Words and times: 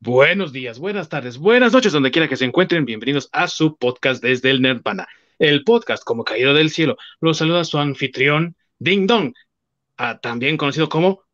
Buenos 0.00 0.52
días, 0.52 0.78
buenas 0.78 1.08
tardes, 1.08 1.38
buenas 1.38 1.72
noches, 1.72 1.92
donde 1.92 2.12
quiera 2.12 2.28
que 2.28 2.36
se 2.36 2.44
encuentren. 2.44 2.84
Bienvenidos 2.84 3.28
a 3.32 3.48
su 3.48 3.76
podcast 3.76 4.22
desde 4.22 4.50
el 4.50 4.62
Nerdpana. 4.62 5.08
El 5.40 5.64
podcast, 5.64 6.04
como 6.04 6.22
caído 6.22 6.54
del 6.54 6.70
cielo, 6.70 6.96
los 7.20 7.38
saluda 7.38 7.64
su 7.64 7.78
anfitrión, 7.78 8.54
Ding 8.78 9.08
Dong, 9.08 9.34
ah, 9.96 10.20
también 10.20 10.56
conocido 10.56 10.88
como 10.88 11.24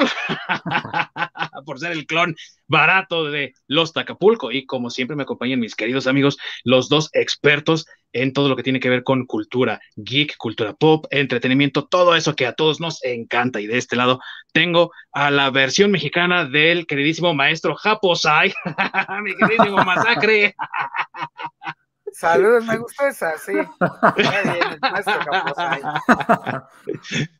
Por 1.66 1.78
ser 1.78 1.92
el 1.92 2.06
clon 2.06 2.34
barato 2.66 3.24
de 3.24 3.54
Los 3.66 3.92
Tacapulco. 3.92 4.52
Y 4.52 4.66
como 4.66 4.90
siempre 4.90 5.16
me 5.16 5.22
acompañan 5.22 5.60
mis 5.60 5.74
queridos 5.74 6.06
amigos, 6.06 6.38
los 6.64 6.88
dos 6.88 7.10
expertos 7.12 7.86
en 8.14 8.32
todo 8.32 8.48
lo 8.48 8.56
que 8.56 8.62
tiene 8.62 8.80
que 8.80 8.88
ver 8.88 9.02
con 9.02 9.26
cultura 9.26 9.80
geek, 9.96 10.36
cultura 10.38 10.72
pop, 10.72 11.04
entretenimiento, 11.10 11.86
todo 11.86 12.14
eso 12.14 12.34
que 12.34 12.46
a 12.46 12.54
todos 12.54 12.80
nos 12.80 13.04
encanta. 13.04 13.60
Y 13.60 13.66
de 13.66 13.76
este 13.76 13.96
lado 13.96 14.20
tengo 14.52 14.92
a 15.12 15.30
la 15.30 15.50
versión 15.50 15.90
mexicana 15.90 16.44
del 16.44 16.86
queridísimo 16.86 17.34
maestro 17.34 17.74
Japosai, 17.74 18.54
mi 19.22 19.34
queridísimo 19.36 19.84
Masacre. 19.84 20.54
Saludos, 22.12 22.64
me 22.64 22.76
gustó 22.78 23.06
esa, 23.08 23.36
sí. 23.38 23.52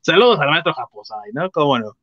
Saludos 0.00 0.40
al 0.40 0.50
maestro 0.50 0.74
Japosai, 0.74 1.30
¿no? 1.32 1.48
¿Cómo 1.52 1.78
no? 1.78 1.96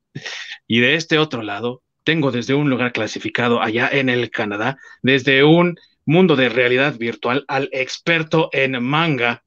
Y 0.67 0.79
de 0.79 0.95
este 0.95 1.17
otro 1.17 1.41
lado, 1.41 1.83
tengo 2.03 2.31
desde 2.31 2.53
un 2.53 2.69
lugar 2.69 2.91
clasificado 2.93 3.61
allá 3.61 3.89
en 3.91 4.09
el 4.09 4.31
Canadá, 4.31 4.77
desde 5.01 5.43
un 5.43 5.77
mundo 6.05 6.35
de 6.35 6.49
realidad 6.49 6.95
virtual, 6.97 7.45
al 7.47 7.69
experto 7.71 8.49
en 8.51 8.81
manga, 8.83 9.43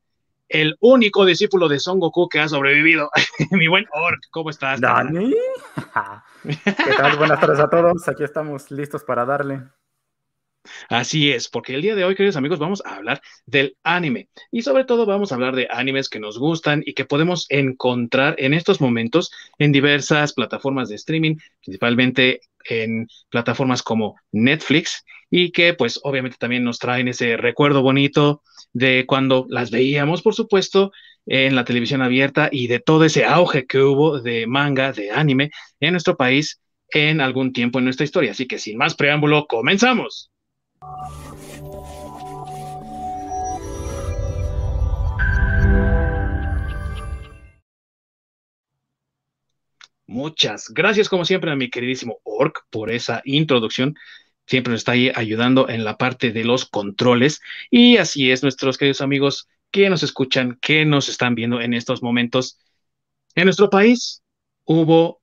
el 0.48 0.76
único 0.80 1.24
discípulo 1.24 1.68
de 1.68 1.80
Son 1.80 1.98
Goku 1.98 2.28
que 2.28 2.40
ha 2.40 2.48
sobrevivido. 2.48 3.10
Mi 3.50 3.66
buen 3.66 3.86
Orc, 3.92 4.20
¿cómo 4.30 4.50
estás? 4.50 4.80
Dani. 4.80 5.34
¿Qué 6.44 6.92
tal? 6.96 7.16
Buenas 7.16 7.40
tardes 7.40 7.58
a 7.58 7.68
todos. 7.68 8.08
Aquí 8.08 8.22
estamos 8.22 8.70
listos 8.70 9.02
para 9.02 9.24
darle. 9.24 9.62
Así 10.88 11.30
es, 11.30 11.48
porque 11.48 11.74
el 11.74 11.82
día 11.82 11.94
de 11.94 12.04
hoy, 12.04 12.14
queridos 12.14 12.36
amigos, 12.36 12.58
vamos 12.58 12.82
a 12.84 12.96
hablar 12.96 13.20
del 13.46 13.76
anime 13.82 14.28
y 14.50 14.62
sobre 14.62 14.84
todo 14.84 15.06
vamos 15.06 15.30
a 15.30 15.34
hablar 15.34 15.54
de 15.54 15.68
animes 15.70 16.08
que 16.08 16.20
nos 16.20 16.38
gustan 16.38 16.82
y 16.84 16.94
que 16.94 17.04
podemos 17.04 17.46
encontrar 17.50 18.34
en 18.38 18.54
estos 18.54 18.80
momentos 18.80 19.30
en 19.58 19.72
diversas 19.72 20.32
plataformas 20.32 20.88
de 20.88 20.96
streaming, 20.96 21.36
principalmente 21.62 22.40
en 22.64 23.08
plataformas 23.28 23.82
como 23.82 24.16
Netflix 24.32 25.04
y 25.30 25.52
que 25.52 25.74
pues 25.74 26.00
obviamente 26.02 26.38
también 26.38 26.64
nos 26.64 26.78
traen 26.78 27.08
ese 27.08 27.36
recuerdo 27.36 27.82
bonito 27.82 28.42
de 28.72 29.04
cuando 29.06 29.46
las 29.48 29.70
veíamos, 29.70 30.22
por 30.22 30.34
supuesto, 30.34 30.92
en 31.26 31.56
la 31.56 31.64
televisión 31.64 32.02
abierta 32.02 32.48
y 32.50 32.66
de 32.66 32.80
todo 32.80 33.04
ese 33.04 33.24
auge 33.24 33.66
que 33.66 33.80
hubo 33.80 34.20
de 34.20 34.46
manga, 34.46 34.92
de 34.92 35.10
anime 35.10 35.50
en 35.80 35.92
nuestro 35.92 36.16
país 36.16 36.60
en 36.88 37.20
algún 37.20 37.52
tiempo 37.52 37.78
en 37.78 37.86
nuestra 37.86 38.04
historia. 38.04 38.32
Así 38.32 38.46
que 38.46 38.58
sin 38.58 38.78
más 38.78 38.94
preámbulo, 38.94 39.46
comenzamos. 39.46 40.30
Muchas 50.14 50.68
gracias, 50.68 51.08
como 51.08 51.24
siempre, 51.24 51.50
a 51.50 51.56
mi 51.56 51.70
queridísimo 51.70 52.20
Orc 52.22 52.66
por 52.70 52.92
esa 52.92 53.20
introducción. 53.24 53.96
Siempre 54.46 54.70
nos 54.70 54.82
está 54.82 54.92
ayudando 54.92 55.68
en 55.68 55.82
la 55.82 55.96
parte 55.96 56.30
de 56.30 56.44
los 56.44 56.66
controles. 56.66 57.40
Y 57.68 57.96
así 57.96 58.30
es, 58.30 58.44
nuestros 58.44 58.78
queridos 58.78 59.00
amigos 59.00 59.48
que 59.72 59.90
nos 59.90 60.04
escuchan, 60.04 60.56
que 60.60 60.84
nos 60.84 61.08
están 61.08 61.34
viendo 61.34 61.60
en 61.60 61.74
estos 61.74 62.00
momentos. 62.00 62.58
En 63.34 63.46
nuestro 63.46 63.70
país 63.70 64.22
hubo 64.64 65.20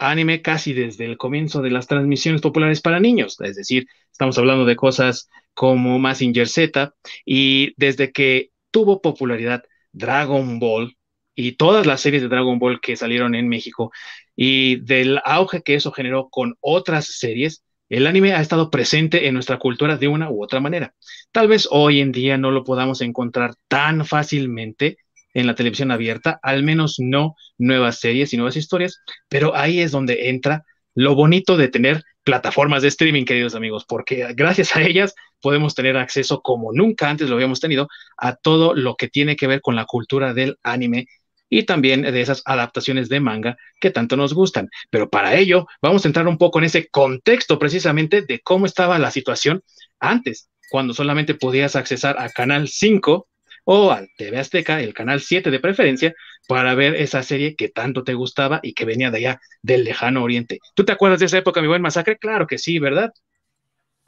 anime 0.00 0.42
casi 0.42 0.72
desde 0.72 1.04
el 1.04 1.16
comienzo 1.16 1.62
de 1.62 1.70
las 1.70 1.86
transmisiones 1.86 2.40
populares 2.40 2.80
para 2.80 3.00
niños, 3.00 3.38
es 3.40 3.56
decir, 3.56 3.86
estamos 4.10 4.36
hablando 4.38 4.64
de 4.64 4.76
cosas 4.76 5.28
como 5.54 5.98
Massinger 5.98 6.48
Z 6.48 6.94
y 7.24 7.74
desde 7.76 8.12
que 8.12 8.50
tuvo 8.70 9.02
popularidad 9.02 9.62
Dragon 9.92 10.58
Ball 10.58 10.96
y 11.34 11.52
todas 11.52 11.86
las 11.86 12.00
series 12.00 12.22
de 12.22 12.28
Dragon 12.28 12.58
Ball 12.58 12.80
que 12.80 12.96
salieron 12.96 13.34
en 13.34 13.48
México 13.48 13.92
y 14.34 14.76
del 14.76 15.20
auge 15.24 15.62
que 15.62 15.74
eso 15.74 15.92
generó 15.92 16.28
con 16.30 16.56
otras 16.60 17.06
series, 17.06 17.62
el 17.90 18.06
anime 18.06 18.32
ha 18.32 18.40
estado 18.40 18.70
presente 18.70 19.26
en 19.26 19.34
nuestra 19.34 19.58
cultura 19.58 19.96
de 19.96 20.08
una 20.08 20.30
u 20.30 20.42
otra 20.42 20.60
manera. 20.60 20.94
Tal 21.32 21.48
vez 21.48 21.68
hoy 21.70 22.00
en 22.00 22.12
día 22.12 22.38
no 22.38 22.50
lo 22.50 22.64
podamos 22.64 23.00
encontrar 23.00 23.54
tan 23.68 24.06
fácilmente 24.06 24.98
en 25.34 25.46
la 25.46 25.54
televisión 25.54 25.90
abierta, 25.90 26.38
al 26.42 26.62
menos 26.62 26.96
no 26.98 27.36
nuevas 27.58 28.00
series 28.00 28.32
y 28.32 28.36
nuevas 28.36 28.56
historias, 28.56 29.00
pero 29.28 29.54
ahí 29.56 29.80
es 29.80 29.92
donde 29.92 30.28
entra 30.30 30.64
lo 30.94 31.14
bonito 31.14 31.56
de 31.56 31.68
tener 31.68 32.02
plataformas 32.24 32.82
de 32.82 32.88
streaming, 32.88 33.24
queridos 33.24 33.54
amigos, 33.54 33.84
porque 33.88 34.26
gracias 34.34 34.76
a 34.76 34.82
ellas 34.82 35.14
podemos 35.40 35.74
tener 35.74 35.96
acceso 35.96 36.42
como 36.42 36.72
nunca 36.72 37.08
antes 37.08 37.28
lo 37.28 37.36
habíamos 37.36 37.60
tenido 37.60 37.88
a 38.16 38.36
todo 38.36 38.74
lo 38.74 38.96
que 38.96 39.08
tiene 39.08 39.36
que 39.36 39.46
ver 39.46 39.60
con 39.60 39.76
la 39.76 39.86
cultura 39.86 40.34
del 40.34 40.58
anime 40.62 41.06
y 41.48 41.64
también 41.64 42.02
de 42.02 42.20
esas 42.20 42.42
adaptaciones 42.44 43.08
de 43.08 43.20
manga 43.20 43.56
que 43.80 43.90
tanto 43.90 44.16
nos 44.16 44.34
gustan. 44.34 44.68
Pero 44.90 45.10
para 45.10 45.34
ello 45.34 45.66
vamos 45.82 46.04
a 46.04 46.08
entrar 46.08 46.28
un 46.28 46.38
poco 46.38 46.58
en 46.58 46.66
ese 46.66 46.88
contexto 46.88 47.58
precisamente 47.58 48.22
de 48.22 48.40
cómo 48.40 48.66
estaba 48.66 48.98
la 48.98 49.10
situación 49.10 49.62
antes, 49.98 50.48
cuando 50.70 50.94
solamente 50.94 51.34
podías 51.34 51.74
accesar 51.74 52.16
a 52.18 52.28
Canal 52.30 52.68
5 52.68 53.26
o 53.64 53.90
al 53.92 54.08
TV 54.16 54.38
Azteca, 54.38 54.80
el 54.80 54.94
canal 54.94 55.20
7 55.20 55.50
de 55.50 55.60
preferencia, 55.60 56.14
para 56.48 56.74
ver 56.74 56.94
esa 56.96 57.22
serie 57.22 57.56
que 57.56 57.68
tanto 57.68 58.04
te 58.04 58.14
gustaba 58.14 58.60
y 58.62 58.74
que 58.74 58.84
venía 58.84 59.10
de 59.10 59.18
allá 59.18 59.40
del 59.62 59.84
lejano 59.84 60.22
oriente. 60.22 60.58
¿Tú 60.74 60.84
te 60.84 60.92
acuerdas 60.92 61.20
de 61.20 61.26
esa 61.26 61.38
época, 61.38 61.60
mi 61.60 61.68
buen 61.68 61.82
masacre? 61.82 62.18
Claro 62.18 62.46
que 62.46 62.58
sí, 62.58 62.78
¿verdad? 62.78 63.10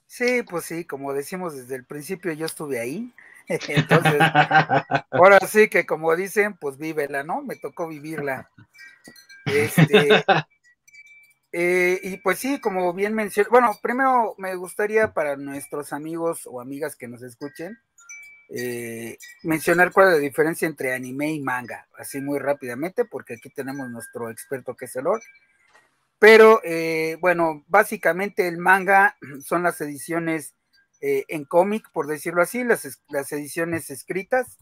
Sí, 0.06 0.42
pues 0.42 0.66
sí, 0.66 0.84
como 0.84 1.14
decimos 1.14 1.56
desde 1.56 1.74
el 1.74 1.86
principio, 1.86 2.32
yo 2.32 2.44
estuve 2.44 2.78
ahí. 2.78 3.12
Entonces, 3.48 4.20
ahora 5.10 5.40
sí 5.40 5.68
que 5.68 5.86
como 5.86 6.14
dicen, 6.16 6.54
pues 6.60 6.76
vívela, 6.78 7.22
¿no? 7.22 7.42
Me 7.42 7.56
tocó 7.56 7.88
vivirla. 7.88 8.50
Este, 9.46 10.08
eh, 11.52 12.00
y 12.02 12.16
pues 12.18 12.38
sí, 12.38 12.60
como 12.60 12.92
bien 12.92 13.14
mencioné, 13.14 13.48
bueno, 13.50 13.78
primero 13.82 14.34
me 14.38 14.54
gustaría 14.54 15.12
para 15.12 15.36
nuestros 15.36 15.92
amigos 15.92 16.42
o 16.44 16.60
amigas 16.60 16.94
que 16.94 17.08
nos 17.08 17.22
escuchen, 17.22 17.78
eh, 18.54 19.16
mencionar 19.44 19.92
cuál 19.92 20.08
es 20.08 20.12
la 20.14 20.18
diferencia 20.18 20.68
entre 20.68 20.92
anime 20.92 21.32
y 21.32 21.40
manga, 21.40 21.88
así 21.96 22.20
muy 22.20 22.38
rápidamente, 22.38 23.06
porque 23.06 23.34
aquí 23.34 23.48
tenemos 23.48 23.88
nuestro 23.88 24.28
experto 24.28 24.76
que 24.76 24.84
es 24.84 24.96
el 24.96 25.06
Orc. 25.06 25.22
Pero 26.18 26.60
eh, 26.62 27.16
bueno, 27.20 27.64
básicamente 27.66 28.46
el 28.46 28.58
manga 28.58 29.16
son 29.42 29.62
las 29.62 29.80
ediciones 29.80 30.54
eh, 31.00 31.24
en 31.28 31.46
cómic, 31.46 31.90
por 31.92 32.06
decirlo 32.06 32.42
así, 32.42 32.62
las, 32.62 32.84
ediciones 33.32 33.90
escritas 33.90 34.58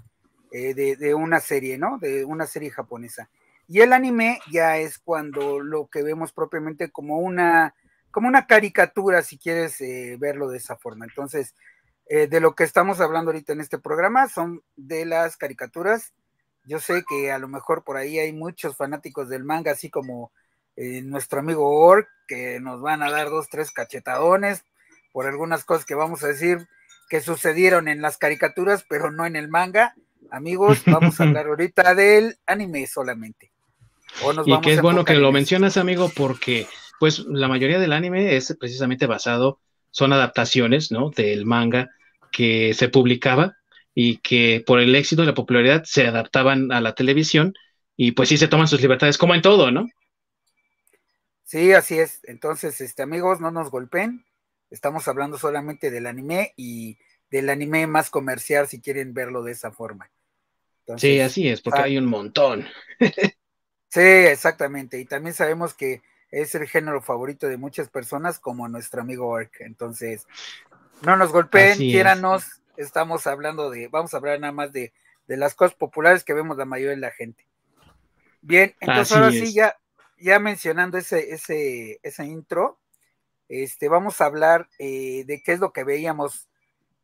de, 0.53 0.97
de, 0.97 1.15
una 1.15 1.39
serie, 1.41 1.77
¿no? 1.77 1.99
De 1.99 2.25
una 2.25 2.47
serie 2.47 2.71
japonesa. 2.71 3.29
Y 3.69 3.81
el 3.81 3.93
anime 3.93 4.41
ya 4.53 4.79
es 4.79 4.99
cuando 4.99 5.61
lo 5.61 5.89
que 5.89 6.03
vemos 6.03 6.33
propiamente 6.33 6.91
como 6.91 7.19
una, 7.19 7.75
como 8.11 8.27
una 8.27 8.47
caricatura, 8.47 9.23
si 9.23 9.39
quieres 9.39 9.79
verlo 10.19 10.49
de 10.49 10.59
esa 10.59 10.77
forma. 10.77 11.05
Entonces, 11.05 11.55
eh, 12.13 12.27
de 12.27 12.41
lo 12.41 12.57
que 12.57 12.65
estamos 12.65 13.01
hablando 13.01 13.31
ahorita 13.31 13.53
en 13.53 13.61
este 13.61 13.79
programa 13.79 14.29
son 14.29 14.65
de 14.75 15.07
las 15.07 15.37
caricaturas. 15.37 16.13
Yo 16.65 16.81
sé 16.81 17.05
que 17.09 17.31
a 17.31 17.39
lo 17.39 17.47
mejor 17.47 17.85
por 17.85 17.97
ahí 17.97 18.19
hay 18.19 18.33
muchos 18.33 18.77
fanáticos 18.77 19.29
del 19.29 19.45
manga, 19.45 19.71
así 19.71 19.91
como 19.91 20.33
eh, 20.75 21.03
nuestro 21.03 21.39
amigo 21.39 21.71
Ork, 21.71 22.09
que 22.27 22.59
nos 22.59 22.83
van 22.83 23.05
a 23.05 23.13
dar 23.13 23.31
dos, 23.31 23.49
tres 23.49 23.71
cachetadones 23.71 24.65
por 25.13 25.29
algunas 25.29 25.65
cosas 25.65 25.87
que 25.87 25.95
vamos 25.95 26.25
a 26.25 26.27
decir 26.27 26.67
que 27.09 27.21
sucedieron 27.21 27.87
en 27.87 28.03
las 28.03 28.19
caricaturas, 28.19 28.85
pero 28.89 29.13
no 29.13 29.25
en 29.25 29.37
el 29.37 29.49
manga. 29.49 29.95
Amigos, 30.33 30.83
vamos 30.87 31.21
a 31.21 31.23
hablar 31.23 31.47
ahorita 31.47 31.95
del 31.95 32.39
anime 32.45 32.89
solamente. 32.89 33.53
y 34.47 34.61
que 34.63 34.73
es 34.73 34.83
bueno 34.83 35.05
que 35.05 35.15
lo 35.15 35.31
mencionas, 35.31 35.77
amigo, 35.77 36.11
porque 36.17 36.67
pues 36.99 37.21
la 37.21 37.47
mayoría 37.47 37.79
del 37.79 37.93
anime 37.93 38.35
es 38.35 38.57
precisamente 38.59 39.07
basado, 39.07 39.61
son 39.93 40.13
adaptaciones, 40.13 40.91
¿no? 40.91 41.11
Del 41.11 41.47
manga 41.47 41.89
que 42.31 42.75
se 42.75 42.89
publicaba 42.89 43.57
y 43.95 44.19
que 44.19 44.63
por 44.67 44.81
el 44.81 44.95
éxito 44.95 45.23
y 45.23 45.27
la 45.27 45.35
popularidad 45.35 45.85
se 45.85 46.07
adaptaban 46.07 46.73
a 46.73 46.81
la 46.81 46.95
televisión 46.95 47.55
y 47.97 48.13
pues 48.13 48.29
sí 48.29 48.39
se 48.39 48.49
toman 48.49 48.69
sus 48.69 48.81
libertades 48.81 49.19
como 49.19 49.35
en 49.35 49.43
todo, 49.43 49.71
¿no? 49.71 49.89
Sí, 51.45 51.73
así 51.73 51.99
es. 51.99 52.21
Entonces, 52.25 52.81
este 52.81 53.03
amigos, 53.03 53.41
no 53.41 53.51
nos 53.51 53.71
golpeen. 53.71 54.25
Estamos 54.71 55.09
hablando 55.09 55.37
solamente 55.37 55.91
del 55.91 56.07
anime 56.07 56.55
y 56.57 56.97
del 57.31 57.51
anime 57.51 57.87
más 57.87 58.09
comercial 58.09 58.69
si 58.69 58.81
quieren 58.81 59.15
verlo 59.15 59.43
de 59.43 59.53
esa 59.53 59.73
forma. 59.73 60.11
sí, 60.97 61.21
así 61.21 61.49
es, 61.49 61.61
porque 61.61 61.81
ah, 61.81 61.85
hay 61.85 61.99
un 61.99 62.07
montón. 62.07 62.67
sí, 63.89 64.01
exactamente. 64.01 64.99
Y 64.99 65.05
también 65.05 65.35
sabemos 65.35 65.75
que 65.75 66.03
es 66.31 66.55
el 66.55 66.69
género 66.69 67.03
favorito 67.03 67.49
de 67.49 67.57
muchas 67.57 67.89
personas, 67.89 68.39
como 68.39 68.69
nuestro 68.69 69.03
amigo 69.03 69.27
Ork. 69.27 69.61
Entonces, 69.61 70.27
no 71.03 71.17
nos 71.17 71.33
golpeen, 71.33 71.79
quiéranos. 71.79 72.63
Estamos 72.77 73.27
hablando 73.27 73.71
de, 73.71 73.89
vamos 73.89 74.15
a 74.15 74.17
hablar 74.17 74.41
nada 74.41 74.53
más 74.53 74.73
de, 74.73 74.93
las 75.27 75.55
cosas 75.55 75.77
populares 75.77 76.25
que 76.25 76.35
vemos 76.35 76.57
la 76.57 76.65
mayoría 76.65 76.91
de 76.91 76.97
la 76.97 77.11
gente. 77.11 77.47
Bien, 78.43 78.75
entonces 78.81 79.17
ahora 79.17 79.31
sí, 79.31 79.53
ya, 79.53 79.77
ya 80.19 80.39
mencionando 80.39 80.99
ese, 80.99 81.33
ese, 81.33 82.01
esa 82.03 82.25
intro, 82.25 82.79
este, 83.49 83.89
vamos 83.89 84.21
a 84.21 84.27
hablar 84.27 84.69
eh, 84.79 85.25
de 85.27 85.43
qué 85.43 85.53
es 85.53 85.61
lo 85.61 85.73
que 85.73 85.85
veíamos 85.85 86.49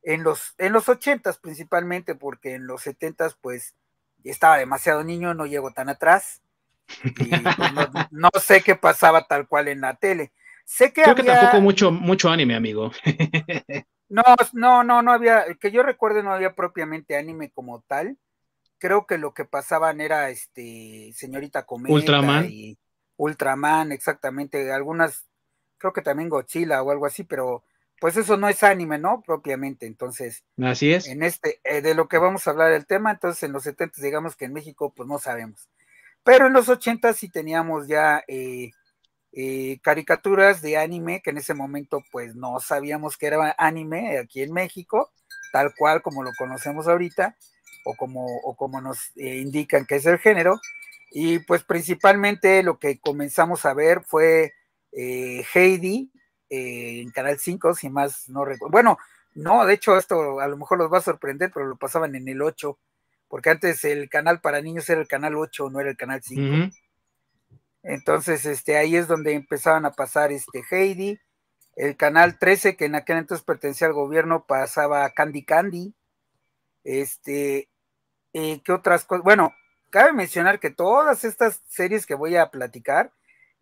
en 0.02 0.22
los, 0.22 0.54
en 0.58 0.72
los 0.72 0.88
80 0.88 1.32
principalmente, 1.42 2.14
porque 2.14 2.54
en 2.54 2.66
los 2.66 2.82
70 2.82 3.31
pues 3.40 3.75
estaba 4.22 4.56
demasiado 4.56 5.04
niño, 5.04 5.34
no 5.34 5.46
llego 5.46 5.72
tan 5.72 5.88
atrás. 5.88 6.40
Y 7.02 7.31
pues, 7.31 7.88
no, 8.12 8.31
sé 8.40 8.62
qué 8.62 8.76
pasaba 8.76 9.26
tal 9.26 9.49
cual 9.49 9.69
en 9.69 9.81
la 9.81 9.96
tele. 9.96 10.32
Sé 10.66 10.92
que 10.92 11.04
Creo 11.04 11.14
que 11.14 11.22
tampoco 11.22 11.60
mucho, 11.60 11.92
mucho 11.92 12.28
anime, 12.28 12.56
amigo. 12.56 12.90
no, 14.08 14.22
no, 14.52 14.82
no, 14.82 15.00
no 15.00 15.12
había, 15.12 15.44
que 15.60 15.70
yo 15.70 15.84
recuerde 15.84 16.24
no 16.24 16.32
había 16.32 16.56
propiamente 16.56 17.16
anime 17.16 17.50
como 17.50 17.82
tal. 17.86 18.18
Creo 18.78 19.06
que 19.06 19.16
lo 19.16 19.32
que 19.32 19.44
pasaban 19.44 20.00
era 20.00 20.28
este 20.28 21.12
señorita 21.14 21.64
Cometa 21.64 21.94
Ultraman. 21.94 22.48
y 22.50 22.76
Ultraman, 23.16 23.92
exactamente, 23.92 24.72
algunas, 24.72 25.26
creo 25.78 25.92
que 25.92 26.02
también 26.02 26.28
Godzilla 26.28 26.82
o 26.82 26.90
algo 26.90 27.06
así, 27.06 27.22
pero 27.22 27.62
pues 28.00 28.16
eso 28.16 28.36
no 28.36 28.48
es 28.48 28.64
anime, 28.64 28.98
¿no? 28.98 29.22
Propiamente, 29.24 29.86
entonces. 29.86 30.44
Así 30.60 30.92
es. 30.92 31.06
En 31.06 31.22
este, 31.22 31.60
eh, 31.62 31.80
de 31.80 31.94
lo 31.94 32.08
que 32.08 32.18
vamos 32.18 32.46
a 32.46 32.50
hablar 32.50 32.72
el 32.72 32.86
tema, 32.86 33.12
entonces 33.12 33.44
en 33.44 33.52
los 33.52 33.62
70 33.62 34.02
digamos 34.02 34.34
que 34.34 34.46
en 34.46 34.52
México 34.52 34.92
pues 34.94 35.08
no 35.08 35.20
sabemos. 35.20 35.68
Pero 36.24 36.48
en 36.48 36.54
los 36.54 36.68
80 36.68 37.12
sí 37.12 37.28
teníamos 37.28 37.86
ya 37.86 38.24
eh, 38.26 38.72
eh, 39.36 39.78
caricaturas 39.82 40.62
de 40.62 40.76
anime 40.76 41.22
que 41.22 41.30
en 41.30 41.38
ese 41.38 41.54
momento 41.54 42.02
pues 42.10 42.34
no 42.34 42.58
sabíamos 42.58 43.16
que 43.16 43.26
era 43.26 43.54
anime 43.58 44.18
aquí 44.18 44.42
en 44.42 44.52
México, 44.52 45.12
tal 45.52 45.72
cual 45.76 46.02
como 46.02 46.24
lo 46.24 46.32
conocemos 46.36 46.88
ahorita, 46.88 47.36
o 47.84 47.94
como, 47.94 48.26
o 48.42 48.56
como 48.56 48.80
nos 48.80 49.16
indican 49.16 49.86
que 49.86 49.96
es 49.96 50.06
el 50.06 50.18
género. 50.18 50.58
Y 51.12 51.38
pues 51.38 51.62
principalmente 51.62 52.64
lo 52.64 52.78
que 52.80 52.98
comenzamos 52.98 53.64
a 53.64 53.74
ver 53.74 54.02
fue 54.04 54.52
Heidi, 54.92 56.10
eh, 56.48 57.00
en 57.00 57.10
Canal 57.10 57.38
5, 57.38 57.74
si 57.74 57.90
más 57.90 58.28
no 58.28 58.44
recuerdo. 58.44 58.70
Bueno, 58.70 58.98
no, 59.34 59.66
de 59.66 59.74
hecho 59.74 59.96
esto 59.96 60.40
a 60.40 60.46
lo 60.46 60.56
mejor 60.56 60.78
los 60.78 60.92
va 60.92 60.98
a 60.98 61.02
sorprender, 61.02 61.50
pero 61.52 61.66
lo 61.66 61.76
pasaban 61.76 62.14
en 62.14 62.28
el 62.28 62.40
8, 62.40 62.78
porque 63.28 63.50
antes 63.50 63.84
el 63.84 64.08
canal 64.08 64.40
para 64.40 64.60
niños 64.60 64.88
era 64.88 65.00
el 65.00 65.08
canal 65.08 65.34
8, 65.34 65.70
no 65.70 65.80
era 65.80 65.90
el 65.90 65.96
canal 65.96 66.22
5. 66.22 66.72
Entonces, 67.86 68.44
este, 68.46 68.76
ahí 68.76 68.96
es 68.96 69.08
donde 69.08 69.34
empezaban 69.34 69.86
a 69.86 69.92
pasar 69.92 70.32
este 70.32 70.62
Heidi, 70.70 71.20
el 71.76 71.96
canal 71.96 72.38
13, 72.38 72.76
que 72.76 72.86
en 72.86 72.94
aquel 72.94 73.18
entonces 73.18 73.44
pertenecía 73.44 73.86
al 73.86 73.92
gobierno, 73.92 74.46
pasaba 74.46 75.08
Candy 75.10 75.44
Candy. 75.44 75.94
Este, 76.84 77.68
eh, 78.32 78.60
¿qué 78.64 78.72
otras 78.72 79.04
cosas? 79.04 79.24
Bueno, 79.24 79.54
cabe 79.90 80.12
mencionar 80.12 80.60
que 80.60 80.70
todas 80.70 81.24
estas 81.24 81.62
series 81.68 82.06
que 82.06 82.14
voy 82.14 82.36
a 82.36 82.50
platicar 82.50 83.12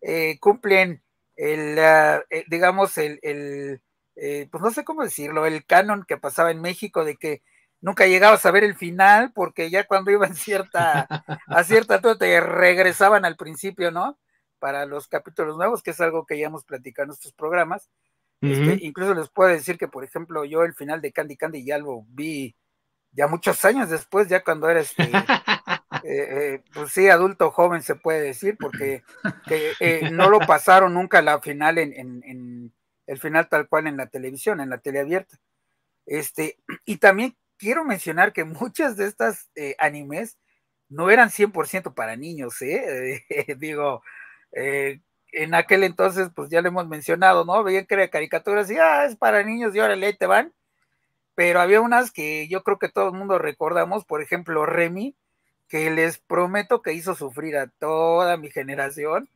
eh, 0.01 0.39
cumplen 0.39 1.03
el, 1.35 1.77
eh, 1.77 2.45
digamos, 2.47 2.97
el, 2.97 3.19
el 3.21 3.81
eh, 4.15 4.47
pues 4.49 4.63
no 4.63 4.71
sé 4.71 4.83
cómo 4.85 5.03
decirlo, 5.03 5.45
el 5.45 5.65
canon 5.65 6.05
que 6.07 6.17
pasaba 6.17 6.51
en 6.51 6.61
México 6.61 7.03
de 7.03 7.17
que 7.17 7.41
nunca 7.85 8.07
llegabas 8.07 8.45
a 8.45 8.51
ver 8.51 8.63
el 8.63 8.75
final 8.75 9.31
porque 9.33 9.69
ya 9.69 9.85
cuando 9.85 10.09
iban 10.09 10.35
cierta, 10.35 11.07
a 11.45 11.63
cierta 11.63 12.01
te 12.17 12.41
regresaban 12.41 13.25
al 13.25 13.37
principio, 13.37 13.91
¿no? 13.91 14.17
Para 14.57 14.85
los 14.85 15.07
capítulos 15.07 15.55
nuevos, 15.55 15.83
que 15.83 15.91
es 15.91 16.01
algo 16.01 16.25
que 16.25 16.39
ya 16.39 16.47
hemos 16.47 16.65
platicado 16.65 17.05
en 17.05 17.11
estos 17.11 17.33
programas. 17.33 17.89
Este, 18.41 18.85
incluso 18.85 19.13
les 19.13 19.29
puedo 19.29 19.49
decir 19.49 19.77
que, 19.77 19.87
por 19.87 20.03
ejemplo, 20.03 20.45
yo 20.45 20.63
el 20.63 20.73
final 20.73 21.01
de 21.01 21.11
Candy 21.11 21.37
Candy 21.37 21.63
ya 21.63 21.77
lo 21.77 22.03
vi 22.09 22.55
ya 23.11 23.27
muchos 23.27 23.63
años 23.63 23.89
después, 23.89 24.27
ya 24.27 24.43
cuando 24.43 24.69
era 24.69 24.81
este, 24.81 25.09
Eh, 26.03 26.27
eh, 26.29 26.63
pues 26.71 26.91
sí, 26.91 27.09
adulto 27.09 27.49
joven 27.49 27.81
se 27.81 27.95
puede 27.95 28.21
decir, 28.21 28.57
porque 28.59 29.01
eh, 29.49 30.09
no 30.11 30.29
lo 30.29 30.39
pasaron 30.39 30.93
nunca 30.93 31.19
la 31.23 31.41
final 31.41 31.79
en, 31.79 32.71
el 33.07 33.19
final 33.19 33.49
tal 33.49 33.67
cual 33.67 33.87
en 33.87 33.97
la 33.97 34.07
televisión, 34.07 34.59
en 34.59 34.69
la 34.69 34.77
tele 34.77 34.99
abierta. 34.99 35.39
Este, 36.05 36.59
y 36.85 36.97
también 36.97 37.35
quiero 37.65 37.83
mencionar 37.83 38.31
que 38.31 38.43
muchas 38.43 38.95
de 38.95 39.07
estas 39.07 39.49
animes 39.79 40.37
no 40.87 41.09
eran 41.09 41.31
100% 41.31 41.95
para 41.95 42.15
niños, 42.15 42.59
Digo, 43.57 44.03
en 44.51 45.55
aquel 45.55 45.83
entonces, 45.83 46.29
pues 46.35 46.51
ya 46.51 46.61
lo 46.61 46.67
hemos 46.67 46.87
mencionado, 46.87 47.43
¿no? 47.43 47.63
Veían 47.63 47.87
que 47.87 47.95
era 47.95 48.07
caricaturas 48.09 48.69
y, 48.69 48.77
ah, 48.77 49.05
es 49.05 49.15
para 49.15 49.41
niños 49.41 49.75
y 49.75 49.79
órale, 49.79 50.13
te 50.13 50.27
van. 50.27 50.53
Pero 51.35 51.59
había 51.59 51.81
unas 51.81 52.11
que 52.11 52.47
yo 52.47 52.63
creo 52.63 52.77
que 52.79 52.89
todo 52.89 53.07
el 53.09 53.15
mundo 53.15 53.39
recordamos, 53.39 54.05
por 54.05 54.21
ejemplo, 54.21 54.67
Remy, 54.67 55.15
que 55.67 55.89
les 55.89 56.19
prometo 56.19 56.83
que 56.83 56.93
hizo 56.93 57.15
sufrir 57.15 57.57
a 57.57 57.67
toda 57.79 58.37
mi 58.37 58.51
generación. 58.51 59.27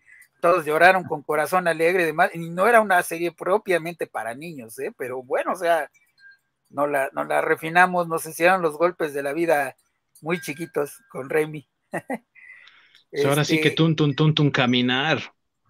Todos 0.41 0.65
lloraron 0.65 1.03
con 1.05 1.23
corazón 1.23 1.67
alegre 1.67 2.03
y 2.03 2.05
demás, 2.05 2.29
y 2.35 2.49
no 2.49 2.67
era 2.67 2.81
una 2.81 3.01
serie 3.03 3.31
propiamente 3.33 4.07
para 4.07 4.35
niños, 4.35 4.77
¿eh? 4.79 4.93
pero 4.97 5.23
bueno, 5.23 5.53
o 5.53 5.55
sea, 5.55 5.89
no 6.69 6.87
la, 6.87 7.09
no 7.13 7.23
la 7.23 7.41
refinamos, 7.41 8.07
nos 8.07 8.25
hicieron 8.25 8.61
los 8.61 8.77
golpes 8.77 9.13
de 9.13 9.23
la 9.23 9.33
vida 9.33 9.75
muy 10.21 10.39
chiquitos 10.39 11.01
con 11.09 11.29
Remy. 11.29 11.67
Ahora 13.25 13.43
sí 13.43 13.59
que 13.59 13.71
tun, 13.71 13.95
tun, 13.95 14.15
tun, 14.15 14.35
tun, 14.35 14.51
caminar. 14.51 15.19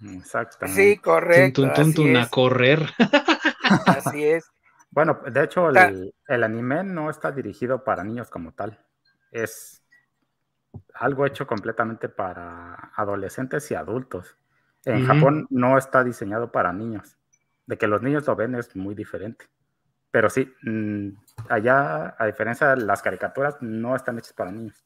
Exactamente. 0.02 0.82
Sí, 0.82 0.98
correcto. 0.98 1.62
Tun, 1.62 1.74
tun, 1.74 1.94
tun, 1.94 2.18
a 2.18 2.28
correr. 2.28 2.82
Así 3.86 4.26
es. 4.26 4.46
Bueno, 4.92 5.20
de 5.32 5.44
hecho, 5.44 5.70
el, 5.70 6.14
el, 6.28 6.44
anime 6.44 6.84
no 6.84 7.10
está 7.10 7.32
dirigido 7.32 7.84
para 7.84 8.04
niños 8.04 8.30
como 8.30 8.54
tal. 8.54 8.80
Es 9.32 9.84
algo 10.96 11.26
hecho 11.26 11.48
completamente 11.48 12.10
para 12.10 12.92
adolescentes 12.96 13.70
y 13.72 13.76
adultos. 13.76 14.36
En 14.86 15.06
Japón 15.06 15.48
no 15.50 15.78
está 15.78 16.04
diseñado 16.04 16.52
para 16.52 16.74
niños. 16.74 17.18
De 17.68 17.78
que 17.78 17.88
los 17.88 18.02
niños 18.02 18.26
lo 18.28 18.36
ven 18.36 18.56
es 18.56 18.76
muy 18.76 18.96
diferente. 18.96 19.46
Pero 20.12 20.30
sí, 20.30 20.52
mm, 20.64 21.10
allá, 21.50 22.16
a 22.18 22.26
diferencia 22.26 22.76
de 22.76 22.84
las 22.84 23.02
caricaturas, 23.02 23.58
no 23.62 23.96
están 23.96 24.18
hechas 24.18 24.34
para 24.34 24.52
niños. 24.52 24.84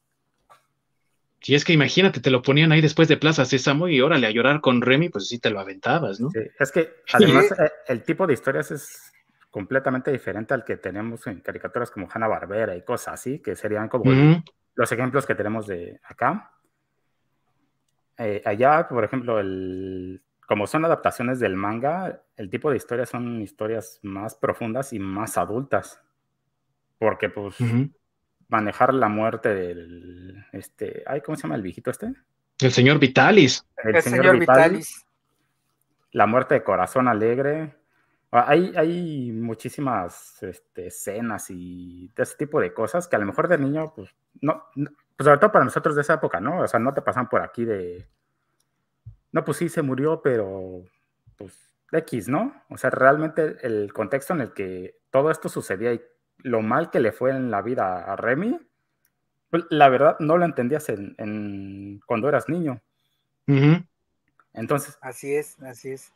Si 1.40 1.54
es 1.54 1.64
que 1.64 1.74
imagínate, 1.74 2.20
te 2.20 2.30
lo 2.30 2.40
ponían 2.40 2.72
ahí 2.72 2.80
después 2.80 3.06
de 3.06 3.18
Plaza 3.18 3.44
Sésamo 3.44 3.86
y 3.88 4.00
órale 4.00 4.26
a 4.26 4.30
llorar 4.30 4.62
con 4.62 4.80
Remy, 4.80 5.10
pues 5.10 5.28
sí 5.28 5.38
te 5.38 5.50
lo 5.50 5.60
aventabas, 5.60 6.18
¿no? 6.18 6.30
Sí, 6.30 6.40
es 6.58 6.72
que 6.72 7.02
además 7.12 7.52
eh, 7.52 7.70
el 7.88 8.02
tipo 8.02 8.26
de 8.26 8.32
historias 8.32 8.70
es 8.70 9.12
completamente 9.50 10.10
diferente 10.10 10.54
al 10.54 10.64
que 10.64 10.78
tenemos 10.78 11.26
en 11.26 11.40
caricaturas 11.40 11.90
como 11.90 12.08
Hanna 12.10 12.28
Barbera 12.28 12.74
y 12.74 12.82
cosas 12.82 13.14
así, 13.14 13.40
que 13.40 13.54
serían 13.54 13.88
como 13.88 14.10
los 14.74 14.90
ejemplos 14.90 15.26
que 15.26 15.34
tenemos 15.34 15.66
de 15.66 16.00
acá. 16.02 16.50
Eh, 18.16 18.42
allá, 18.44 18.88
por 18.88 19.04
ejemplo, 19.04 19.38
el, 19.38 20.23
como 20.46 20.66
son 20.66 20.84
adaptaciones 20.84 21.40
del 21.40 21.56
manga, 21.56 22.22
el 22.36 22.50
tipo 22.50 22.70
de 22.70 22.76
historias 22.76 23.08
son 23.08 23.40
historias 23.40 23.98
más 24.02 24.34
profundas 24.34 24.92
y 24.92 24.98
más 24.98 25.38
adultas. 25.38 26.00
Porque, 26.98 27.28
pues, 27.28 27.56
manejar 28.48 28.94
la 28.94 29.08
muerte 29.08 29.54
del. 29.54 30.44
Este, 30.52 31.02
ay, 31.06 31.20
¿Cómo 31.22 31.36
se 31.36 31.42
llama 31.42 31.56
el 31.56 31.62
viejito 31.62 31.90
este? 31.90 32.14
El 32.60 32.72
señor 32.72 32.98
Vitalis. 32.98 33.66
El, 33.82 34.00
señor, 34.02 34.38
Vitalis. 34.38 35.06
La 36.12 36.26
muerte 36.26 36.54
de 36.54 36.62
Corazón 36.62 37.08
Alegre. 37.08 37.74
Ah, 38.30 38.46
hay, 38.48 39.30
muchísimas 39.32 40.42
este, 40.42 40.88
escenas 40.88 41.50
y 41.50 42.10
de 42.16 42.22
ese 42.22 42.36
tipo 42.36 42.60
de 42.60 42.74
cosas 42.74 43.06
que 43.06 43.16
a 43.16 43.20
lo 43.20 43.26
mejor 43.26 43.46
de 43.46 43.58
niño, 43.58 43.92
pues, 43.94 44.10
no, 44.40 44.64
pues 44.74 45.24
sobre 45.24 45.38
todo 45.38 45.52
para 45.52 45.64
nosotros 45.64 45.94
de 45.94 46.02
esa 46.02 46.14
época, 46.14 46.40
¿no? 46.40 46.62
O 46.62 46.66
sea, 46.66 46.80
no 46.80 46.92
te 46.92 47.02
pasan 47.02 47.28
por 47.28 47.42
aquí 47.42 47.64
de, 47.64 48.08
no, 49.34 49.44
pues 49.44 49.58
sí, 49.58 49.68
se 49.68 49.82
murió, 49.82 50.22
pero, 50.22 50.84
pues, 51.36 51.74
X, 51.90 52.28
¿no? 52.28 52.62
O 52.70 52.78
sea, 52.78 52.90
realmente 52.90 53.56
el 53.62 53.92
contexto 53.92 54.32
en 54.32 54.40
el 54.40 54.52
que 54.52 55.00
todo 55.10 55.32
esto 55.32 55.48
sucedía 55.48 55.92
y 55.92 56.00
lo 56.38 56.62
mal 56.62 56.90
que 56.90 57.00
le 57.00 57.10
fue 57.10 57.32
en 57.32 57.50
la 57.50 57.60
vida 57.60 58.04
a 58.04 58.14
Remy, 58.14 58.60
pues, 59.50 59.64
la 59.70 59.88
verdad 59.88 60.16
no 60.20 60.38
lo 60.38 60.44
entendías 60.44 60.88
en, 60.88 62.00
cuando 62.06 62.28
eras 62.28 62.48
niño. 62.48 62.80
Entonces. 64.52 64.98
Así 65.00 65.34
es, 65.34 65.60
así 65.62 65.90
es 65.90 66.12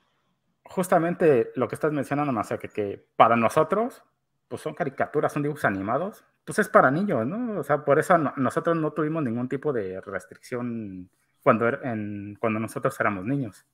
justamente 0.69 1.51
lo 1.57 1.67
que 1.67 1.75
estás 1.75 1.93
mencionando, 1.93 2.33
más 2.33 2.53
que, 2.61 2.69
que 2.69 3.05
para 3.17 3.35
nosotros, 3.35 4.05
pues 4.47 4.63
son 4.63 4.75
caricaturas, 4.75 5.33
son 5.33 5.43
dibujos 5.43 5.65
animados, 5.65 6.25
pues 6.45 6.59
es 6.61 6.69
para 6.69 6.91
niños, 6.91 7.27
¿no? 7.27 7.59
O 7.59 7.65
sea, 7.65 7.85
por 7.85 7.99
eso 7.99 8.17
nosotros 8.19 8.77
no 8.77 8.93
tuvimos 8.93 9.25
ningún 9.25 9.49
tipo 9.49 9.73
de 9.73 10.01
restricción 10.01 11.11
cuando, 11.49 11.67
er, 11.67 11.81
en, 11.83 12.37
cuando 12.38 12.61
nosotros 12.61 12.95
éramos 13.00 13.25
niños. 13.25 13.64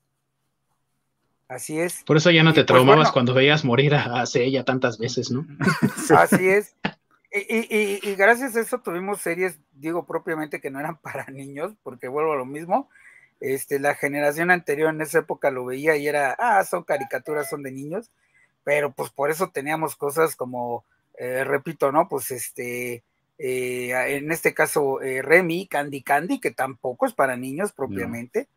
Así 1.48 1.80
es. 1.80 2.04
Por 2.04 2.16
eso 2.16 2.30
ya 2.30 2.44
no 2.44 2.52
te 2.52 2.60
pues, 2.60 2.66
traumabas 2.66 3.10
cuando 3.10 3.34
veías 3.34 3.64
morir 3.64 3.96
a, 3.96 4.22
ella 4.32 4.64
tantas 4.64 4.96
veces, 4.96 5.32
¿no? 5.32 5.44
Así 6.16 6.48
es. 6.48 6.76
Y, 7.32 7.98
y, 8.08 8.14
gracias 8.14 8.54
a 8.54 8.60
eso 8.60 8.78
tuvimos 8.78 9.20
series, 9.20 9.58
digo 9.72 10.06
propiamente 10.06 10.60
que 10.60 10.70
no 10.70 10.78
eran 10.78 10.96
para 11.02 11.26
niños, 11.26 11.72
porque 11.82 12.06
vuelvo 12.06 12.34
a 12.34 12.36
lo 12.36 12.46
mismo, 12.46 12.88
este, 13.40 13.80
la 13.80 13.96
generación 13.96 14.52
anterior 14.52 14.94
en 14.94 15.00
esa 15.00 15.18
época 15.18 15.50
lo 15.50 15.64
veía 15.64 15.96
y 15.96 16.06
era, 16.06 16.36
ah, 16.38 16.62
son 16.62 16.84
caricaturas, 16.84 17.50
son 17.50 17.64
de 17.64 17.72
niños, 17.72 18.12
pero 18.62 18.92
pues 18.92 19.10
por 19.10 19.32
eso 19.32 19.50
teníamos 19.50 19.96
cosas 19.96 20.36
como, 20.36 20.84
eh, 21.18 21.42
repito, 21.42 21.90
¿no? 21.90 22.08
Pues 22.08 22.30
este, 22.30 23.02
eh, 23.38 24.16
en 24.16 24.30
este 24.32 24.54
caso, 24.54 25.02
eh, 25.02 25.22
Remy, 25.22 25.66
Candy 25.66 26.02
Candy, 26.02 26.40
que 26.40 26.50
tampoco 26.50 27.06
es 27.06 27.12
para 27.12 27.36
niños 27.36 27.72
propiamente. 27.72 28.48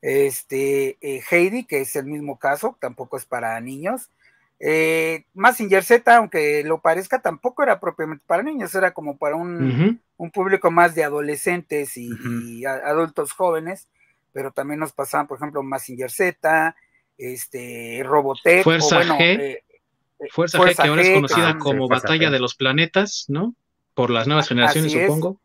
Este, 0.00 0.98
eh, 1.00 1.22
Heidi, 1.30 1.64
que 1.64 1.80
es 1.80 1.94
el 1.96 2.06
mismo 2.06 2.38
caso, 2.38 2.76
tampoco 2.80 3.16
es 3.16 3.24
para 3.24 3.58
niños. 3.60 4.10
Eh, 4.64 5.24
Massinger 5.34 5.82
Z, 5.82 6.16
aunque 6.16 6.62
lo 6.62 6.80
parezca, 6.80 7.20
tampoco 7.20 7.64
era 7.64 7.80
propiamente 7.80 8.22
para 8.28 8.44
niños, 8.44 8.72
era 8.76 8.92
como 8.92 9.16
para 9.16 9.34
un, 9.34 10.00
público 10.32 10.70
más 10.70 10.94
de 10.94 11.02
adolescentes 11.02 11.96
y, 11.96 12.64
adultos 12.64 13.32
jóvenes, 13.32 13.88
pero 14.32 14.52
también 14.52 14.78
nos 14.78 14.92
pasaban, 14.92 15.26
por 15.26 15.38
ejemplo, 15.38 15.64
Massinger 15.64 16.12
Z, 16.12 16.76
este, 17.18 18.02
Robotech, 18.04 18.62
Fuerza 18.62 19.02
G, 19.02 19.20
eh, 19.20 19.64
eh, 20.20 20.28
Fuerza, 20.30 20.58
G, 20.58 20.76
que 20.76 20.88
ahora 20.88 21.02
es 21.02 21.10
conocida 21.10 21.58
como 21.58 21.88
Batalla 21.88 22.30
de 22.30 22.38
los 22.38 22.54
Planetas, 22.54 23.24
¿no? 23.26 23.56
Por 23.94 24.10
las 24.10 24.26
nuevas 24.26 24.48
generaciones, 24.48 24.92
supongo. 24.92 25.38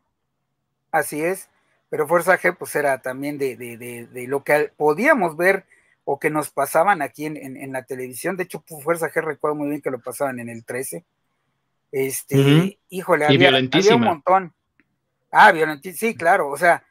Así 0.92 1.22
es, 1.22 1.50
pero 1.90 2.08
Fuerza 2.08 2.40
G, 2.40 2.56
pues 2.58 2.76
era 2.76 3.02
también 3.02 3.38
de, 3.38 3.56
de, 3.56 3.78
de 3.78 4.28
lo 4.28 4.44
que 4.44 4.72
podíamos 4.76 5.36
ver 5.36 5.66
o 6.10 6.20
que 6.20 6.30
nos 6.30 6.50
pasaban 6.50 7.02
aquí 7.02 7.26
en, 7.26 7.74
la 7.74 7.84
televisión. 7.84 8.38
De 8.38 8.44
hecho, 8.44 8.64
Fuerza 8.82 9.12
G 9.12 9.22
recuerdo 9.22 9.58
muy 9.58 9.68
bien 9.68 9.82
que 9.82 9.92
lo 9.92 10.00
pasaban 10.00 10.40
en 10.40 10.48
el 10.48 10.64
13. 10.64 11.04
Este, 11.92 12.80
híjole, 12.88 13.26
había, 13.26 13.52
un 13.94 14.02
montón. 14.02 14.54
Ah, 15.30 15.52
violentísima, 15.52 16.12
sí, 16.12 16.16
claro, 16.16 16.50
o 16.50 16.56
sea, 16.56 16.82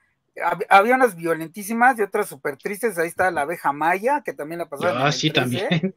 había 0.69 0.97
unas 0.97 1.17
violentísimas 1.17 1.99
y 1.99 2.03
otras 2.03 2.29
súper 2.29 2.59
tristes. 2.59 2.99
Ahí 2.99 3.09
está 3.09 3.31
la 3.31 3.41
abeja 3.41 3.73
maya, 3.73 4.21
que 4.23 4.35
también 4.35 4.59
la 4.59 4.67
pasaban. 4.67 5.07
Ah, 5.07 5.11
sí, 5.11 5.31
también. 5.31 5.95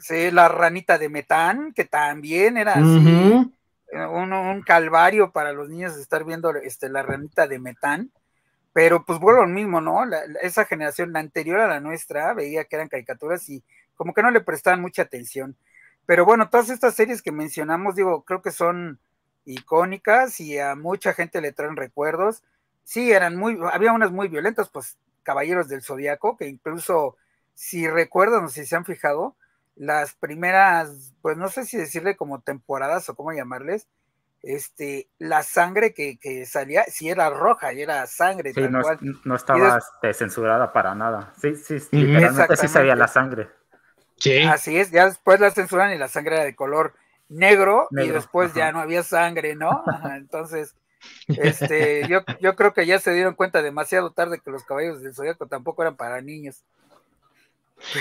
Sí, 0.00 0.30
la 0.30 0.48
ranita 0.48 0.98
de 0.98 1.08
metán, 1.08 1.72
que 1.72 1.84
también 1.84 2.58
era 2.58 2.72
así, 2.72 3.50
un, 3.92 4.62
calvario 4.62 5.32
para 5.32 5.52
los 5.52 5.68
niños 5.68 5.96
estar 5.96 6.24
viendo 6.24 6.54
este, 6.56 6.88
la 6.88 7.02
ranita 7.02 7.46
de 7.46 7.58
metán. 7.58 8.10
Pero 8.72 9.04
pues 9.04 9.18
bueno, 9.18 9.42
lo 9.42 9.48
mismo, 9.48 9.80
¿no? 9.80 10.02
esa 10.40 10.64
generación, 10.64 11.12
la 11.12 11.20
anterior 11.20 11.60
a 11.60 11.68
la 11.68 11.80
nuestra, 11.80 12.32
veía 12.32 12.64
que 12.64 12.76
eran 12.76 12.88
caricaturas 12.88 13.48
y 13.50 13.62
como 13.94 14.14
que 14.14 14.22
no 14.22 14.30
le 14.30 14.40
prestaban 14.40 14.80
mucha 14.80 15.02
atención. 15.02 15.56
Pero 16.06 16.24
bueno, 16.24 16.48
todas 16.48 16.70
estas 16.70 16.94
series 16.94 17.22
que 17.22 17.32
mencionamos, 17.32 17.94
digo, 17.94 18.24
creo 18.24 18.40
que 18.40 18.50
son 18.50 18.98
icónicas 19.44 20.40
y 20.40 20.58
a 20.58 20.74
mucha 20.74 21.12
gente 21.12 21.40
le 21.40 21.52
traen 21.52 21.76
recuerdos. 21.76 22.42
Sí, 22.84 23.12
eran 23.12 23.36
muy, 23.36 23.58
había 23.72 23.92
unas 23.92 24.10
muy 24.10 24.28
violentas, 24.28 24.70
pues 24.70 24.96
Caballeros 25.22 25.68
del 25.68 25.82
Zodiaco, 25.82 26.36
que 26.36 26.48
incluso, 26.48 27.16
si 27.54 27.88
recuerdan 27.88 28.44
o 28.44 28.48
si 28.48 28.66
se 28.66 28.74
han 28.74 28.84
fijado, 28.84 29.36
las 29.76 30.14
primeras, 30.14 31.12
pues 31.22 31.36
no 31.36 31.48
sé 31.48 31.64
si 31.64 31.76
decirle 31.76 32.16
como 32.16 32.40
temporadas 32.40 33.08
o 33.08 33.14
cómo 33.14 33.32
llamarles, 33.32 33.88
este, 34.42 35.08
la 35.18 35.42
sangre 35.42 35.94
que, 35.94 36.46
salía, 36.46 36.84
si 36.84 37.08
era 37.08 37.30
roja 37.30 37.72
y 37.72 37.82
era 37.82 38.06
sangre. 38.06 38.52
no, 39.24 39.36
estaba 39.36 39.78
este, 39.78 40.14
censurada 40.14 40.72
para 40.72 40.94
nada. 40.94 41.32
Sí, 41.40 41.54
sí, 41.54 41.78
literalmente 41.92 42.56
sí 42.56 42.68
sabía 42.68 42.96
la 42.96 43.08
sangre. 43.08 43.48
Sí. 44.16 44.42
Así 44.42 44.78
es, 44.78 44.90
ya 44.90 45.06
después 45.06 45.40
la 45.40 45.50
censuran 45.50 45.92
y 45.92 45.98
la 45.98 46.08
sangre 46.08 46.36
era 46.36 46.44
de 46.44 46.54
color 46.54 46.94
negro, 47.28 47.88
y 47.90 48.08
después 48.08 48.52
ya 48.54 48.72
no 48.72 48.80
había 48.80 49.02
sangre, 49.02 49.54
¿no? 49.54 49.82
Entonces, 50.16 50.74
este, 51.28 52.06
yo, 52.08 52.20
yo 52.40 52.54
creo 52.56 52.72
que 52.72 52.86
ya 52.86 52.98
se 52.98 53.12
dieron 53.12 53.34
cuenta 53.34 53.62
demasiado 53.62 54.12
tarde 54.12 54.40
que 54.44 54.50
los 54.50 54.64
caballos 54.64 55.02
del 55.02 55.14
zodiaco 55.14 55.46
tampoco 55.46 55.82
eran 55.82 55.96
para 55.96 56.20
niños. 56.20 56.62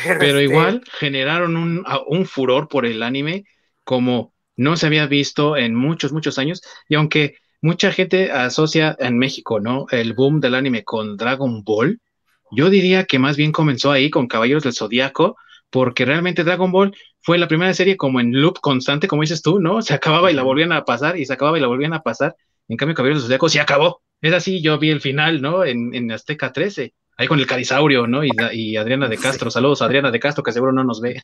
Pero, 0.03 0.39
este 0.39 0.43
igual 0.43 0.83
generaron 1.00 1.57
un, 1.57 1.85
un 2.07 2.25
furor 2.25 2.67
por 2.67 2.85
el 2.85 3.03
anime 3.03 3.45
como 3.83 4.33
no 4.55 4.77
se 4.77 4.85
había 4.85 5.07
visto 5.07 5.57
en 5.57 5.75
muchos, 5.75 6.11
muchos 6.11 6.38
años, 6.38 6.61
y 6.88 6.95
aunque 6.95 7.35
mucha 7.61 7.91
gente 7.91 8.31
asocia 8.31 8.95
en 9.00 9.17
México, 9.17 9.59
¿no? 9.59 9.85
El 9.91 10.13
boom 10.13 10.39
del 10.39 10.55
anime 10.55 10.83
con 10.83 11.17
Dragon 11.17 11.63
Ball, 11.63 12.00
yo 12.51 12.69
diría 12.69 13.05
que 13.05 13.19
más 13.19 13.38
bien 13.38 13.51
comenzó 13.51 13.91
ahí 13.91 14.09
con 14.09 14.27
Caballeros 14.27 14.63
del 14.63 14.73
Zodiaco, 14.73 15.38
porque 15.69 16.05
realmente 16.05 16.43
Dragon 16.43 16.71
Ball 16.71 16.95
fue 17.21 17.38
la 17.38 17.47
primera 17.47 17.73
serie 17.73 17.97
como 17.97 18.19
en 18.19 18.33
loop 18.33 18.59
constante, 18.59 19.07
como 19.07 19.21
dices 19.21 19.41
tú, 19.41 19.59
¿no? 19.59 19.81
Se 19.81 19.93
acababa 19.93 20.31
y 20.31 20.33
la 20.33 20.43
volvían 20.43 20.71
a 20.73 20.83
pasar, 20.83 21.17
y 21.17 21.25
se 21.25 21.33
acababa 21.33 21.57
y 21.57 21.61
la 21.61 21.67
volvían 21.67 21.93
a 21.93 22.01
pasar. 22.01 22.35
En 22.67 22.77
cambio, 22.77 22.95
Caballeros 22.95 23.23
del 23.23 23.27
Zodiaco 23.27 23.50
se 23.50 23.61
acabó. 23.61 24.01
Es 24.21 24.33
así, 24.33 24.61
yo 24.61 24.77
vi 24.77 24.89
el 24.89 25.01
final, 25.01 25.41
¿no? 25.41 25.63
En, 25.63 25.95
en 25.95 26.11
Azteca 26.11 26.51
13, 26.51 26.93
ahí 27.18 27.27
con 27.27 27.39
el 27.39 27.48
Carisaurio, 27.48 28.08
¿no? 28.08 28.24
Y, 28.24 28.32
y 28.51 28.77
Adriana 28.77 29.08
de 29.08 29.18
Castro. 29.18 29.51
Saludos 29.51 29.82
a 29.82 29.86
Adriana 29.86 30.12
de 30.12 30.20
Castro, 30.20 30.44
que 30.44 30.51
seguro 30.51 30.72
no 30.72 30.84
nos 30.84 31.01
ve. 31.01 31.22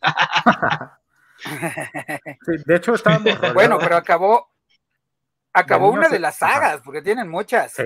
de 2.66 2.76
hecho, 2.76 2.94
estábamos. 2.94 3.38
bueno, 3.54 3.78
pero 3.80 3.96
acabó. 3.96 4.50
Acabó 5.54 5.90
una 5.90 6.08
de 6.08 6.20
las 6.20 6.38
sagas, 6.38 6.82
porque 6.84 7.02
tienen 7.02 7.28
muchas. 7.28 7.72
Sí. 7.72 7.86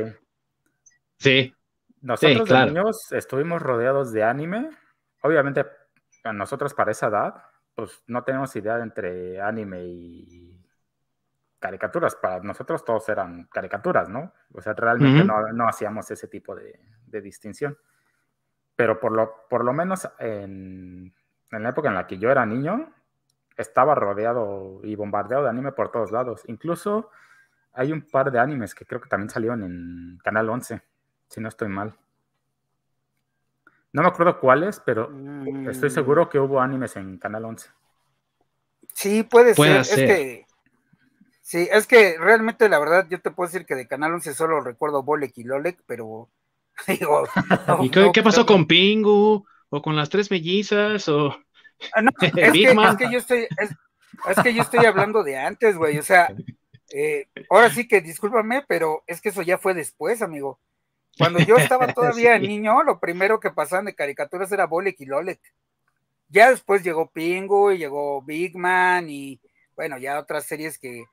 Sí. 1.18 1.56
Nosotros 2.02 2.50
niños 2.50 3.12
estuvimos 3.12 3.62
rodeados 3.62 4.12
de 4.12 4.24
anime. 4.24 4.70
Obviamente, 5.22 5.66
a 6.24 6.34
nosotros 6.34 6.74
para 6.74 6.92
esa 6.92 7.08
edad, 7.08 7.36
pues 7.76 8.04
no 8.08 8.24
tenemos 8.24 8.56
idea 8.56 8.78
entre 8.80 9.40
anime 9.40 9.84
y 9.84 10.62
caricaturas. 11.60 12.16
Para 12.16 12.40
nosotros 12.42 12.84
todos 12.84 13.08
eran 13.10 13.46
caricaturas, 13.46 14.10
¿no? 14.10 14.34
O 14.54 14.62
sea, 14.62 14.74
realmente 14.74 15.24
no, 15.24 15.68
hacíamos 15.68 16.10
ese 16.12 16.28
tipo 16.28 16.56
de, 16.56 16.80
distinción. 17.22 17.78
Pero 18.82 19.00
por 19.00 19.12
lo, 19.12 19.46
por 19.48 19.64
lo 19.64 19.74
menos 19.74 20.10
en, 20.18 21.14
en, 21.52 21.64
la 21.64 21.70
época 21.70 21.90
en 21.90 21.94
la 21.94 22.08
que 22.08 22.18
yo 22.18 22.32
era 22.32 22.48
niño, 22.48 22.92
estaba 23.56 23.94
rodeado 23.94 24.80
y 24.82 24.96
bombardeado 24.96 25.44
de 25.44 25.52
anime 25.52 25.72
por 25.72 25.92
todos 25.92 26.12
lados. 26.12 26.42
Incluso 26.48 27.12
hay 27.74 27.92
un 27.92 28.02
par 28.02 28.32
de 28.32 28.40
animes 28.40 28.74
que 28.74 28.88
creo 28.88 29.00
que 29.00 29.08
también 29.08 29.30
salieron 29.30 29.62
en 29.62 30.20
Canal 30.24 30.50
11, 30.50 30.82
si 31.28 31.42
no 31.42 31.48
estoy 31.48 31.68
mal. 31.68 31.94
No 33.94 34.02
me 34.02 34.08
acuerdo 34.08 34.40
cuáles, 34.40 34.80
pero 34.80 35.12
estoy 35.70 35.90
mm. 35.90 35.94
seguro 35.94 36.28
que 36.28 36.40
hubo 36.40 36.60
animes 36.60 36.96
en 36.96 37.20
Canal 37.20 37.46
11. 37.46 37.70
Sí, 38.96 39.22
puede, 39.22 39.54
ser. 39.54 39.82
Es 39.82 39.94
que, 39.96 40.48
sí, 41.44 41.70
es 41.72 41.86
que 41.86 42.18
realmente 42.18 42.68
la 42.68 42.80
verdad 42.80 43.06
yo 43.12 43.22
te 43.22 43.30
puedo 43.30 43.48
decir 43.48 43.68
que 43.68 43.76
de 43.76 43.88
Canal 43.88 44.12
11 44.16 44.34
solo 44.34 44.60
recuerdo 44.60 45.04
Bolek 45.04 45.38
y 45.38 45.44
Lolek, 45.44 45.84
pero 45.86 46.30
digo... 46.88 47.28
¿Y 47.82 47.90
qué, 47.90 48.24
pasó 48.24 48.46
con 48.46 48.66
Pingu? 48.66 49.46
¿O 49.70 49.82
con 49.82 49.96
las 49.96 50.10
tres 50.10 50.30
mellizas? 50.32 51.08
¿O...? 51.10 51.36
Ah, 51.96 52.04
es, 52.22 52.52
que, 52.98 53.12
yo 53.12 53.18
estoy, 53.18 53.48
es, 53.58 54.40
que 54.44 54.54
yo 54.54 54.62
estoy 54.62 54.86
hablando 54.86 55.24
de 55.24 55.38
antes, 55.38 55.78
güey. 55.78 55.98
O 55.98 56.04
sea, 56.04 56.34
eh, 56.94 57.28
ahora 57.50 57.70
sí 57.70 57.88
que 57.88 58.02
discúlpame, 58.02 58.64
pero 58.68 59.04
es 59.08 59.22
que 59.22 59.30
eso 59.30 59.42
ya 59.42 59.58
fue 59.58 59.74
después, 59.74 60.22
amigo. 60.22 60.60
Cuando 61.18 61.40
yo 61.40 61.56
estaba 61.58 61.88
todavía 61.94 62.38
niño, 62.38 62.84
lo 62.84 63.00
primero 63.00 63.40
que 63.40 63.52
pasaban 63.52 63.86
de 63.86 63.96
caricaturas 63.96 64.52
era 64.52 64.68
Bolek 64.68 65.00
y 65.00 65.06
Lolek. 65.06 65.42
Ya 66.30 66.50
después 66.50 66.84
llegó 66.84 67.10
Pingu 67.10 67.72
y 67.72 67.78
llegó 67.78 68.22
Big 68.22 68.56
Man 68.56 69.10
y 69.10 69.40
bueno, 69.76 69.98
ya 69.98 70.20
otras 70.20 70.46
series 70.46 70.78
que 70.78 71.04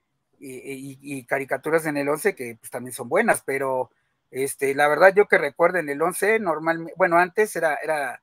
y, 0.40 1.24
caricaturas 1.24 1.86
en 1.86 1.96
el 1.96 2.08
11 2.08 2.34
que 2.34 2.56
pues, 2.60 2.70
también 2.70 2.92
son 2.92 3.08
buenas, 3.08 3.42
pero 3.44 3.90
este, 4.30 4.75
la 4.75 4.88
verdad 4.88 5.14
yo 5.14 5.26
que 5.26 5.38
recuerdo 5.38 5.78
en 5.78 5.88
el 5.88 6.02
11 6.02 6.38
normalmente, 6.38 6.94
bueno, 6.97 7.16
antes 7.16 7.54
era, 7.56 7.76
era 7.82 8.20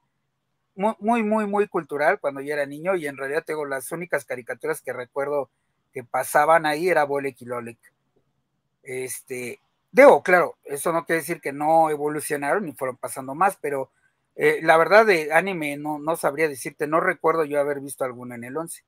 muy, 0.76 1.24
muy, 1.24 1.48
muy 1.48 1.68
cultural 1.68 2.20
cuando 2.20 2.42
yo 2.42 2.54
era 2.54 2.66
niño 2.66 2.96
y 2.96 3.08
en 3.08 3.18
realidad 3.18 3.44
tengo 3.46 3.66
las 3.66 3.92
únicas 3.92 4.26
caricaturas 4.26 4.82
que 4.82 4.94
recuerdo 4.94 5.50
que 5.94 6.04
pasaban 6.04 6.66
ahí 6.66 6.90
era 6.90 7.06
Bolek 7.06 7.42
y 7.42 7.46
Lolek. 7.46 7.78
Este, 8.84 9.60
debo, 9.92 10.22
claro, 10.22 10.58
eso 10.66 10.92
no 10.92 11.06
quiere 11.06 11.22
decir 11.22 11.40
que 11.40 11.54
no 11.54 11.90
evolucionaron 11.90 12.66
ni 12.66 12.74
fueron 12.74 12.98
pasando 12.98 13.34
más, 13.34 13.58
pero 13.62 13.90
eh, 14.36 14.60
la 14.62 14.78
verdad 14.78 15.06
de 15.06 15.34
anime 15.34 15.78
no, 15.78 15.98
no 15.98 16.18
sabría 16.18 16.50
decirte, 16.50 16.86
no 16.86 17.00
recuerdo 17.00 17.46
yo 17.46 17.60
haber 17.60 17.80
visto 17.80 18.04
alguna 18.04 18.36
en 18.36 18.44
el 18.44 18.58
11. 18.58 18.84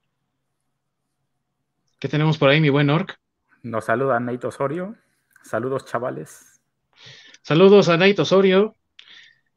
¿Qué 2.00 2.10
tenemos 2.10 2.38
por 2.38 2.50
ahí, 2.50 2.62
mi 2.62 2.70
buen 2.70 2.90
Orc? 2.90 3.18
Nos 3.64 3.86
saluda 3.86 4.20
Nate 4.20 4.46
Osorio. 4.46 4.96
Saludos, 5.42 5.86
chavales. 5.86 6.57
Saludos 7.48 7.88
a 7.88 7.96
Nate 7.96 8.22
Osorio. 8.22 8.76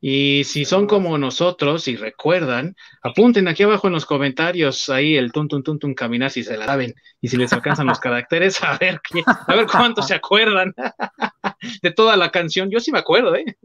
Y 0.00 0.44
si 0.44 0.64
son 0.64 0.86
como 0.86 1.18
nosotros 1.18 1.88
y 1.88 1.96
recuerdan, 1.96 2.76
apunten 3.02 3.48
aquí 3.48 3.64
abajo 3.64 3.88
en 3.88 3.94
los 3.94 4.06
comentarios 4.06 4.88
ahí 4.90 5.16
el 5.16 5.32
tun 5.32 5.48
tun 5.48 5.64
tun 5.64 5.80
tun 5.80 5.94
caminar 5.94 6.30
si 6.30 6.44
se 6.44 6.56
la 6.56 6.66
saben 6.66 6.94
y 7.20 7.26
si 7.26 7.36
les 7.36 7.52
alcanzan 7.52 7.88
los 7.88 7.98
caracteres, 8.00 8.62
a 8.62 8.78
ver 8.78 9.00
qué, 9.02 9.24
a 9.26 9.56
ver 9.56 9.66
cuántos 9.66 10.06
se 10.06 10.14
acuerdan 10.14 10.72
de 11.82 11.90
toda 11.90 12.16
la 12.16 12.30
canción. 12.30 12.70
Yo 12.70 12.78
sí 12.78 12.92
me 12.92 13.00
acuerdo, 13.00 13.34
¿eh? 13.34 13.58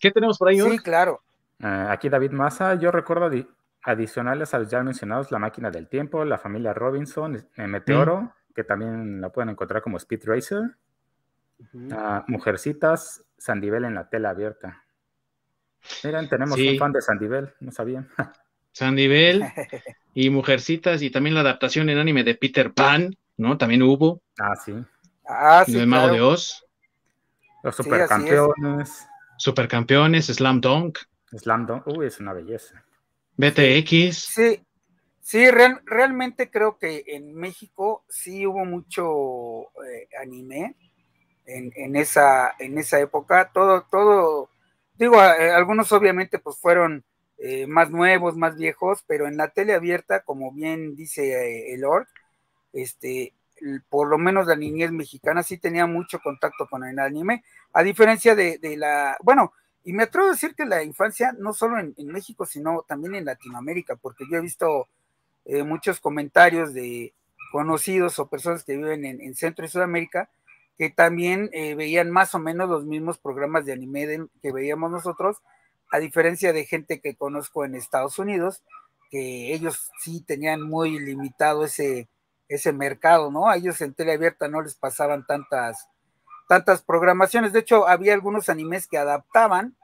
¿Qué 0.00 0.10
tenemos 0.10 0.38
por 0.38 0.48
ahí? 0.48 0.58
Sí, 0.58 0.78
claro. 0.78 1.20
Ah, 1.60 1.92
aquí 1.92 2.08
David 2.08 2.30
Massa, 2.30 2.76
yo 2.76 2.90
recuerdo 2.90 3.30
adicionales 3.82 4.54
a 4.54 4.58
los 4.58 4.70
ya 4.70 4.82
mencionados, 4.82 5.30
La 5.30 5.38
Máquina 5.38 5.70
del 5.70 5.86
Tiempo, 5.86 6.24
La 6.24 6.38
Familia 6.38 6.72
Robinson, 6.72 7.46
eh, 7.56 7.66
Meteoro, 7.66 8.22
mm. 8.22 8.32
que 8.54 8.64
también 8.64 9.20
la 9.20 9.28
pueden 9.28 9.50
encontrar 9.50 9.82
como 9.82 9.98
Speed 9.98 10.22
Racer, 10.24 10.62
Mujercitas, 12.26 13.24
Sandivel 13.38 13.84
en 13.84 13.94
la 13.94 14.08
tela 14.08 14.30
abierta. 14.30 14.84
Miren, 16.04 16.28
tenemos 16.28 16.58
un 16.58 16.78
fan 16.78 16.92
de 16.92 17.02
Sandivel, 17.02 17.54
no 17.60 17.70
sabían. 17.70 18.08
Sandivel 18.72 19.44
y 20.14 20.30
Mujercitas 20.30 21.02
y 21.02 21.10
también 21.10 21.34
la 21.34 21.40
adaptación 21.40 21.88
en 21.88 21.98
anime 21.98 22.24
de 22.24 22.34
Peter 22.34 22.72
Pan, 22.72 23.16
¿no? 23.36 23.56
También 23.56 23.82
hubo. 23.82 24.22
Ah, 24.38 24.56
sí. 24.56 24.74
Ah, 25.26 25.64
sí. 25.64 25.78
El 25.78 25.86
Mago 25.86 26.12
de 26.12 26.20
Oz. 26.20 26.64
Los 27.62 27.76
supercampeones. 27.76 29.06
Supercampeones, 29.38 30.26
Slam 30.26 30.60
Dunk. 30.60 30.98
Slam 31.36 31.66
Dunk, 31.66 31.86
uy, 31.88 32.06
es 32.06 32.20
una 32.20 32.32
belleza. 32.32 32.84
BTX. 33.36 34.16
Sí, 34.16 34.60
sí, 35.20 35.50
realmente 35.50 36.50
creo 36.50 36.78
que 36.78 37.04
en 37.06 37.34
México 37.34 38.04
sí 38.08 38.46
hubo 38.46 38.64
mucho 38.64 39.72
eh, 39.84 40.08
anime 40.22 40.76
en, 41.46 41.96
esa, 41.96 42.54
en 42.58 42.78
esa 42.78 43.00
época. 43.00 43.50
Todo, 43.52 43.86
todo, 43.90 44.50
digo, 44.94 45.22
eh, 45.22 45.50
algunos 45.50 45.90
obviamente 45.92 46.38
pues 46.38 46.58
fueron 46.58 47.04
eh, 47.38 47.66
más 47.66 47.90
nuevos, 47.90 48.36
más 48.36 48.56
viejos, 48.56 49.04
pero 49.06 49.26
en 49.26 49.36
la 49.36 49.48
tele 49.48 49.74
abierta, 49.74 50.22
como 50.22 50.52
bien 50.52 50.96
dice 50.96 51.72
el 51.72 51.80
Lord, 51.80 52.08
este, 52.72 53.34
por 53.88 54.08
lo 54.08 54.18
menos 54.18 54.46
la 54.46 54.56
niñez 54.56 54.92
mexicana 54.92 55.42
sí 55.42 55.58
tenía 55.58 55.86
mucho 55.86 56.18
contacto 56.20 56.66
con 56.68 56.84
el 56.84 56.98
anime, 56.98 57.44
a 57.72 57.82
diferencia 57.82 58.34
de, 58.34 58.58
la, 58.76 59.16
bueno, 59.22 59.52
y 59.84 59.92
me 59.92 60.04
atrevo 60.04 60.28
a 60.28 60.32
decir 60.32 60.54
que 60.54 60.64
la 60.64 60.82
infancia, 60.82 61.32
no 61.38 61.52
solo 61.52 61.78
en, 61.78 61.94
México, 62.08 62.44
sino 62.44 62.84
también 62.88 63.14
en 63.14 63.24
Latinoamérica, 63.24 63.96
porque 63.96 64.24
yo 64.30 64.38
he 64.38 64.40
visto 64.40 64.88
eh, 65.44 65.62
muchos 65.62 66.00
comentarios 66.00 66.74
de 66.74 67.14
conocidos 67.52 68.18
o 68.18 68.28
personas 68.28 68.64
que 68.64 68.76
viven 68.76 69.04
en, 69.04 69.34
Centro 69.34 69.64
y 69.64 69.68
Sudamérica 69.68 70.28
que 70.78 70.90
también 70.90 71.48
eh, 71.52 71.74
veían 71.74 72.10
más 72.10 72.34
o 72.34 72.38
menos 72.38 72.68
los 72.68 72.84
mismos 72.84 73.18
programas 73.18 73.64
de 73.64 73.72
anime 73.72 74.28
que 74.42 74.52
veíamos 74.52 74.90
nosotros, 74.90 75.38
a 75.90 75.98
diferencia 75.98 76.52
de 76.52 76.66
gente 76.66 77.00
que 77.00 77.16
conozco 77.16 77.64
en 77.64 77.74
Estados 77.74 78.18
Unidos, 78.18 78.62
que 79.10 79.54
ellos 79.54 79.90
sí 80.00 80.22
tenían 80.22 80.62
muy 80.62 80.98
limitado 80.98 81.64
ese, 81.64 82.08
ese 82.48 82.72
mercado, 82.72 83.30
¿no? 83.30 83.48
A 83.48 83.56
ellos 83.56 83.80
en 83.80 83.94
tele 83.94 84.12
abierta 84.12 84.48
no 84.48 84.60
les 84.62 84.74
pasaban 84.74 85.24
tantas, 85.26 85.88
tantas 86.48 86.82
programaciones. 86.82 87.52
De 87.52 87.60
hecho, 87.60 87.88
había 87.88 88.14
algunos 88.14 88.48
animes 88.48 88.86
que 88.86 88.98
adaptaban 88.98 89.76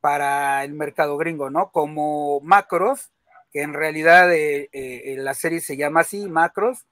para 0.00 0.64
el 0.64 0.74
mercado 0.74 1.16
gringo, 1.16 1.50
¿no? 1.50 1.70
Como 1.70 2.40
Macros, 2.40 3.10
que 3.52 3.62
en 3.62 3.74
realidad 3.74 4.32
eh, 4.32 4.68
eh, 4.72 5.16
la 5.18 5.34
serie 5.34 5.60
se 5.60 5.76
llama 5.76 6.00
así, 6.00 6.28
Macros, 6.28 6.86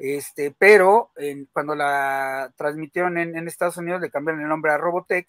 este, 0.00 0.54
pero 0.58 1.10
cuando 1.52 1.74
la 1.74 2.52
transmitieron 2.56 3.18
en, 3.18 3.36
en, 3.36 3.48
Estados 3.48 3.76
Unidos 3.76 4.00
le 4.00 4.10
cambiaron 4.10 4.42
el 4.42 4.48
nombre 4.48 4.72
a 4.72 4.78
Robotech. 4.78 5.28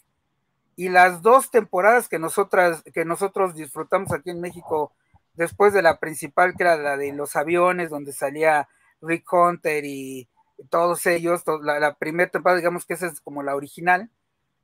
Y 0.75 0.89
las 0.89 1.21
dos 1.21 1.51
temporadas 1.51 2.07
que 2.07 2.19
nosotras, 2.19 2.83
que 2.93 3.03
nosotros 3.03 3.53
disfrutamos 3.53 4.13
aquí 4.13 4.29
en 4.29 4.39
México, 4.39 4.93
después 5.33 5.73
de 5.73 5.81
la 5.81 5.99
principal, 5.99 6.53
que 6.55 6.63
era 6.63 6.77
la 6.77 6.97
de 6.97 7.11
los 7.13 7.35
aviones, 7.35 7.89
donde 7.89 8.13
salía 8.13 8.67
Rick 9.01 9.31
Hunter 9.31 9.83
y 9.85 10.27
todos 10.69 11.05
ellos, 11.05 11.43
la, 11.61 11.95
primera 11.95 12.29
temporada, 12.29 12.57
digamos 12.57 12.85
que 12.85 12.93
esa 12.93 13.07
es 13.07 13.21
como 13.21 13.43
la 13.43 13.55
original. 13.55 14.09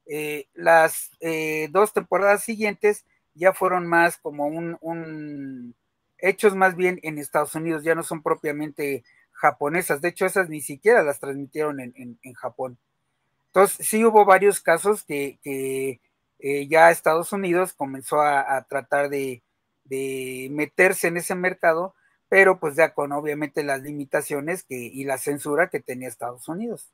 Eh, 0.08 0.48
las 0.53 1.12
eh, 1.20 1.70
dos 1.72 1.94
temporadas 1.94 2.44
siguientes 2.44 3.05
ya 3.34 3.53
fueron 3.53 3.88
más 3.88 4.17
como 4.17 4.48
un, 4.48 5.75
hechos 6.17 6.55
más 6.55 6.75
bien 6.75 7.00
en 7.03 7.17
Estados 7.17 7.55
Unidos, 7.55 7.84
ya 7.84 7.96
no 7.96 8.03
son 8.03 8.22
propiamente 8.22 9.03
japonesas, 9.36 10.01
de 10.01 10.10
hecho 10.10 10.25
esas 10.25 10.50
ni 10.50 10.62
siquiera 10.62 11.04
las 11.04 11.20
transmitieron 11.20 11.80
en, 11.80 12.34
Japón. 12.34 12.77
Entonces 13.48 13.86
sí 13.88 14.04
hubo 14.04 14.25
varios 14.25 14.60
casos 14.60 15.04
que, 15.04 15.39
eh, 15.44 16.68
ya 16.68 16.92
Estados 16.92 17.32
Unidos 17.32 17.74
comenzó 17.74 18.22
a, 18.22 18.65
tratar 18.70 19.10
de, 19.10 19.44
de, 19.86 20.50
meterse 20.51 21.08
en 21.08 21.18
ese 21.18 21.36
mercado 21.36 21.96
pero 22.30 22.60
pues 22.60 22.75
ya 22.75 22.94
con 22.94 23.12
obviamente 23.12 23.63
las 23.63 23.82
limitaciones 23.82 24.63
que, 24.63 24.75
y 24.75 25.04
la 25.04 25.18
censura 25.18 25.70
que 25.70 25.80
tenía 25.80 26.08
Estados 26.08 26.48
Unidos. 26.48 26.92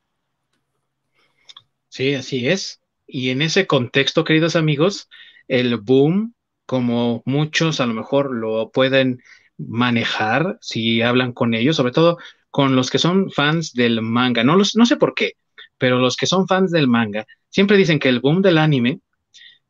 Sí, 1.90 2.14
así 2.14 2.48
es. 2.48 2.82
Y 3.08 3.30
en 3.30 3.42
ese 3.42 3.68
contexto, 3.68 4.24
queridos 4.24 4.56
amigos, 4.56 5.10
el 5.48 5.78
boom, 5.78 6.36
como 6.66 7.22
muchos 7.26 7.82
a 7.82 7.86
lo 7.86 7.94
mejor 7.94 8.32
lo 8.34 8.70
pueden 8.72 9.22
manejar 9.68 10.58
si 10.62 11.02
hablan 11.02 11.34
con 11.34 11.54
ellos, 11.54 11.76
sobre 11.76 11.92
todo 11.92 12.18
con 12.50 12.76
los 12.76 12.90
que 12.90 13.00
son 13.00 13.32
fans 13.32 13.74
del 13.74 14.02
manga. 14.02 14.44
No, 14.44 14.56
los, 14.56 14.76
no 14.76 14.86
sé 14.86 14.98
por 14.98 15.14
qué, 15.14 15.34
pero 15.78 16.00
los 16.00 16.18
que 16.18 16.28
son 16.28 16.48
fans 16.48 16.72
del 16.72 16.88
manga 16.88 17.26
siempre 17.50 17.78
dicen 17.78 18.00
que 18.00 18.10
el 18.10 18.20
boom 18.20 18.42
del 18.42 18.58
anime 18.58 19.00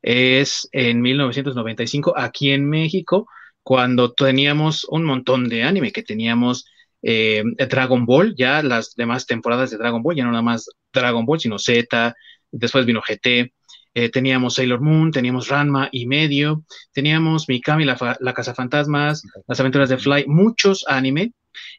es 0.01 0.67
en 0.71 1.01
1995 1.01 2.13
aquí 2.17 2.51
en 2.51 2.67
México 2.67 3.27
cuando 3.63 4.13
teníamos 4.13 4.86
un 4.86 5.04
montón 5.04 5.47
de 5.47 5.63
anime, 5.63 5.91
que 5.91 6.04
teníamos 6.04 6.65
eh, 7.04 7.43
Dragon 7.69 8.06
Ball, 8.06 8.36
ya 8.36 8.63
las 8.63 8.95
demás 8.95 9.25
temporadas 9.25 9.71
de 9.71 9.77
Dragon 9.77 10.01
Ball, 10.01 10.15
ya 10.15 10.23
no 10.23 10.32
nada 10.32 10.41
más 10.41 10.69
Dragon 10.91 11.25
Ball, 11.25 11.39
sino 11.39 11.60
Z, 11.60 12.15
después 12.51 12.86
vino 12.86 13.01
GT, 13.01 13.54
eh, 13.93 14.10
teníamos 14.10 14.56
Sailor 14.56 14.82
Moon, 14.82 15.12
teníamos 15.12 15.47
Ranma 15.47 15.89
y 15.91 16.06
medio, 16.06 16.63
teníamos 16.91 17.49
Mikami, 17.49 17.86
la, 17.86 18.17
la 18.19 18.34
Casa 18.34 18.54
Fantasmas, 18.54 19.23
las 19.47 19.60
aventuras 19.60 19.89
de 19.89 19.97
Fly, 19.97 20.25
muchos 20.27 20.86
anime, 20.88 21.34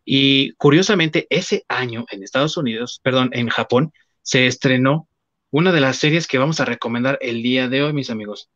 y 0.05 0.53
curiosamente 0.55 1.27
ese 1.31 1.65
año 1.69 2.05
en 2.11 2.23
Estados 2.23 2.57
Unidos, 2.57 3.01
perdón, 3.03 3.31
en 3.33 3.49
Japón, 3.49 3.93
se 4.23 4.47
estrenó 4.47 5.09
una 5.51 5.73
de 5.73 5.81
las 5.81 5.97
series 5.97 6.27
que 6.27 6.39
vamos 6.39 6.61
a 6.61 6.65
recomendar 6.65 7.19
el 7.21 7.43
día 7.43 7.69
de 7.69 7.83
hoy, 7.83 7.93
mis 7.93 8.11
amigos 8.11 8.51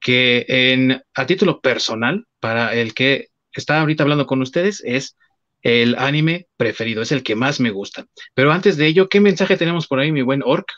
que 0.00 0.44
en, 0.48 1.02
a 1.14 1.26
título 1.26 1.60
personal, 1.60 2.26
para 2.40 2.74
el 2.74 2.94
que 2.94 3.28
está 3.52 3.80
ahorita 3.80 4.02
hablando 4.02 4.26
con 4.26 4.42
ustedes, 4.42 4.82
es 4.84 5.16
el 5.62 5.96
anime 5.96 6.46
preferido, 6.56 7.02
es 7.02 7.12
el 7.12 7.22
que 7.22 7.34
más 7.34 7.58
me 7.58 7.70
gusta. 7.70 8.06
Pero 8.34 8.52
antes 8.52 8.76
de 8.76 8.86
ello, 8.86 9.08
¿qué 9.08 9.20
mensaje 9.20 9.56
tenemos 9.56 9.86
por 9.86 9.98
ahí, 9.98 10.12
mi 10.12 10.22
buen 10.22 10.42
Orc? 10.44 10.68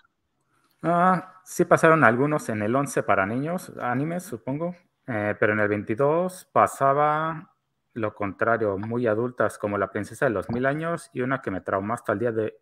Ah, 0.82 1.40
sí 1.44 1.64
pasaron 1.64 2.04
algunos 2.04 2.48
en 2.48 2.62
el 2.62 2.74
11 2.74 3.02
para 3.02 3.26
niños, 3.26 3.72
animes, 3.80 4.22
supongo, 4.24 4.76
eh, 5.06 5.34
pero 5.38 5.52
en 5.52 5.60
el 5.60 5.68
22 5.68 6.48
pasaba 6.52 7.54
lo 7.94 8.14
contrario, 8.14 8.78
muy 8.78 9.06
adultas, 9.06 9.58
como 9.58 9.76
La 9.76 9.90
Princesa 9.90 10.26
de 10.26 10.30
los 10.30 10.48
Mil 10.50 10.66
Años 10.66 11.10
y 11.12 11.22
una 11.22 11.42
que 11.42 11.50
me 11.50 11.60
traumó 11.60 11.94
hasta 11.94 12.12
el 12.12 12.18
día 12.20 12.32
de 12.32 12.54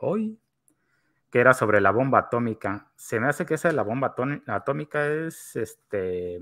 hoy, 0.00 0.38
que 1.32 1.40
era 1.40 1.54
sobre 1.54 1.80
la 1.80 1.90
bomba 1.90 2.18
atómica. 2.18 2.90
Se 2.94 3.18
me 3.18 3.28
hace 3.28 3.46
que 3.46 3.54
esa 3.54 3.68
de 3.68 3.74
la 3.74 3.82
bomba 3.82 4.14
atómica 4.46 5.06
es 5.06 5.56
este. 5.56 6.40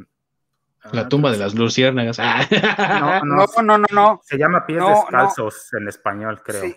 La 0.93 1.03
ah, 1.03 1.09
tumba 1.09 1.31
de 1.31 1.39
las 1.39 1.55
luciérnagas. 1.55 2.19
No, 3.23 3.25
no, 3.25 3.47
no, 3.63 3.79
no, 3.79 3.87
no, 3.93 4.21
Se 4.25 4.37
llama 4.37 4.67
pies 4.67 4.83
descalzos 4.85 5.73
en 5.75 5.89
español, 5.89 6.43
creo. 6.43 6.75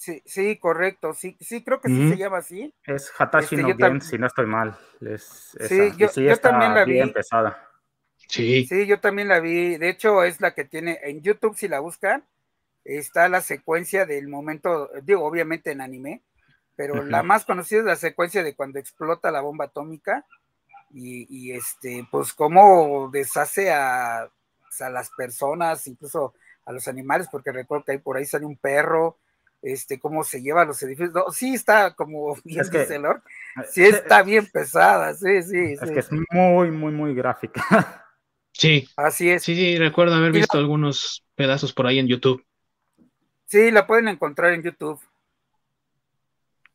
Sí, 0.00 0.14
sí, 0.14 0.22
sí, 0.24 0.56
correcto. 0.56 1.12
Sí, 1.12 1.36
sí, 1.40 1.62
creo 1.62 1.78
que 1.78 1.88
sí 1.88 2.08
se 2.08 2.16
llama 2.16 2.38
así. 2.38 2.74
Es 2.84 3.12
Hatashi 3.18 3.56
este, 3.56 3.68
no 3.68 3.76
Gen, 3.76 4.00
si 4.00 4.16
no 4.16 4.28
estoy 4.28 4.46
mal. 4.46 4.74
Es 5.02 5.54
sí, 5.68 5.92
yo, 5.98 6.10
yo 6.10 6.36
también 6.38 6.74
la 6.74 6.86
vi. 6.86 7.00
Empezada. 7.00 7.68
Sí. 8.16 8.64
Sí, 8.66 8.86
yo 8.86 8.98
también 8.98 9.28
la 9.28 9.40
vi. 9.40 9.76
De 9.76 9.90
hecho, 9.90 10.24
es 10.24 10.40
la 10.40 10.54
que 10.54 10.64
tiene 10.64 11.00
en 11.02 11.20
YouTube, 11.20 11.54
si 11.54 11.68
la 11.68 11.80
buscan, 11.80 12.24
está 12.82 13.28
la 13.28 13.42
secuencia 13.42 14.06
del 14.06 14.26
momento, 14.28 14.88
digo, 15.02 15.22
obviamente 15.22 15.70
en 15.70 15.82
anime, 15.82 16.22
pero 16.76 17.04
la 17.04 17.22
más 17.22 17.44
conocida 17.44 17.80
es 17.80 17.84
la 17.84 17.96
secuencia 17.96 18.42
de 18.42 18.54
cuando 18.54 18.78
explota 18.78 19.30
la 19.30 19.42
bomba 19.42 19.66
atómica 19.66 20.24
y, 20.94 21.52
este, 21.52 22.08
pues 22.10 22.32
cómo 22.32 23.10
deshace 23.12 23.70
a, 23.70 24.30
las 24.78 25.10
personas, 25.10 25.86
incluso 25.86 26.32
a 26.64 26.72
los 26.72 26.88
animales, 26.88 27.28
porque 27.30 27.52
recuerdo 27.52 27.84
que 27.84 27.92
ahí 27.92 27.98
por 27.98 28.16
ahí 28.16 28.24
sale 28.24 28.46
un 28.46 28.56
perro, 28.56 29.18
este, 29.62 30.00
cómo 30.00 30.24
se 30.24 30.42
lleva 30.42 30.64
los 30.64 30.82
edificios. 30.82 31.12
sí 31.34 31.54
está 31.54 31.94
como 31.94 32.36
bien 32.44 32.60
es 32.60 32.70
dice 32.70 32.98
Lord, 32.98 33.22
eh, 33.56 33.66
sí 33.70 33.84
está 33.84 34.22
bien 34.22 34.46
pesada, 34.46 35.14
sí, 35.14 35.42
sí. 35.42 35.76
Es 35.80 35.90
que 35.90 35.98
es 35.98 36.10
muy, 36.30 36.70
muy, 36.70 36.92
muy 36.92 37.14
gráfica. 37.14 37.64
Sí. 38.52 38.86
Así 38.96 39.30
es. 39.30 39.44
Sí, 39.44 39.54
sí, 39.54 39.78
recuerdo 39.78 40.16
haber 40.16 40.32
visto 40.32 40.58
algunos 40.58 41.24
pedazos 41.34 41.72
por 41.72 41.86
ahí 41.86 41.98
en 41.98 42.08
YouTube. 42.08 42.44
Sí, 43.46 43.70
la 43.70 43.86
pueden 43.86 44.08
encontrar 44.08 44.52
en 44.52 44.62
YouTube. 44.62 45.00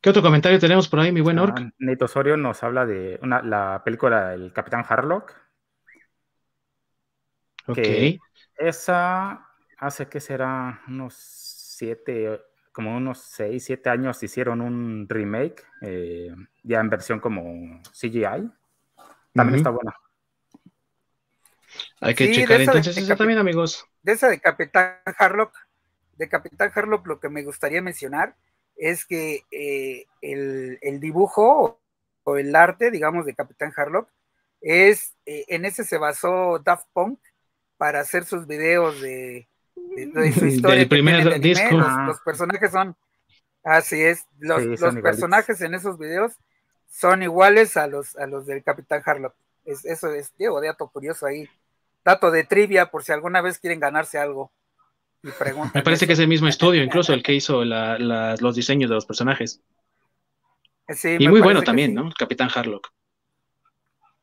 ¿Qué 0.02 0.10
otro 0.10 0.22
comentario 0.22 0.58
tenemos 0.58 0.88
por 0.88 1.00
ahí, 1.00 1.12
mi 1.12 1.22
buen 1.22 1.38
Orc? 1.38 1.60
Uh, 1.60 2.04
Osorio 2.04 2.38
nos 2.38 2.64
habla 2.64 2.86
de 2.86 3.20
una, 3.22 3.42
la 3.42 3.82
película 3.84 4.34
El 4.34 4.54
Capitán 4.54 4.86
Harlock. 4.88 5.34
Ok. 7.68 7.80
esa 8.58 9.50
hace 9.78 10.08
que 10.08 10.20
será 10.20 10.82
unos 10.88 11.16
siete, 11.16 12.40
como 12.76 12.98
unos 12.98 13.22
seis, 13.22 13.64
siete 13.64 13.90
años 13.90 14.22
hicieron 14.22 14.60
un 14.60 15.08
remake, 15.08 15.64
eh, 15.82 16.36
ya 16.62 16.82
en 16.82 16.90
versión 16.90 17.22
como 17.22 17.82
CGI. 17.94 18.52
También 19.34 19.56
está 19.56 19.70
buena. 19.70 19.96
Hay 22.02 22.14
que 22.16 22.34
checar 22.34 22.60
entonces 22.60 22.98
esa 22.98 23.16
también, 23.16 23.40
amigos. 23.40 23.88
De 24.04 24.12
esa 24.12 24.28
de 24.28 24.42
Capitán 24.42 24.98
Harlock, 25.18 25.56
de 26.18 26.28
Capitán 26.28 26.70
Harlock, 26.76 27.08
lo 27.08 27.22
que 27.22 27.30
me 27.30 27.44
gustaría 27.44 27.82
mencionar 27.82 28.36
es 28.76 29.06
que 29.06 29.46
eh, 29.52 30.06
el, 30.22 31.00
dibujo 31.00 31.80
o 32.24 32.38
el 32.38 32.54
arte, 32.58 32.92
digamos, 32.92 33.26
de 33.26 33.36
Capitán 33.36 33.72
Harlock, 33.74 34.10
es, 34.60 35.16
eh, 35.26 35.46
en 35.48 35.64
ese 35.64 35.86
se 35.86 35.98
basó 35.98 36.60
Daft 36.60 36.88
Punk 36.92 37.20
para 37.78 38.02
hacer 38.02 38.26
sus 38.26 38.48
videos 38.48 39.00
de, 39.00 39.48
su 40.34 40.46
historia. 40.46 40.80
Del 40.80 40.88
primer 40.88 41.40
disco. 41.40 41.78
Los, 41.78 42.20
personajes 42.22 42.72
son, 42.72 42.96
así 43.64 44.02
es, 44.02 44.26
los, 44.40 44.64
personajes 45.02 45.62
en 45.62 45.74
esos 45.74 45.98
videos 45.98 46.34
son 46.90 47.24
iguales 47.24 47.78
a 47.78 47.88
los, 47.88 48.16
a 48.16 48.28
los 48.28 48.46
del 48.46 48.64
Capitán 48.64 49.02
Harlock. 49.06 49.36
eso 49.66 50.12
es, 50.12 50.34
digo, 50.38 50.62
dato 50.62 50.88
curioso 50.88 51.26
ahí. 51.26 51.48
Dato 52.04 52.30
de 52.30 52.44
trivia 52.44 52.92
por 52.92 53.04
si 53.04 53.12
alguna 53.12 53.42
vez 53.42 53.58
quieren 53.58 53.80
ganarse 53.80 54.20
algo. 54.20 54.52
Y 55.24 55.30
Me 55.74 55.82
parece 55.82 56.06
que 56.06 56.14
es 56.14 56.20
el 56.20 56.28
mismo 56.28 56.48
estudio, 56.48 56.84
incluso 56.84 57.14
el 57.14 57.24
que 57.24 57.34
hizo 57.34 57.66
los 57.66 58.56
diseños 58.56 58.90
de 58.90 58.96
los 58.96 59.06
personajes. 59.06 59.62
y 61.18 61.28
muy 61.28 61.42
bueno 61.42 61.64
también, 61.64 61.94
¿no? 61.94 62.12
Capitán 62.18 62.50
Harlock. 62.54 62.92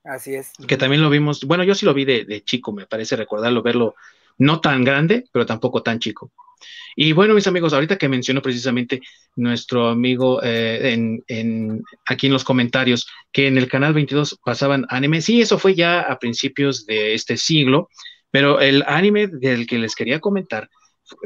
Así 0.05 0.35
es. 0.35 0.53
Que 0.67 0.77
también 0.77 1.03
lo 1.03 1.11
vimos, 1.11 1.45
bueno, 1.45 1.63
yo 1.65 1.75
sí 1.75 1.87
lo 1.87 1.95
vi 1.95 2.05
de, 2.05 2.43
chico, 2.45 2.73
me 2.73 2.87
parece 2.87 3.17
recordarlo, 3.17 3.63
verlo 3.63 3.95
no 4.39 4.61
tan 4.61 4.85
grande, 4.85 5.25
pero 5.33 5.47
tampoco 5.47 5.83
tan 5.83 5.99
chico. 5.99 6.33
Y 6.95 7.13
bueno, 7.13 7.35
mis 7.35 7.47
amigos, 7.47 7.73
ahorita 7.73 7.97
que 7.97 8.09
mencionó 8.09 8.43
precisamente 8.43 9.01
nuestro 9.37 9.89
amigo 9.89 10.41
eh, 10.43 10.93
en, 11.27 11.83
aquí 12.07 12.27
en 12.27 12.33
los 12.33 12.45
comentarios 12.45 13.07
que 13.33 13.47
en 13.47 13.57
el 13.57 13.69
canal 13.69 13.95
22 13.95 14.39
pasaban 14.45 14.87
anime, 14.89 15.21
sí, 15.23 15.41
eso 15.41 15.59
fue 15.59 15.75
ya 15.75 16.01
a 16.01 16.19
principios 16.19 16.85
de 16.87 17.15
este 17.15 17.37
siglo, 17.37 17.89
pero 18.31 18.61
el 18.61 18.85
anime 18.87 19.27
del 19.27 19.67
que 19.67 19.79
les 19.79 19.95
quería 19.95 20.21
comentar 20.21 20.69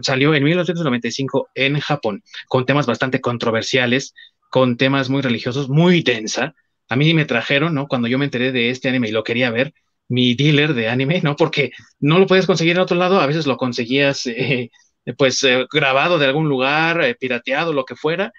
salió 0.00 0.34
en 0.34 0.42
1995 0.42 1.48
en 1.54 1.78
Japón, 1.80 2.22
con 2.48 2.66
temas 2.66 2.86
bastante 2.86 3.20
controversiales, 3.20 4.14
con 4.50 4.76
temas 4.76 5.10
muy 5.10 5.22
religiosos, 5.22 5.68
muy 5.68 6.02
densa. 6.02 6.54
A 6.88 6.96
mí 6.96 7.12
me 7.14 7.24
trajeron, 7.24 7.74
¿no? 7.74 7.88
Cuando 7.88 8.08
yo 8.08 8.18
me 8.18 8.24
enteré 8.24 8.52
de 8.52 8.70
este 8.70 8.88
anime 8.88 9.08
y 9.08 9.12
lo 9.12 9.24
quería 9.24 9.50
ver, 9.50 9.74
mi 10.08 10.34
dealer 10.34 10.74
de 10.74 10.88
anime, 10.88 11.20
¿no? 11.22 11.36
Porque 11.36 11.72
no 12.00 12.18
lo 12.18 12.26
puedes 12.26 12.46
conseguir 12.46 12.76
en 12.76 12.82
otro 12.82 12.96
lado, 12.96 13.20
a 13.20 13.26
veces 13.26 13.46
lo 13.46 13.56
conseguías, 13.56 14.26
eh, 14.26 14.70
pues, 15.16 15.42
eh, 15.44 15.66
grabado 15.72 16.18
de 16.18 16.26
algún 16.26 16.48
lugar, 16.48 17.02
eh, 17.02 17.14
pirateado, 17.14 17.72
lo 17.72 17.84
que 17.84 17.96
fuera, 17.96 18.32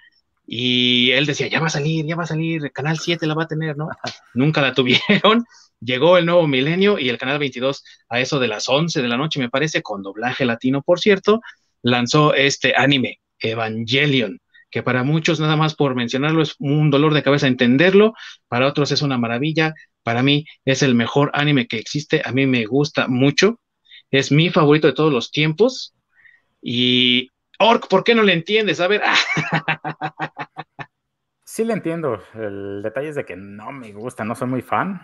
y 0.46 1.10
él 1.10 1.26
decía, 1.26 1.46
ya 1.48 1.60
va 1.60 1.66
a 1.66 1.70
salir, 1.70 2.06
ya 2.06 2.16
va 2.16 2.24
a 2.24 2.26
salir, 2.26 2.72
Canal 2.72 2.98
7 2.98 3.26
la 3.26 3.34
va 3.34 3.44
a 3.44 3.48
tener, 3.48 3.76
¿no? 3.76 3.88
Nunca 4.34 4.62
la 4.62 4.72
tuvieron, 4.72 5.44
llegó 5.80 6.16
el 6.18 6.26
nuevo 6.26 6.46
milenio 6.46 6.98
y 6.98 7.08
el 7.08 7.18
canal 7.18 7.38
22 7.38 7.84
a 8.08 8.20
eso 8.20 8.38
de 8.38 8.48
las 8.48 8.68
11 8.68 9.02
de 9.02 9.08
la 9.08 9.16
noche, 9.16 9.40
me 9.40 9.50
parece, 9.50 9.82
con 9.82 10.02
doblaje 10.02 10.44
latino, 10.44 10.82
por 10.82 11.00
cierto, 11.00 11.40
lanzó 11.82 12.34
este 12.34 12.74
anime, 12.76 13.20
Evangelion, 13.38 14.40
que 14.70 14.82
para 14.82 15.02
muchos 15.02 15.40
nada 15.40 15.56
más 15.56 15.74
por 15.74 15.94
mencionarlo 15.94 16.42
es 16.42 16.54
un 16.58 16.90
dolor 16.90 17.14
de 17.14 17.22
cabeza 17.22 17.46
entenderlo, 17.46 18.14
para 18.48 18.66
otros 18.66 18.90
es 18.92 19.02
una 19.02 19.18
maravilla, 19.18 19.74
para 20.08 20.22
mí 20.22 20.46
es 20.64 20.82
el 20.82 20.94
mejor 20.94 21.30
anime 21.34 21.66
que 21.66 21.76
existe, 21.76 22.22
a 22.24 22.32
mí 22.32 22.46
me 22.46 22.64
gusta 22.64 23.08
mucho, 23.08 23.60
es 24.10 24.32
mi 24.32 24.48
favorito 24.48 24.86
de 24.86 24.94
todos 24.94 25.12
los 25.12 25.30
tiempos 25.30 25.94
y 26.62 27.28
Orc, 27.58 27.88
¿por 27.88 28.04
qué 28.04 28.14
no 28.14 28.22
le 28.22 28.32
entiendes? 28.32 28.80
A 28.80 28.88
ver. 28.88 29.02
Sí 31.44 31.62
le 31.64 31.74
entiendo. 31.74 32.22
El 32.34 32.82
detalle 32.82 33.10
es 33.10 33.16
de 33.16 33.26
que 33.26 33.36
no 33.36 33.70
me 33.70 33.92
gusta, 33.92 34.24
no 34.24 34.34
soy 34.34 34.48
muy 34.48 34.62
fan. 34.62 34.98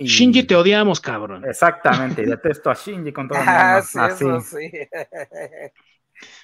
Shinji 0.00 0.42
te 0.42 0.56
odiamos, 0.56 1.00
cabrón. 1.00 1.44
Exactamente, 1.44 2.22
detesto 2.26 2.70
a 2.70 2.74
Shinji 2.74 3.12
con 3.12 3.28
todo 3.28 3.38
ah, 3.40 3.82
sí, 3.82 3.98
así. 4.00 4.24
sí. 4.40 4.70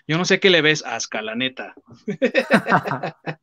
Yo 0.06 0.16
no 0.16 0.24
sé 0.24 0.38
qué 0.38 0.50
le 0.50 0.62
ves 0.62 0.84
a 0.84 0.94
Aska, 0.94 1.22
la 1.22 1.34
neta. 1.34 1.74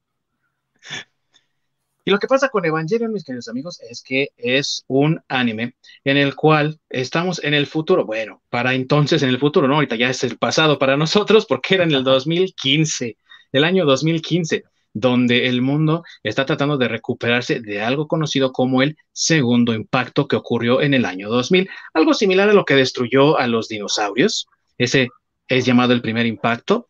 y 2.04 2.12
lo 2.12 2.20
que 2.20 2.28
pasa 2.28 2.50
con 2.50 2.66
Evangelion, 2.66 3.14
mis 3.14 3.24
queridos 3.24 3.48
amigos, 3.48 3.80
es 3.82 4.02
que 4.02 4.30
es 4.38 4.84
un 4.88 5.22
anime 5.28 5.76
en 6.04 6.18
el 6.18 6.36
cual 6.36 6.80
estamos 6.90 7.44
en 7.44 7.54
el 7.54 7.68
futuro. 7.68 8.06
Bueno, 8.06 8.42
para 8.50 8.74
entonces 8.74 9.22
en 9.24 9.30
el 9.30 9.40
futuro, 9.40 9.68
¿no? 9.68 9.76
Ahorita 9.76 9.96
ya 9.96 10.10
es 10.10 10.24
el 10.24 10.38
pasado 10.38 10.80
para 10.80 10.98
nosotros 10.98 11.46
porque 11.46 11.76
era 11.76 11.84
en 11.84 11.92
el 11.92 12.04
2015, 12.04 13.18
el 13.52 13.64
año 13.64 13.86
2015 13.86 14.64
donde 14.94 15.48
el 15.48 15.62
mundo 15.62 16.04
está 16.24 16.46
tratando 16.46 16.78
de 16.78 16.88
recuperarse 16.88 17.62
de 17.62 17.82
algo 17.82 18.08
conocido 18.08 18.52
como 18.52 18.82
el 18.82 18.98
segundo 19.12 19.74
impacto 19.74 20.28
que 20.28 20.36
ocurrió 20.36 20.82
en 20.82 20.94
el 20.94 21.06
año 21.06 21.30
2000, 21.30 21.70
algo 21.94 22.14
similar 22.14 22.50
a 22.50 22.54
lo 22.54 22.66
que 22.66 22.76
destruyó 22.76 23.38
a 23.38 23.48
los 23.48 23.70
dinosaurios. 23.70 24.48
Ese 24.78 25.10
es 25.48 25.66
llamado 25.66 25.94
el 25.94 26.02
primer 26.02 26.26
impacto. 26.26 26.90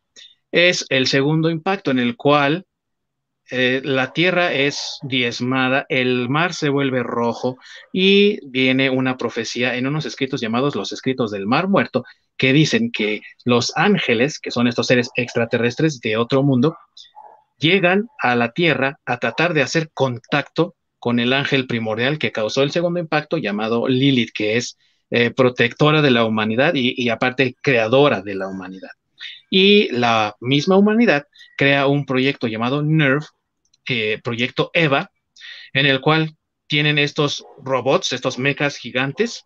Es 0.51 0.85
el 0.89 1.07
segundo 1.07 1.49
impacto 1.49 1.91
en 1.91 1.99
el 1.99 2.15
cual 2.17 2.65
eh, 3.51 3.81
la 3.83 4.13
tierra 4.13 4.53
es 4.53 4.99
diezmada, 5.03 5.85
el 5.89 6.29
mar 6.29 6.53
se 6.53 6.69
vuelve 6.69 7.03
rojo 7.03 7.57
y 7.91 8.39
viene 8.47 8.89
una 8.89 9.17
profecía 9.17 9.75
en 9.75 9.87
unos 9.87 10.05
escritos 10.05 10.41
llamados 10.41 10.75
los 10.75 10.91
escritos 10.91 11.31
del 11.31 11.47
mar 11.47 11.67
muerto, 11.67 12.03
que 12.37 12.53
dicen 12.53 12.91
que 12.91 13.21
los 13.45 13.73
ángeles, 13.75 14.39
que 14.39 14.51
son 14.51 14.67
estos 14.67 14.87
seres 14.87 15.09
extraterrestres 15.15 15.99
de 15.99 16.17
otro 16.17 16.43
mundo, 16.43 16.77
llegan 17.59 18.09
a 18.19 18.35
la 18.35 18.51
Tierra 18.51 18.99
a 19.05 19.17
tratar 19.17 19.53
de 19.53 19.61
hacer 19.61 19.91
contacto 19.93 20.75
con 20.97 21.19
el 21.19 21.33
ángel 21.33 21.67
primordial 21.67 22.17
que 22.19 22.31
causó 22.31 22.63
el 22.63 22.71
segundo 22.71 22.99
impacto 22.99 23.37
llamado 23.37 23.87
Lilith, 23.87 24.31
que 24.33 24.57
es 24.57 24.77
eh, 25.09 25.31
protectora 25.31 26.01
de 26.01 26.11
la 26.11 26.25
humanidad 26.25 26.73
y, 26.73 27.09
aparte 27.09 27.55
creadora 27.61 28.21
de 28.21 28.35
la 28.35 28.47
humanidad. 28.47 28.91
Y 29.49 29.89
la 29.91 30.35
misma 30.39 30.77
humanidad 30.77 31.25
crea 31.57 31.87
un 31.87 32.05
proyecto 32.05 32.47
llamado 32.47 32.81
NERV, 32.81 33.25
eh, 33.87 34.19
proyecto 34.23 34.71
EVA, 34.73 35.11
en 35.73 35.85
el 35.85 36.01
cual 36.01 36.35
tienen 36.67 36.97
estos 36.97 37.45
robots, 37.63 38.13
estos 38.13 38.37
mechas 38.37 38.77
gigantes, 38.77 39.43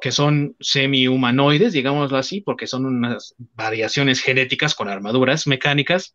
que 0.00 0.12
son 0.12 0.56
semi-humanoides, 0.60 1.72
digámoslo 1.72 2.16
así, 2.16 2.40
porque 2.40 2.66
son 2.66 2.86
unas 2.86 3.34
variaciones 3.38 4.20
genéticas 4.20 4.74
con 4.74 4.88
armaduras 4.88 5.46
mecánicas, 5.46 6.14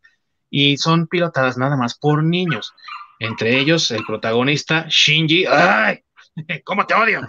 y 0.50 0.76
son 0.76 1.06
pilotadas 1.06 1.56
nada 1.56 1.76
más 1.76 1.98
por 1.98 2.24
niños. 2.24 2.72
Entre 3.18 3.58
ellos, 3.58 3.90
el 3.90 4.04
protagonista, 4.04 4.86
Shinji, 4.88 5.46
¡ay! 5.46 6.00
¿Cómo 6.64 6.86
te 6.86 6.94
odio? 6.94 7.28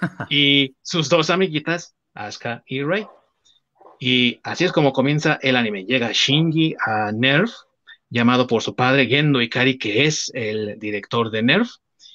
y 0.30 0.76
sus 0.82 1.08
dos 1.08 1.30
amiguitas, 1.30 1.94
Asuka 2.14 2.62
y 2.66 2.82
Rei. 2.82 3.06
Y 3.98 4.40
así 4.42 4.64
es 4.64 4.72
como 4.72 4.92
comienza 4.92 5.38
el 5.42 5.56
anime. 5.56 5.84
Llega 5.84 6.10
Shinji 6.12 6.74
a 6.84 7.12
Nerf, 7.12 7.50
llamado 8.14 8.46
por 8.46 8.62
su 8.62 8.76
padre 8.76 9.06
Gendo 9.06 9.42
Ikari, 9.42 9.76
que 9.76 10.06
es 10.06 10.30
el 10.34 10.78
director 10.78 11.30
de 11.32 11.42
Nerf. 11.42 11.68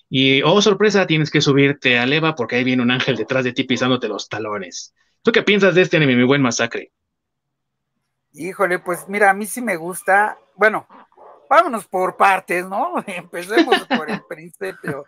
Y, 0.08 0.42
oh 0.44 0.62
sorpresa, 0.62 1.06
tienes 1.06 1.30
que 1.30 1.42
subirte 1.42 2.00
a 2.00 2.06
Leva 2.06 2.36
porque 2.36 2.56
ahí 2.56 2.64
viene 2.64 2.82
un 2.82 2.90
ángel 2.90 3.18
detrás 3.18 3.44
de 3.44 3.52
ti 3.52 3.66
pisándote 3.66 4.08
los 4.08 4.30
talones. 4.30 4.96
¿Tú 5.22 5.34
qué 5.34 5.44
piensas 5.44 5.76
de 5.76 5.82
este 5.82 5.98
anime, 5.98 6.16
mi 6.16 6.24
buen 6.24 6.42
masacre? 6.42 6.94
Híjole, 8.32 8.80
pues 8.80 9.10
mira, 9.10 9.30
a 9.30 9.34
mí 9.34 9.46
sí 9.46 9.62
me 9.62 9.76
gusta. 9.76 10.40
Bueno, 10.56 10.88
vámonos 11.50 11.86
por 11.86 12.16
partes, 12.16 12.66
¿no? 12.66 13.04
Empecemos 13.06 13.86
por 13.86 14.10
el 14.10 14.22
principio. 14.24 15.06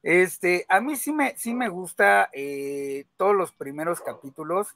Este, 0.00 0.64
a 0.68 0.80
mí 0.80 0.94
sí 0.94 1.12
me, 1.12 1.36
sí 1.36 1.54
me 1.54 1.68
gusta 1.68 2.30
eh, 2.32 3.06
todos 3.16 3.34
los 3.34 3.52
primeros 3.52 4.00
capítulos, 4.00 4.68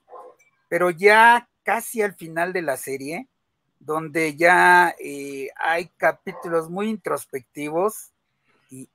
pero 0.69 0.91
ya 0.91 1.49
casi 1.63 2.03
al 2.03 2.15
final 2.15 2.53
de 2.53 2.63
la 2.63 2.77
serie, 2.77 3.29
donde 3.81 4.37
ya 4.37 4.95
eh, 4.99 5.49
hay 5.57 5.91
capítulos 5.97 6.69
muy 6.69 6.89
introspectivos, 6.89 8.13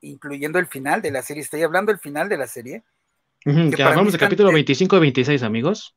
incluyendo 0.00 0.58
el 0.58 0.66
final 0.66 1.02
de 1.02 1.10
la 1.10 1.22
serie. 1.22 1.42
Estoy 1.42 1.62
hablando 1.62 1.90
del 1.90 2.00
final 2.00 2.28
de 2.28 2.36
la 2.36 2.46
serie. 2.46 2.84
ya 3.44 3.88
hablamos 3.88 4.12
de 4.12 4.18
capítulo 4.18 4.52
25 4.52 4.96
y 4.96 5.00
26, 5.00 5.42
amigos. 5.42 5.96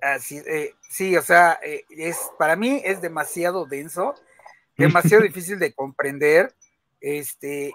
Así, 0.00 0.38
eh, 0.38 0.74
sí, 0.88 1.16
o 1.16 1.22
sea, 1.22 1.60
eh, 1.62 1.84
es, 1.90 2.18
para 2.36 2.56
mí 2.56 2.82
es 2.84 3.00
demasiado 3.00 3.66
denso, 3.66 4.14
demasiado 4.76 5.22
difícil 5.22 5.58
de 5.60 5.72
comprender. 5.72 6.54
Este, 7.00 7.72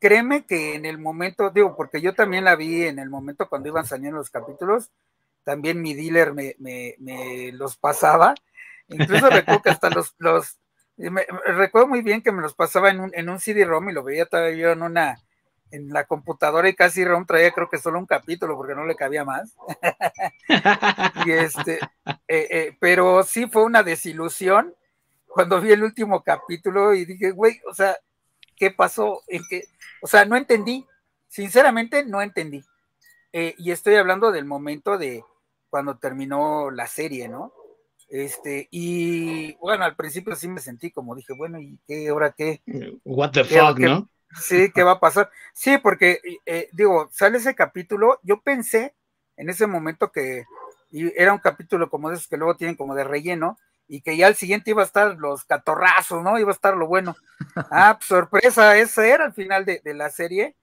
créeme 0.00 0.44
que 0.44 0.74
en 0.74 0.84
el 0.84 0.98
momento, 0.98 1.50
digo, 1.50 1.76
porque 1.76 2.00
yo 2.00 2.14
también 2.14 2.44
la 2.44 2.56
vi 2.56 2.84
en 2.84 2.98
el 2.98 3.10
momento 3.10 3.48
cuando 3.48 3.68
iban 3.68 3.86
saliendo 3.86 4.18
los 4.18 4.30
capítulos, 4.30 4.90
también 5.44 5.80
mi 5.80 5.94
dealer 5.94 6.34
me, 6.34 6.56
me, 6.58 6.96
me 6.98 7.52
los 7.52 7.76
pasaba. 7.76 8.34
Incluso 8.88 9.28
recuerdo 9.30 9.62
que 9.62 9.70
hasta 9.70 9.90
los, 9.90 10.14
los 10.18 10.58
recuerdo 11.46 11.88
muy 11.88 12.02
bien 12.02 12.22
que 12.22 12.32
me 12.32 12.42
los 12.42 12.54
pasaba 12.54 12.90
en 12.90 13.00
un, 13.00 13.10
en 13.14 13.28
un 13.28 13.38
CD-ROM 13.38 13.90
y 13.90 13.92
lo 13.92 14.02
veía 14.02 14.26
todavía 14.26 14.72
en 14.72 14.82
una, 14.82 15.18
en 15.70 15.88
la 15.90 16.04
computadora 16.04 16.68
y 16.68 16.74
casi 16.74 17.04
Ron 17.04 17.26
traía 17.26 17.52
creo 17.52 17.68
que 17.68 17.78
solo 17.78 17.98
un 17.98 18.06
capítulo 18.06 18.56
porque 18.56 18.74
no 18.74 18.84
le 18.84 18.96
cabía 18.96 19.24
más. 19.24 19.54
y 21.26 21.32
este, 21.32 21.78
eh, 22.06 22.48
eh, 22.50 22.76
pero 22.80 23.22
sí 23.22 23.46
fue 23.46 23.64
una 23.64 23.82
desilusión 23.82 24.74
cuando 25.26 25.60
vi 25.60 25.72
el 25.72 25.82
último 25.82 26.22
capítulo 26.22 26.94
y 26.94 27.04
dije, 27.04 27.30
güey, 27.30 27.60
o 27.70 27.74
sea, 27.74 27.96
¿qué 28.56 28.70
pasó? 28.70 29.22
¿En 29.28 29.42
qué? 29.48 29.64
O 30.02 30.06
sea, 30.06 30.24
no 30.24 30.36
entendí, 30.36 30.86
sinceramente 31.28 32.04
no 32.04 32.22
entendí. 32.22 32.64
Eh, 33.32 33.54
y 33.58 33.72
estoy 33.72 33.96
hablando 33.96 34.32
del 34.32 34.46
momento 34.46 34.96
de 34.96 35.22
cuando 35.68 35.98
terminó 35.98 36.70
la 36.70 36.86
serie, 36.86 37.28
¿no? 37.28 37.52
Este, 38.08 38.68
y 38.70 39.54
bueno, 39.56 39.84
al 39.84 39.94
principio 39.94 40.34
sí 40.34 40.48
me 40.48 40.60
sentí 40.60 40.90
como 40.90 41.14
dije, 41.14 41.34
bueno, 41.34 41.60
¿y 41.60 41.78
qué, 41.86 42.08
ahora 42.08 42.34
qué? 42.36 42.62
What 43.04 43.32
the 43.32 43.44
fuck, 43.44 43.78
¿no? 43.78 44.08
Sí, 44.40 44.70
¿qué 44.74 44.82
va 44.82 44.92
a 44.92 45.00
pasar? 45.00 45.30
Sí, 45.52 45.78
porque, 45.78 46.20
eh, 46.44 46.68
digo, 46.72 47.08
sale 47.12 47.38
ese 47.38 47.54
capítulo, 47.54 48.20
yo 48.22 48.40
pensé 48.40 48.94
en 49.36 49.50
ese 49.50 49.66
momento 49.66 50.10
que 50.12 50.44
era 50.90 51.32
un 51.32 51.38
capítulo 51.38 51.90
como 51.90 52.08
de 52.08 52.16
esos 52.16 52.28
que 52.28 52.36
luego 52.36 52.56
tienen 52.56 52.76
como 52.76 52.94
de 52.94 53.04
relleno, 53.04 53.58
y 53.88 54.02
que 54.02 54.16
ya 54.16 54.26
al 54.26 54.36
siguiente 54.36 54.70
iba 54.70 54.82
a 54.82 54.86
estar 54.86 55.16
los 55.16 55.44
catorrazos, 55.44 56.22
¿no? 56.22 56.38
Iba 56.38 56.50
a 56.50 56.54
estar 56.54 56.76
lo 56.76 56.86
bueno. 56.86 57.16
Ah, 57.70 57.96
pues, 57.98 58.06
sorpresa, 58.06 58.76
ese 58.76 59.10
era 59.10 59.24
el 59.24 59.32
final 59.32 59.64
de, 59.64 59.80
la 59.94 60.10
serie. 60.10 60.54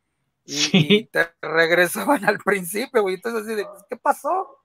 y, 0.45 1.05
te 1.05 1.27
regresaban 1.41 2.23
al 2.25 2.37
principio, 2.37 3.01
güey. 3.01 3.15
Entonces 3.15 3.43
así 3.43 3.55
de, 3.55 3.65
¿qué 3.89 3.97
pasó? 3.97 4.59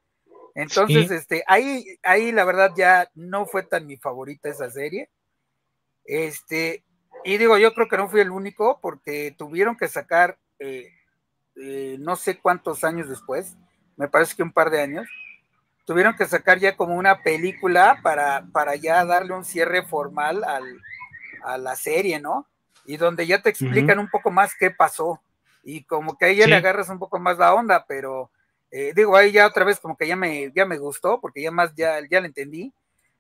Entonces, 0.55 1.11
este, 1.11 1.45
ahí, 1.47 1.85
ahí 2.03 2.33
la 2.33 2.45
verdad 2.45 2.73
ya 2.77 3.11
no 3.15 3.47
fue 3.47 3.63
tan 3.63 3.87
mi 3.87 3.97
favorita 3.97 4.49
esa 4.49 4.71
serie. 4.71 5.11
Este, 6.05 6.85
y 7.25 7.39
digo, 7.39 7.59
yo 7.59 7.73
creo 7.75 7.89
que 7.89 7.97
no 7.97 8.09
fui 8.09 8.21
el 8.21 8.31
único 8.31 8.81
porque 8.81 9.35
tuvieron 9.37 9.77
que 9.77 9.89
sacar, 9.89 10.39
eh, 10.59 10.89
eh, 11.57 11.97
no 12.01 12.17
sé 12.17 12.39
cuántos 12.39 12.85
años 12.85 13.09
después, 13.09 13.57
me 13.97 14.09
parece 14.09 14.35
que 14.35 14.43
un 14.43 14.53
par 14.53 14.71
de 14.71 14.81
años, 14.81 15.09
tuvieron 15.85 16.17
que 16.17 16.27
sacar 16.27 16.59
ya 16.59 16.77
como 16.77 16.95
una 16.97 17.23
película 17.23 18.01
para, 18.03 18.47
para 18.53 18.77
ya 18.77 19.05
darle 19.05 19.35
un 19.35 19.45
cierre 19.45 19.83
formal 19.83 20.45
a 21.45 21.59
la 21.59 21.77
serie, 21.77 22.21
¿no? 22.21 22.47
Y 22.87 22.97
donde 22.97 23.27
ya 23.27 23.43
te 23.43 23.51
explican 23.51 23.99
un 23.99 24.09
poco 24.09 24.31
más 24.31 24.55
qué 24.59 24.71
pasó. 24.71 25.21
Y 25.63 25.85
como 25.85 26.17
que 26.17 26.27
ahí 26.27 26.37
ya 26.37 26.47
le 26.47 26.57
agarras 26.57 26.89
un 26.89 26.99
poco 26.99 27.19
más 27.19 27.39
la 27.39 27.55
onda, 27.55 27.85
pero 27.87 28.31
eh, 28.71 28.93
digo, 28.95 29.17
ahí 29.17 29.33
ya 29.33 29.47
otra 29.47 29.65
vez 29.65 29.81
como 29.81 29.97
que 29.97 30.07
ya 30.07 30.17
me, 30.17 30.53
ya 30.55 30.67
me 30.67 30.79
gustó, 30.79 31.21
porque 31.21 31.43
ya 31.43 31.51
más 31.51 31.75
ya, 31.75 32.01
ya 32.11 32.21
lo 32.21 32.27
entendí. 32.27 32.73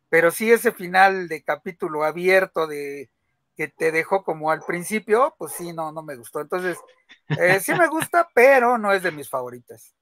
Pero 0.09 0.31
sí 0.31 0.51
ese 0.53 0.73
final 0.73 1.29
de 1.29 1.43
capítulo 1.43 2.05
abierto 2.05 2.67
de 2.67 3.11
que 3.57 3.69
te 3.69 3.93
dejó 3.93 4.25
como 4.25 4.51
al 4.51 4.63
principio, 4.67 5.35
pues 5.39 5.53
sí, 5.53 5.73
no, 5.73 5.93
no 5.93 6.03
me 6.03 6.17
gustó. 6.17 6.41
Entonces, 6.41 6.79
eh, 7.37 7.61
sí 7.61 7.75
me 7.75 7.89
gusta, 7.89 8.29
pero 8.35 8.79
no 8.79 8.93
es 8.93 9.03
de 9.03 9.13
mis 9.13 9.29
favoritas. 9.29 9.95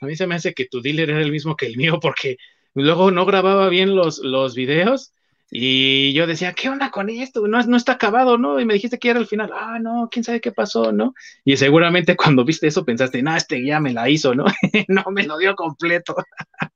A 0.00 0.06
mí 0.06 0.16
se 0.16 0.26
me 0.26 0.34
hace 0.34 0.54
que 0.54 0.66
tu 0.66 0.82
dealer 0.82 1.10
era 1.10 1.20
el 1.20 1.30
mismo 1.30 1.56
que 1.56 1.66
el 1.66 1.76
mío, 1.76 1.98
porque 2.00 2.36
luego 2.74 3.10
no 3.10 3.24
grababa 3.26 3.68
bien 3.68 3.94
los, 3.94 4.18
los 4.18 4.54
videos 4.54 5.14
y 5.54 6.14
yo 6.14 6.26
decía, 6.26 6.54
¿qué 6.54 6.70
onda 6.70 6.90
con 6.90 7.10
esto? 7.10 7.46
No, 7.46 7.62
no 7.62 7.76
está 7.76 7.92
acabado, 7.92 8.38
¿no? 8.38 8.58
Y 8.58 8.64
me 8.64 8.72
dijiste 8.72 8.98
que 8.98 9.10
era 9.10 9.18
el 9.18 9.26
final. 9.26 9.50
Ah, 9.52 9.78
no, 9.78 10.08
quién 10.10 10.24
sabe 10.24 10.40
qué 10.40 10.50
pasó, 10.50 10.92
¿no? 10.92 11.12
Y 11.44 11.58
seguramente 11.58 12.16
cuando 12.16 12.42
viste 12.42 12.68
eso 12.68 12.86
pensaste, 12.86 13.22
no, 13.22 13.36
este 13.36 13.62
ya 13.62 13.78
me 13.78 13.92
la 13.92 14.08
hizo, 14.08 14.34
¿no? 14.34 14.46
no 14.88 15.04
me 15.10 15.24
lo 15.24 15.36
dio 15.36 15.54
completo. 15.54 16.16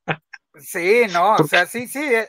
sí, 0.60 1.04
no, 1.10 1.36
o 1.36 1.44
sea, 1.44 1.64
sí, 1.64 1.88
sí, 1.88 2.04
eh, 2.04 2.28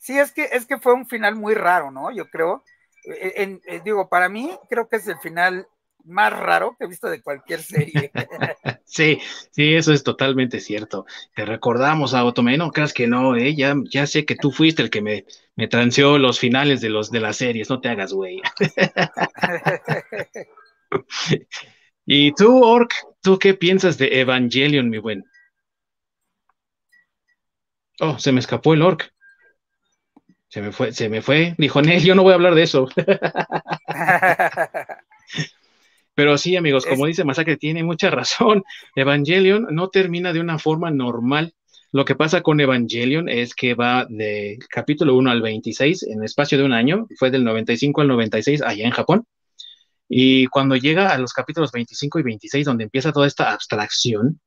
sí, 0.00 0.18
es 0.18 0.32
que, 0.32 0.48
es 0.50 0.66
que 0.66 0.78
fue 0.78 0.94
un 0.94 1.06
final 1.06 1.36
muy 1.36 1.54
raro, 1.54 1.92
¿no? 1.92 2.10
Yo 2.10 2.28
creo. 2.28 2.64
Eh, 3.04 3.60
eh, 3.64 3.80
digo, 3.84 4.08
para 4.08 4.28
mí, 4.28 4.50
creo 4.68 4.88
que 4.88 4.96
es 4.96 5.06
el 5.06 5.18
final 5.18 5.68
más 6.04 6.32
raro 6.32 6.74
que 6.76 6.86
he 6.86 6.88
visto 6.88 7.08
de 7.08 7.22
cualquier 7.22 7.62
serie. 7.62 8.10
sí, 8.84 9.20
sí, 9.52 9.74
eso 9.74 9.92
es 9.92 10.02
totalmente 10.02 10.58
cierto. 10.58 11.06
Te 11.36 11.44
recordamos 11.44 12.14
a 12.14 12.24
Otome, 12.24 12.58
no 12.58 12.72
creas 12.72 12.92
que 12.92 13.06
no, 13.06 13.36
¿eh? 13.36 13.54
ya, 13.54 13.76
ya 13.88 14.08
sé 14.08 14.24
que 14.24 14.34
tú 14.34 14.50
fuiste 14.50 14.82
el 14.82 14.90
que 14.90 15.02
me, 15.02 15.24
me 15.56 15.68
transeó 15.68 16.18
los 16.18 16.38
finales 16.38 16.80
de, 16.80 16.90
los, 16.90 17.10
de 17.10 17.20
las 17.20 17.36
series, 17.36 17.70
no 17.70 17.80
te 17.80 17.88
hagas, 17.88 18.12
güey. 18.12 18.40
y 22.06 22.32
tú, 22.32 22.64
Ork, 22.64 22.92
¿tú 23.22 23.38
qué 23.38 23.54
piensas 23.54 23.98
de 23.98 24.20
Evangelion, 24.20 24.90
mi 24.90 24.98
buen? 24.98 25.24
Oh, 28.00 28.18
se 28.18 28.32
me 28.32 28.40
escapó 28.40 28.74
el 28.74 28.82
Ork. 28.82 29.12
Se 30.48 30.60
me 30.60 30.72
fue, 30.72 30.92
se 30.92 31.08
me 31.08 31.22
fue. 31.22 31.54
Dijo, 31.58 31.82
Nel, 31.82 32.02
yo 32.02 32.14
no 32.14 32.22
voy 32.22 32.32
a 32.32 32.36
hablar 32.36 32.54
de 32.54 32.62
eso. 32.62 32.88
Pero 36.14 36.38
sí, 36.38 36.56
amigos, 36.56 36.86
como 36.86 37.06
dice 37.06 37.24
Masacre, 37.24 37.56
tiene 37.56 37.82
mucha 37.82 38.08
razón. 38.10 38.62
Evangelion 38.94 39.66
no 39.70 39.88
termina 39.88 40.32
de 40.32 40.38
una 40.40 40.60
forma 40.60 40.92
normal. 40.92 41.54
Lo 41.94 42.04
que 42.04 42.16
pasa 42.16 42.42
con 42.42 42.60
Evangelion 42.60 43.28
es 43.28 43.54
que 43.54 43.74
va 43.74 44.04
del 44.10 44.58
capítulo 44.68 45.14
1 45.14 45.30
al 45.30 45.40
26 45.40 46.02
en 46.02 46.24
espacio 46.24 46.58
de 46.58 46.64
un 46.64 46.72
año, 46.72 47.06
fue 47.16 47.30
del 47.30 47.44
95 47.44 48.00
al 48.00 48.08
96 48.08 48.62
allá 48.62 48.84
en 48.84 48.90
Japón. 48.90 49.24
Y 50.08 50.46
cuando 50.46 50.74
llega 50.74 51.10
a 51.10 51.18
los 51.18 51.32
capítulos 51.32 51.70
25 51.70 52.18
y 52.18 52.22
26, 52.24 52.66
donde 52.66 52.82
empieza 52.82 53.12
toda 53.12 53.28
esta 53.28 53.52
abstracción, 53.52 54.40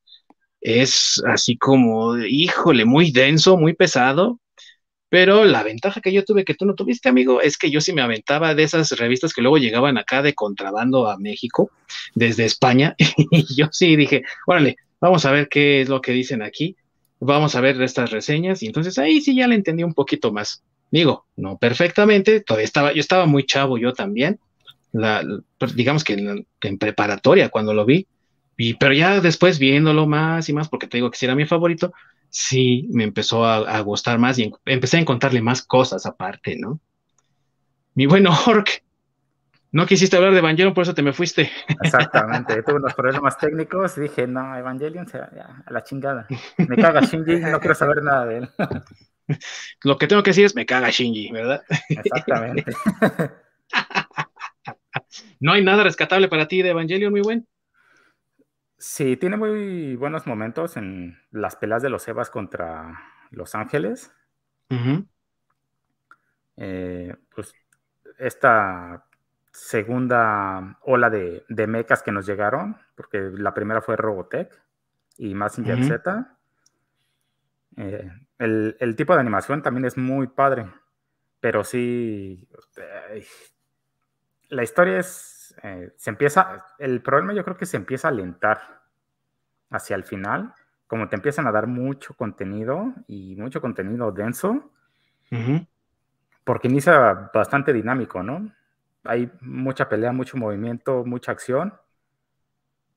es 0.60 1.24
así 1.26 1.58
como, 1.58 2.18
híjole, 2.18 2.84
muy 2.84 3.12
denso, 3.12 3.56
muy 3.56 3.72
pesado, 3.72 4.42
pero 5.08 5.46
la 5.46 5.64
ventaja 5.64 6.02
que 6.02 6.12
yo 6.12 6.26
tuve 6.26 6.44
que 6.44 6.54
tú 6.54 6.66
no 6.66 6.76
tuviste, 6.76 7.08
amigo, 7.08 7.40
es 7.40 7.58
que 7.58 7.72
yo 7.72 7.80
sí 7.80 7.94
me 7.94 8.02
aventaba 8.02 8.56
de 8.56 8.64
esas 8.64 8.92
revistas 8.92 9.32
que 9.32 9.42
luego 9.42 9.58
llegaban 9.58 9.98
acá 9.98 10.22
de 10.22 10.34
contrabando 10.34 11.10
a 11.10 11.18
México 11.18 11.72
desde 12.14 12.44
España. 12.44 12.94
Y 13.32 13.56
yo 13.56 13.70
sí 13.72 13.96
dije, 13.96 14.24
órale, 14.48 14.76
vamos 15.00 15.24
a 15.24 15.32
ver 15.32 15.48
qué 15.48 15.80
es 15.80 15.88
lo 15.88 16.02
que 16.02 16.12
dicen 16.12 16.42
aquí. 16.42 16.76
Vamos 17.20 17.56
a 17.56 17.62
ver 17.62 17.82
estas 17.82 18.12
reseñas. 18.12 18.62
Y 18.64 18.68
entonces 18.68 18.98
ahí 18.98 19.22
sí 19.22 19.36
ya 19.36 19.48
le 19.48 19.56
entendí 19.56 19.84
un 19.84 19.94
poquito 19.94 20.32
más. 20.32 20.64
Digo, 20.92 21.26
no 21.36 21.58
perfectamente, 21.58 22.42
todavía 22.42 22.66
estaba, 22.66 22.94
yo 22.94 23.00
estaba 23.00 23.26
muy 23.26 23.46
chavo 23.46 23.78
yo 23.78 23.94
también. 23.94 24.40
La, 24.92 25.24
pues, 25.58 25.76
digamos 25.76 26.04
que 26.04 26.14
en, 26.14 26.78
preparatoria 26.78 27.50
cuando 27.50 27.74
lo 27.74 27.86
vi. 27.86 28.08
Y, 28.58 28.76
pero 28.76 28.94
ya 28.94 29.22
después 29.22 29.60
viéndolo 29.60 30.08
más 30.08 30.50
y 30.50 30.54
más, 30.54 30.70
porque 30.70 30.88
te 30.88 30.98
digo 30.98 31.12
que 31.12 31.18
sí 31.18 31.26
era 31.26 31.36
mi 31.36 31.46
favorito, 31.46 31.94
sí 32.30 32.88
me 32.92 33.04
empezó 33.04 33.46
a, 33.46 33.80
gustar 33.82 34.18
más 34.18 34.40
y 34.40 34.52
empecé 34.66 34.98
a 34.98 35.02
encontrarle 35.02 35.42
más 35.42 35.62
cosas 35.62 36.06
aparte, 36.06 36.56
¿no? 36.58 36.80
Mi 37.94 38.06
bueno 38.08 38.32
Ork, 38.48 38.84
no 39.72 39.86
quisiste 39.86 40.16
hablar 40.16 40.34
de 40.34 40.40
Evangelion, 40.40 40.74
por 40.74 40.84
eso 40.84 40.94
te 40.94 41.04
me 41.04 41.14
fuiste. 41.14 41.52
Exactamente, 41.84 42.62
tuve 42.64 42.76
unos 42.76 42.94
problemas 42.94 43.38
técnicos 43.38 43.98
y 43.98 44.02
dije, 44.02 44.28
no, 44.28 44.56
Evangelion, 44.56 45.08
ya, 45.08 45.64
a 45.66 45.72
la 45.72 45.84
chingada. 45.84 46.28
Me 46.58 46.76
caga 46.76 47.02
Shinji, 47.02 47.38
no 47.38 47.60
quiero 47.60 47.76
saber 47.76 48.04
nada 48.04 48.26
de 48.26 48.38
él. 48.38 48.50
Lo 49.84 49.98
que 49.98 50.08
tengo 50.08 50.24
que 50.24 50.32
decir 50.32 50.46
es, 50.46 50.56
me 50.56 50.66
caga 50.66 50.90
Shinji, 50.90 51.32
¿verdad? 51.32 51.64
Exactamente. 51.90 52.66
no 55.40 55.52
hay 55.52 55.64
nada 55.64 55.84
rescatable 55.84 56.30
para 56.30 56.48
ti 56.48 56.62
de 56.62 56.70
Evangelion, 56.70 57.12
muy 57.12 57.22
buen. 57.22 57.48
Sí, 58.78 59.18
tiene 59.18 59.38
muy 59.38 59.96
buenos 59.96 60.28
momentos 60.28 60.78
en 60.78 61.20
las 61.32 61.56
peleas 61.56 61.82
de 61.82 61.90
los 61.90 62.08
Evas 62.08 62.30
contra 62.30 63.00
Los 63.32 63.56
Ángeles. 63.56 64.12
Eh, 66.58 67.16
pues 67.34 67.54
esta 68.18 69.07
segunda 69.58 70.78
ola 70.82 71.10
de, 71.10 71.44
de 71.50 71.68
mechas 71.68 72.04
que 72.04 72.12
nos 72.12 72.28
llegaron, 72.28 72.78
porque 72.96 73.20
la 73.20 73.54
primera 73.56 73.82
fue 73.82 73.96
Robotech 73.96 74.62
y 75.18 75.34
Massinger 75.34 75.84
Z. 75.84 76.38
Eh, 77.76 78.12
el, 78.38 78.96
tipo 78.96 79.16
de 79.16 79.20
animación 79.20 79.64
también 79.64 79.86
es 79.86 79.98
muy 79.98 80.28
padre, 80.28 80.68
pero 81.40 81.64
sí, 81.64 82.48
la 84.50 84.64
historia 84.64 85.00
es 85.00 85.56
eh, 85.64 85.92
se 85.96 86.12
empieza, 86.12 86.66
el 86.78 87.02
problema 87.02 87.34
yo 87.34 87.44
creo 87.44 87.58
que 87.58 87.66
se 87.66 87.78
empieza 87.78 88.08
a 88.08 88.12
alentar 88.12 88.84
hacia 89.72 89.96
el 89.96 90.04
final, 90.04 90.54
como 90.86 91.10
te 91.10 91.16
empiezan 91.16 91.48
a 91.48 91.52
dar 91.52 91.66
mucho 91.66 92.14
contenido 92.14 92.94
y 93.08 93.36
mucho 93.36 93.60
contenido 93.60 94.12
denso, 94.12 94.72
porque 96.44 96.68
inicia 96.68 97.32
bastante 97.34 97.74
dinámico, 97.74 98.22
¿no? 98.22 98.52
Hay 99.08 99.32
mucha 99.42 99.90
pelea, 99.90 100.12
mucho 100.12 100.38
movimiento, 100.38 101.06
mucha 101.06 101.32
acción. 101.32 101.74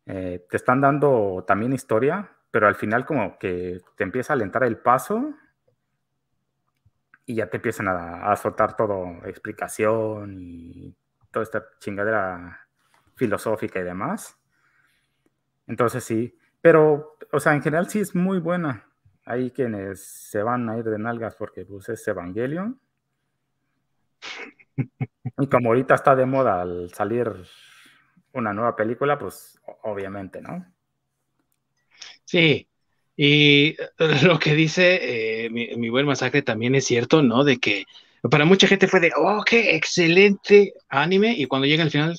Eh, 0.06 0.46
te 0.50 0.56
están 0.56 0.80
dando 0.80 1.44
también 1.46 1.72
historia, 1.72 2.30
pero 2.50 2.66
al 2.66 2.74
final 2.74 3.04
como 3.06 3.38
que 3.38 3.80
te 3.96 4.04
empieza 4.04 4.32
a 4.32 4.36
alentar 4.36 4.64
el 4.64 4.78
paso 4.78 5.34
y 7.26 7.36
ya 7.36 7.48
te 7.48 7.58
empiezan 7.58 7.88
a, 7.88 8.30
a 8.30 8.36
soltar 8.36 8.76
todo, 8.76 9.06
explicación 9.24 10.36
y 10.40 10.94
toda 11.30 11.44
esta 11.44 11.64
chingadera 11.78 12.66
filosófica 13.14 13.80
y 13.80 13.84
demás. 13.84 14.36
Entonces 15.66 16.02
sí, 16.02 16.36
pero, 16.60 17.16
o 17.32 17.40
sea, 17.40 17.54
en 17.54 17.62
general 17.62 17.88
sí 17.88 18.00
es 18.00 18.14
muy 18.14 18.38
buena. 18.38 18.86
Hay 19.24 19.50
quienes 19.50 20.02
se 20.04 20.42
van 20.42 20.68
a 20.68 20.76
ir 20.78 20.84
de 20.84 20.98
nalgas 20.98 21.36
porque 21.36 21.64
pues, 21.64 21.88
es 21.88 22.06
Evangelion. 22.08 22.80
Y 25.38 25.46
como 25.48 25.70
ahorita 25.70 25.94
está 25.94 26.16
de 26.16 26.26
moda 26.26 26.62
al 26.62 26.92
salir 26.94 27.30
una 28.32 28.52
nueva 28.52 28.76
película, 28.76 29.18
pues 29.18 29.60
obviamente, 29.82 30.40
¿no? 30.40 30.66
Sí, 32.24 32.68
y 33.16 33.76
lo 34.24 34.38
que 34.38 34.54
dice 34.54 35.44
eh, 35.44 35.50
mi, 35.50 35.76
mi, 35.76 35.88
buen 35.88 36.06
masacre 36.06 36.42
también 36.42 36.74
es 36.74 36.86
cierto, 36.86 37.22
¿no? 37.22 37.44
De 37.44 37.58
que 37.58 37.84
para 38.30 38.44
mucha 38.44 38.66
gente 38.66 38.86
fue 38.86 39.00
de, 39.00 39.12
oh, 39.16 39.42
qué 39.44 39.74
excelente 39.76 40.74
anime, 40.88 41.32
y 41.32 41.46
cuando 41.46 41.66
llega 41.66 41.82
al 41.82 41.90
final, 41.90 42.16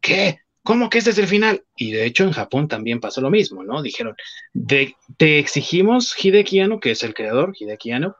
¿qué? 0.00 0.38
¿Cómo 0.62 0.88
que 0.88 0.98
este 0.98 1.10
es 1.10 1.18
el 1.18 1.26
final? 1.26 1.62
Y 1.76 1.92
de 1.92 2.06
hecho 2.06 2.24
en 2.24 2.32
Japón 2.32 2.68
también 2.68 2.98
pasó 2.98 3.20
lo 3.20 3.30
mismo, 3.30 3.62
¿no? 3.62 3.82
Dijeron, 3.82 4.16
de, 4.52 4.96
te 5.18 5.38
exigimos, 5.38 6.14
Hideki 6.16 6.60
Anno, 6.60 6.80
que 6.80 6.92
es 6.92 7.02
el 7.02 7.14
creador, 7.14 7.52
Hideki 7.58 7.92
Anno, 7.92 8.16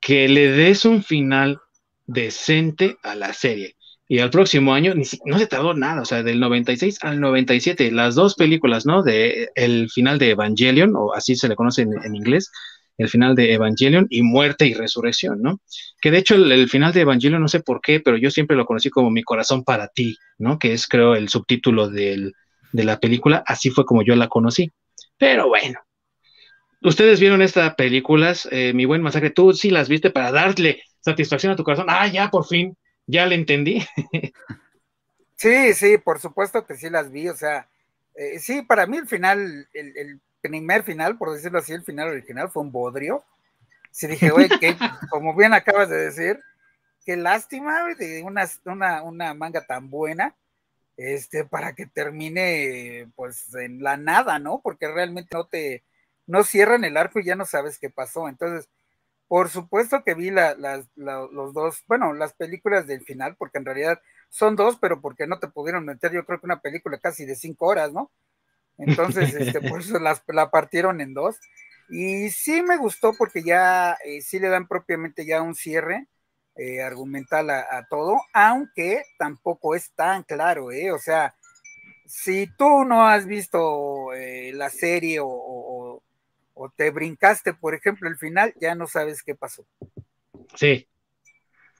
que 0.00 0.28
le 0.28 0.48
des 0.48 0.84
un 0.84 1.02
final 1.02 1.60
decente 2.06 2.96
a 3.02 3.14
la 3.14 3.32
serie. 3.32 3.76
Y 4.06 4.18
al 4.18 4.30
próximo 4.30 4.74
año 4.74 4.94
ni, 4.94 5.04
no 5.24 5.38
se 5.38 5.46
tardó 5.46 5.72
nada, 5.72 6.02
o 6.02 6.04
sea, 6.04 6.22
del 6.22 6.38
96 6.38 6.98
al 7.02 7.20
97, 7.20 7.90
las 7.90 8.14
dos 8.14 8.34
películas, 8.34 8.84
¿no? 8.84 9.02
De 9.02 9.48
el 9.54 9.88
final 9.90 10.18
de 10.18 10.30
Evangelion, 10.30 10.94
o 10.94 11.14
así 11.14 11.36
se 11.36 11.48
le 11.48 11.56
conoce 11.56 11.82
en 11.82 12.14
inglés, 12.14 12.50
el 12.98 13.08
final 13.08 13.34
de 13.34 13.52
Evangelion 13.52 14.06
y 14.10 14.22
muerte 14.22 14.66
y 14.66 14.74
resurrección, 14.74 15.42
¿no? 15.42 15.60
Que 16.00 16.10
de 16.10 16.18
hecho 16.18 16.34
el, 16.34 16.68
final 16.68 16.92
de 16.92 17.00
Evangelion 17.00 17.40
no 17.40 17.48
sé 17.48 17.60
por 17.60 17.80
qué, 17.80 18.00
pero 18.00 18.16
yo 18.16 18.30
siempre 18.30 18.56
lo 18.56 18.66
conocí 18.66 18.90
como 18.90 19.10
Mi 19.10 19.22
corazón 19.22 19.64
para 19.64 19.88
ti, 19.88 20.16
¿no? 20.38 20.58
Que 20.58 20.72
es 20.72 20.86
creo 20.86 21.14
el 21.14 21.28
subtítulo 21.28 21.88
del, 21.88 22.34
de 22.72 22.84
la 22.84 23.00
película, 23.00 23.42
así 23.46 23.70
fue 23.70 23.84
como 23.84 24.02
yo 24.02 24.14
la 24.16 24.28
conocí. 24.28 24.70
Pero 25.18 25.48
bueno, 25.48 25.80
ustedes 26.82 27.20
vieron 27.20 27.42
estas 27.42 27.74
películas, 27.74 28.48
eh, 28.50 28.72
mi 28.74 28.84
buen 28.84 29.02
masacre, 29.02 29.30
tú 29.30 29.52
sí 29.52 29.70
las 29.70 29.88
viste 29.88 30.10
para 30.10 30.30
darle 30.32 30.82
satisfacción 31.04 31.52
a 31.52 31.56
tu 31.56 31.64
corazón. 31.64 31.86
Ah, 31.88 32.06
ya, 32.06 32.30
por 32.30 32.46
fin, 32.46 32.76
ya 33.06 33.26
le 33.26 33.34
entendí. 33.34 33.86
sí, 35.36 35.74
sí, 35.74 35.98
por 35.98 36.18
supuesto 36.18 36.66
que 36.66 36.76
sí 36.76 36.88
las 36.88 37.10
vi, 37.10 37.28
o 37.28 37.36
sea, 37.36 37.68
eh, 38.14 38.38
sí, 38.38 38.62
para 38.62 38.86
mí 38.86 38.96
el 38.96 39.06
final, 39.06 39.68
el, 39.72 40.20
primer 40.40 40.82
final, 40.82 41.16
por 41.16 41.32
decirlo 41.32 41.58
así, 41.58 41.72
el 41.72 41.84
final 41.84 42.08
original 42.08 42.50
fue 42.50 42.62
un 42.62 42.72
bodrio. 42.72 43.24
Sí 43.90 44.06
dije, 44.06 44.30
güey, 44.30 44.48
que 44.48 44.76
como 45.10 45.34
bien 45.34 45.54
acabas 45.54 45.88
de 45.88 45.96
decir, 45.96 46.40
qué 47.04 47.16
lástima 47.16 47.94
de 47.94 48.22
una, 48.22 48.48
una, 48.66 49.02
una, 49.02 49.34
manga 49.34 49.66
tan 49.66 49.88
buena, 49.88 50.34
este, 50.96 51.44
para 51.44 51.74
que 51.74 51.86
termine 51.86 53.08
pues 53.16 53.54
en 53.54 53.82
la 53.82 53.96
nada, 53.96 54.38
¿no? 54.38 54.60
Porque 54.62 54.86
realmente 54.86 55.30
no 55.34 55.46
te, 55.46 55.82
no 56.26 56.44
cierran 56.44 56.84
el 56.84 56.96
arco 56.96 57.20
y 57.20 57.24
ya 57.24 57.36
no 57.36 57.46
sabes 57.46 57.78
qué 57.78 57.88
pasó. 57.88 58.28
Entonces, 58.28 58.68
por 59.28 59.48
supuesto 59.48 60.04
que 60.04 60.14
vi 60.14 60.30
la, 60.30 60.54
los 60.96 61.54
dos, 61.54 61.82
bueno, 61.86 62.12
las 62.12 62.34
películas 62.34 62.86
del 62.86 63.02
final, 63.04 63.36
porque 63.36 63.58
en 63.58 63.64
realidad 63.64 64.00
son 64.28 64.56
dos, 64.56 64.78
pero 64.80 65.00
porque 65.00 65.26
no 65.26 65.38
te 65.38 65.48
pudieron 65.48 65.84
meter, 65.84 66.12
yo 66.12 66.24
creo 66.24 66.40
que 66.40 66.46
una 66.46 66.60
película 66.60 66.98
casi 66.98 67.24
de 67.24 67.36
cinco 67.36 67.66
horas, 67.66 67.92
¿no? 67.92 68.10
Entonces, 68.78 69.34
este, 69.34 69.60
por 69.68 69.80
eso 69.80 69.98
las, 69.98 70.22
la 70.28 70.50
partieron 70.50 71.00
en 71.00 71.14
dos. 71.14 71.38
Y 71.88 72.30
sí 72.30 72.62
me 72.62 72.76
gustó 72.76 73.12
porque 73.16 73.42
ya 73.42 73.96
eh, 74.04 74.20
sí 74.22 74.38
le 74.38 74.48
dan 74.48 74.66
propiamente 74.66 75.26
ya 75.26 75.42
un 75.42 75.54
cierre 75.54 76.08
eh, 76.56 76.82
argumental 76.82 77.50
a, 77.50 77.86
todo, 77.90 78.16
aunque 78.32 79.02
tampoco 79.18 79.74
es 79.74 79.92
tan 79.94 80.22
claro, 80.22 80.72
¿eh? 80.72 80.92
O 80.92 80.98
sea, 80.98 81.34
si 82.06 82.48
tú 82.56 82.84
no 82.84 83.06
has 83.06 83.26
visto 83.26 84.12
eh, 84.14 84.52
la 84.54 84.70
serie 84.70 85.20
o, 85.20 85.28
o 85.28 85.73
te 86.76 86.90
brincaste, 86.90 87.54
por 87.54 87.74
ejemplo, 87.74 88.08
el 88.08 88.16
final, 88.16 88.54
ya 88.60 88.74
no 88.74 88.86
sabes 88.86 89.22
qué 89.22 89.34
pasó. 89.34 89.66
Sí. 90.54 90.88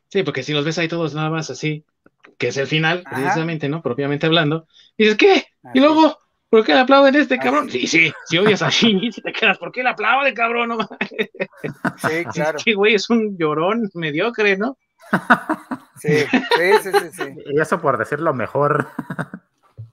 Sí, 0.09 0.23
porque 0.23 0.43
si 0.43 0.53
los 0.53 0.65
ves 0.65 0.79
ahí 0.79 0.89
todos 0.89 1.15
nada 1.15 1.31
más 1.31 1.51
así, 1.51 1.85
que 2.39 2.49
es 2.49 2.57
el 2.57 2.67
final, 2.67 3.05
precisamente, 3.09 3.69
¿no? 3.69 3.83
Propiamente 3.83 4.27
hablando, 4.27 4.67
y 4.97 5.05
dices, 5.05 5.19
¿qué? 5.19 5.45
Y 5.75 5.81
luego, 5.81 6.19
¿por 6.49 6.65
qué 6.65 6.75
le 6.75 6.81
aplauden 6.81 7.17
a 7.17 7.19
este 7.19 7.39
cabrón? 7.39 7.71
Sí, 7.71 7.87
sí, 7.87 8.13
si 8.27 8.39
odias 8.39 8.63
a 8.63 8.71
Shinji, 8.71 9.13
si 9.13 9.23
te 9.23 9.33
quedas, 9.33 9.59
¿por 9.59 9.73
qué 9.73 9.83
le 9.83 9.91
aplauden, 9.91 10.35
cabrón? 10.35 10.69
No, 10.69 10.79
sí, 10.79 12.25
claro. 12.33 12.59
Es 12.59 12.65
que, 12.65 12.75
güey, 12.75 12.95
es 12.95 13.11
un 13.11 13.37
llorón 13.37 13.91
mediocre, 13.95 14.57
¿no? 14.57 14.79
Sí, 16.01 16.19
sí, 16.19 16.73
sí, 16.83 16.91
sí, 16.93 17.11
sí. 17.13 17.35
Y 17.47 17.61
eso 17.61 17.81
por 17.81 17.99
decirlo 17.99 18.35
mejor. 18.35 18.89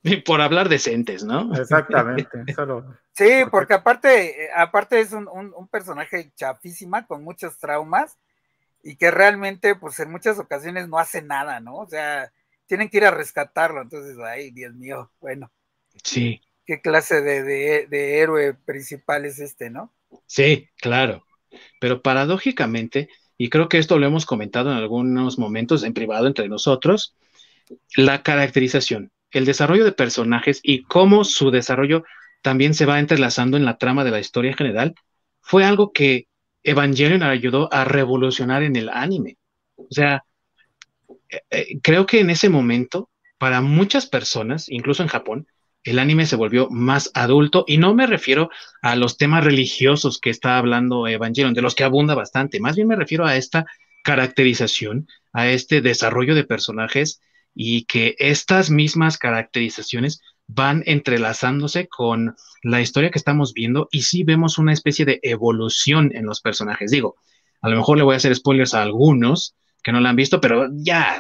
por 0.26 0.42
hablar 0.42 0.70
decentes, 0.70 1.24
¿no? 1.24 1.54
Exactamente. 1.56 2.28
Sí, 3.14 3.30
porque 3.52 3.74
aparte, 3.74 4.50
aparte 4.56 5.02
es 5.02 5.12
un, 5.12 5.68
personaje 5.70 6.32
chafísima 6.34 7.06
con 7.06 7.26
muchos 7.26 7.60
traumas 7.60 8.18
y 8.84 8.96
que 8.96 9.12
realmente, 9.12 9.76
pues 9.76 10.00
en 10.00 10.10
muchas 10.10 10.40
ocasiones 10.40 10.88
no 10.88 10.98
hace 10.98 11.22
nada, 11.22 11.60
¿no? 11.60 11.76
O 11.76 11.88
sea, 11.88 12.32
tienen 12.68 12.90
que 12.90 12.98
ir 12.98 13.06
a 13.06 13.12
rescatarlo. 13.12 13.82
Entonces, 13.82 14.18
ay, 14.26 14.52
Dios 14.52 14.74
mío, 14.74 15.12
bueno. 15.20 15.52
Sí. 16.04 16.42
¿Qué 16.66 16.80
clase 16.82 17.22
de, 17.22 17.44
de 17.88 18.20
héroe 18.20 18.54
principal 18.54 19.26
es 19.26 19.40
este, 19.40 19.70
no? 19.70 19.94
Sí, 20.26 20.70
claro. 20.78 21.26
Pero 21.82 22.02
paradójicamente, 22.02 23.10
y 23.38 23.50
creo 23.50 23.68
que 23.68 23.78
esto 23.78 24.00
lo 24.00 24.08
hemos 24.08 24.26
comentado 24.26 24.72
en 24.72 24.78
algunos 24.78 25.38
momentos 25.38 25.84
en 25.84 25.94
privado 25.94 26.28
entre 26.28 26.48
nosotros, 26.48 27.18
la 27.98 28.24
caracterización 28.24 29.12
el 29.32 29.46
desarrollo 29.46 29.86
de 29.86 29.92
personajes 29.92 30.60
y 30.64 30.84
cómo 30.84 31.24
su 31.24 31.52
desarrollo 31.52 32.04
también 32.42 32.74
se 32.74 32.86
va 32.86 33.00
entrelazando 33.00 33.58
en 33.58 33.66
la 33.66 33.78
trama 33.78 34.04
de 34.04 34.12
la 34.12 34.20
historia 34.20 34.56
general, 34.56 34.96
fue 35.42 35.64
algo 35.64 35.92
que 35.92 36.28
Evangelion 36.64 37.24
ayudó 37.24 37.72
a 37.74 37.86
revolucionar 37.86 38.64
en 38.64 38.76
el 38.76 38.90
anime. 38.90 39.38
O 39.76 39.88
sea, 39.90 40.24
eh, 41.30 41.42
eh, 41.50 41.80
creo 41.82 42.06
que 42.06 42.20
en 42.20 42.30
ese 42.30 42.50
momento, 42.50 43.10
para 43.38 43.62
muchas 43.62 44.06
personas, 44.06 44.70
incluso 44.70 45.04
en 45.04 45.10
Japón, 45.10 45.48
el 45.84 45.98
anime 45.98 46.28
se 46.28 46.36
volvió 46.36 46.70
más 46.70 47.10
adulto 47.16 47.66
y 47.68 47.78
no 47.78 47.96
me 47.96 48.06
refiero 48.06 48.52
a 48.84 48.96
los 48.96 49.18
temas 49.18 49.44
religiosos 49.44 50.20
que 50.20 50.30
está 50.30 50.58
hablando 50.58 51.08
Evangelion, 51.08 51.56
de 51.56 51.64
los 51.64 51.74
que 51.74 51.84
abunda 51.84 52.14
bastante, 52.14 52.60
más 52.60 52.76
bien 52.76 52.88
me 52.88 52.96
refiero 52.96 53.26
a 53.26 53.36
esta 53.36 53.66
caracterización, 54.04 55.08
a 55.34 55.50
este 55.50 55.82
desarrollo 55.82 56.36
de 56.36 56.44
personajes 56.44 57.20
y 57.54 57.86
que 57.86 58.16
estas 58.20 58.70
mismas 58.70 59.18
caracterizaciones 59.18 60.22
van 60.48 60.84
entrelazándose 60.86 61.88
con 61.88 62.36
la 62.64 62.82
historia 62.82 63.10
que 63.10 63.18
estamos 63.18 63.54
viendo 63.54 63.88
y 63.92 64.04
sí 64.04 64.24
vemos 64.24 64.58
una 64.58 64.74
especie 64.74 65.06
de 65.06 65.20
evolución 65.24 66.12
en 66.14 66.26
los 66.26 66.42
personajes. 66.42 66.92
Digo, 66.92 67.16
a 67.62 67.70
lo 67.70 67.78
mejor 67.78 67.98
le 67.98 68.04
voy 68.04 68.14
a 68.14 68.18
hacer 68.18 68.36
spoilers 68.36 68.74
a 68.74 68.82
algunos 68.82 69.56
que 69.84 69.92
no 69.92 70.00
la 70.00 70.10
han 70.10 70.16
visto, 70.16 70.40
pero 70.42 70.68
ya 70.72 71.20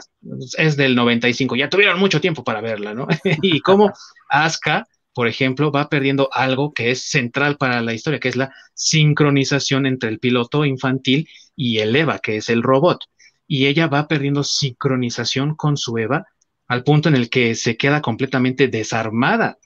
es 0.57 0.77
del 0.77 0.95
95, 0.95 1.55
ya 1.55 1.69
tuvieron 1.69 1.99
mucho 1.99 2.21
tiempo 2.21 2.43
para 2.43 2.61
verla, 2.61 2.93
¿no? 2.93 3.07
y 3.41 3.59
cómo 3.61 3.91
Asuka, 4.29 4.85
por 5.13 5.27
ejemplo, 5.27 5.71
va 5.71 5.89
perdiendo 5.89 6.29
algo 6.31 6.73
que 6.73 6.91
es 6.91 7.09
central 7.09 7.57
para 7.57 7.81
la 7.81 7.93
historia, 7.93 8.19
que 8.19 8.29
es 8.29 8.35
la 8.35 8.53
sincronización 8.73 9.85
entre 9.85 10.09
el 10.09 10.19
piloto 10.19 10.63
infantil 10.65 11.27
y 11.55 11.79
el 11.79 11.95
Eva, 11.95 12.19
que 12.19 12.37
es 12.37 12.49
el 12.49 12.61
robot 12.61 13.05
y 13.51 13.67
ella 13.67 13.87
va 13.87 14.07
perdiendo 14.07 14.45
sincronización 14.45 15.55
con 15.55 15.75
su 15.75 15.97
Eva 15.97 16.25
al 16.69 16.85
punto 16.85 17.09
en 17.09 17.15
el 17.17 17.29
que 17.29 17.53
se 17.55 17.75
queda 17.75 18.01
completamente 18.01 18.69
desarmada. 18.69 19.57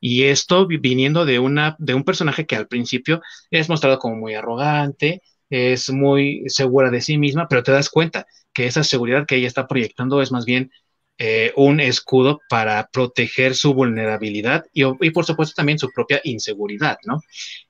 Y 0.00 0.22
esto 0.22 0.66
viniendo 0.66 1.26
de, 1.26 1.38
una, 1.38 1.76
de 1.78 1.92
un 1.92 2.04
personaje 2.04 2.46
que 2.46 2.56
al 2.56 2.68
principio 2.68 3.20
es 3.50 3.68
mostrado 3.68 3.98
como 3.98 4.16
muy 4.16 4.32
arrogante, 4.34 5.20
es 5.50 5.90
muy 5.90 6.44
segura 6.46 6.90
de 6.90 7.02
sí 7.02 7.18
misma, 7.18 7.46
pero 7.46 7.62
te 7.62 7.70
das 7.70 7.90
cuenta 7.90 8.26
que 8.54 8.64
esa 8.64 8.82
seguridad 8.82 9.26
que 9.26 9.36
ella 9.36 9.48
está 9.48 9.68
proyectando 9.68 10.22
es 10.22 10.32
más 10.32 10.46
bien 10.46 10.70
eh, 11.18 11.52
un 11.56 11.80
escudo 11.80 12.40
para 12.48 12.88
proteger 12.92 13.54
su 13.54 13.72
vulnerabilidad 13.72 14.64
y, 14.72 15.10
por 15.10 15.24
supuesto 15.24 15.54
también 15.54 15.78
su 15.78 15.90
propia 15.90 16.20
inseguridad, 16.24 16.98
¿no? 17.04 17.20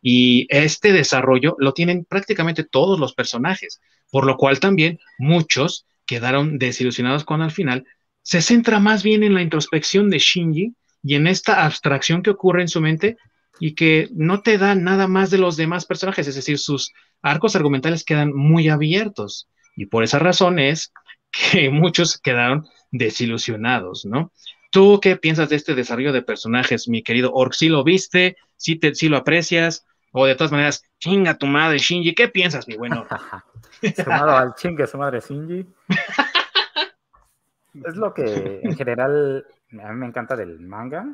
Y 0.01 0.47
este 0.49 0.93
desarrollo 0.93 1.55
lo 1.59 1.73
tienen 1.73 2.05
prácticamente 2.05 2.65
todos 2.65 2.99
los 2.99 3.15
personajes 3.15 3.81
por 4.15 4.27
lo 4.27 4.37
cual 4.37 4.61
también 4.61 5.01
muchos 5.19 5.87
quedaron 6.07 6.57
desilusionados 6.59 7.25
con 7.25 7.43
al 7.43 7.51
final 7.51 7.85
se 8.23 8.43
centra 8.43 8.79
más 8.79 9.03
bien 9.03 9.25
en 9.25 9.35
la 9.35 9.43
introspección 9.43 10.09
de 10.09 10.21
Shinji 10.21 10.73
y 11.03 11.15
en 11.17 11.27
esta 11.27 11.65
abstracción 11.65 12.23
que 12.23 12.31
ocurre 12.31 12.63
en 12.63 12.69
su 12.69 12.81
mente 12.81 13.17
y 13.59 13.75
que 13.75 14.09
no 14.15 14.41
te 14.41 14.57
da 14.57 14.77
nada 14.77 15.09
más 15.09 15.33
de 15.33 15.39
los 15.39 15.57
demás 15.57 15.85
personajes, 15.85 16.29
es 16.29 16.37
decir, 16.37 16.61
sus 16.61 16.93
arcos 17.23 17.57
argumentales 17.57 18.05
quedan 18.05 18.33
muy 18.33 18.69
abiertos 18.69 19.49
y 19.75 19.87
por 19.87 20.05
esa 20.05 20.21
razón 20.21 20.61
es 20.61 20.93
que 21.33 21.71
muchos 21.71 22.17
quedaron 22.17 22.69
desilusionados, 22.95 24.07
¿no? 24.07 24.33
¿Tú 24.71 25.01
qué 25.03 25.17
piensas 25.17 25.49
de 25.49 25.57
este 25.57 25.75
desarrollo 25.75 26.13
de 26.13 26.23
personajes, 26.23 26.89
mi 26.89 27.03
querido 27.03 27.33
Orc? 27.33 27.53
¿Sí 27.53 27.69
lo 27.69 27.85
viste? 27.85 28.37
¿Sí, 28.57 28.77
te, 28.77 28.95
sí 28.95 29.09
lo 29.09 29.17
aprecias? 29.17 29.87
O 30.13 30.27
de 30.27 30.37
todas 30.37 30.53
maneras, 30.53 30.85
chinga 30.99 31.37
tu 31.37 31.47
madre, 31.47 31.79
Shinji, 31.79 32.15
¿qué 32.15 32.29
piensas, 32.29 32.69
mi 32.69 32.77
bueno? 32.77 33.07
Sumado 34.05 34.37
al 34.37 34.55
chingue 34.55 34.87
su 34.87 34.97
madre 34.97 35.21
Shinji. 35.21 35.67
es 37.85 37.97
lo 37.97 38.15
que 38.15 38.61
en 38.63 38.77
general 38.77 39.45
a 39.73 39.93
mí 39.93 39.99
me 39.99 40.07
encanta 40.07 40.37
del 40.37 40.61
manga, 40.61 41.05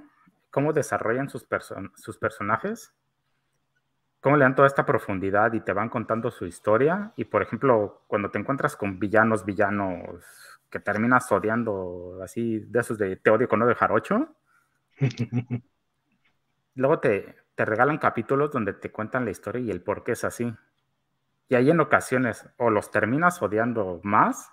cómo 0.50 0.74
desarrollan 0.74 1.30
sus, 1.30 1.46
sus 1.96 2.18
personajes, 2.18 2.92
cómo 4.20 4.36
le 4.36 4.44
dan 4.44 4.54
toda 4.54 4.68
esta 4.68 4.84
profundidad 4.84 5.54
y 5.54 5.60
te 5.60 5.72
van 5.72 5.88
contando 5.88 6.30
su 6.30 6.44
historia. 6.44 7.12
Y 7.16 7.24
por 7.24 7.42
ejemplo, 7.42 8.02
cuando 8.06 8.30
te 8.30 8.38
encuentras 8.38 8.76
con 8.76 8.98
villanos, 8.98 9.46
villanos 9.46 10.59
que 10.70 10.80
terminas 10.80 11.30
odiando, 11.32 12.20
así 12.22 12.60
de 12.60 12.80
esos 12.80 12.96
de 12.98 13.16
te 13.16 13.30
odio 13.30 13.48
con 13.48 13.66
de 13.66 13.74
jarocho, 13.74 14.34
luego 16.74 17.00
te, 17.00 17.36
te 17.54 17.64
regalan 17.64 17.98
capítulos 17.98 18.50
donde 18.52 18.72
te 18.72 18.90
cuentan 18.90 19.24
la 19.24 19.30
historia 19.30 19.60
y 19.60 19.70
el 19.70 19.82
por 19.82 20.04
qué 20.04 20.12
es 20.12 20.24
así. 20.24 20.54
Y 21.48 21.54
ahí 21.56 21.70
en 21.70 21.80
ocasiones 21.80 22.48
o 22.56 22.70
los 22.70 22.90
terminas 22.90 23.42
odiando 23.42 24.00
más, 24.02 24.50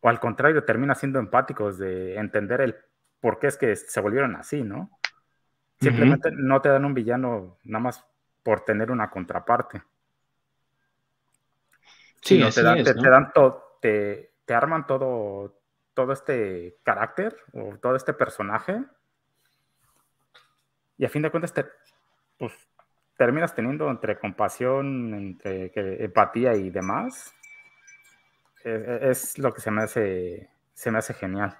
o 0.00 0.08
al 0.08 0.18
contrario, 0.18 0.64
terminas 0.64 0.98
siendo 0.98 1.18
empáticos 1.18 1.78
de 1.78 2.16
entender 2.16 2.62
el 2.62 2.76
por 3.20 3.38
qué 3.38 3.48
es 3.48 3.58
que 3.58 3.76
se 3.76 4.00
volvieron 4.00 4.34
así, 4.34 4.62
¿no? 4.62 4.98
Simplemente 5.78 6.30
no 6.32 6.60
te 6.60 6.68
dan 6.68 6.84
un 6.84 6.94
villano 6.94 7.58
nada 7.64 7.82
más 7.82 8.04
por 8.42 8.64
tener 8.64 8.90
una 8.90 9.10
contraparte. 9.10 9.82
Sí, 12.22 12.42
te, 12.54 12.62
dan, 12.62 12.82
te, 12.82 12.92
dan 12.92 13.32
todo, 13.32 13.78
te, 13.80 14.29
te, 14.50 14.54
arman 14.54 14.84
todo, 14.84 15.54
todo 15.94 16.12
este 16.12 16.76
carácter 16.82 17.36
o 17.52 17.78
todo 17.80 17.94
este 17.94 18.12
personaje. 18.12 18.82
Y 20.98 21.04
a 21.04 21.08
fin 21.08 21.22
de 21.22 21.30
cuentas 21.30 21.54
te, 21.54 21.66
pues 22.36 22.52
terminas 23.16 23.54
teniendo 23.54 23.88
entre 23.88 24.18
compasión, 24.18 25.14
entre 25.14 25.70
empatía 26.04 26.56
y 26.56 26.70
demás, 26.70 27.32
e, 28.64 28.70
e, 28.70 29.10
es, 29.10 29.38
lo 29.38 29.54
que 29.54 29.60
se 29.60 29.70
me 29.70 29.82
hace, 29.82 30.50
se 30.74 30.90
me 30.90 30.98
hace 30.98 31.14
genial. 31.14 31.56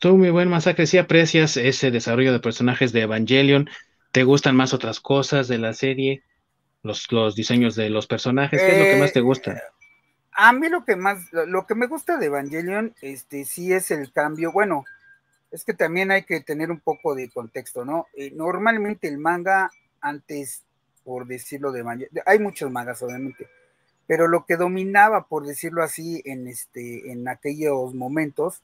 Tú, 0.00 0.16
mi 0.16 0.30
buen 0.30 0.48
masacre, 0.48 0.88
si 0.88 0.98
aprecias 0.98 1.56
ese 1.56 1.92
desarrollo 1.92 2.32
de 2.32 2.40
personajes 2.40 2.92
de 2.92 3.02
Evangelion, 3.02 3.70
¿te 4.10 4.24
gustan 4.24 4.56
más 4.56 4.74
otras 4.74 4.98
cosas 4.98 5.46
de 5.46 5.58
la 5.58 5.72
serie? 5.72 6.24
Los, 6.82 7.12
los 7.12 7.36
diseños 7.36 7.76
de 7.76 7.90
los 7.90 8.08
personajes, 8.08 8.60
¿qué 8.60 8.72
es 8.72 8.78
lo 8.78 8.84
que 8.84 9.00
más 9.00 9.12
te 9.12 9.20
gusta? 9.20 9.62
A 10.38 10.52
mí 10.52 10.68
lo 10.68 10.84
que 10.84 10.96
más, 10.96 11.32
lo 11.32 11.66
que 11.66 11.74
me 11.74 11.86
gusta 11.86 12.18
de 12.18 12.26
Evangelion, 12.26 12.94
este, 13.00 13.46
sí 13.46 13.72
es 13.72 13.90
el 13.90 14.12
cambio. 14.12 14.52
Bueno, 14.52 14.84
es 15.50 15.64
que 15.64 15.72
también 15.72 16.10
hay 16.10 16.24
que 16.24 16.42
tener 16.42 16.70
un 16.70 16.78
poco 16.78 17.14
de 17.14 17.30
contexto, 17.30 17.86
¿no? 17.86 18.06
Eh, 18.14 18.32
normalmente 18.34 19.08
el 19.08 19.16
manga, 19.16 19.70
antes, 20.02 20.62
por 21.04 21.26
decirlo 21.26 21.72
de 21.72 21.80
Evangelion, 21.80 22.22
hay 22.26 22.38
muchos 22.38 22.70
mangas, 22.70 23.02
obviamente, 23.02 23.48
pero 24.06 24.28
lo 24.28 24.44
que 24.44 24.58
dominaba, 24.58 25.26
por 25.26 25.46
decirlo 25.46 25.82
así, 25.82 26.20
en, 26.26 26.48
este, 26.48 27.10
en 27.10 27.26
aquellos 27.28 27.94
momentos, 27.94 28.60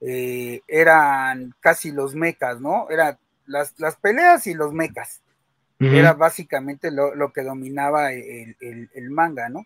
eh, 0.00 0.60
eran 0.68 1.56
casi 1.58 1.90
los 1.90 2.14
mecas, 2.14 2.60
¿no? 2.60 2.88
Eran 2.88 3.18
las, 3.46 3.74
las 3.78 3.96
peleas 3.96 4.46
y 4.46 4.54
los 4.54 4.72
mecas. 4.72 5.20
Era 5.80 6.12
básicamente 6.12 6.90
lo, 6.90 7.32
que 7.32 7.42
dominaba 7.42 8.12
el, 8.12 8.54
el 8.60 9.10
manga, 9.10 9.48
¿no? 9.48 9.64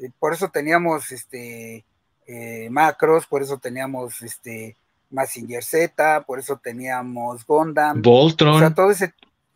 Eh, 0.00 0.10
por 0.18 0.32
eso 0.32 0.48
teníamos 0.48 1.10
este 1.12 1.84
eh, 2.26 2.68
macros, 2.70 3.26
por 3.26 3.42
eso 3.42 3.58
teníamos 3.58 4.22
este 4.22 4.76
Massinger 5.10 5.64
Z, 5.64 6.24
por 6.26 6.38
eso 6.38 6.60
teníamos 6.62 7.44
Gundam, 7.46 8.02
Voltron, 8.02 8.54
o 8.54 8.58
sea, 8.58 8.74
todo 8.74 8.90
ese 8.90 9.14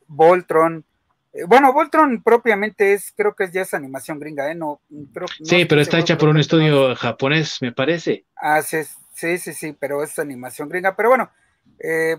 Voltron. 0.08 0.84
Eh, 1.32 1.44
bueno, 1.46 1.72
Voltron 1.72 2.22
propiamente 2.22 2.94
es, 2.94 3.12
creo 3.16 3.34
que 3.34 3.44
es 3.44 3.52
ya 3.52 3.62
esa 3.62 3.76
animación 3.76 4.18
gringa, 4.18 4.50
¿eh? 4.50 4.54
No, 4.54 4.80
creo, 5.12 5.28
sí, 5.28 5.64
pero 5.64 5.80
está 5.80 5.98
hecha 5.98 6.18
por 6.18 6.28
un 6.28 6.38
estudio 6.38 6.94
japonés, 6.96 7.58
me 7.60 7.72
parece. 7.72 8.24
Ah, 8.36 8.62
sí, 8.62 8.78
sí, 9.14 9.38
sí, 9.38 9.52
sí, 9.52 9.76
pero 9.78 10.02
es 10.02 10.18
animación 10.18 10.68
gringa. 10.68 10.96
Pero 10.96 11.10
bueno, 11.10 11.30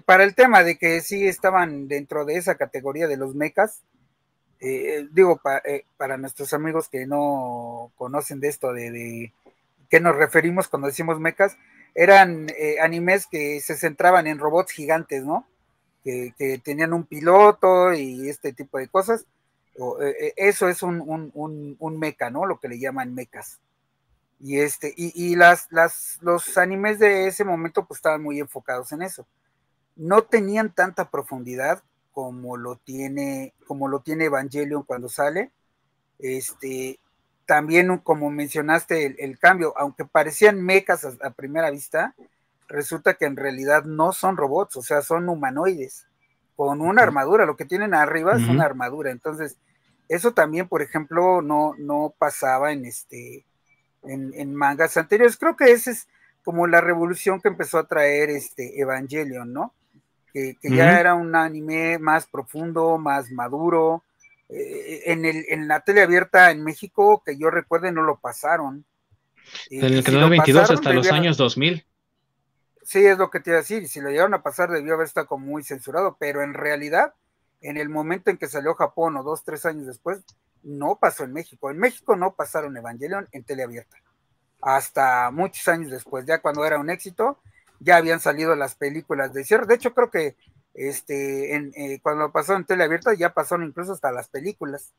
para 0.05 0.23
el 0.23 0.35
tema 0.35 0.63
de 0.63 0.77
que 0.77 1.01
sí 1.01 1.27
estaban 1.27 1.87
dentro 1.87 2.25
de 2.25 2.37
esa 2.37 2.55
categoría 2.55 3.07
de 3.07 3.17
los 3.17 3.35
mechas, 3.35 3.83
eh, 4.65 5.09
digo, 5.11 5.41
eh, 5.65 5.83
para 5.97 6.15
nuestros 6.15 6.53
amigos 6.53 6.87
que 6.87 7.05
no 7.05 7.91
conocen 7.97 8.39
de 8.39 8.47
esto, 8.47 8.71
de, 8.71 8.91
de 8.91 9.33
qué 9.89 9.99
nos 9.99 10.15
referimos 10.15 10.69
cuando 10.69 10.87
decimos 10.87 11.19
mechas, 11.19 11.57
eran 11.93 12.47
eh, 12.57 12.77
animes 12.79 13.27
que 13.27 13.59
se 13.59 13.75
centraban 13.75 14.25
en 14.25 14.39
robots 14.39 14.71
gigantes, 14.71 15.25
¿no? 15.25 15.45
Que, 16.05 16.33
tenían 16.63 16.93
un 16.93 17.03
piloto 17.05 17.93
y 17.93 18.29
este 18.29 18.53
tipo 18.53 18.77
de 18.77 18.87
cosas. 18.87 19.25
eso 20.37 20.69
es 20.69 20.81
un, 20.81 21.01
un, 21.01 21.75
un, 21.79 21.99
mecha, 21.99 22.29
¿no? 22.29 22.45
Lo 22.45 22.59
que 22.59 22.69
le 22.69 22.79
llaman 22.79 23.13
mechas. 23.13 23.59
Y, 24.39 24.59
este, 24.59 24.93
y, 24.95 25.11
y 25.13 25.35
las, 25.35 25.67
las, 25.71 26.19
los 26.21 26.57
animes 26.57 26.99
de 26.99 27.27
ese 27.27 27.43
momento 27.43 27.85
pues 27.85 27.97
estaban 27.97 28.23
muy 28.23 28.39
enfocados 28.39 28.93
en 28.93 29.01
eso. 29.01 29.25
No 29.97 30.23
tenían 30.23 30.73
tanta 30.73 31.09
profundidad 31.09 31.83
como 32.13 32.55
lo 32.55 32.77
tiene, 32.77 33.53
como 33.67 33.87
lo 33.87 34.01
tiene 34.01 34.25
Evangelion 34.25 34.83
cuando 34.83 35.09
sale. 35.09 35.51
Este, 36.19 36.99
también, 37.45 37.97
como 37.97 38.29
mencionaste, 38.29 39.23
el, 39.23 39.39
cambio, 39.39 39.73
aunque 39.77 40.05
parecían 40.05 40.61
mecas 40.61 41.05
a, 41.05 41.31
primera 41.31 41.69
vista, 41.71 42.15
resulta 42.67 43.15
que 43.15 43.25
en 43.25 43.35
realidad 43.35 43.83
no 43.83 44.13
son 44.13 44.37
robots, 44.37 44.77
o 44.77 44.81
sea, 44.81 45.01
son 45.01 45.27
humanoides, 45.27 46.07
con 46.55 46.81
una 46.81 47.01
armadura, 47.01 47.45
lo 47.45 47.57
que 47.57 47.65
tienen 47.65 47.93
arriba 47.93 48.35
es 48.37 48.47
una 48.47 48.63
armadura. 48.63 49.11
Entonces, 49.11 49.57
eso 50.07 50.33
también, 50.33 50.67
por 50.69 50.81
ejemplo, 50.81 51.41
no, 51.41 51.73
no 51.77 52.13
pasaba 52.17 52.71
en 52.71 52.85
este 52.85 53.45
en, 54.03 54.33
en, 54.35 54.53
mangas 54.53 54.95
anteriores. 54.97 55.37
Creo 55.37 55.55
que 55.55 55.71
esa 55.71 55.91
es 55.91 56.07
como 56.43 56.67
la 56.67 56.81
revolución 56.81 57.41
que 57.41 57.47
empezó 57.47 57.79
a 57.79 57.87
traer 57.87 58.29
este 58.29 58.79
Evangelion, 58.79 59.51
¿no? 59.51 59.73
Que, 60.33 60.57
ya 60.63 60.99
era 60.99 61.13
un 61.13 61.35
anime 61.35 61.99
más 61.99 62.25
profundo, 62.25 62.97
más 62.97 63.31
maduro. 63.31 64.03
Eh, 64.49 65.03
en, 65.05 65.25
el, 65.25 65.45
en 65.47 65.67
la 65.67 65.81
tele 65.81 66.01
abierta 66.01 66.51
en 66.51 66.63
México, 66.63 67.21
que 67.25 67.37
yo 67.37 67.49
recuerde, 67.49 67.91
no 67.91 68.01
lo 68.03 68.17
pasaron. 68.19 68.83
En 69.69 69.93
el 69.93 70.03
canal 70.03 70.29
22 70.29 70.71
hasta 70.71 70.93
los 70.93 71.11
años 71.11 71.37
2000. 71.37 71.85
Sí, 72.83 73.05
es 73.05 73.17
lo 73.17 73.29
que 73.29 73.39
te 73.39 73.51
iba 73.51 73.59
a 73.59 73.61
decir. 73.61 73.87
Si 73.87 74.01
lo 74.01 74.09
llegaron 74.09 74.33
a 74.33 74.43
pasar, 74.43 74.69
debió 74.69 74.95
haber 74.95 75.07
estado 75.07 75.27
como 75.27 75.45
muy 75.45 75.63
censurado, 75.63 76.17
pero 76.19 76.41
en 76.41 76.53
realidad, 76.53 77.13
en 77.61 77.77
el 77.77 77.89
momento 77.89 78.29
en 78.29 78.37
que 78.37 78.47
salió 78.47 78.73
Japón 78.73 79.15
o 79.17 79.23
dos, 79.23 79.43
tres 79.43 79.65
años 79.65 79.85
después, 79.85 80.23
no 80.63 80.97
pasó 80.99 81.23
en 81.23 81.33
México. 81.33 81.69
En 81.69 81.77
México 81.77 82.15
no 82.15 82.33
pasaron 82.33 82.75
Evangelion 82.75 83.27
en 83.31 83.43
tele 83.43 83.63
abierta. 83.63 83.97
Hasta 84.61 85.29
muchos 85.31 85.67
años 85.67 85.91
después, 85.91 86.25
ya 86.25 86.41
cuando 86.41 86.65
era 86.65 86.79
un 86.79 86.89
éxito, 86.89 87.39
ya 87.83 87.97
habían 87.97 88.19
salido 88.19 88.55
las 88.55 88.75
películas 88.75 89.33
de 89.33 89.43
cierre. 89.43 89.65
De 89.65 89.75
hecho, 89.75 89.93
creo 89.93 90.09
que 90.09 90.35
este, 90.73 91.55
en, 91.55 91.71
eh, 91.75 91.99
cuando 92.01 92.31
pasó 92.31 92.55
en 92.55 92.65
tele 92.65 92.83
abierta 92.83 93.13
ya 93.13 93.33
pasaron 93.33 93.67
incluso 93.67 93.93
hasta 93.93 94.11
las 94.11 94.27
películas. 94.27 94.93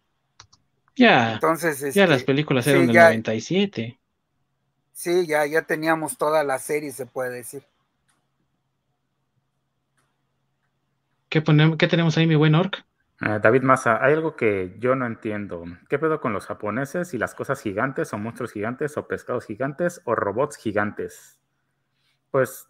Ya, 0.97 1.35
Entonces, 1.35 1.93
ya 1.93 2.07
las 2.07 2.19
este, 2.21 2.27
películas 2.27 2.67
eran 2.69 2.87
del 2.87 2.95
97. 2.95 3.99
Sí, 4.93 5.27
ya, 5.27 5.45
ya 5.45 5.63
teníamos 5.63 6.17
toda 6.17 6.45
la 6.45 6.61
serie, 6.61 6.93
se 6.93 7.05
puede 7.05 7.31
decir. 7.31 7.65
¿Qué, 11.29 11.43
ponemos, 11.43 11.77
qué 11.79 11.89
tenemos 11.89 12.17
ahí, 12.17 12.29
mi 12.29 12.37
buen 12.37 12.55
Orc? 12.55 12.85
Ah, 13.19 13.41
David 13.41 13.63
Massa, 13.63 14.05
hay 14.05 14.13
algo 14.13 14.37
que 14.37 14.77
yo 14.79 14.95
no 14.95 15.07
entiendo. 15.07 15.65
¿Qué 15.89 15.99
pedo 15.99 16.21
con 16.21 16.33
los 16.33 16.47
japoneses 16.47 17.13
y 17.13 17.19
las 17.19 17.35
cosas 17.35 17.61
gigantes 17.61 18.13
o 18.13 18.19
monstruos 18.19 18.53
gigantes 18.53 18.97
o 18.97 19.09
pescados 19.09 19.47
gigantes 19.47 20.01
o 20.05 20.15
robots 20.15 20.57
gigantes? 20.57 21.41
Pues 22.31 22.69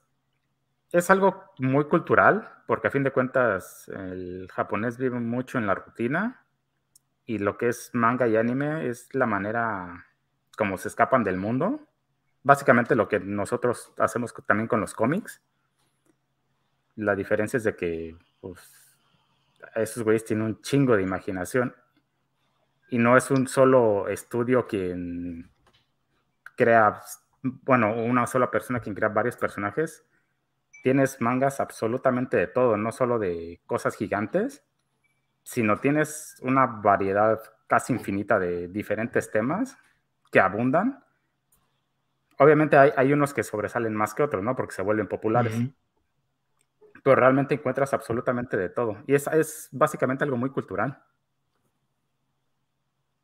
es 0.94 1.10
algo 1.10 1.42
muy 1.58 1.86
cultural, 1.86 2.48
porque 2.68 2.86
a 2.86 2.90
fin 2.92 3.02
de 3.02 3.10
cuentas 3.10 3.88
el 3.88 4.48
japonés 4.52 4.96
vive 4.96 5.18
mucho 5.18 5.58
en 5.58 5.66
la 5.66 5.74
rutina 5.74 6.46
y 7.26 7.38
lo 7.38 7.58
que 7.58 7.66
es 7.66 7.90
manga 7.94 8.28
y 8.28 8.36
anime 8.36 8.86
es 8.86 9.12
la 9.12 9.26
manera 9.26 10.06
como 10.56 10.78
se 10.78 10.86
escapan 10.86 11.24
del 11.24 11.36
mundo. 11.36 11.80
Básicamente 12.44 12.94
lo 12.94 13.08
que 13.08 13.18
nosotros 13.18 13.92
hacemos 13.98 14.32
también 14.46 14.68
con 14.68 14.80
los 14.80 14.94
cómics. 14.94 15.42
La 16.94 17.16
diferencia 17.16 17.56
es 17.56 17.64
de 17.64 17.74
que 17.74 18.16
pues, 18.40 18.96
esos 19.74 20.04
güeyes 20.04 20.24
tienen 20.24 20.46
un 20.46 20.62
chingo 20.62 20.96
de 20.96 21.02
imaginación 21.02 21.74
y 22.88 22.98
no 22.98 23.16
es 23.16 23.32
un 23.32 23.48
solo 23.48 24.06
estudio 24.06 24.68
quien 24.68 25.50
crea, 26.54 27.00
bueno, 27.42 27.96
una 27.96 28.28
sola 28.28 28.48
persona 28.48 28.78
quien 28.78 28.94
crea 28.94 29.08
varios 29.08 29.36
personajes, 29.36 30.06
tienes 30.84 31.18
mangas 31.22 31.60
absolutamente 31.60 32.36
de 32.36 32.46
todo, 32.46 32.76
no 32.76 32.92
solo 32.92 33.18
de 33.18 33.58
cosas 33.64 33.96
gigantes, 33.96 34.62
sino 35.42 35.78
tienes 35.78 36.36
una 36.42 36.66
variedad 36.66 37.40
casi 37.66 37.94
infinita 37.94 38.38
de 38.38 38.68
diferentes 38.68 39.30
temas 39.30 39.78
que 40.30 40.40
abundan. 40.40 41.02
Obviamente 42.38 42.76
hay, 42.76 43.12
unos 43.14 43.32
que 43.32 43.42
sobresalen 43.42 43.94
más 43.94 44.12
que 44.12 44.24
otros, 44.24 44.44
¿no? 44.44 44.54
Porque 44.54 44.74
se 44.74 44.82
vuelven 44.82 45.08
populares. 45.08 45.54
Pero 47.02 47.16
realmente 47.16 47.54
encuentras 47.54 47.94
absolutamente 47.94 48.58
de 48.58 48.68
todo. 48.68 48.98
Y 49.06 49.14
es, 49.14 49.26
es 49.28 49.70
básicamente 49.72 50.24
algo 50.24 50.36
muy 50.36 50.50
cultural. 50.50 51.02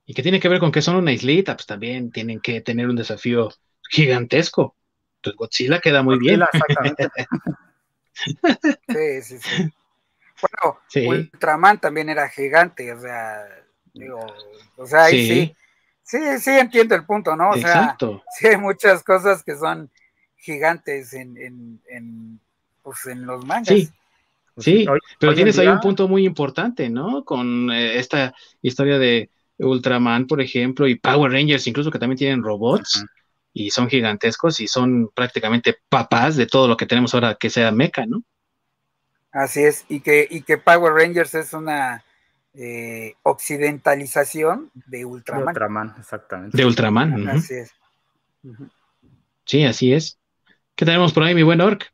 Y 0.06 0.14
que 0.14 0.22
tiene 0.22 0.40
que 0.40 0.48
ver 0.48 0.61
con 0.61 0.72
que 0.72 0.80
son 0.80 0.96
una 0.96 1.12
islita, 1.12 1.56
pues 1.56 1.66
también 1.66 2.11
tienen 2.11 2.40
que 2.40 2.62
tener 2.62 2.88
un 2.88 2.96
desafío 2.96 3.50
gigantesco. 3.90 4.76
Entonces 5.20 5.36
Godzilla 5.36 5.80
queda 5.80 6.02
muy 6.02 6.18
bien. 6.18 6.40
sí, 8.88 9.22
sí, 9.22 9.38
sí. 9.38 9.70
Bueno, 10.40 10.80
Ultraman 11.08 11.78
también 11.78 12.08
era 12.08 12.26
gigante, 12.30 12.90
o 12.92 13.00
sea, 13.00 13.44
digo, 13.92 14.24
o 14.76 14.86
sea, 14.86 15.04
ahí 15.04 15.26
sí. 15.26 15.54
sí. 16.04 16.18
Sí, 16.40 16.50
entiendo 16.50 16.96
el 16.96 17.04
punto, 17.04 17.36
¿no? 17.36 17.50
O 17.50 17.54
Exacto. 17.54 18.22
sea, 18.24 18.32
sí 18.38 18.46
hay 18.48 18.56
muchas 18.56 19.04
cosas 19.04 19.44
que 19.44 19.54
son 19.54 19.90
gigantes 20.38 21.12
en, 21.12 21.36
en, 21.36 21.80
en, 21.88 22.40
pues, 22.82 23.06
en 23.06 23.26
los 23.26 23.44
mangas. 23.44 23.68
Sí, 23.68 23.88
pues 24.54 24.64
sí, 24.64 24.86
pero 25.20 25.34
tienes 25.34 25.56
ahí 25.58 25.68
un 25.68 25.78
punto 25.78 26.08
muy 26.08 26.24
importante, 26.24 26.88
¿no? 26.88 27.24
Con 27.24 27.70
eh, 27.70 27.98
esta 27.98 28.34
historia 28.60 28.98
de 28.98 29.30
Ultraman, 29.58 30.26
por 30.26 30.40
ejemplo, 30.40 30.88
y 30.88 30.96
Power 30.96 31.30
Rangers, 31.30 31.68
incluso 31.68 31.92
que 31.92 32.00
también 32.00 32.18
tienen 32.18 32.42
robots 32.42 33.04
y 33.53 33.70
son 33.70 33.88
gigantescos 33.88 34.61
y 34.61 34.68
son 34.68 35.09
prácticamente 35.09 35.76
papás 35.88 36.36
de 36.36 36.46
todo 36.46 36.68
lo 36.68 36.76
que 36.76 36.86
tenemos 36.86 37.14
ahora 37.14 37.34
que 37.34 37.51
sea 37.51 37.70
mecha, 37.72 38.07
¿no? 38.07 38.22
Así 39.32 39.62
es, 39.62 39.84
y 39.88 40.01
que, 40.01 40.26
y 40.28 40.42
que 40.42 40.59
Power 40.59 40.92
Rangers 40.92 41.34
es 41.34 41.53
una 41.53 42.05
eh, 42.55 43.14
occidentalización 43.22 44.70
de 44.74 45.05
Ultraman. 45.05 45.44
De 45.44 45.51
Ultraman, 45.51 45.94
exactamente. 45.98 46.57
De 46.57 46.64
Ultraman. 46.64 47.28
Así 47.28 47.55
es. 47.55 47.72
Sí, 49.44 49.64
así 49.64 49.92
es. 49.92 50.18
¿Qué 50.74 50.84
tenemos 50.84 51.12
por 51.12 51.22
ahí, 51.22 51.34
mi 51.34 51.42
buen 51.42 51.61
Orc? 51.61 51.92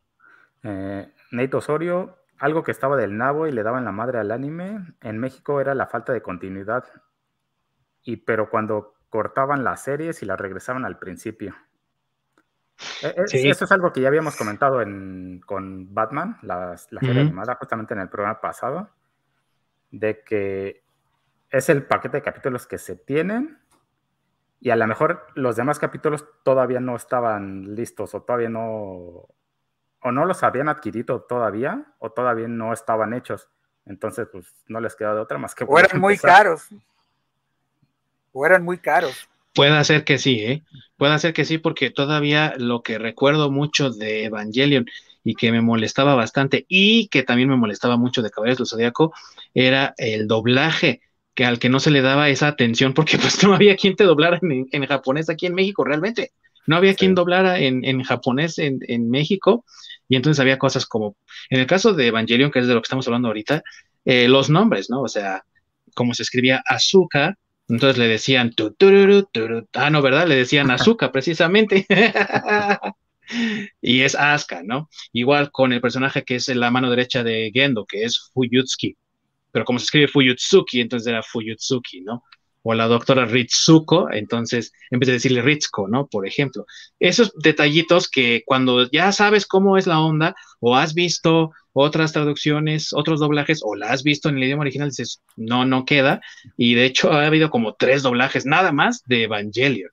Eh, 0.63 1.09
Nate 1.31 1.57
Osorio, 1.57 2.17
algo 2.39 2.63
que 2.63 2.71
estaba 2.71 2.97
del 2.97 3.17
nabo 3.17 3.47
y 3.47 3.53
le 3.53 3.63
daban 3.63 3.85
la 3.85 3.93
madre 3.93 4.19
al 4.19 4.31
anime, 4.31 4.79
en 5.03 5.19
México 5.19 5.61
era 5.61 5.75
la 5.75 5.87
falta 5.87 6.13
de 6.13 6.23
continuidad. 6.23 6.85
Y 8.03 8.17
pero 8.17 8.49
cuando 8.49 8.96
cortaban 9.17 9.65
las 9.65 9.83
series 9.83 10.23
y 10.23 10.27
las 10.27 10.39
regresaban 10.39 10.85
al 10.85 10.99
principio. 10.99 11.55
E, 13.03 13.07
e, 13.07 13.49
eso 13.49 13.65
es 13.65 13.73
algo 13.73 13.91
que 13.91 14.03
ya 14.03 14.09
habíamos 14.09 14.37
comentado 14.37 14.83
en, 14.83 15.41
con 15.47 15.95
Batman, 15.95 16.37
la, 16.43 16.77
serie 16.77 17.23
animada, 17.23 17.55
justamente 17.55 17.95
en 17.95 18.01
el 18.01 18.11
programa 18.11 18.43
pasado, 18.43 18.91
de 19.91 20.23
que 20.23 20.85
es 21.49 21.69
el 21.71 21.85
paquete 21.85 22.19
de 22.19 22.23
capítulos 22.23 22.67
que 22.67 22.77
se 22.77 22.95
tienen 22.95 23.59
y 24.61 24.69
a 24.69 24.77
lo 24.77 24.87
mejor 24.87 25.29
los 25.35 25.57
demás 25.57 25.79
capítulos 25.79 26.27
todavía 26.43 26.81
no 26.81 26.95
estaban 26.95 27.75
listos 27.75 28.15
o 28.15 28.21
todavía 28.21 28.51
no, 28.51 28.63
o 28.67 30.13
no 30.13 30.27
los 30.27 30.43
habían 30.43 30.69
adquirido 30.69 31.23
todavía 31.23 31.87
o 32.01 32.13
todavía 32.13 32.49
no 32.49 32.75
estaban 32.75 33.15
hechos. 33.15 33.49
Entonces, 33.87 34.29
pues 34.31 34.63
no 34.69 34.79
les 34.81 34.95
queda 34.95 35.15
de 35.15 35.21
otra 35.21 35.39
más 35.39 35.55
que... 35.55 35.65
O 35.67 35.79
eran 35.79 35.99
muy 36.03 36.19
caros. 36.19 36.69
O 38.39 38.45
eran 38.45 38.65
muy 38.65 38.77
caros. 38.77 39.29
Puede 39.55 39.83
ser 39.85 40.05
que 40.05 40.19
sí, 40.19 40.41
¿eh? 40.41 40.63
Puede 40.99 41.19
ser 41.19 41.33
que 41.33 41.47
sí, 41.47 41.57
porque 41.57 41.89
todavía 41.91 42.53
lo 42.59 42.83
que 42.83 42.99
recuerdo 42.99 43.51
mucho 43.51 43.89
de 43.89 44.25
Evangelion 44.25 44.85
y 45.25 45.37
que 45.37 45.51
me 45.51 45.63
molestaba 45.63 46.15
bastante 46.15 46.67
y 46.69 47.09
que 47.09 47.23
también 47.23 47.49
me 47.49 47.57
molestaba 47.57 47.97
mucho 47.97 48.21
de 48.21 48.29
Caballeros 48.29 48.59
del 48.59 48.67
Zodíaco 48.67 49.15
era 49.55 49.95
el 49.97 50.29
doblaje, 50.29 51.01
que 51.35 51.47
al 51.47 51.59
que 51.59 51.71
no 51.71 51.81
se 51.81 51.91
le 51.91 52.03
daba 52.03 52.29
esa 52.29 52.49
atención 52.49 52.93
porque 52.93 53.17
pues 53.19 53.43
no 53.43 53.55
había 53.55 53.75
quien 53.75 53.97
te 53.97 54.05
doblara 54.05 54.39
en, 54.43 54.85
japonés 54.85 55.31
aquí 55.31 55.47
en 55.47 55.55
México 55.55 55.83
realmente. 55.83 56.33
No 56.67 56.77
había 56.77 56.95
quien 56.95 57.15
doblara 57.15 57.59
en, 57.59 58.03
japonés 58.03 58.59
en, 58.59 59.09
México 59.09 59.65
y 60.11 60.17
entonces 60.17 60.41
había 60.41 60.59
cosas 60.59 60.85
como, 60.85 61.17
en 61.49 61.61
el 61.61 61.67
caso 61.67 61.95
de 61.95 62.09
Evangelion, 62.09 62.51
que 62.51 62.59
es 62.59 62.67
de 62.67 62.75
lo 62.75 62.83
que 62.83 62.87
estamos 62.87 63.07
hablando 63.07 63.29
ahorita, 63.29 63.63
eh, 64.05 64.29
los 64.29 64.51
nombres, 64.51 64.91
¿no? 64.91 65.01
O 65.01 65.09
sea, 65.09 65.43
como 65.95 66.13
se 66.13 66.23
escribía 66.23 66.63
azúcar, 66.67 67.39
entonces 67.69 67.99
le 67.99 68.07
decían, 68.07 68.53
tu, 68.53 68.75
ah, 69.75 69.91
no, 69.91 70.03
¿verdad? 70.03 70.27
Le 70.27 70.37
decían 70.37 70.71
azúcar, 70.71 71.11
precisamente. 71.11 71.87
y 73.81 74.03
es 74.03 74.15
Asuka, 74.15 74.63
¿no? 74.63 74.89
Igual 75.13 75.51
con 75.51 75.73
el 75.73 75.81
personaje 75.81 76.23
que 76.23 76.37
es 76.37 76.49
la 76.49 76.71
mano 76.71 76.91
derecha 76.91 77.25
de 77.25 77.51
Gendo, 77.53 77.85
que 77.85 78.05
es 78.05 78.31
Fuyutsuki. 78.33 78.97
Pero 79.51 79.65
como 79.65 79.79
se 79.79 79.85
escribe 79.85 80.09
Fuyutsuki, 80.09 80.81
entonces 80.81 81.09
era 81.09 81.23
Fuyutsuki, 81.23 82.03
¿no? 82.03 82.23
O 82.63 82.75
la 82.75 82.87
doctora 82.87 83.25
Ritsuko, 83.27 84.11
entonces 84.13 84.73
en 84.91 85.01
vez 85.01 85.09
de 85.09 85.13
decirle 85.15 85.43
Ritsuko, 85.43 85.89
¿no? 85.89 86.07
Por 86.07 86.27
ejemplo. 86.27 86.67
Esos 87.01 87.33
detallitos 87.35 88.09
que 88.09 88.43
cuando 88.45 88.89
ya 88.91 89.11
sabes 89.13 89.47
cómo 89.47 89.77
es 89.77 89.87
la 89.89 90.01
onda, 90.01 90.37
o 90.61 90.77
has 90.77 90.95
visto 90.95 91.51
otras 91.79 92.15
traducciones, 92.15 92.95
otros 92.95 93.21
doblajes, 93.21 93.61
o 93.63 93.75
la 93.75 93.91
has 93.91 94.03
visto 94.03 94.31
en 94.31 94.39
el 94.39 94.45
idioma 94.45 94.63
original, 94.63 94.89
dices, 94.89 95.21
no, 95.37 95.67
no 95.67 95.85
queda. 95.85 96.23
Y 96.57 96.75
de 96.75 96.87
hecho 96.87 97.13
ha 97.13 97.27
habido 97.27 97.51
como 97.51 97.75
tres 97.75 98.03
doblajes 98.03 98.47
nada 98.47 98.73
más 98.73 99.03
de 99.05 99.25
Evangelion. 99.25 99.91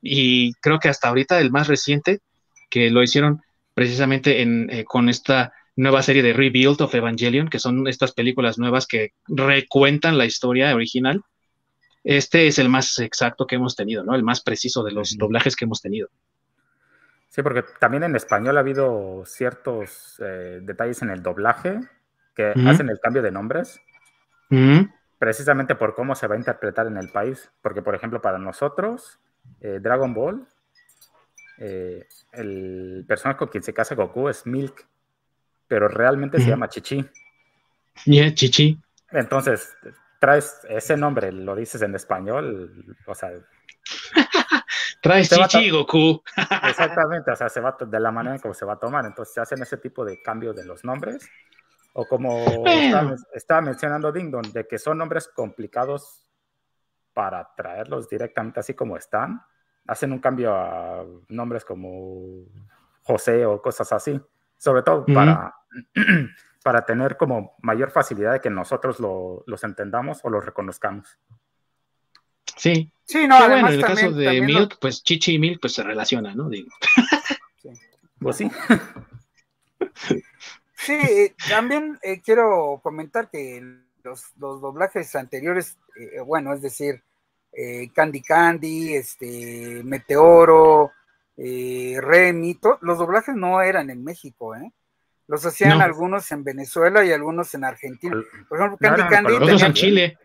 Y 0.00 0.54
creo 0.54 0.78
que 0.78 0.88
hasta 0.88 1.08
ahorita 1.08 1.40
el 1.40 1.50
más 1.50 1.68
reciente, 1.68 2.20
que 2.70 2.88
lo 2.88 3.02
hicieron 3.02 3.42
precisamente 3.74 4.40
en, 4.40 4.70
eh, 4.70 4.84
con 4.84 5.10
esta 5.10 5.52
nueva 5.76 6.02
serie 6.02 6.22
de 6.22 6.32
Rebuild 6.32 6.80
of 6.80 6.94
Evangelion, 6.94 7.48
que 7.48 7.58
son 7.58 7.86
estas 7.86 8.12
películas 8.12 8.58
nuevas 8.58 8.86
que 8.86 9.10
recuentan 9.28 10.16
la 10.16 10.24
historia 10.24 10.74
original. 10.74 11.20
Este 12.02 12.46
es 12.46 12.58
el 12.58 12.70
más 12.70 12.98
exacto 12.98 13.46
que 13.46 13.56
hemos 13.56 13.76
tenido, 13.76 14.04
¿no? 14.04 14.14
El 14.14 14.22
más 14.22 14.40
preciso 14.40 14.82
de 14.82 14.92
los 14.92 15.18
doblajes 15.18 15.54
que 15.54 15.66
hemos 15.66 15.82
tenido. 15.82 16.08
Sí, 17.34 17.42
porque 17.42 17.64
también 17.80 18.04
en 18.04 18.14
español 18.14 18.56
ha 18.56 18.60
habido 18.60 19.24
ciertos 19.26 20.22
eh, 20.24 20.60
detalles 20.62 21.02
en 21.02 21.10
el 21.10 21.20
doblaje 21.20 21.80
que 22.32 22.54
hacen 22.64 22.88
el 22.88 23.00
cambio 23.00 23.22
de 23.22 23.32
nombres, 23.32 23.80
precisamente 25.18 25.74
por 25.74 25.96
cómo 25.96 26.14
se 26.14 26.28
va 26.28 26.36
a 26.36 26.38
interpretar 26.38 26.86
en 26.86 26.96
el 26.96 27.08
país. 27.08 27.50
Porque, 27.60 27.82
por 27.82 27.96
ejemplo, 27.96 28.22
para 28.22 28.38
nosotros, 28.38 29.18
eh, 29.60 29.80
Dragon 29.82 30.14
Ball, 30.14 30.46
eh, 31.58 32.06
el 32.30 33.04
personaje 33.08 33.38
con 33.38 33.48
quien 33.48 33.64
se 33.64 33.74
casa 33.74 33.96
Goku 33.96 34.28
es 34.28 34.46
Milk, 34.46 34.86
pero 35.66 35.88
realmente 35.88 36.38
se 36.38 36.50
llama 36.50 36.68
Chichi. 36.68 37.04
Yeah, 38.04 38.32
Chichi. 38.32 38.80
Entonces, 39.10 39.76
traes 40.20 40.60
ese 40.68 40.96
nombre, 40.96 41.32
lo 41.32 41.56
dices 41.56 41.82
en 41.82 41.96
español, 41.96 42.96
o 43.06 43.14
sea, 43.16 43.32
Traes 45.04 45.28
chichi, 45.28 45.68
Goku. 45.68 46.22
Exactamente, 46.66 47.30
o 47.30 47.36
sea, 47.36 47.50
se 47.50 47.60
va 47.60 47.76
de 47.78 48.00
la 48.00 48.10
manera 48.10 48.36
en 48.36 48.40
que 48.40 48.54
se 48.54 48.64
va 48.64 48.72
a 48.72 48.78
tomar. 48.78 49.04
Entonces 49.04 49.34
se 49.34 49.40
hacen 49.42 49.60
ese 49.60 49.76
tipo 49.76 50.02
de 50.02 50.22
cambios 50.22 50.56
de 50.56 50.64
los 50.64 50.82
nombres. 50.82 51.28
O 51.92 52.06
como 52.06 52.42
estaba, 53.34 53.60
mencionando 53.60 54.10
Dingdon, 54.10 54.50
de 54.54 54.66
que 54.66 54.78
son 54.78 54.96
nombres 54.96 55.28
complicados 55.28 56.24
para 57.12 57.54
traerlos 57.54 58.08
directamente 58.08 58.60
así 58.60 58.72
como 58.72 58.96
están. 58.96 59.42
Hacen 59.86 60.10
un 60.10 60.20
cambio 60.20 60.54
a 60.54 61.04
nombres 61.28 61.66
como 61.66 62.46
José 63.02 63.44
o 63.44 63.60
cosas 63.60 63.92
así. 63.92 64.18
Sobre 64.56 64.80
todo 64.80 65.04
para, 65.04 65.54
para 66.64 66.86
tener 66.86 67.18
como 67.18 67.56
mayor 67.60 67.90
facilidad 67.90 68.32
de 68.32 68.40
que 68.40 68.48
nosotros 68.48 68.98
los 68.98 69.64
entendamos 69.64 70.24
o 70.24 70.30
los 70.30 70.46
reconozcamos. 70.46 71.18
Sí. 72.56 72.90
Sí, 73.06 73.26
no, 73.26 73.38
bueno, 73.38 73.68
en 73.68 73.74
el 73.74 73.82
caso 73.82 74.12
de 74.12 74.40
Milk, 74.40 74.78
pues 74.80 75.02
Chichi 75.02 75.34
y 75.34 75.38
Milk 75.38 75.60
pues 75.60 75.74
se 75.74 75.82
relacionan, 75.82 76.36
¿no? 76.36 76.48
Digo. 76.48 76.70
Sí. 77.60 77.70
Pues 78.18 78.36
sí. 78.36 78.50
Sí, 80.84 81.32
también 81.48 81.98
eh, 82.02 82.20
quiero 82.20 82.78
comentar 82.82 83.30
que 83.30 83.62
los, 84.02 84.22
doblajes 84.36 85.14
anteriores, 85.14 85.78
eh, 85.98 86.20
bueno, 86.20 86.52
es 86.52 86.60
decir, 86.60 87.02
eh, 87.52 87.88
Candy 87.94 88.20
Candy, 88.20 88.94
este, 88.94 89.80
Meteoro, 89.82 90.92
Remy, 91.36 92.60
los 92.82 92.98
doblajes 92.98 93.34
no 93.34 93.62
eran 93.62 93.88
en 93.88 94.04
México, 94.04 94.54
¿eh? 94.54 94.70
Los 95.26 95.46
hacían 95.46 95.80
algunos 95.80 96.30
en 96.32 96.44
Venezuela 96.44 97.02
y 97.02 97.12
algunos 97.12 97.54
en 97.54 97.64
Argentina. 97.64 98.14
Por 98.46 98.58
ejemplo, 98.58 98.78
Candy 98.78 99.02
Candy. 99.08 99.32
Otros 99.32 99.62
en 99.62 99.72
Chile 99.72 100.18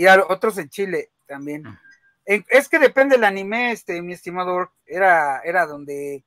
y 0.00 0.06
a 0.06 0.24
otros 0.30 0.56
en 0.56 0.70
Chile 0.70 1.10
también. 1.26 1.66
Ah. 1.66 1.78
Es 2.24 2.70
que 2.70 2.78
depende 2.78 3.16
del 3.16 3.24
anime, 3.24 3.72
este, 3.72 4.00
mi 4.00 4.14
estimado, 4.14 4.72
era, 4.86 5.42
era 5.44 5.66
donde, 5.66 6.24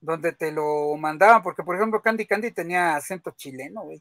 donde 0.00 0.32
te 0.32 0.52
lo 0.52 0.96
mandaban, 0.96 1.42
porque 1.42 1.64
por 1.64 1.74
ejemplo 1.74 2.00
Candy 2.00 2.24
Candy 2.24 2.52
tenía 2.52 2.94
acento 2.94 3.32
chileno, 3.36 3.82
güey. 3.82 4.00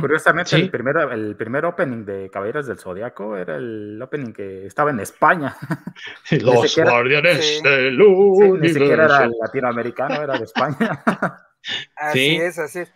Curiosamente, 0.00 0.56
el, 0.56 0.70
primer, 0.70 0.96
el 1.12 1.36
primer 1.36 1.66
opening 1.66 2.06
de 2.06 2.30
Caballeros 2.30 2.68
del 2.68 2.78
Zodiaco 2.78 3.36
era 3.36 3.56
el 3.56 4.00
opening 4.00 4.32
que 4.32 4.66
estaba 4.66 4.90
en 4.90 5.00
España. 5.00 5.54
Los 6.30 6.74
guardianes 6.76 7.60
del 7.62 7.98
Ni 7.98 8.68
siquiera 8.70 9.04
era 9.04 9.28
latinoamericano, 9.28 10.22
era 10.22 10.38
de 10.38 10.44
España. 10.44 11.02
así 11.96 12.36
es, 12.36 12.58
así 12.58 12.78
es. 12.78 12.92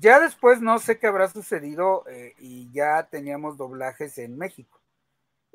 Ya 0.00 0.20
después 0.20 0.60
no 0.60 0.78
sé 0.78 0.98
qué 0.98 1.08
habrá 1.08 1.28
sucedido 1.28 2.04
eh, 2.08 2.34
y 2.38 2.70
ya 2.72 3.08
teníamos 3.10 3.56
doblajes 3.56 4.18
en 4.18 4.38
México. 4.38 4.80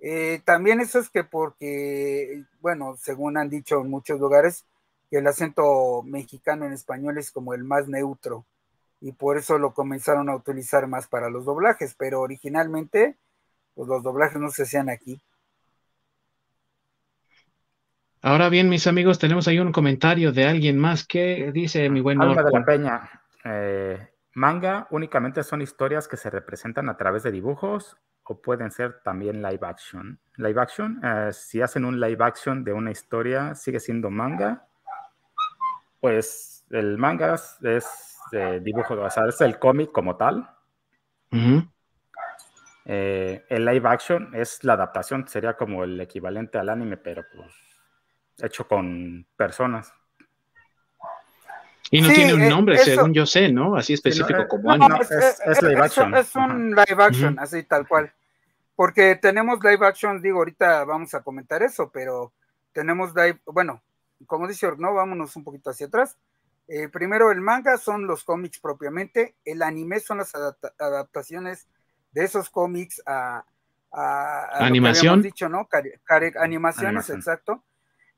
Eh, 0.02 0.42
también 0.44 0.82
eso 0.82 1.00
es 1.00 1.10
que 1.10 1.24
porque, 1.24 2.44
bueno, 2.60 2.98
según 3.00 3.38
han 3.38 3.50
dicho 3.50 3.80
en 3.80 3.90
muchos 3.90 4.20
lugares, 4.20 4.66
que 5.10 5.20
el 5.20 5.28
acento 5.28 6.04
mexicano 6.04 6.66
en 6.66 6.74
español 6.74 7.18
es 7.18 7.32
como 7.32 7.54
el 7.54 7.64
más 7.64 7.88
neutro 7.88 8.46
y 9.00 9.14
por 9.14 9.38
eso 9.38 9.58
lo 9.58 9.74
comenzaron 9.74 10.30
a 10.30 10.36
utilizar 10.36 10.88
más 10.88 11.08
para 11.08 11.30
los 11.30 11.46
doblajes, 11.46 11.96
pero 11.98 12.20
originalmente 12.20 13.16
pues 13.76 13.88
los 13.88 14.04
doblajes 14.04 14.42
no 14.42 14.50
se 14.50 14.64
hacían 14.64 14.90
aquí. 14.90 15.22
Ahora 18.22 18.50
bien, 18.50 18.70
mis 18.70 18.88
amigos, 18.88 19.20
tenemos 19.20 19.48
ahí 19.48 19.60
un 19.60 19.72
comentario 19.72 20.32
de 20.32 20.46
alguien 20.46 20.80
más. 20.80 21.06
¿Qué 21.06 21.52
dice 21.54 21.90
mi 21.90 22.00
buen 22.00 22.22
Alma 22.22 22.42
de 22.42 22.52
la 22.52 22.66
Peña? 22.66 23.10
Eh, 23.44 24.13
Manga 24.36 24.88
únicamente 24.90 25.44
son 25.44 25.62
historias 25.62 26.08
que 26.08 26.18
se 26.18 26.30
representan 26.30 26.90
a 26.90 26.98
través 26.98 27.24
de 27.24 27.32
dibujos 27.32 27.98
o 28.24 28.42
pueden 28.42 28.72
ser 28.72 29.02
también 29.04 29.42
live 29.42 29.60
action. 29.62 30.20
Live 30.38 30.60
action, 30.60 31.02
eh, 31.04 31.30
si 31.34 31.62
hacen 31.62 31.86
un 31.86 32.00
live 32.00 32.24
action 32.24 32.64
de 32.64 32.74
una 32.74 32.92
historia, 32.92 33.54
sigue 33.54 33.80
siendo 33.80 34.10
manga. 34.10 34.66
Pues 36.00 36.66
el 36.70 36.98
manga 36.98 37.36
es 37.36 38.18
dibujo, 38.62 38.96
o 38.96 39.10
sea, 39.10 39.28
es 39.28 39.40
el 39.42 39.60
cómic 39.60 39.92
como 39.92 40.16
tal. 40.16 40.50
Eh, 42.86 43.46
el 43.50 43.66
live 43.66 43.88
action 43.88 44.32
es 44.34 44.64
la 44.64 44.74
adaptación, 44.74 45.28
sería 45.28 45.56
como 45.56 45.84
el 45.84 46.00
equivalente 46.02 46.58
al 46.58 46.70
anime, 46.70 46.98
pero 46.98 47.24
pues 47.34 47.54
hecho 48.42 48.68
con 48.68 49.26
personas. 49.36 49.94
Y 51.94 52.02
no 52.02 52.10
tiene 52.10 52.34
un 52.34 52.42
eh, 52.42 52.50
nombre, 52.50 52.78
según 52.80 53.14
yo 53.14 53.28
sé, 53.28 53.52
¿no? 53.52 53.76
Así 53.76 53.94
específico 53.94 54.42
eh, 54.42 54.48
como 54.48 54.76
no, 54.76 55.00
Es, 55.00 55.62
live 55.62 55.80
action. 55.80 56.16
Es, 56.16 56.36
un 56.36 56.72
live 56.72 57.04
action, 57.04 57.38
así 57.38 57.62
tal 57.62 57.88
cual. 57.88 58.12
Porque 58.76 59.16
tenemos 59.16 59.64
live 59.64 59.86
action, 59.86 60.20
digo, 60.20 60.40
ahorita 60.40 60.86
vamos 60.86 61.14
a 61.14 61.22
comentar 61.22 61.62
eso, 61.62 61.92
pero 61.94 62.34
tenemos 62.72 63.14
live, 63.14 63.40
bueno, 63.46 63.84
como 64.26 64.48
dice 64.48 64.68
no 64.76 64.96
vámonos 64.96 65.36
un 65.36 65.44
poquito 65.44 65.70
hacia 65.70 65.86
atrás. 65.86 66.18
Eh, 66.68 66.90
primero, 66.90 67.32
el 67.32 67.42
manga 67.42 67.78
son 67.78 68.08
los 68.08 68.24
cómics 68.24 68.58
propiamente, 68.58 69.36
el 69.46 69.62
anime 69.62 70.00
son 70.00 70.18
las 70.18 70.34
adaptaciones 70.34 71.68
de 72.12 72.24
esos 72.24 72.50
cómics 72.50 73.04
a, 73.06 73.46
animación. 74.54 75.22
dicho, 75.22 75.48
¿no? 75.48 75.70
animaciones, 76.40 77.08
exacto. 77.12 77.64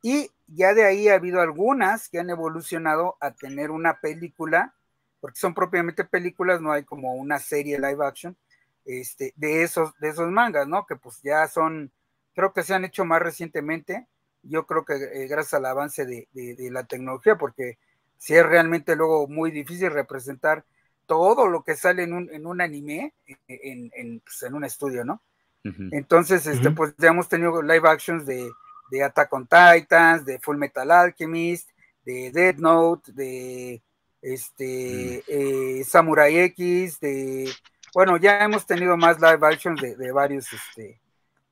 Y 0.06 0.30
ya 0.46 0.76
de 0.76 0.86
ahí 0.86 1.08
ha 1.08 1.16
habido 1.16 1.42
algunas 1.42 2.10
que 2.10 2.20
han 2.20 2.30
evolucionado 2.30 3.18
a 3.20 3.32
tener 3.32 3.72
una 3.72 4.02
película, 4.02 4.76
porque 5.20 5.40
son 5.40 5.56
propiamente 5.56 6.06
películas, 6.06 6.62
no 6.62 6.72
hay 6.72 6.84
como 6.84 7.16
una 7.16 7.40
serie 7.40 7.80
live 7.80 8.06
action, 8.06 8.38
este, 8.86 9.34
de, 9.36 9.64
esos, 9.64 9.98
de 9.98 10.10
esos 10.10 10.30
mangas, 10.30 10.68
¿no? 10.68 10.86
Que 10.86 10.96
pues 10.96 11.24
ya 11.24 11.48
son, 11.48 11.92
creo 12.36 12.54
que 12.54 12.62
se 12.62 12.76
han 12.76 12.86
hecho 12.86 13.04
más 13.04 13.20
recientemente, 13.20 14.06
yo 14.44 14.68
creo 14.68 14.86
que 14.86 14.94
eh, 14.94 15.26
gracias 15.28 15.56
al 15.56 15.66
avance 15.66 16.06
de, 16.06 16.28
la 16.70 16.84
tecnología, 16.84 17.36
porque 17.40 17.80
si 18.20 18.36
es 18.36 18.46
realmente 18.46 18.96
luego 18.96 19.28
muy 19.28 19.50
difícil 19.50 19.90
representar 19.90 20.66
todo 21.08 21.48
lo 21.48 21.64
que 21.64 21.76
sale 21.76 22.04
en 22.04 22.14
un, 22.14 22.32
en 22.32 22.46
un 22.46 22.62
anime 22.62 23.16
en, 23.48 23.90
en, 23.92 24.20
pues, 24.20 24.44
en, 24.44 24.54
un 24.54 24.66
estudio, 24.66 25.04
¿no? 25.04 25.24
Entonces, 25.64 26.46
este, 26.46 26.70
pues 26.70 26.94
ya 27.00 27.08
hemos 27.08 27.28
tenido 27.28 27.60
live 27.64 27.90
actions 27.90 28.28
de, 28.28 28.52
de 28.90 29.04
Attack 29.04 29.34
on 29.34 29.48
Titans, 29.48 30.26
de 30.26 30.40
Full 30.40 30.58
Metal 30.58 30.90
Alchemist, 30.90 31.70
de 32.04 32.32
Dead 32.32 32.56
Note, 32.56 33.12
de 33.12 33.82
este 34.22 35.24
mm. 35.28 35.32
eh, 35.32 35.84
Samurai 35.84 36.38
X, 36.38 37.00
de 37.00 37.52
bueno, 37.94 38.18
ya 38.18 38.44
hemos 38.44 38.66
tenido 38.66 38.98
más 38.98 39.22
live 39.22 39.40
actions 39.48 39.82
de, 39.82 39.96
de 39.96 40.12
varios 40.12 40.52
este, 40.52 41.00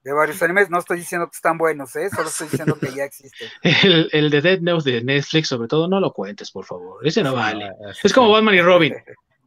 de 0.03 0.13
varios 0.13 0.41
animes. 0.43 0.69
No 0.69 0.79
estoy 0.79 0.99
diciendo 0.99 1.27
que 1.27 1.35
están 1.35 1.57
buenos, 1.57 1.95
¿eh? 1.95 2.09
solo 2.09 2.27
estoy 2.27 2.49
diciendo 2.49 2.77
que 2.77 2.93
ya 2.93 3.05
existen. 3.05 3.47
El, 3.83 4.09
el 4.11 4.29
de 4.29 4.41
Dead 4.41 4.59
Note 4.59 4.91
de 4.91 5.03
Netflix, 5.03 5.47
sobre 5.47 5.67
todo, 5.67 5.87
no 5.87 5.99
lo 5.99 6.11
cuentes, 6.11 6.51
por 6.51 6.65
favor. 6.65 7.05
Ese 7.07 7.23
no 7.23 7.33
vale. 7.33 7.71
Es 8.03 8.13
como 8.13 8.29
Batman 8.29 8.55
y 8.55 8.61
Robin. 8.61 8.95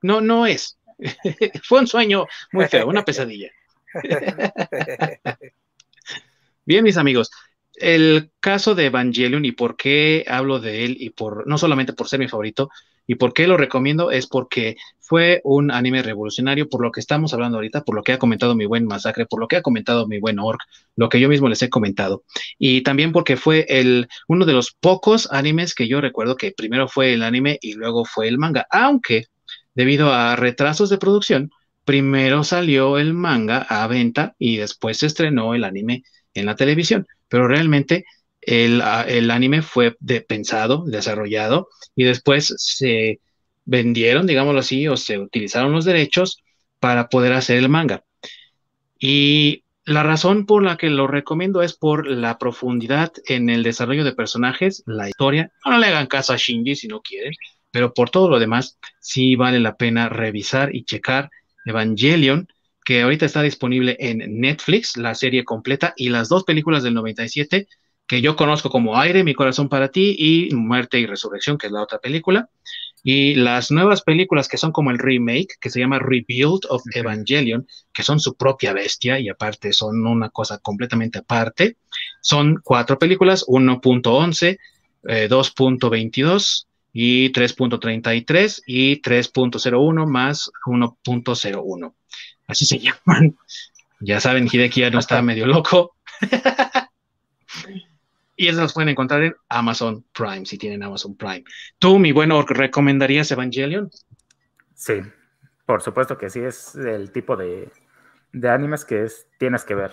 No, 0.02 0.20
no 0.20 0.46
es. 0.46 0.78
Fue 1.64 1.80
un 1.80 1.86
sueño 1.86 2.26
muy 2.52 2.66
feo, 2.66 2.86
una 2.86 3.04
pesadilla. 3.04 3.50
Bien, 6.64 6.82
mis 6.82 6.96
amigos, 6.96 7.30
el 7.78 8.30
caso 8.40 8.74
de 8.74 8.86
Evangelion 8.86 9.44
y 9.44 9.52
por 9.52 9.76
qué 9.76 10.24
hablo 10.28 10.58
de 10.60 10.84
él 10.84 10.96
y 10.98 11.10
por 11.10 11.46
no 11.46 11.58
solamente 11.58 11.92
por 11.92 12.08
ser 12.08 12.20
mi 12.20 12.28
favorito 12.28 12.70
y 13.06 13.16
por 13.16 13.32
qué 13.32 13.46
lo 13.46 13.56
recomiendo 13.56 14.10
es 14.10 14.26
porque 14.26 14.76
fue 15.00 15.40
un 15.44 15.70
anime 15.70 16.02
revolucionario 16.02 16.68
por 16.68 16.82
lo 16.82 16.90
que 16.90 17.00
estamos 17.00 17.32
hablando 17.32 17.58
ahorita, 17.58 17.84
por 17.84 17.94
lo 17.94 18.02
que 18.02 18.12
ha 18.12 18.18
comentado 18.18 18.56
mi 18.56 18.66
buen 18.66 18.86
Masacre, 18.86 19.26
por 19.26 19.40
lo 19.40 19.46
que 19.46 19.56
ha 19.56 19.62
comentado 19.62 20.08
mi 20.08 20.18
buen 20.18 20.40
Orc, 20.40 20.60
lo 20.96 21.08
que 21.08 21.20
yo 21.20 21.28
mismo 21.28 21.48
les 21.48 21.62
he 21.62 21.70
comentado. 21.70 22.24
Y 22.58 22.82
también 22.82 23.12
porque 23.12 23.36
fue 23.36 23.66
el 23.68 24.08
uno 24.26 24.44
de 24.44 24.52
los 24.52 24.72
pocos 24.72 25.30
animes 25.30 25.74
que 25.74 25.86
yo 25.86 26.00
recuerdo 26.00 26.36
que 26.36 26.52
primero 26.52 26.88
fue 26.88 27.14
el 27.14 27.22
anime 27.22 27.58
y 27.60 27.74
luego 27.74 28.04
fue 28.04 28.26
el 28.28 28.38
manga, 28.38 28.66
aunque 28.70 29.26
debido 29.74 30.12
a 30.12 30.34
retrasos 30.34 30.90
de 30.90 30.98
producción 30.98 31.50
primero 31.86 32.42
salió 32.42 32.98
el 32.98 33.14
manga 33.14 33.58
a 33.58 33.86
venta 33.86 34.34
y 34.40 34.56
después 34.56 34.98
se 34.98 35.06
estrenó 35.06 35.54
el 35.54 35.62
anime 35.62 36.02
en 36.40 36.46
la 36.46 36.56
televisión 36.56 37.06
pero 37.28 37.48
realmente 37.48 38.04
el, 38.40 38.80
anime 38.82 39.62
fue 39.62 39.96
pensado, 40.28 40.84
desarrollado 40.86 41.68
y 41.96 42.04
después 42.04 42.54
se 42.56 43.20
vendieron, 43.64 44.26
digámoslo 44.26 44.60
así, 44.60 44.86
o 44.86 44.96
se 44.96 45.18
utilizaron 45.18 45.72
los 45.72 45.84
derechos 45.84 46.42
para 46.78 47.08
poder 47.08 47.32
hacer 47.32 47.56
el 47.56 47.68
manga. 47.68 48.04
Y 49.00 49.64
la 49.84 50.04
razón 50.04 50.46
por 50.46 50.62
la 50.62 50.76
que 50.76 50.90
lo 50.90 51.08
recomiendo 51.08 51.62
es 51.62 51.74
por 51.74 52.06
la 52.06 52.38
profundidad 52.38 53.12
en 53.26 53.50
el 53.50 53.64
desarrollo 53.64 54.04
de 54.04 54.12
personajes, 54.12 54.84
la 54.86 55.08
historia. 55.08 55.50
No 55.64 55.78
le 55.78 55.86
hagan 55.88 56.06
caso 56.06 56.32
a 56.32 56.36
Shinji 56.36 56.76
si 56.76 56.86
no 56.86 57.00
quieren, 57.00 57.32
pero 57.72 57.92
por 57.92 58.10
todo 58.10 58.30
lo 58.30 58.38
demás, 58.38 58.78
sí 59.00 59.34
vale 59.34 59.58
la 59.58 59.76
pena 59.76 60.08
revisar 60.08 60.74
y 60.74 60.84
checar 60.84 61.30
Evangelion 61.64 62.48
que 62.86 63.02
ahorita 63.02 63.26
está 63.26 63.42
disponible 63.42 63.96
en 63.98 64.40
Netflix, 64.40 64.96
la 64.96 65.16
serie 65.16 65.44
completa 65.44 65.92
y 65.96 66.08
las 66.08 66.28
dos 66.28 66.44
películas 66.44 66.84
del 66.84 66.94
97 66.94 67.66
que 68.06 68.20
yo 68.20 68.36
conozco 68.36 68.70
como 68.70 68.96
Aire, 68.96 69.24
Mi 69.24 69.34
Corazón 69.34 69.68
para 69.68 69.88
ti 69.88 70.14
y 70.16 70.54
Muerte 70.54 71.00
y 71.00 71.06
Resurrección, 71.06 71.58
que 71.58 71.66
es 71.66 71.72
la 71.72 71.82
otra 71.82 71.98
película. 71.98 72.48
Y 73.02 73.34
las 73.34 73.72
nuevas 73.72 74.02
películas 74.02 74.46
que 74.46 74.56
son 74.56 74.70
como 74.70 74.92
el 74.92 75.00
remake, 75.00 75.56
que 75.60 75.68
se 75.68 75.80
llama 75.80 75.98
Rebuild 75.98 76.66
of 76.68 76.84
Evangelion, 76.94 77.66
que 77.92 78.04
son 78.04 78.20
su 78.20 78.36
propia 78.36 78.72
bestia 78.72 79.18
y 79.18 79.28
aparte 79.28 79.72
son 79.72 80.06
una 80.06 80.28
cosa 80.30 80.58
completamente 80.58 81.18
aparte. 81.18 81.78
Son 82.20 82.60
cuatro 82.62 83.00
películas, 83.00 83.44
1.11, 83.48 84.58
2.22 85.02 86.62
eh, 86.62 86.66
y 86.92 87.32
3.33 87.32 88.62
y 88.64 89.02
3.01 89.02 90.06
más 90.06 90.52
1.01 90.64 91.92
así 92.46 92.64
se 92.64 92.78
llaman. 92.78 93.36
Ya 94.00 94.20
saben, 94.20 94.48
Hideki 94.50 94.82
ya 94.82 94.90
no 94.90 94.98
está 94.98 95.22
medio 95.22 95.46
loco. 95.46 95.96
y 98.36 98.48
esas 98.48 98.60
las 98.60 98.72
pueden 98.74 98.90
encontrar 98.90 99.22
en 99.22 99.34
Amazon 99.48 100.04
Prime, 100.12 100.44
si 100.44 100.58
tienen 100.58 100.82
Amazon 100.82 101.16
Prime. 101.16 101.44
¿Tú, 101.78 101.98
mi 101.98 102.12
bueno, 102.12 102.42
recomendarías 102.42 103.30
Evangelion? 103.30 103.90
Sí, 104.74 105.00
por 105.64 105.82
supuesto 105.82 106.18
que 106.18 106.28
sí, 106.30 106.40
es 106.40 106.74
el 106.74 107.10
tipo 107.10 107.36
de, 107.36 107.72
animes 108.44 108.84
que 108.84 109.04
es, 109.04 109.26
tienes 109.38 109.64
que 109.64 109.74
ver. 109.74 109.92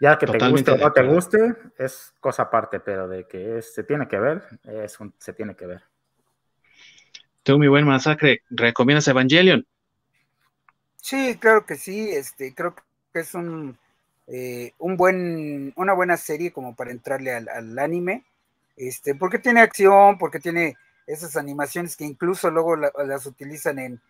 Ya 0.00 0.16
que 0.16 0.26
te 0.26 0.48
guste 0.48 0.70
o 0.70 0.78
no 0.78 0.92
te 0.92 1.02
guste, 1.02 1.56
es 1.76 2.14
cosa 2.20 2.44
aparte, 2.44 2.80
pero 2.80 3.06
de 3.06 3.26
que 3.26 3.60
se 3.60 3.84
tiene 3.84 4.08
que 4.08 4.18
ver, 4.18 4.42
es 4.64 4.98
se 5.18 5.34
tiene 5.34 5.54
que 5.54 5.66
ver. 5.66 5.82
Tú, 7.42 7.58
mi 7.58 7.68
buen 7.68 7.86
masacre, 7.86 8.42
¿recomiendas 8.48 9.08
Evangelion? 9.08 9.66
Sí, 11.02 11.36
claro 11.40 11.64
que 11.64 11.76
sí, 11.76 12.10
este, 12.10 12.54
creo 12.54 12.74
que 12.74 13.20
es 13.20 13.34
un, 13.34 13.78
eh, 14.26 14.74
un 14.78 14.96
buen, 14.96 15.72
una 15.76 15.92
buena 15.94 16.16
serie 16.16 16.52
como 16.52 16.74
para 16.76 16.90
entrarle 16.90 17.32
al, 17.32 17.78
anime, 17.78 18.24
este, 18.76 19.14
porque 19.14 19.38
tiene 19.38 19.60
acción, 19.60 20.18
porque 20.18 20.40
tiene 20.40 20.76
esas 21.06 21.36
animaciones 21.36 21.96
que 21.96 22.04
incluso 22.04 22.50
luego 22.50 22.76
las 22.76 23.26
utilizan 23.26 23.78
en, 23.78 24.00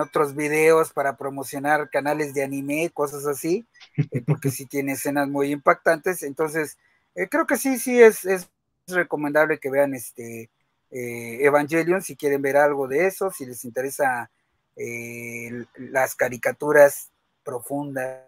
otros 0.00 0.34
videos 0.34 0.92
para 0.94 1.16
promocionar 1.18 1.90
canales 1.90 2.32
de 2.32 2.42
anime, 2.42 2.90
cosas 2.94 3.26
así, 3.26 3.66
eh, 3.96 4.22
porque 4.26 4.50
sí 4.50 4.64
tiene 4.64 4.92
escenas 4.92 5.28
muy 5.28 5.50
impactantes, 5.50 6.22
entonces 6.22 6.78
eh, 7.14 7.28
creo 7.28 7.46
que 7.46 7.58
sí, 7.58 7.78
sí 7.78 8.00
es, 8.00 8.24
es 8.24 8.48
recomendable 8.86 9.58
que 9.58 9.70
vean 9.70 9.94
este 9.94 10.48
Evangelion 10.90 12.02
si 12.02 12.16
quieren 12.16 12.40
ver 12.40 12.56
algo 12.56 12.86
de 12.86 13.06
eso, 13.06 13.30
si 13.30 13.44
les 13.44 13.64
interesa 13.64 14.30
eh, 14.76 15.64
las 15.76 16.14
caricaturas 16.14 17.10
profundas 17.44 18.22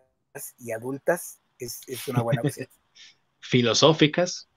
y 0.58 0.72
adultas 0.72 1.40
es, 1.58 1.80
una 2.08 2.22
buena 2.22 2.42
opción. 2.42 2.68
Filosóficas. 3.40 4.48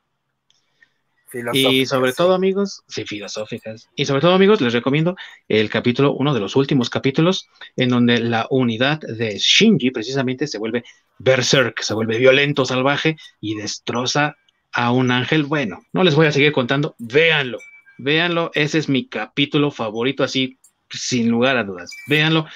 Y 1.54 1.86
sobre 1.86 2.14
todo, 2.14 2.34
amigos, 2.34 2.84
sí, 2.88 3.06
filosóficas. 3.06 3.88
Y 3.96 4.06
sobre 4.06 4.22
todo, 4.22 4.34
amigos, 4.34 4.62
les 4.62 4.74
recomiendo 4.74 5.16
el 5.48 5.70
capítulo, 5.70 6.14
uno 6.14 6.34
de 6.34 6.40
los 6.40 6.56
últimos 6.56 6.90
capítulos, 6.90 7.48
en 7.76 7.90
donde 7.90 8.20
la 8.20 8.48
unidad 8.50 9.00
de 9.00 9.38
Shinji 9.38 9.92
precisamente 9.92 10.48
se 10.48 10.58
vuelve 10.58 10.84
berserk, 11.20 11.82
se 11.82 11.94
vuelve 11.94 12.18
violento, 12.18 12.66
salvaje 12.66 13.16
y 13.40 13.56
destroza 13.56 14.38
a 14.72 14.92
un 14.92 15.12
ángel. 15.12 15.44
Bueno, 15.44 15.84
no 15.94 16.04
les 16.04 16.16
voy 16.16 16.26
a 16.26 16.32
seguir 16.32 16.52
contando, 16.52 16.96
véanlo, 16.98 17.60
véanlo, 18.00 18.50
ese 18.56 18.80
es 18.80 18.90
mi 18.90 19.08
capítulo 19.08 19.70
favorito, 19.70 20.24
así 20.24 20.59
sin 20.92 21.30
lugar 21.30 21.58
a 21.58 21.64
dudas. 21.64 21.92
Véanlo, 22.08 22.48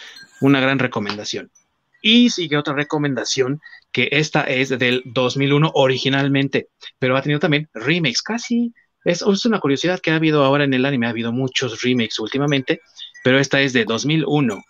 una 0.41 0.59
gran 0.59 0.79
recomendación. 0.79 1.51
Y 2.01 2.29
sigue 2.29 2.57
otra 2.57 2.73
recomendación, 2.73 3.61
que 3.91 4.09
esta 4.11 4.43
es 4.43 4.69
del 4.69 5.03
2001 5.05 5.71
originalmente, 5.73 6.67
pero 6.99 7.15
ha 7.15 7.21
tenido 7.21 7.39
también 7.39 7.69
remakes, 7.73 8.21
casi. 8.21 8.73
Es, 9.05 9.21
es 9.21 9.45
una 9.45 9.59
curiosidad 9.59 9.99
que 9.99 10.11
ha 10.11 10.15
habido 10.15 10.43
ahora 10.43 10.65
en 10.65 10.73
el 10.73 10.85
anime, 10.85 11.07
ha 11.07 11.11
habido 11.11 11.31
muchos 11.31 11.81
remakes 11.81 12.19
últimamente, 12.19 12.81
pero 13.23 13.39
esta 13.39 13.61
es 13.61 13.71
de 13.73 13.85
2001. 13.85 14.63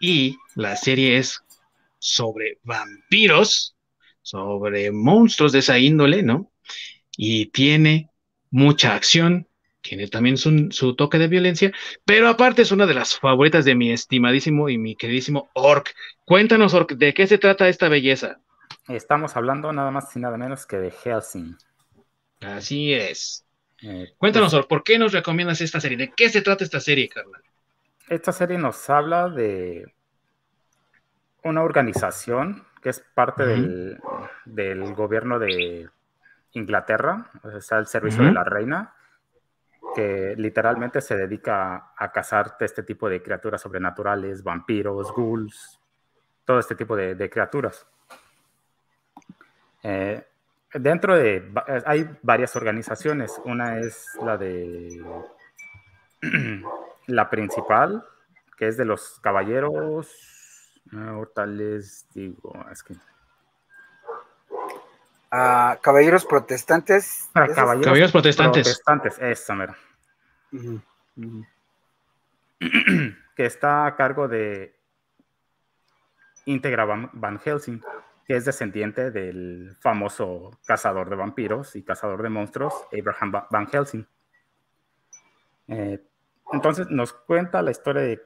Y 0.00 0.36
la 0.54 0.76
serie 0.76 1.18
es 1.18 1.42
sobre 1.98 2.58
vampiros, 2.62 3.74
sobre 4.22 4.90
monstruos 4.90 5.52
de 5.52 5.58
esa 5.60 5.78
índole, 5.78 6.22
¿no? 6.22 6.50
Y 7.16 7.46
tiene 7.46 8.10
mucha 8.50 8.94
acción, 8.94 9.48
tiene 9.84 10.08
también 10.08 10.38
su, 10.38 10.96
toque 10.96 11.18
de 11.18 11.28
violencia, 11.28 11.70
pero 12.06 12.28
aparte 12.28 12.62
es 12.62 12.72
una 12.72 12.86
de 12.86 12.94
las 12.94 13.18
favoritas 13.18 13.66
de 13.66 13.74
mi 13.74 13.92
estimadísimo 13.92 14.70
y 14.70 14.78
mi 14.78 14.96
queridísimo 14.96 15.50
Orc. 15.52 15.94
Cuéntanos, 16.24 16.72
Orc, 16.72 16.92
¿de 16.92 17.12
qué 17.12 17.26
se 17.26 17.36
trata 17.36 17.68
esta 17.68 17.90
belleza? 17.90 18.38
Estamos 18.88 19.36
hablando 19.36 19.72
nada 19.72 19.90
más 19.90 20.16
y 20.16 20.20
nada 20.20 20.38
menos 20.38 20.64
que 20.64 20.78
de 20.78 20.90
Helsing. 20.90 21.54
Así 22.40 22.94
es. 22.94 23.44
Eh, 23.82 24.14
Cuéntanos, 24.16 24.52
pues 24.52 24.60
Orc, 24.60 24.68
¿por 24.68 24.82
qué 24.82 24.98
nos 24.98 25.12
recomiendas 25.12 25.60
esta 25.60 25.80
serie? 25.80 25.98
¿De 25.98 26.12
qué 26.16 26.30
se 26.30 26.40
trata 26.40 26.64
esta 26.64 26.80
serie, 26.80 27.08
carnal? 27.10 27.42
Esta 28.08 28.32
serie 28.32 28.56
nos 28.56 28.88
habla 28.88 29.28
de 29.28 29.84
una 31.42 31.62
organización 31.62 32.64
que 32.82 32.88
es 32.88 33.04
parte 33.14 33.44
del, 33.44 34.94
gobierno 34.94 35.38
de 35.38 35.88
Inglaterra, 36.52 37.30
o 37.42 37.60
sea, 37.60 37.78
el 37.78 37.86
servicio 37.86 38.24
de 38.24 38.32
la 38.32 38.44
reina, 38.44 38.94
que 39.94 40.34
literalmente 40.36 41.00
se 41.00 41.16
dedica 41.16 41.92
a 41.96 42.12
cazar 42.12 42.56
este 42.60 42.82
tipo 42.82 43.08
de 43.08 43.22
criaturas 43.22 43.60
sobrenaturales, 43.60 44.42
vampiros, 44.42 45.12
ghouls, 45.14 45.80
todo 46.44 46.58
este 46.58 46.74
tipo 46.74 46.96
de, 46.96 47.30
criaturas. 47.30 47.86
Eh, 49.82 50.24
dentro 50.74 51.16
de, 51.16 51.52
hay 51.86 52.08
varias 52.22 52.56
organizaciones. 52.56 53.40
Una 53.44 53.78
es 53.78 54.06
la 54.22 54.36
de 54.36 55.02
la 57.06 57.30
principal, 57.30 58.04
que 58.56 58.68
es 58.68 58.76
de 58.76 58.84
los 58.84 59.20
caballeros. 59.20 60.80
Ah, 60.92 61.10
ahorita 61.10 61.46
digo, 62.14 62.66
es 62.70 62.82
que. 62.82 62.94
Caballeros 65.80 66.24
protestantes. 66.24 67.28
caballeros, 67.32 68.12
protestantes. 68.12 68.80
Protestantes, 68.82 69.18
esa 69.20 69.54
mera. 69.54 69.76
que 73.36 73.44
está 73.44 73.86
a 73.86 73.96
cargo 73.96 74.28
de 74.28 74.74
Integra 76.46 76.84
Van 76.84 77.40
Helsing 77.40 77.82
que 78.26 78.36
es 78.36 78.44
descendiente 78.44 79.10
del 79.10 79.76
famoso 79.80 80.58
cazador 80.66 81.10
de 81.10 81.16
vampiros 81.16 81.76
y 81.76 81.82
cazador 81.82 82.22
de 82.22 82.30
monstruos, 82.30 82.74
Abraham 82.92 83.32
Van 83.50 83.66
Helsing. 83.66 84.06
Eh, 85.68 86.02
entonces 86.52 86.88
nos 86.90 87.12
cuenta 87.12 87.62
la 87.62 87.70
historia 87.70 88.02
de 88.02 88.22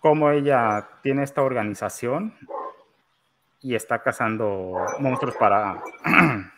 cómo 0.00 0.30
ella 0.30 0.88
tiene 1.02 1.22
esta 1.22 1.42
organización 1.42 2.34
y 3.66 3.74
está 3.74 4.00
cazando 4.00 4.76
monstruos 5.00 5.34
para, 5.34 5.82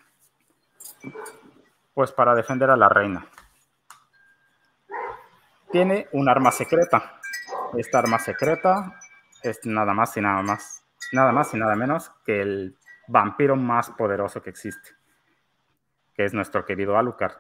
pues 1.94 2.12
para 2.12 2.34
defender 2.34 2.68
a 2.68 2.76
la 2.76 2.90
reina. 2.90 3.26
Tiene 5.72 6.06
un 6.12 6.28
arma 6.28 6.50
secreta. 6.50 7.18
Esta 7.78 8.00
arma 8.00 8.18
secreta 8.18 9.00
es 9.42 9.58
nada 9.64 9.94
más 9.94 10.18
y 10.18 10.20
nada 10.20 10.42
más 10.42 10.84
nada 11.10 11.32
más 11.32 11.54
y 11.54 11.56
nada 11.56 11.74
menos 11.76 12.10
que 12.26 12.42
el 12.42 12.76
vampiro 13.06 13.56
más 13.56 13.88
poderoso 13.88 14.42
que 14.42 14.50
existe, 14.50 14.90
que 16.12 16.26
es 16.26 16.34
nuestro 16.34 16.66
querido 16.66 16.98
Alucard. 16.98 17.36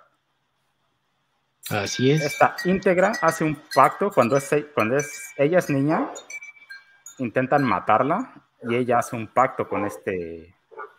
Así 1.68 2.10
es. 2.10 2.22
Esta 2.22 2.56
íntegra 2.64 3.12
hace 3.20 3.44
un 3.44 3.62
pacto 3.74 4.10
cuando, 4.10 4.38
es, 4.38 4.50
cuando 4.74 4.96
es, 4.96 5.34
ella 5.36 5.58
es 5.58 5.68
niña, 5.68 6.10
intentan 7.18 7.64
matarla 7.64 8.47
y 8.62 8.74
ella 8.74 8.98
hace 8.98 9.16
un 9.16 9.28
pacto 9.28 9.68
con 9.68 9.84
este 9.84 10.54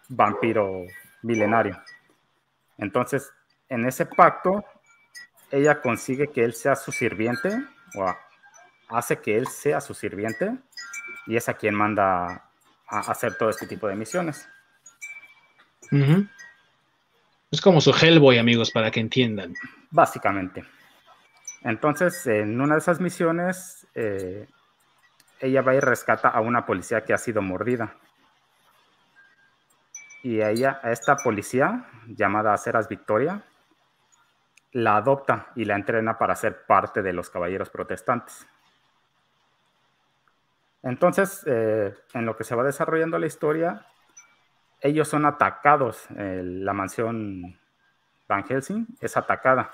vampiro 0.07 0.85
milenario. 1.21 1.81
Entonces, 2.77 3.31
en 3.67 3.85
ese 3.85 4.05
pacto, 4.05 4.63
ella 5.51 5.81
consigue 5.81 6.27
que 6.27 6.43
él 6.43 6.53
sea 6.53 6.75
su 6.75 6.91
sirviente, 6.91 7.49
o 7.95 8.15
hace 8.89 9.19
que 9.19 9.37
él 9.37 9.47
sea 9.47 9.81
su 9.81 9.93
sirviente, 9.93 10.57
y 11.27 11.35
es 11.35 11.49
a 11.49 11.53
quien 11.53 11.75
manda 11.75 12.45
a 12.87 12.99
hacer 12.99 13.35
todo 13.35 13.49
este 13.49 13.67
tipo 13.67 13.87
de 13.87 13.95
misiones. 13.95 14.47
Es 17.51 17.61
como 17.61 17.81
su 17.81 17.91
Hellboy, 17.91 18.37
amigos, 18.37 18.71
para 18.71 18.91
que 18.91 18.99
entiendan. 18.99 19.53
Básicamente. 19.91 20.63
Entonces, 21.63 22.25
en 22.27 22.61
una 22.61 22.75
de 22.75 22.79
esas 22.79 22.99
misiones, 22.99 23.87
eh, 23.95 24.47
ella 25.39 25.61
va 25.61 25.75
y 25.75 25.79
rescata 25.79 26.29
a 26.29 26.41
una 26.41 26.65
policía 26.65 27.03
que 27.03 27.13
ha 27.13 27.17
sido 27.17 27.41
mordida. 27.41 27.95
Y 30.21 30.41
a 30.41 30.49
ella, 30.49 30.79
a 30.83 30.91
esta 30.91 31.15
policía, 31.17 31.85
llamada 32.07 32.57
Ceras 32.57 32.89
Victoria, 32.89 33.43
la 34.71 34.97
adopta 34.97 35.47
y 35.55 35.65
la 35.65 35.75
entrena 35.75 36.17
para 36.17 36.35
ser 36.35 36.65
parte 36.65 37.01
de 37.01 37.13
los 37.13 37.29
caballeros 37.29 37.69
protestantes. 37.69 38.45
Entonces, 40.83 41.43
eh, 41.45 41.93
en 42.13 42.25
lo 42.25 42.35
que 42.37 42.43
se 42.43 42.55
va 42.55 42.63
desarrollando 42.63 43.17
la 43.17 43.27
historia, 43.27 43.85
ellos 44.81 45.07
son 45.07 45.25
atacados. 45.25 46.07
la 46.09 46.73
mansión 46.73 47.59
Van 48.27 48.43
Helsing 48.43 48.85
es 49.01 49.17
atacada 49.17 49.71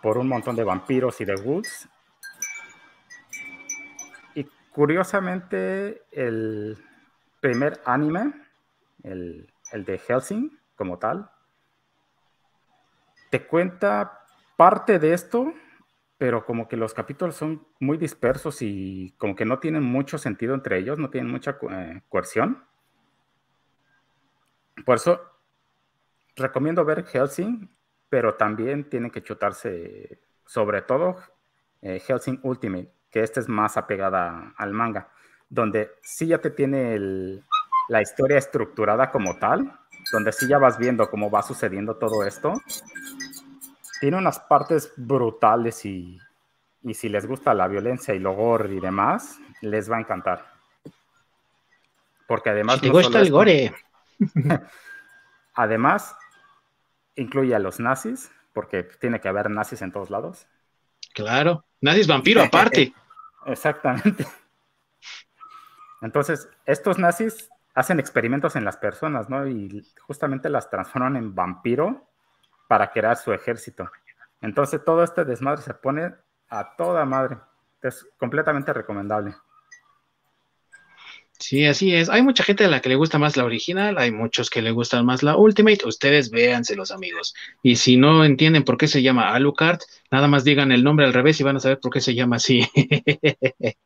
por 0.00 0.18
un 0.18 0.28
montón 0.28 0.54
de 0.54 0.64
vampiros 0.64 1.20
y 1.20 1.24
de 1.24 1.34
ghouls. 1.34 1.88
Curiosamente, 4.76 6.04
el 6.12 6.76
primer 7.40 7.80
anime, 7.84 8.34
el, 9.02 9.50
el 9.72 9.84
de 9.84 9.98
Helsing 9.98 10.56
como 10.76 10.98
tal, 10.98 11.30
te 13.30 13.46
cuenta 13.46 14.20
parte 14.56 14.98
de 14.98 15.14
esto 15.14 15.52
pero 16.18 16.46
como 16.46 16.66
que 16.68 16.76
los 16.76 16.94
capítulos 16.94 17.36
son 17.36 17.66
muy 17.78 17.98
dispersos 17.98 18.62
y 18.62 19.14
como 19.18 19.36
que 19.36 19.44
no 19.44 19.58
tienen 19.58 19.82
mucho 19.82 20.16
sentido 20.16 20.54
entre 20.54 20.78
ellos, 20.78 20.98
no 20.98 21.10
tienen 21.10 21.30
mucha 21.30 21.58
eh, 21.70 22.02
coerción. 22.08 22.64
Por 24.84 24.96
eso 24.96 25.20
recomiendo 26.34 26.84
ver 26.84 27.04
Helsing, 27.04 27.68
pero 28.08 28.34
también 28.36 28.88
tienen 28.88 29.10
que 29.10 29.22
chutarse, 29.22 30.20
sobre 30.46 30.82
todo, 30.82 31.16
eh, 31.82 32.00
Helsing 32.00 32.40
Ultimate, 32.42 32.90
que 33.16 33.22
este 33.22 33.40
es 33.40 33.48
más 33.48 33.78
apegada 33.78 34.52
al 34.58 34.74
manga, 34.74 35.08
donde 35.48 35.92
sí 36.02 36.26
ya 36.26 36.36
te 36.36 36.50
tiene 36.50 36.98
la 37.88 38.02
historia 38.02 38.36
estructurada 38.36 39.10
como 39.10 39.38
tal, 39.38 39.72
donde 40.12 40.32
sí 40.32 40.46
ya 40.46 40.58
vas 40.58 40.76
viendo 40.76 41.08
cómo 41.08 41.30
va 41.30 41.40
sucediendo 41.42 41.96
todo 41.96 42.26
esto, 42.26 42.52
tiene 44.02 44.18
unas 44.18 44.38
partes 44.38 44.92
brutales 44.98 45.86
y, 45.86 46.20
si 46.92 47.08
les 47.08 47.24
gusta 47.24 47.54
la 47.54 47.68
violencia 47.68 48.12
y 48.12 48.18
lo 48.18 48.34
gore 48.34 48.74
y 48.74 48.80
demás, 48.80 49.38
les 49.62 49.90
va 49.90 49.96
a 49.96 50.00
encantar. 50.00 50.44
Porque 52.28 52.50
además... 52.50 52.82
te 52.82 52.90
gusta 52.90 53.20
el 53.20 53.30
gore. 53.30 53.74
además, 55.54 56.14
incluye 57.14 57.54
a 57.54 57.60
los 57.60 57.80
nazis, 57.80 58.30
porque 58.52 58.82
tiene 58.82 59.22
que 59.22 59.28
haber 59.28 59.48
nazis 59.48 59.80
en 59.80 59.90
todos 59.90 60.10
lados. 60.10 60.46
Claro, 61.14 61.64
nazis 61.80 62.06
vampiro 62.06 62.42
aparte. 62.44 62.92
Exactamente. 63.46 64.26
Entonces, 66.02 66.48
estos 66.66 66.98
nazis 66.98 67.48
hacen 67.74 68.00
experimentos 68.00 68.56
en 68.56 68.64
las 68.64 68.76
personas, 68.76 69.28
¿no? 69.28 69.46
Y 69.46 69.86
justamente 70.00 70.48
las 70.48 70.70
transforman 70.70 71.16
en 71.16 71.34
vampiro 71.34 72.08
para 72.68 72.90
crear 72.90 73.16
su 73.16 73.32
ejército. 73.32 73.90
Entonces 74.40 74.84
todo 74.84 75.02
este 75.02 75.24
desmadre 75.24 75.62
se 75.62 75.74
pone 75.74 76.14
a 76.48 76.76
toda 76.76 77.04
madre. 77.04 77.38
Es 77.82 78.06
completamente 78.18 78.72
recomendable. 78.72 79.34
Sí, 81.38 81.66
así 81.66 81.94
es. 81.94 82.08
Hay 82.08 82.22
mucha 82.22 82.42
gente 82.44 82.64
a 82.64 82.68
la 82.68 82.80
que 82.80 82.88
le 82.88 82.94
gusta 82.94 83.18
más 83.18 83.36
la 83.36 83.44
original, 83.44 83.98
hay 83.98 84.10
muchos 84.10 84.48
que 84.48 84.62
le 84.62 84.70
gustan 84.70 85.04
más 85.04 85.22
la 85.22 85.36
Ultimate. 85.36 85.86
Ustedes 85.86 86.30
véanselos, 86.30 86.90
amigos. 86.90 87.34
Y 87.62 87.76
si 87.76 87.96
no 87.96 88.24
entienden 88.24 88.64
por 88.64 88.78
qué 88.78 88.88
se 88.88 89.02
llama 89.02 89.34
Alucard, 89.34 89.80
nada 90.10 90.28
más 90.28 90.44
digan 90.44 90.72
el 90.72 90.82
nombre 90.82 91.04
al 91.04 91.12
revés 91.12 91.38
y 91.40 91.44
van 91.44 91.56
a 91.56 91.60
saber 91.60 91.78
por 91.78 91.92
qué 91.92 92.00
se 92.00 92.14
llama 92.14 92.36
así. 92.36 92.66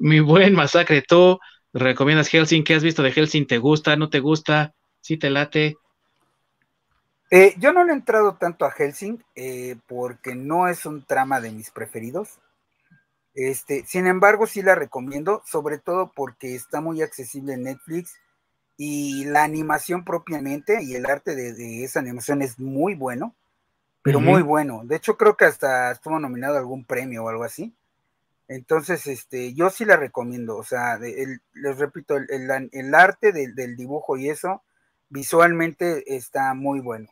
Mi 0.00 0.20
buen 0.20 0.54
masacre, 0.54 1.02
¿tú 1.02 1.38
recomiendas 1.72 2.28
Helsing? 2.28 2.64
¿Qué 2.64 2.74
has 2.74 2.82
visto 2.82 3.02
de 3.02 3.12
Helsing? 3.12 3.46
¿Te 3.46 3.58
gusta? 3.58 3.96
¿No 3.96 4.10
te 4.10 4.20
gusta? 4.20 4.74
¿Sí 5.00 5.16
te 5.16 5.30
late? 5.30 5.76
Eh, 7.30 7.54
yo 7.58 7.72
no 7.72 7.84
le 7.84 7.92
he 7.92 7.94
entrado 7.94 8.36
tanto 8.36 8.64
a 8.64 8.70
Helsing 8.70 9.22
eh, 9.34 9.76
porque 9.86 10.34
no 10.34 10.68
es 10.68 10.84
un 10.84 11.04
trama 11.04 11.40
de 11.40 11.50
mis 11.50 11.70
preferidos. 11.70 12.38
Este, 13.36 13.84
sin 13.86 14.06
embargo, 14.06 14.46
sí 14.46 14.62
la 14.62 14.74
recomiendo, 14.74 15.42
sobre 15.44 15.78
todo 15.78 16.10
porque 16.16 16.54
está 16.54 16.80
muy 16.80 17.02
accesible 17.02 17.52
en 17.52 17.64
Netflix 17.64 18.18
y 18.78 19.26
la 19.26 19.44
animación 19.44 20.06
propiamente 20.06 20.82
y 20.82 20.94
el 20.94 21.04
arte 21.04 21.36
de, 21.36 21.84
esa 21.84 22.00
animación 22.00 22.40
es 22.40 22.58
muy 22.58 22.94
bueno, 22.94 23.36
pero 24.00 24.20
muy 24.20 24.40
bueno. 24.40 24.82
De 24.84 24.96
hecho, 24.96 25.18
creo 25.18 25.36
que 25.36 25.44
hasta 25.44 25.90
estuvo 25.90 26.18
nominado 26.18 26.56
a 26.56 26.60
algún 26.60 26.86
premio 26.86 27.24
o 27.24 27.28
algo 27.28 27.44
así. 27.44 27.76
Entonces, 28.48 29.06
este, 29.06 29.52
yo 29.52 29.68
sí 29.68 29.84
la 29.84 29.96
recomiendo. 29.96 30.56
O 30.56 30.62
sea, 30.62 30.98
les 30.98 31.78
repito, 31.78 32.16
el, 32.16 32.94
arte 32.94 33.32
del 33.32 33.76
dibujo 33.76 34.16
y 34.16 34.30
eso 34.30 34.62
visualmente 35.10 36.16
está 36.16 36.54
muy 36.54 36.80
bueno. 36.80 37.08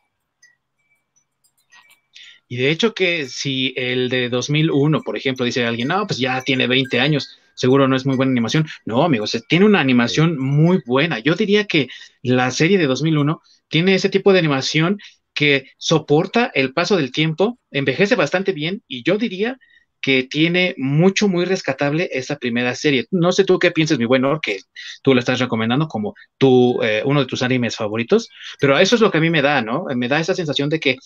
Y 2.47 2.57
de 2.57 2.69
hecho 2.69 2.93
que 2.93 3.27
si 3.27 3.73
el 3.75 4.09
de 4.09 4.29
2001, 4.29 5.01
por 5.01 5.17
ejemplo, 5.17 5.45
dice 5.45 5.65
alguien, 5.65 5.87
no, 5.89 6.05
pues 6.07 6.19
ya 6.19 6.41
tiene 6.41 6.67
20 6.67 6.99
años, 6.99 7.39
seguro 7.55 7.87
no 7.87 7.95
es 7.95 8.05
muy 8.05 8.15
buena 8.15 8.31
animación. 8.31 8.67
No, 8.85 9.03
amigos, 9.03 9.37
tiene 9.47 9.65
una 9.65 9.79
animación 9.79 10.37
muy 10.37 10.81
buena. 10.85 11.19
Yo 11.19 11.35
diría 11.35 11.65
que 11.65 11.87
la 12.21 12.51
serie 12.51 12.77
de 12.77 12.87
2001 12.87 13.41
tiene 13.67 13.95
ese 13.95 14.09
tipo 14.09 14.33
de 14.33 14.39
animación 14.39 14.99
que 15.33 15.71
soporta 15.77 16.51
el 16.53 16.73
paso 16.73 16.95
del 16.95 17.11
tiempo, 17.11 17.59
envejece 17.71 18.15
bastante 18.15 18.53
bien 18.53 18.83
y 18.87 19.03
yo 19.03 19.17
diría 19.17 19.57
que 20.05 20.23
tiene 20.23 20.75
mucho, 20.77 21.27
muy 21.27 21.45
rescatable 21.45 22.09
esa 22.13 22.37
primera 22.37 22.75
serie. 22.75 23.07
No 23.09 23.31
sé 23.31 23.43
tú 23.43 23.57
qué 23.57 23.71
piensas, 23.71 23.97
mi 23.97 24.05
buen 24.05 24.23
Or, 24.23 24.39
que 24.39 24.59
tú 25.01 25.15
la 25.15 25.19
estás 25.19 25.39
recomendando 25.39 25.87
como 25.87 26.13
tu, 26.37 26.79
eh, 26.83 27.01
uno 27.05 27.21
de 27.21 27.25
tus 27.25 27.41
animes 27.41 27.75
favoritos, 27.75 28.29
pero 28.59 28.77
eso 28.77 28.95
es 28.95 29.01
lo 29.01 29.09
que 29.09 29.17
a 29.17 29.21
mí 29.21 29.31
me 29.31 29.41
da, 29.41 29.63
¿no? 29.63 29.85
Me 29.95 30.07
da 30.07 30.19
esa 30.19 30.35
sensación 30.35 30.69
de 30.69 30.79
que 30.79 30.97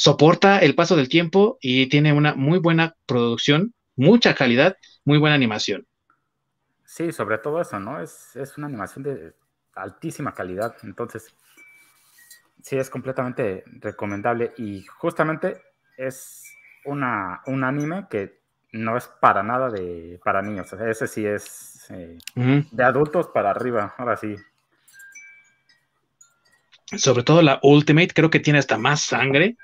soporta 0.00 0.60
el 0.60 0.74
paso 0.74 0.96
del 0.96 1.10
tiempo 1.10 1.58
y 1.60 1.86
tiene 1.90 2.14
una 2.14 2.34
muy 2.34 2.58
buena 2.58 2.96
producción, 3.04 3.74
mucha 3.96 4.34
calidad, 4.34 4.78
muy 5.04 5.18
buena 5.18 5.34
animación. 5.34 5.86
Sí, 6.86 7.12
sobre 7.12 7.36
todo 7.36 7.60
eso, 7.60 7.78
¿no? 7.78 8.00
Es, 8.00 8.34
una 8.56 8.66
animación 8.66 9.04
de 9.04 9.34
altísima 9.74 10.32
calidad. 10.32 10.74
Entonces, 10.84 11.34
sí, 12.62 12.78
es 12.78 12.88
completamente 12.88 13.62
recomendable 13.80 14.54
y 14.56 14.84
justamente 14.86 15.60
es 15.98 16.44
una, 16.86 17.42
un 17.46 17.62
anime 17.62 18.06
que 18.08 18.40
no 18.72 18.96
es 18.96 19.06
para 19.20 19.42
nada 19.42 19.68
de 19.68 20.18
para 20.24 20.40
niños. 20.40 20.72
ese 20.72 21.06
sí 21.08 21.26
es 21.26 21.90
eh, 21.90 22.16
de 22.34 22.84
adultos 22.84 23.28
para 23.28 23.50
arriba, 23.50 23.94
ahora 23.98 24.16
sí. 24.16 24.34
Sobre 26.96 27.22
todo 27.22 27.42
la 27.42 27.60
Ultimate, 27.62 28.14
creo 28.14 28.30
que 28.30 28.40
tiene 28.40 28.58
hasta 28.58 28.78
más 28.78 29.02
sangre 29.02 29.58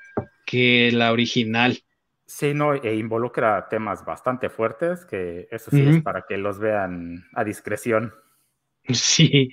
que 0.47 0.91
la 0.93 1.11
original. 1.11 1.83
Sí, 2.25 2.53
no, 2.53 2.73
e 2.73 2.95
involucra 2.95 3.67
temas 3.69 4.03
bastante 4.03 4.49
fuertes, 4.49 5.05
que 5.05 5.47
eso 5.51 5.69
sí 5.69 5.81
es 5.81 6.01
para 6.01 6.23
que 6.27 6.37
los 6.37 6.57
vean 6.57 7.25
a 7.33 7.43
discreción. 7.43 8.13
Sí, 8.89 9.49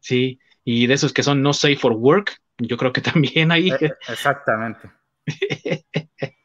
sí, 0.00 0.40
y 0.64 0.86
de 0.86 0.94
esos 0.94 1.12
que 1.12 1.22
son 1.22 1.42
no 1.42 1.52
safe 1.52 1.76
for 1.76 1.92
work, 1.92 2.38
yo 2.58 2.76
creo 2.76 2.92
que 2.92 3.00
también 3.12 3.52
hay. 3.52 3.70
E, 3.70 3.92
exactamente. 4.08 4.90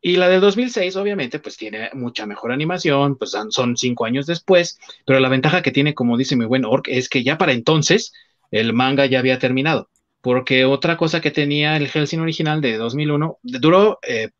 y 0.00 0.16
la 0.16 0.28
del 0.28 0.40
2006, 0.40 0.96
obviamente, 0.96 1.38
pues 1.38 1.56
tiene 1.56 1.90
mucha 1.94 2.26
mejor 2.26 2.52
animación, 2.52 3.16
pues 3.16 3.36
son 3.50 3.76
cinco 3.76 4.04
años 4.04 4.26
después, 4.26 4.80
pero 5.06 5.20
la 5.20 5.28
ventaja 5.28 5.62
que 5.62 5.70
tiene, 5.70 5.94
como 5.94 6.16
dice 6.16 6.36
mi 6.36 6.44
buen 6.44 6.64
Orc, 6.64 6.88
es 6.88 7.08
que 7.08 7.22
ya 7.22 7.38
para 7.38 7.52
entonces 7.52 8.12
el 8.50 8.72
manga 8.72 9.06
ya 9.06 9.20
había 9.20 9.38
terminado. 9.38 9.88
Porque 10.22 10.64
otra 10.64 10.96
cosa 10.96 11.20
que 11.20 11.30
tenía 11.30 11.76
el 11.76 11.88
Helsing 11.88 12.20
original 12.20 12.60
de 12.60 12.78
2001, 12.78 13.38
duró 13.42 13.98
eh, 14.06 14.30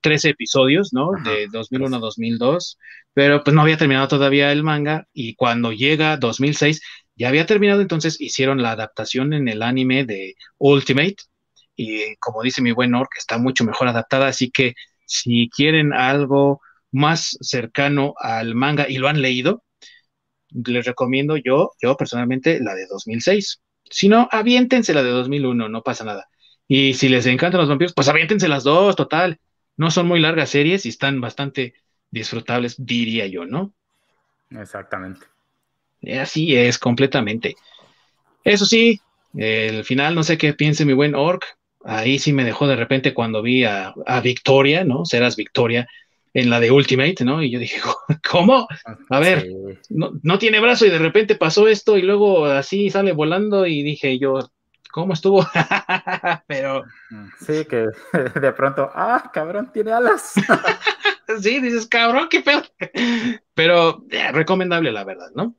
13 0.00 0.30
episodios, 0.30 0.92
¿no? 0.92 1.10
de 1.24 1.48
2001 1.50 1.96
a 1.96 2.00
2002, 2.00 2.78
pero 3.14 3.42
pues 3.42 3.54
no 3.54 3.62
había 3.62 3.76
terminado 3.76 4.08
todavía 4.08 4.52
el 4.52 4.62
manga 4.62 5.06
y 5.12 5.34
cuando 5.34 5.72
llega 5.72 6.16
2006 6.16 6.80
ya 7.16 7.28
había 7.28 7.46
terminado, 7.46 7.82
entonces 7.82 8.20
hicieron 8.20 8.62
la 8.62 8.72
adaptación 8.72 9.32
en 9.34 9.48
el 9.48 9.62
anime 9.62 10.04
de 10.04 10.36
Ultimate 10.58 11.16
y 11.76 12.16
como 12.16 12.42
dice 12.42 12.62
mi 12.62 12.72
buen 12.72 12.94
Orc, 12.94 13.10
está 13.16 13.38
mucho 13.38 13.64
mejor 13.64 13.88
adaptada, 13.88 14.28
así 14.28 14.50
que 14.50 14.74
si 15.06 15.48
quieren 15.50 15.92
algo 15.92 16.60
más 16.92 17.36
cercano 17.40 18.14
al 18.18 18.54
manga 18.54 18.88
y 18.88 18.98
lo 18.98 19.08
han 19.08 19.22
leído, 19.22 19.64
les 20.50 20.84
recomiendo 20.84 21.36
yo, 21.36 21.72
yo 21.80 21.96
personalmente, 21.96 22.60
la 22.60 22.74
de 22.74 22.86
2006. 22.86 23.60
Si 23.90 24.08
no, 24.08 24.28
aviéntense 24.30 24.94
la 24.94 25.02
de 25.02 25.10
2001, 25.10 25.68
no 25.68 25.82
pasa 25.82 26.04
nada. 26.04 26.28
Y 26.68 26.94
si 26.94 27.08
les 27.08 27.26
encantan 27.26 27.60
los 27.60 27.68
vampiros, 27.68 27.92
pues 27.92 28.08
aviéntense 28.08 28.48
las 28.48 28.64
dos, 28.64 28.94
total. 28.96 29.40
No 29.76 29.90
son 29.90 30.06
muy 30.06 30.20
largas 30.20 30.50
series 30.50 30.86
y 30.86 30.88
están 30.88 31.20
bastante 31.20 31.74
disfrutables, 32.10 32.76
diría 32.78 33.26
yo, 33.26 33.44
¿no? 33.44 33.74
Exactamente. 34.50 35.26
Así 36.20 36.56
es, 36.56 36.78
completamente. 36.78 37.56
Eso 38.44 38.64
sí, 38.64 39.00
el 39.34 39.84
final, 39.84 40.14
no 40.14 40.22
sé 40.22 40.38
qué 40.38 40.54
piense 40.54 40.84
mi 40.84 40.92
buen 40.92 41.14
Orc. 41.14 41.44
Ahí 41.84 42.18
sí 42.18 42.32
me 42.32 42.44
dejó 42.44 42.66
de 42.66 42.76
repente 42.76 43.14
cuando 43.14 43.42
vi 43.42 43.64
a, 43.64 43.94
Victoria, 44.22 44.84
¿no? 44.84 45.04
Serás 45.04 45.36
Victoria 45.36 45.88
en 46.34 46.50
la 46.50 46.60
de 46.60 46.70
Ultimate, 46.70 47.24
¿no? 47.24 47.42
Y 47.42 47.50
yo 47.50 47.58
dije, 47.58 47.80
¿cómo? 48.30 48.68
A 49.08 49.18
ver, 49.18 49.48
no, 49.88 50.12
no, 50.22 50.38
tiene 50.38 50.60
brazo 50.60 50.86
y 50.86 50.90
de 50.90 50.98
repente 50.98 51.34
pasó 51.34 51.68
esto 51.68 51.96
y 51.96 52.02
luego 52.02 52.46
así 52.46 52.90
sale 52.90 53.12
volando 53.12 53.66
y 53.66 53.82
dije 53.82 54.18
yo, 54.18 54.38
¿cómo 54.90 55.12
estuvo? 55.12 55.44
Pero. 56.46 56.84
Sí, 57.40 57.64
que 57.64 57.86
de 58.40 58.52
pronto, 58.52 58.90
ah, 58.94 59.30
cabrón, 59.32 59.70
tiene 59.72 59.92
alas. 59.92 60.34
sí, 61.40 61.60
dices, 61.60 61.86
cabrón, 61.86 62.28
qué 62.30 62.40
pedo. 62.40 62.62
Pero 63.54 64.04
eh, 64.10 64.32
recomendable, 64.32 64.92
la 64.92 65.04
verdad, 65.04 65.30
¿no? 65.34 65.56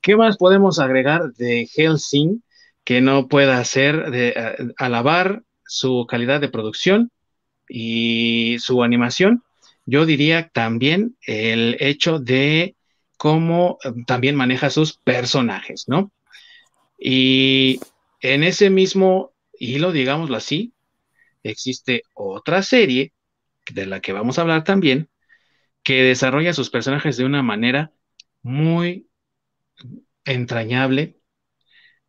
¿Qué 0.00 0.16
más 0.16 0.36
podemos 0.36 0.80
agregar 0.80 1.32
de 1.34 1.68
Helsing 1.72 2.42
que 2.84 3.00
no 3.00 3.28
pueda 3.28 3.58
hacer 3.58 4.10
de 4.10 4.34
eh, 4.36 4.56
alabar 4.76 5.42
su 5.64 6.06
calidad 6.08 6.40
de 6.40 6.48
producción 6.48 7.12
y 7.74 8.58
su 8.58 8.82
animación? 8.82 9.42
Yo 9.86 10.04
diría 10.04 10.50
también 10.50 11.16
el 11.26 11.78
hecho 11.80 12.18
de 12.18 12.76
cómo 13.16 13.78
eh, 13.82 13.92
también 14.06 14.36
maneja 14.36 14.68
sus 14.68 14.98
personajes, 14.98 15.84
¿no? 15.88 16.12
Y 16.98 17.80
en 18.20 18.44
ese 18.44 18.68
mismo 18.68 19.32
hilo, 19.58 19.90
digámoslo 19.90 20.36
así, 20.36 20.74
existe 21.42 22.02
otra 22.12 22.62
serie 22.62 23.14
de 23.70 23.86
la 23.86 24.00
que 24.00 24.12
vamos 24.12 24.38
a 24.38 24.42
hablar 24.42 24.64
también, 24.64 25.08
que 25.82 26.02
desarrolla 26.02 26.52
sus 26.52 26.68
personajes 26.68 27.16
de 27.16 27.24
una 27.24 27.42
manera 27.42 27.90
muy 28.42 29.08
entrañable. 30.26 31.16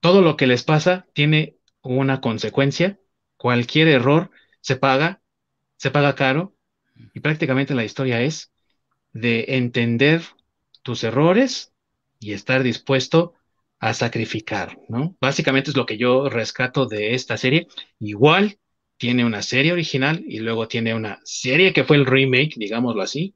Todo 0.01 0.21
lo 0.21 0.35
que 0.35 0.45
les 0.45 0.63
pasa 0.63 1.07
tiene 1.13 1.55
una 1.81 2.19
consecuencia. 2.19 2.99
Cualquier 3.37 3.87
error 3.87 4.29
se 4.59 4.75
paga, 4.75 5.22
se 5.83 5.91
paga 5.91 6.15
caro. 6.15 6.55
Y 7.13 7.19
prácticamente 7.19 7.75
la 7.75 7.83
historia 7.83 8.21
es 8.21 8.53
de 9.11 9.43
entender 9.49 10.21
tus 10.81 11.03
errores 11.03 11.73
y 12.21 12.31
estar 12.31 12.63
dispuesto 12.63 13.33
a 13.79 13.93
sacrificar, 13.93 14.79
¿no? 14.87 15.17
Básicamente 15.19 15.71
es 15.71 15.75
lo 15.75 15.85
que 15.85 15.97
yo 15.97 16.29
rescato 16.29 16.85
de 16.85 17.15
esta 17.15 17.35
serie. 17.35 17.67
Igual 17.99 18.59
tiene 18.95 19.25
una 19.25 19.41
serie 19.41 19.73
original 19.73 20.23
y 20.25 20.39
luego 20.39 20.69
tiene 20.69 20.93
una 20.93 21.19
serie 21.25 21.73
que 21.73 21.83
fue 21.83 21.97
el 21.97 22.05
remake, 22.05 22.53
digámoslo 22.55 23.01
así. 23.01 23.35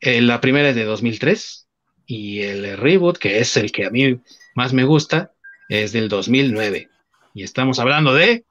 Eh, 0.00 0.20
la 0.20 0.42
primera 0.42 0.68
es 0.68 0.76
de 0.76 0.84
2003 0.84 1.66
y 2.04 2.40
el 2.40 2.76
reboot, 2.76 3.16
que 3.16 3.38
es 3.38 3.56
el 3.56 3.72
que 3.72 3.86
a 3.86 3.90
mí 3.90 4.20
más 4.54 4.74
me 4.74 4.84
gusta, 4.84 5.32
es 5.70 5.92
del 5.92 6.10
2009. 6.10 6.90
Y 7.32 7.42
estamos 7.42 7.78
hablando 7.78 8.12
de... 8.12 8.44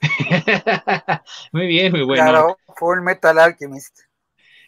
muy 1.52 1.66
bien, 1.66 1.92
muy 1.92 2.02
bueno. 2.02 2.22
Claro, 2.22 2.58
Full 2.76 3.00
Metal 3.00 3.38
Alchemist. 3.38 4.00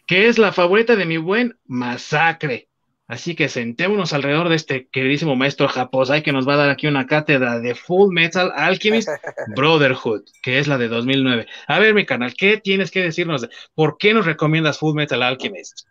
Que 0.05 0.27
es 0.27 0.37
la 0.37 0.51
favorita 0.51 0.95
de 0.95 1.05
mi 1.05 1.17
buen 1.17 1.57
Masacre. 1.65 2.69
Así 3.07 3.35
que 3.35 3.49
sentémonos 3.49 4.13
alrededor 4.13 4.49
de 4.49 4.55
este 4.55 4.87
queridísimo 4.87 5.35
maestro 5.35 5.67
Japosai 5.67 6.23
que 6.23 6.31
nos 6.31 6.47
va 6.47 6.53
a 6.53 6.57
dar 6.57 6.69
aquí 6.69 6.87
una 6.87 7.05
cátedra 7.05 7.59
de 7.59 7.75
Full 7.75 8.13
Metal 8.13 8.51
Alchemist 8.55 9.09
Brotherhood, 9.55 10.23
que 10.41 10.57
es 10.59 10.67
la 10.67 10.77
de 10.77 10.87
2009. 10.87 11.45
A 11.67 11.79
ver, 11.79 11.93
mi 11.93 12.05
canal, 12.05 12.33
¿qué 12.33 12.57
tienes 12.57 12.91
que 12.91 13.01
decirnos? 13.01 13.47
¿Por 13.75 13.97
qué 13.97 14.13
nos 14.13 14.25
recomiendas 14.25 14.79
Full 14.79 14.95
Metal 14.95 15.21
Alchemist? 15.21 15.87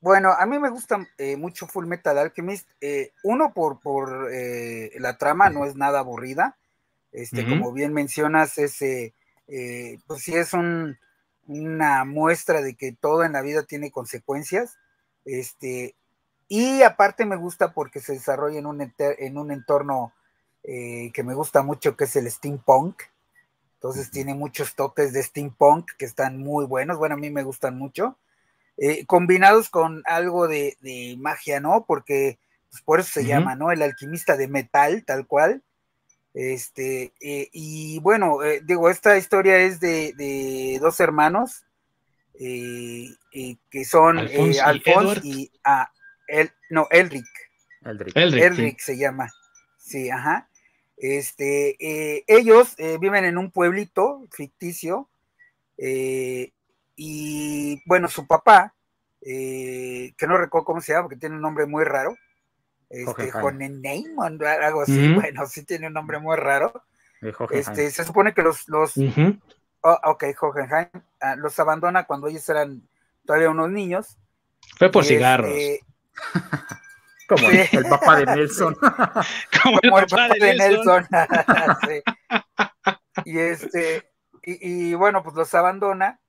Bueno, 0.00 0.32
a 0.32 0.44
mí 0.44 0.58
me 0.58 0.70
gusta 0.70 1.06
eh, 1.18 1.36
mucho 1.36 1.66
Full 1.66 1.86
Metal 1.86 2.18
Alchemist. 2.18 2.68
Eh, 2.80 3.12
uno, 3.22 3.52
por, 3.54 3.80
por 3.80 4.28
eh, 4.32 4.90
la 4.98 5.16
trama, 5.16 5.50
no 5.50 5.64
es 5.64 5.76
nada 5.76 6.00
aburrida. 6.00 6.58
Este, 7.16 7.44
Como 7.48 7.72
bien 7.72 7.92
mencionas, 7.92 8.58
ese, 8.58 9.14
pues 10.06 10.22
sí 10.22 10.34
es 10.34 10.52
una 10.52 12.04
muestra 12.04 12.60
de 12.60 12.74
que 12.74 12.92
todo 12.92 13.24
en 13.24 13.32
la 13.32 13.42
vida 13.42 13.64
tiene 13.64 13.90
consecuencias 13.90 14.76
este, 15.26 15.96
y 16.48 16.82
aparte 16.82 17.26
me 17.26 17.36
gusta 17.36 17.72
porque 17.74 18.00
se 18.00 18.14
desarrolla 18.14 18.60
en 18.60 18.66
un, 18.66 18.92
en 18.98 19.36
un 19.36 19.50
entorno 19.50 20.14
eh, 20.62 21.10
que 21.12 21.24
me 21.24 21.34
gusta 21.34 21.62
mucho, 21.62 21.96
que 21.96 22.04
es 22.04 22.16
el 22.16 22.30
steampunk. 22.30 23.02
Entonces 23.74 24.10
tiene 24.10 24.34
muchos 24.34 24.74
toques 24.74 25.12
de 25.12 25.22
steampunk 25.22 25.90
que 25.98 26.06
están 26.06 26.38
muy 26.38 26.64
buenos. 26.64 26.96
Bueno, 26.96 27.16
a 27.16 27.18
mí 27.18 27.30
me 27.30 27.42
gustan 27.42 27.76
mucho. 27.76 28.16
Eh, 28.78 29.04
combinados 29.06 29.68
con 29.68 30.02
algo 30.06 30.46
de, 30.48 30.76
magia, 31.18 31.60
¿no? 31.60 31.84
Porque 31.86 32.38
pues, 32.70 32.82
por 32.82 33.00
eso 33.00 33.10
se 33.10 33.24
llama, 33.24 33.56
¿no? 33.56 33.72
El 33.72 33.82
alquimista 33.82 34.36
de 34.36 34.48
metal, 34.48 35.04
tal 35.04 35.26
cual. 35.26 35.62
Este, 36.38 37.14
eh, 37.20 37.48
y 37.50 37.98
bueno, 38.00 38.38
digo, 38.62 38.90
esta 38.90 39.16
historia 39.16 39.56
es 39.56 39.80
de, 39.80 40.12
de 40.12 40.78
dos 40.80 41.00
hermanos 41.00 41.66
eh, 42.38 43.08
eh, 43.32 43.56
que 43.70 43.84
son 43.84 44.18
Alfonso 44.18 45.20
y, 45.22 45.44
eh, 45.44 45.50
ah, 45.64 45.90
el, 46.28 46.50
no, 46.68 46.86
Elric. 46.90 47.26
Elric, 48.14 48.78
se 48.78 48.98
llama. 48.98 49.30
Sí, 49.78 50.10
ajá. 50.10 50.48
Este, 50.98 51.76
ellos 52.26 52.74
viven 53.00 53.26
en 53.26 53.38
un 53.38 53.50
pueblito 53.50 54.26
ficticio 54.32 55.08
y 55.76 56.52
bueno, 57.86 58.08
su 58.08 58.26
papá, 58.26 58.74
que 59.20 60.26
no 60.26 60.38
recuerdo 60.38 60.64
cómo 60.64 60.80
se 60.80 60.92
llama 60.92 61.04
porque 61.04 61.20
tiene 61.20 61.36
un 61.36 61.42
nombre 61.42 61.66
muy 61.66 61.84
raro, 61.84 62.16
este, 62.88 63.32
algo 63.32 64.82
así, 64.82 65.14
bueno, 65.14 65.46
sí 65.46 65.64
tiene 65.64 65.88
un 65.88 65.92
nombre 65.92 66.18
muy 66.18 66.36
raro. 66.36 66.72
Este, 67.50 67.90
se 67.90 68.04
supone 68.04 68.34
que 68.34 68.42
los, 68.42 68.68
los, 68.68 68.94
Oh, 69.88 70.00
ok, 70.02 70.24
Hohenheim 70.40 70.88
ah, 71.20 71.36
los 71.36 71.56
abandona 71.60 72.08
cuando 72.08 72.26
ellos 72.26 72.48
eran 72.48 72.82
todavía 73.24 73.50
unos 73.50 73.70
niños. 73.70 74.18
Fue 74.78 74.90
por 74.90 75.04
cigarros. 75.04 75.52
Como 77.28 77.48
el 77.48 77.86
papá 77.88 78.16
de 78.16 78.26
Nelson. 78.26 78.74
Como, 78.74 79.78
el, 79.82 80.06
papá, 80.06 80.28
de, 80.28 80.56
Nelson. 80.56 81.06
Y 83.24 83.38
este, 83.38 84.10
y, 84.42 84.94
bueno, 84.94 85.22
pues 85.22 85.36
los 85.36 85.54
abandona. 85.54 86.20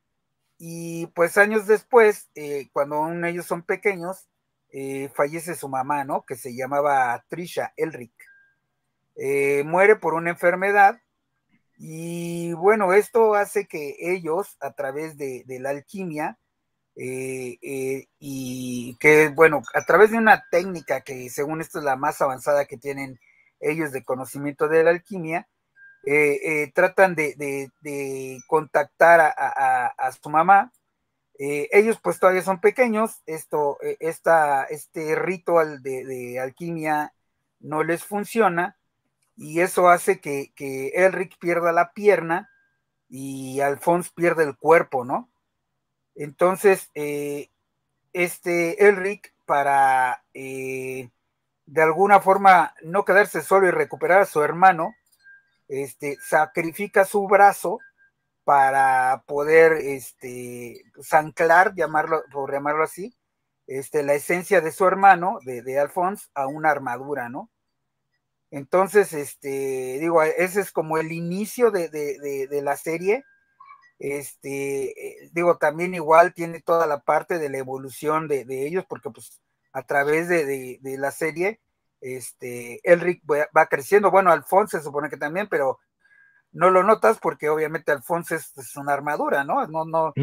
Y 0.60 1.08
pues 1.08 1.38
años 1.38 1.66
después, 1.66 2.30
eh, 2.36 2.70
cuando 2.72 2.98
aún 2.98 3.26
ellos 3.26 3.46
son 3.46 3.64
pequeños, 3.64 4.28
eh, 4.72 5.10
fallece 5.16 5.56
su 5.56 5.70
mamá, 5.70 6.04
¿no? 6.04 6.24
Que 6.26 6.36
se 6.36 6.56
llamaba 6.56 7.24
Trisha 7.30 7.74
Elric. 7.78 8.14
Eh, 9.16 9.64
muere 9.66 9.96
por 9.96 10.14
una 10.14 10.30
enfermedad 10.30 11.00
y 11.78 12.54
bueno, 12.54 12.94
esto 12.94 13.36
hace 13.36 13.68
que 13.68 13.96
ellos, 14.00 14.58
a 14.60 14.74
través 14.74 15.18
de, 15.18 15.44
la 15.48 15.72
alquimia, 15.72 16.38
y 16.96 18.96
que, 18.98 19.30
bueno, 19.30 19.62
a 19.74 19.86
través 19.86 20.12
de 20.12 20.18
una 20.18 20.44
técnica 20.50 21.02
que 21.02 21.30
según 21.30 21.62
esto 21.62 21.80
es 21.80 21.86
la 21.86 21.96
más 21.96 22.22
avanzada 22.22 22.66
que 22.66 22.78
tienen 22.78 23.20
ellos 23.60 23.92
de 23.92 24.04
conocimiento 24.04 24.68
de 24.68 24.84
la 24.84 24.92
alquimia, 24.92 25.48
tratan 26.74 27.16
de, 27.16 27.70
contactar 28.48 29.22
a, 29.22 30.12
su 30.20 30.30
mamá 30.30 30.72
eh, 31.40 31.70
ellos 31.72 32.00
pues 32.02 32.20
todavía 32.20 32.42
son 32.42 32.60
pequeños, 32.60 33.22
esto, 33.28 33.78
eh, 33.84 33.98
este 34.00 35.16
ritual 35.16 35.84
de, 35.84 36.40
alquimia 36.40 37.14
no 37.60 37.84
les 37.84 38.04
funciona 38.04 38.78
y 39.36 39.62
eso 39.62 39.90
hace 39.90 40.20
que, 40.20 40.52
que, 40.56 40.90
Elric 40.96 41.38
pierda 41.38 41.72
la 41.72 41.94
pierna 41.94 42.50
y 43.08 43.60
Alphonse 43.62 44.12
pierde 44.16 44.44
el 44.44 44.58
cuerpo, 44.58 45.06
¿no? 45.06 45.30
Entonces, 46.16 46.90
eh, 46.96 47.52
este 48.14 48.88
Elric, 48.88 49.34
para 49.46 50.24
de 50.34 51.12
alguna 51.84 52.20
forma 52.20 52.74
no 52.82 53.06
quedarse 53.06 53.44
solo 53.44 53.68
y 53.68 53.72
recuperar 53.72 54.22
a 54.22 54.26
su 54.26 54.42
hermano, 54.42 54.96
este, 55.68 56.18
sacrifica 56.22 57.06
su 57.06 57.28
brazo 57.28 57.80
para 58.48 59.26
poder 59.28 59.74
este, 59.74 60.86
anclar, 61.12 61.76
llamarlo, 61.76 62.24
por 62.32 62.50
llamarlo 62.50 62.86
así, 62.86 63.14
este, 63.68 64.04
la 64.04 64.14
esencia 64.14 64.62
de 64.62 64.72
su 64.72 64.86
hermano, 64.86 65.40
de, 65.44 65.62
de 65.64 65.78
Alphonse, 65.78 66.28
a 66.34 66.48
una 66.48 66.72
armadura, 66.72 67.28
¿no? 67.28 67.52
Entonces, 68.50 69.12
este, 69.12 69.98
digo, 70.00 70.24
ese 70.24 70.62
es 70.62 70.72
como 70.72 70.98
el 70.98 71.12
inicio 71.12 71.72
de, 71.72 71.90
de, 71.90 72.62
la 72.62 72.78
serie. 72.78 73.26
Este, 74.00 75.26
eh, 75.26 75.30
digo, 75.34 75.58
también 75.58 75.94
igual 75.94 76.34
tiene 76.34 76.62
toda 76.62 76.88
la 76.88 77.02
parte 77.02 77.40
de 77.40 77.50
la 77.50 77.58
evolución 77.58 78.30
de, 78.30 78.46
ellos, 78.66 78.86
porque 78.88 79.10
pues 79.10 79.42
a 79.74 79.84
través 79.84 80.30
de, 80.30 80.80
la 80.82 81.12
serie, 81.12 81.60
este, 82.00 82.80
Elric 82.90 83.22
va 83.30 83.66
creciendo. 83.66 84.10
Bueno, 84.10 84.32
Alphonse 84.32 84.78
se 84.78 84.86
supone 84.86 85.10
que 85.10 85.18
también, 85.18 85.50
pero 85.50 85.80
no 86.58 86.72
lo 86.72 86.84
notas 86.84 87.20
porque 87.20 87.50
obviamente 87.50 87.92
Alfonso 87.92 88.36
es, 88.36 88.76
una 88.76 88.94
armadura, 88.94 89.44
¿no? 89.44 89.68
No, 89.68 89.86
no, 89.86 90.14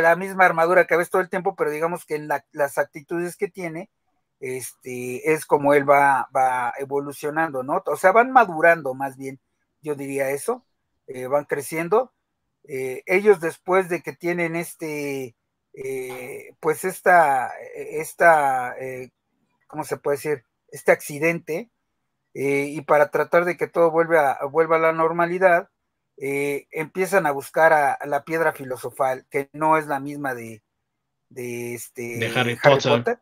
la 0.00 0.16
misma 0.16 0.46
armadura 0.46 0.86
que 0.86 0.96
ves 0.96 1.10
todo 1.10 1.20
el 1.20 1.28
tiempo, 1.28 1.54
pero 1.54 1.70
digamos 1.70 2.06
que 2.06 2.16
en 2.16 2.28
las 2.28 2.78
actitudes 2.78 3.36
que 3.36 3.48
tiene, 3.48 3.90
este, 4.40 5.32
es 5.32 5.44
como 5.44 5.74
él 5.74 5.88
va, 5.88 6.28
va 6.34 6.72
evolucionando, 6.78 7.62
¿no? 7.62 7.82
O 7.86 7.96
sea, 7.96 8.12
van 8.12 8.32
madurando 8.32 8.94
más 8.94 9.16
bien, 9.16 9.38
yo 9.82 9.94
diría 9.94 10.30
eso, 10.30 10.64
eh, 11.06 11.26
van 11.26 11.44
creciendo. 11.44 12.12
Eh, 12.66 13.02
ellos 13.06 13.40
después 13.40 13.90
de 13.90 14.02
que 14.02 14.14
tienen 14.14 14.56
este, 14.56 15.36
eh, 15.74 16.54
pues 16.60 16.84
esta, 16.84 17.52
esta, 17.74 18.74
¿cómo 19.66 19.84
se 19.84 19.98
puede 19.98 20.16
decir? 20.16 20.44
Este 20.68 20.92
accidente, 20.92 21.70
eh, 22.34 22.66
y 22.68 22.80
para 22.80 23.10
tratar 23.10 23.44
de 23.44 23.56
que 23.56 23.68
todo 23.68 23.92
vuelva 23.92 24.32
a, 24.32 24.46
vuelva 24.46 24.76
a 24.76 24.80
la 24.80 24.92
normalidad, 24.92 25.68
eh, 26.16 26.66
empiezan 26.72 27.26
a 27.26 27.30
buscar 27.30 27.72
a, 27.72 27.98
la 28.06 28.24
piedra 28.24 28.52
filosofal, 28.52 29.24
que 29.30 29.48
no 29.52 29.78
es 29.78 29.86
la 29.86 30.00
misma 30.00 30.34
de, 30.34 30.62
de, 31.28 31.74
este, 31.74 32.26
Harry, 32.34 32.56
Potter. 32.56 33.20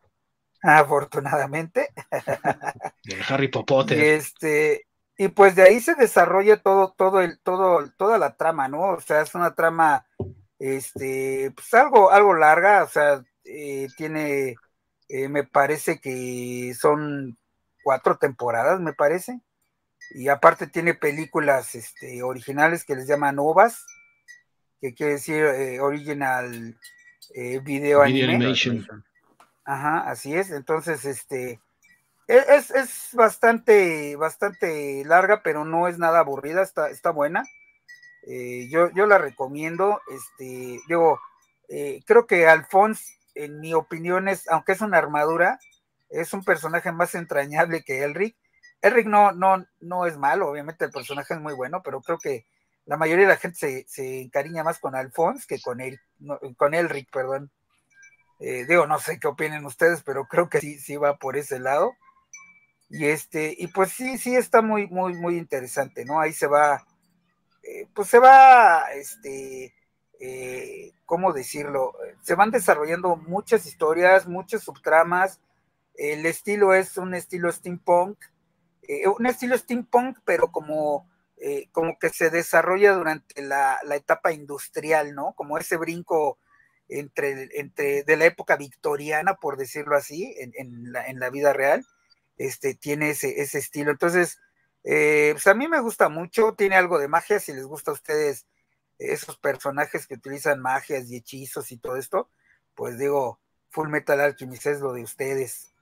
Afortunadamente. 0.63 1.89
De 3.03 3.21
Harry 3.27 3.49
Potter. 3.49 3.97
Y, 3.97 4.01
este, 4.01 4.87
y 5.17 5.27
pues 5.27 5.55
de 5.55 5.63
ahí 5.63 5.79
se 5.79 5.93
desarrolla 5.93 6.57
todo, 6.57 6.95
todo 6.97 7.21
el, 7.21 7.39
todo, 7.41 7.87
toda 7.97 8.17
la 8.17 8.35
trama, 8.35 8.67
¿no? 8.67 8.93
O 8.93 9.01
sea, 9.01 9.21
es 9.21 9.35
una 9.35 9.53
trama, 9.53 10.07
este, 10.57 11.51
pues 11.51 11.71
algo, 11.73 12.09
algo 12.09 12.33
larga, 12.33 12.83
o 12.83 12.87
sea, 12.87 13.23
eh, 13.43 13.89
tiene, 13.97 14.55
me 15.09 15.43
parece 15.43 15.99
que 15.99 16.73
son 16.79 17.37
cuatro 17.83 18.17
temporadas, 18.17 18.79
me 18.79 18.93
parece. 18.93 19.41
Y 20.11 20.27
aparte 20.27 20.67
tiene 20.67 20.93
películas 20.93 21.75
este, 21.75 22.21
originales 22.23 22.83
que 22.83 22.95
les 22.95 23.07
llaman 23.07 23.39
OVAs, 23.39 23.85
que 24.79 24.93
quiere 24.93 25.13
decir 25.13 25.43
eh, 25.43 25.79
Original 25.79 26.77
eh, 27.33 27.59
Video, 27.59 28.01
Animation. 28.01 28.85
Ajá, 29.65 30.09
así 30.09 30.35
es. 30.35 30.51
Entonces, 30.51 31.05
este, 31.05 31.61
e, 32.27 32.37
es, 32.49 32.69
es, 32.71 33.09
bastante, 33.13 34.15
bastante 34.17 35.03
larga, 35.05 35.41
pero 35.41 35.65
no 35.65 35.87
es 35.87 35.97
nada 35.97 36.19
aburrida, 36.19 36.61
está, 36.61 36.89
está 36.89 37.11
buena. 37.11 37.43
Eh, 38.27 38.67
yo, 38.69 38.91
yo 38.91 39.07
la 39.07 39.17
recomiendo. 39.17 40.01
Este, 40.11 40.79
digo, 40.87 41.19
creo 42.05 42.27
que 42.27 42.47
Alphonse, 42.47 43.15
en 43.35 43.59
mi 43.61 43.73
opinión, 43.73 44.27
es, 44.27 44.47
aunque 44.49 44.73
es 44.73 44.81
una 44.81 44.97
armadura, 44.97 45.59
es 46.13 46.33
un 46.33 46.43
personaje 46.43 46.91
más 46.91 47.15
entrañable 47.15 47.83
que 47.83 48.03
Elric. 48.03 48.37
Elric 48.81 49.07
no, 49.07 49.31
no, 49.31 49.65
no 49.79 50.05
es 50.05 50.17
malo, 50.17 50.49
obviamente 50.49 50.85
el 50.85 50.91
personaje 50.91 51.33
es 51.33 51.39
muy 51.39 51.53
bueno, 51.53 51.81
pero 51.83 52.01
creo 52.01 52.17
que 52.17 52.45
la 52.85 52.97
mayoría 52.97 53.25
de 53.25 53.33
la 53.33 53.39
gente 53.39 53.85
se, 53.87 54.21
encariña 54.21 54.63
más 54.63 54.79
con 54.79 54.95
Alphonse 54.95 55.47
que 55.47 55.61
con 55.61 55.79
él, 55.79 55.99
con 56.57 56.73
Elric, 56.73 57.09
perdón. 57.11 57.51
Eh, 58.39 58.65
digo, 58.67 58.85
no 58.87 58.99
sé 58.99 59.19
qué 59.19 59.27
opinen 59.27 59.65
ustedes, 59.65 60.03
pero 60.03 60.25
creo 60.25 60.49
que 60.49 60.59
sí, 60.59 60.77
sí 60.77 60.97
va 60.97 61.17
por 61.17 61.37
ese 61.37 61.59
lado. 61.59 61.93
Y 62.89 63.05
este, 63.05 63.55
y 63.57 63.67
pues 63.67 63.91
sí, 63.91 64.17
sí 64.17 64.35
está 64.35 64.61
muy, 64.61 64.87
muy, 64.87 65.13
muy 65.13 65.37
interesante, 65.37 66.05
¿no? 66.05 66.19
Ahí 66.19 66.33
se 66.33 66.47
va, 66.47 66.85
eh, 67.63 67.87
pues 67.93 68.09
se 68.09 68.19
va, 68.19 68.91
este, 68.93 69.73
eh, 70.19 70.91
¿cómo 71.05 71.33
decirlo? 71.33 71.93
Se 72.21 72.35
van 72.35 72.51
desarrollando 72.51 73.15
muchas 73.15 73.65
historias, 73.65 74.27
muchas 74.27 74.61
subtramas, 74.61 75.39
el 75.95 76.25
estilo 76.25 76.73
es 76.73 76.97
un 76.97 77.13
estilo 77.13 77.51
steampunk, 77.51 78.17
eh, 78.83 79.07
un 79.07 79.25
estilo 79.25 79.57
steampunk, 79.57 80.19
pero 80.25 80.51
como, 80.51 81.09
eh, 81.37 81.67
como 81.71 81.97
que 81.99 82.09
se 82.09 82.29
desarrolla 82.29 82.93
durante 82.93 83.41
la, 83.41 83.79
etapa 83.91 84.31
industrial, 84.31 85.13
¿no? 85.13 85.33
Como 85.35 85.57
ese 85.57 85.77
brinco 85.77 86.39
entre, 86.89 87.49
entre 87.59 88.03
de 88.03 88.17
la 88.17 88.25
época 88.25 88.57
victoriana, 88.57 89.35
por 89.35 89.57
decirlo 89.57 89.95
así, 89.95 90.35
en, 90.37 90.91
la, 90.91 91.29
vida 91.29 91.53
real, 91.53 91.85
este, 92.37 92.75
tiene 92.75 93.11
ese, 93.11 93.41
estilo. 93.41 93.91
Entonces, 93.91 94.39
eh, 94.83 95.29
pues 95.33 95.47
a 95.47 95.53
mí 95.53 95.67
me 95.67 95.79
gusta 95.79 96.09
mucho, 96.09 96.53
tiene 96.55 96.75
algo 96.75 96.99
de 96.99 97.07
magia, 97.07 97.39
si 97.39 97.53
les 97.53 97.65
gusta 97.65 97.91
a 97.91 97.93
ustedes 97.93 98.47
esos 98.99 99.37
personajes 99.37 100.07
que 100.07 100.15
utilizan 100.15 100.61
magias 100.61 101.09
y 101.09 101.17
hechizos 101.17 101.71
y 101.71 101.77
todo 101.77 101.97
esto, 101.97 102.29
pues 102.75 102.97
digo, 102.97 103.39
Full 103.69 103.89
Metal 103.89 104.19
Alchemist 104.19 104.67
es 104.67 104.79
lo 104.81 104.93
de 104.93 105.03
ustedes. 105.03 105.72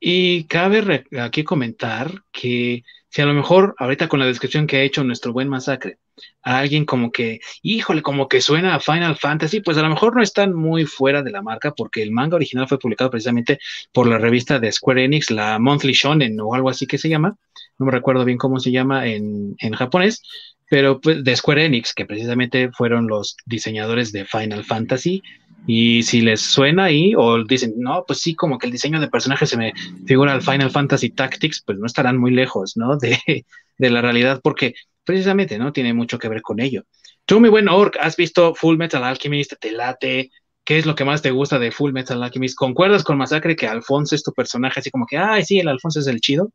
Y 0.00 0.44
cabe 0.44 1.04
aquí 1.18 1.44
comentar 1.44 2.22
que 2.30 2.84
si 3.08 3.22
a 3.22 3.26
lo 3.26 3.34
mejor 3.34 3.74
ahorita 3.78 4.08
con 4.08 4.20
la 4.20 4.26
descripción 4.26 4.66
que 4.66 4.76
ha 4.76 4.82
hecho 4.82 5.02
nuestro 5.02 5.32
buen 5.32 5.48
masacre, 5.48 5.98
a 6.42 6.58
alguien 6.58 6.84
como 6.84 7.10
que, 7.10 7.40
híjole, 7.62 8.02
como 8.02 8.28
que 8.28 8.40
suena 8.40 8.74
a 8.74 8.80
Final 8.80 9.16
Fantasy, 9.16 9.60
pues 9.60 9.78
a 9.78 9.82
lo 9.82 9.88
mejor 9.88 10.16
no 10.16 10.22
están 10.22 10.54
muy 10.54 10.84
fuera 10.84 11.22
de 11.22 11.30
la 11.30 11.42
marca 11.42 11.72
porque 11.72 12.02
el 12.02 12.10
manga 12.10 12.36
original 12.36 12.68
fue 12.68 12.78
publicado 12.78 13.10
precisamente 13.10 13.58
por 13.92 14.06
la 14.06 14.18
revista 14.18 14.58
de 14.58 14.72
Square 14.72 15.04
Enix, 15.04 15.30
la 15.30 15.58
Monthly 15.58 15.92
Shonen 15.92 16.38
o 16.40 16.54
algo 16.54 16.70
así 16.70 16.86
que 16.86 16.98
se 16.98 17.08
llama, 17.08 17.36
no 17.78 17.86
me 17.86 17.92
recuerdo 17.92 18.24
bien 18.24 18.38
cómo 18.38 18.60
se 18.60 18.72
llama 18.72 19.06
en, 19.06 19.56
en 19.58 19.72
japonés, 19.74 20.22
pero 20.68 21.00
pues 21.00 21.24
de 21.24 21.36
Square 21.36 21.64
Enix, 21.64 21.94
que 21.94 22.04
precisamente 22.04 22.70
fueron 22.72 23.06
los 23.06 23.36
diseñadores 23.46 24.12
de 24.12 24.24
Final 24.24 24.64
Fantasy 24.64 25.22
y 25.66 26.02
si 26.02 26.20
les 26.20 26.40
suena 26.40 26.84
ahí 26.84 27.14
o 27.16 27.44
dicen, 27.44 27.74
no, 27.76 28.04
pues 28.06 28.20
sí, 28.20 28.34
como 28.34 28.58
que 28.58 28.66
el 28.66 28.72
diseño 28.72 29.00
de 29.00 29.08
personaje 29.08 29.46
se 29.46 29.56
me 29.56 29.72
figura 30.06 30.32
al 30.32 30.42
Final 30.42 30.70
Fantasy 30.70 31.10
Tactics, 31.10 31.62
pues 31.64 31.78
no 31.78 31.86
estarán 31.86 32.16
muy 32.16 32.30
lejos, 32.30 32.76
¿no? 32.76 32.96
De, 32.98 33.44
de 33.78 33.90
la 33.90 34.02
realidad, 34.02 34.40
porque 34.42 34.74
precisamente, 35.04 35.58
¿no? 35.58 35.72
Tiene 35.72 35.94
mucho 35.94 36.18
que 36.18 36.28
ver 36.28 36.42
con 36.42 36.60
ello. 36.60 36.84
Tú, 37.24 37.40
mi 37.40 37.48
buen 37.48 37.68
Orc, 37.68 37.96
¿has 38.00 38.16
visto 38.16 38.54
Full 38.54 38.76
Metal 38.76 39.04
Alchemist? 39.04 39.54
¿Te 39.60 39.72
late? 39.72 40.30
¿Qué 40.64 40.78
es 40.78 40.86
lo 40.86 40.94
que 40.94 41.04
más 41.04 41.22
te 41.22 41.30
gusta 41.30 41.58
de 41.58 41.70
Full 41.70 41.92
Metal 41.92 42.22
Alchemist? 42.22 42.56
¿Concuerdas 42.56 43.04
con 43.04 43.16
Masacre 43.16 43.56
que 43.56 43.66
Alfonso 43.66 44.14
es 44.14 44.22
tu 44.22 44.32
personaje 44.32 44.80
así 44.80 44.90
como 44.90 45.06
que, 45.06 45.16
ay, 45.16 45.44
sí, 45.44 45.58
el 45.58 45.68
Alfonso 45.68 46.00
es 46.00 46.06
el 46.08 46.20
chido? 46.20 46.52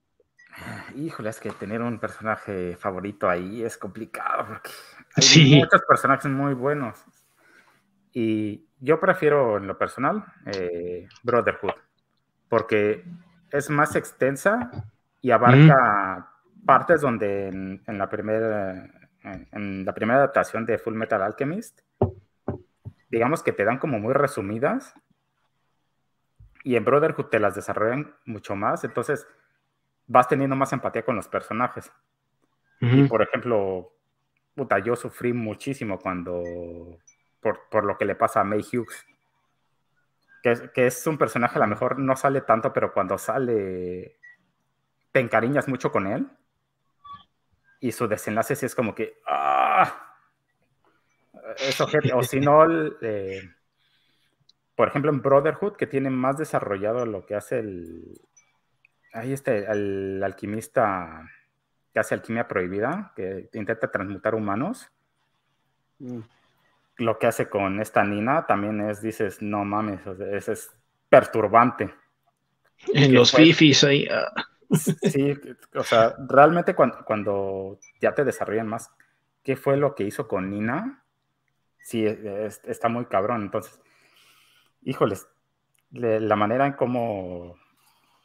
Híjole, 0.96 1.30
es 1.30 1.40
que 1.40 1.50
tener 1.52 1.82
un 1.82 2.00
personaje 2.00 2.76
favorito 2.76 3.28
ahí 3.30 3.64
es 3.64 3.78
complicado 3.78 4.46
porque 4.48 4.70
hay 5.16 5.56
muchos 5.56 5.82
personajes 5.88 6.32
muy 6.32 6.54
buenos. 6.54 6.98
Y 8.14 8.66
yo 8.80 9.00
prefiero 9.00 9.58
en 9.58 9.68
lo 9.68 9.78
personal 9.78 10.24
eh, 10.46 11.08
Brotherhood, 11.24 11.74
porque 12.48 13.04
es 13.52 13.70
más 13.70 13.96
extensa 13.96 14.70
y 15.22 15.32
abarca 15.32 16.30
partes 16.66 17.02
donde 17.02 17.48
en, 17.48 17.98
la 17.98 18.10
primera, 18.10 18.90
en, 19.52 19.84
la 19.84 19.94
primera 19.94 20.20
adaptación 20.20 20.66
de 20.66 20.78
Full 20.78 20.96
Metal 20.96 21.22
Alchemist 21.22 21.82
digamos 23.14 23.44
que 23.44 23.54
te 23.54 23.64
dan 23.64 23.78
como 23.78 24.00
muy 24.00 24.14
resumidas. 24.14 24.96
Y 26.64 26.76
en 26.76 26.84
Brotherhood 26.84 27.28
te 27.28 27.40
las 27.40 27.54
desarrollan 27.54 28.16
mucho 28.26 28.56
más. 28.56 28.84
Entonces 28.84 29.28
vas 30.08 30.28
teniendo 30.28 30.56
más 30.56 30.74
empatía 30.74 31.06
con 31.06 31.16
los 31.16 31.28
personajes. 31.28 31.92
Y 32.82 33.04
por 33.04 33.22
ejemplo, 33.22 33.94
puta, 34.56 34.80
yo 34.80 34.96
sufrí 34.96 35.32
muchísimo 35.32 36.00
cuando, 36.00 36.44
por, 37.44 37.86
lo 37.86 37.98
que 37.98 38.06
le 38.06 38.16
pasa 38.16 38.42
a 38.42 38.44
May 38.44 38.62
Hughes. 38.62 39.06
Que, 40.42 40.72
que, 40.74 40.88
es 40.88 41.06
un 41.06 41.18
personaje, 41.20 41.58
a 41.58 41.62
lo 41.62 41.68
mejor 41.68 42.00
no 42.00 42.16
sale 42.16 42.42
tanto, 42.42 42.74
pero 42.74 42.92
cuando 42.94 43.18
sale, 43.20 44.18
te 45.12 45.20
encariñas 45.20 45.68
mucho 45.68 45.92
con 45.92 46.08
él. 46.08 46.28
Y 47.80 47.92
su 47.92 48.08
desenlace 48.08 48.56
sí 48.56 48.66
es 48.66 48.74
como 48.74 48.96
que, 48.96 49.20
¡ah! 49.28 50.16
eso 51.58 51.88
o 52.14 52.24
si 52.24 52.40
no, 52.40 52.66
eh, 53.02 53.50
por 54.76 54.88
ejemplo, 54.88 55.12
en 55.12 55.22
Brotherhood, 55.22 55.76
que 55.76 55.88
tiene 55.88 56.10
más 56.10 56.38
desarrollado 56.38 57.06
lo 57.06 57.26
que 57.26 57.36
hace 57.36 57.60
el. 57.60 58.22
Ahí 59.14 59.32
está, 59.32 59.54
el 59.54 60.22
alquimista 60.24 61.30
que 61.94 62.00
hace 62.00 62.16
alquimia 62.16 62.48
prohibida, 62.48 63.14
que 63.16 63.50
intenta 63.54 63.92
transmutar 63.92 64.34
humanos. 64.34 64.90
Mm. 66.00 66.22
Lo 66.98 67.18
que 67.18 67.28
hace 67.28 67.50
con 67.50 67.80
esta 67.80 68.04
Nina 68.04 68.46
también 68.46 68.82
es, 68.82 69.02
dices, 69.02 69.42
no 69.42 69.66
mames, 69.66 70.02
es, 70.06 70.50
es 70.50 70.72
perturbante. 71.10 71.94
En 72.94 73.14
los 73.14 73.32
fifis 73.32 73.84
ahí. 73.84 74.08
Ah. 74.12 74.32
Sí, 74.74 75.38
o 75.76 75.84
sea, 75.84 76.16
realmente 76.28 76.74
cuando, 76.74 77.06
cuando 77.06 77.80
ya 78.02 78.14
te 78.14 78.24
desarrollan 78.24 78.68
más, 78.68 78.92
¿qué 79.44 79.56
fue 79.56 79.78
lo 79.78 79.94
que 79.94 80.04
hizo 80.04 80.28
con 80.28 80.50
Nina? 80.50 81.04
sí, 81.84 82.06
está 82.64 82.90
muy 82.90 83.06
cabrón. 83.06 83.44
Entonces, 83.44 83.80
híjoles, 84.82 85.28
la 85.92 86.36
manera 86.36 86.66
en 86.66 86.74
cómo 86.74 87.58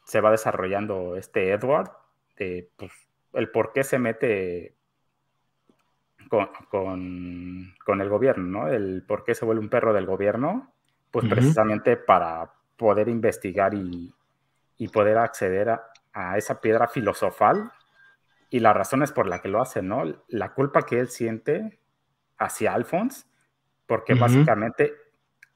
se 0.05 0.21
va 0.21 0.31
desarrollando 0.31 1.15
este 1.15 1.51
Edward, 1.51 1.91
pues, 2.35 2.91
el 3.33 3.51
por 3.51 3.73
qué 3.73 3.83
se 3.83 3.99
mete 3.99 4.75
con, 6.29 7.73
el 8.01 8.09
gobierno, 8.09 8.61
¿no? 8.61 8.67
El 8.69 9.03
por 9.07 9.23
qué 9.23 9.35
se 9.35 9.45
vuelve 9.45 9.61
un 9.61 9.69
perro 9.69 9.93
del 9.93 10.05
gobierno, 10.05 10.71
pues 11.11 11.27
precisamente 11.27 11.97
para 11.97 12.51
poder 12.77 13.09
investigar 13.09 13.73
y, 13.73 14.13
poder 14.93 15.17
acceder 15.17 15.69
a, 15.69 15.83
a, 16.13 16.37
esa 16.37 16.61
piedra 16.61 16.87
filosofal 16.87 17.71
y 18.49 18.59
las 18.59 18.75
razones 18.75 19.11
por 19.11 19.27
las 19.27 19.41
que 19.41 19.49
lo 19.49 19.61
hace, 19.61 19.81
¿no? 19.81 20.03
La 20.27 20.53
culpa 20.53 20.83
que 20.83 20.99
él 20.99 21.09
siente 21.09 21.79
hacia 22.37 22.73
Alphonse 22.73 23.29
porque 23.89 24.13
básicamente 24.13 24.93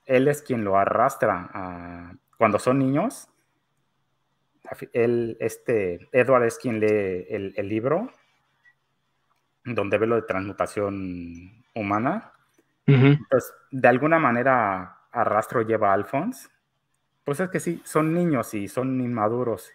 él 0.05 0.28
es 0.28 0.41
quien 0.41 0.63
lo 0.63 0.76
arrastra 0.76 1.51
a, 1.53 2.13
cuando 2.36 2.57
son 2.57 2.80
niños. 2.80 3.30
Él, 4.91 5.38
este, 5.39 6.09
Edward 6.11 6.45
es 6.45 6.57
quien 6.57 6.80
lee 6.80 7.28
el, 7.30 7.69
libro 7.69 8.09
donde 9.66 9.97
ve 9.97 10.07
lo 10.07 10.16
de 10.16 10.24
transmutación 10.24 11.64
humana. 11.74 12.32
Entonces, 12.86 13.53
de 13.72 13.88
alguna 13.88 14.20
manera, 14.20 14.97
arrastro 15.11 15.61
lleva 15.61 15.91
a 15.91 15.93
Alphonse. 15.93 16.49
Pues 17.24 17.39
es 17.39 17.49
que 17.49 17.59
sí, 17.59 17.82
son 17.86 18.14
niños 18.14 18.53
y 18.53 18.68
son 18.68 18.99
inmaduros. 18.99 19.72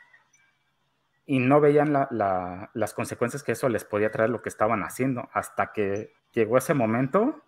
Y 1.24 1.38
no 1.38 1.60
veían 1.60 1.92
las 1.92 2.94
consecuencias 2.94 3.42
que 3.42 3.52
eso 3.52 3.68
les 3.68 3.84
podía 3.84 4.10
traer 4.10 4.30
lo 4.30 4.42
que 4.42 4.48
estaban 4.48 4.82
haciendo. 4.82 5.28
Hasta 5.32 5.72
que 5.72 6.12
llegó 6.32 6.58
ese 6.58 6.74
momento 6.74 7.42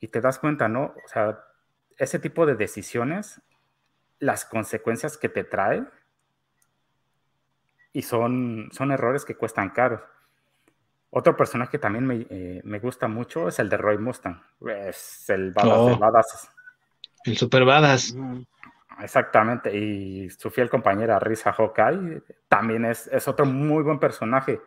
y 0.00 0.08
te 0.08 0.20
das 0.20 0.38
cuenta, 0.38 0.68
¿no? 0.68 0.94
O 1.04 1.08
sea, 1.08 1.44
ese 1.96 2.18
tipo 2.18 2.46
de 2.46 2.54
decisiones, 2.54 3.40
las 4.18 4.44
consecuencias 4.44 5.16
que 5.16 5.28
te 5.28 5.44
trae, 5.44 5.84
y 7.92 8.02
son, 8.02 8.68
son 8.72 8.90
errores 8.90 9.24
que 9.24 9.36
cuestan 9.36 9.70
caro. 9.70 10.04
Otro 11.16 11.36
personaje 11.36 11.70
que 11.70 11.78
también 11.78 12.04
me, 12.04 12.26
eh, 12.28 12.80
gusta 12.82 13.06
mucho 13.06 13.46
es 13.46 13.60
el 13.60 13.68
de 13.68 13.76
Roy 13.76 13.98
Mustang. 13.98 14.42
Es 14.66 15.30
el 15.30 15.52
badass 15.52 16.48
oh. 16.48 17.20
El 17.24 17.36
super 17.36 17.64
badass. 17.64 18.16
Exactamente. 19.00 19.76
Y 19.76 20.28
su 20.30 20.50
fiel 20.50 20.68
compañera 20.68 21.20
Risa 21.20 21.52
Hawkeye 21.52 22.20
también 22.48 22.84
es, 22.84 23.06
es 23.06 23.28
otro 23.28 23.46
muy 23.46 23.84
buen 23.84 24.00
personaje. 24.00 24.60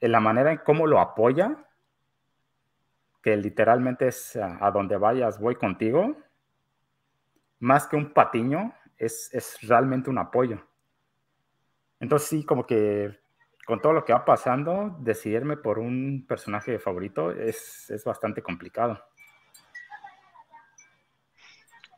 En 0.00 0.12
la 0.12 0.20
manera 0.20 0.52
en 0.52 0.58
cómo 0.64 0.86
lo 0.86 1.00
apoya, 1.00 1.54
que 3.22 3.36
literalmente 3.36 4.08
es 4.08 4.36
a, 4.36 4.70
donde 4.70 4.96
vayas, 4.96 5.38
voy 5.38 5.56
contigo, 5.56 6.16
más 7.58 7.86
que 7.86 7.96
un 7.96 8.14
patiño, 8.14 8.72
es, 8.96 9.58
realmente 9.68 10.08
un 10.08 10.16
apoyo. 10.16 10.64
Entonces 12.00 12.26
sí, 12.26 12.42
como 12.42 12.64
que 12.64 13.18
con 13.68 13.82
todo 13.82 13.92
lo 13.92 14.02
que 14.02 14.14
va 14.14 14.24
pasando, 14.24 14.96
decidirme 14.98 15.58
por 15.58 15.78
un 15.78 16.24
personaje 16.26 16.78
favorito 16.78 17.30
es, 17.32 17.90
es 17.90 18.02
bastante 18.02 18.40
complicado. 18.40 18.98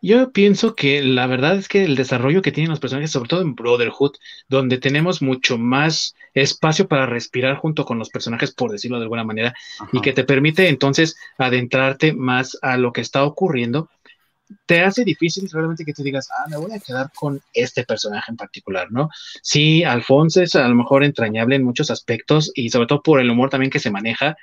Yo 0.03 0.33
pienso 0.33 0.75
que 0.75 1.01
la 1.01 1.29
verdad 1.29 1.55
es 1.57 1.69
que 1.69 1.85
el 1.85 1.95
desarrollo 1.95 2.43
que 2.43 2.51
tienen 2.51 2.71
los 2.71 2.81
personajes, 2.81 3.13
sobre 3.13 3.29
todo 3.29 3.43
en 3.43 3.55
Brotherhood, 3.55 4.17
donde 4.49 4.79
tenemos 4.79 5.23
mucho 5.23 5.59
más 5.59 6.17
espacio 6.35 6.89
para 6.89 7.07
respirar 7.07 7.55
junto 7.59 7.85
con 7.85 8.01
los 8.01 8.09
personajes, 8.09 8.53
por 8.53 8.73
decirlo 8.73 8.97
de 8.97 9.05
alguna 9.05 9.23
manera, 9.23 9.55
y 9.93 10.01
que 10.01 10.13
te 10.13 10.25
permite 10.25 10.69
entonces 10.69 11.17
adentrarte 11.39 12.15
más 12.15 12.59
a 12.63 12.79
lo 12.79 12.93
que 12.93 13.01
está 13.01 13.23
ocurriendo, 13.23 13.89
te 14.67 14.83
hace 14.83 15.05
difícil 15.05 15.49
realmente 15.53 15.85
que 15.85 15.93
tú 15.93 16.03
digas, 16.03 16.29
ah, 16.37 16.47
me 16.49 16.57
voy 16.57 16.73
a 16.73 16.81
quedar 16.81 17.11
con 17.15 17.41
este 17.53 17.85
personaje 17.85 18.31
en 18.31 18.37
particular, 18.37 18.89
¿no? 18.91 19.09
Sí, 19.43 19.85
Alfonso 19.85 20.43
es 20.43 20.55
a 20.55 20.69
lo 20.69 20.75
mejor 20.75 21.05
entrañable 21.05 21.57
en 21.57 21.65
muchos 21.65 21.91
aspectos 21.91 22.51
y 22.55 22.71
sobre 22.71 22.87
todo 22.87 23.03
por 23.03 23.21
el 23.21 23.31
humor 23.31 23.51
también 23.51 23.71
que 23.71 23.79
se 23.79 23.91
maneja, 23.91 24.37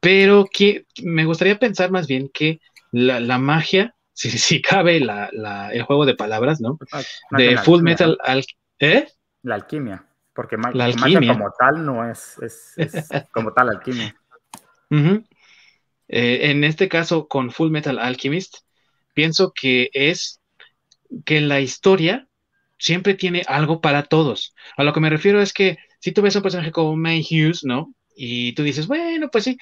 pero 0.00 0.46
que 0.50 0.86
me 1.02 1.24
gustaría 1.24 1.58
pensar 1.58 1.90
más 1.90 2.06
bien 2.06 2.30
que 2.32 2.60
la, 2.92 3.20
la 3.20 3.38
magia 3.38 3.94
si, 4.16 4.62
cabe 4.62 4.96
el 4.96 5.82
juego 5.82 6.06
de 6.06 6.14
palabras, 6.14 6.60
¿no? 6.60 6.78
de 7.30 7.58
Full 7.58 7.82
Metal 7.82 8.18
¿Eh? 8.78 9.06
La 9.42 9.56
alquimia, 9.56 10.06
porque 10.34 10.56
la 10.72 10.86
alquimia 10.86 11.34
como 11.34 11.50
tal 11.58 11.84
no 11.84 12.10
es, 12.10 12.36
como 13.32 13.52
tal 13.52 13.70
alquimia. 13.70 14.16
Eh, 16.08 16.50
en 16.50 16.64
este 16.64 16.88
caso, 16.88 17.28
con 17.28 17.50
Full 17.50 17.70
Metal 17.70 17.98
Alchemist, 17.98 18.58
pienso 19.16 19.52
que 19.54 19.88
es 19.94 20.40
que 21.24 21.40
la 21.40 21.60
historia 21.60 22.28
siempre 22.78 23.14
tiene 23.14 23.42
algo 23.48 23.80
para 23.80 24.02
todos. 24.02 24.54
A 24.76 24.84
lo 24.84 24.92
que 24.92 25.00
me 25.00 25.08
refiero 25.08 25.40
es 25.40 25.54
que 25.54 25.78
si 26.00 26.12
tú 26.12 26.20
ves 26.20 26.36
a 26.36 26.40
un 26.40 26.42
personaje 26.42 26.70
como 26.70 26.94
May 26.96 27.22
Hughes, 27.22 27.64
¿no? 27.64 27.94
Y 28.14 28.52
tú 28.52 28.62
dices, 28.62 28.86
bueno, 28.86 29.30
pues 29.32 29.44
sí, 29.44 29.56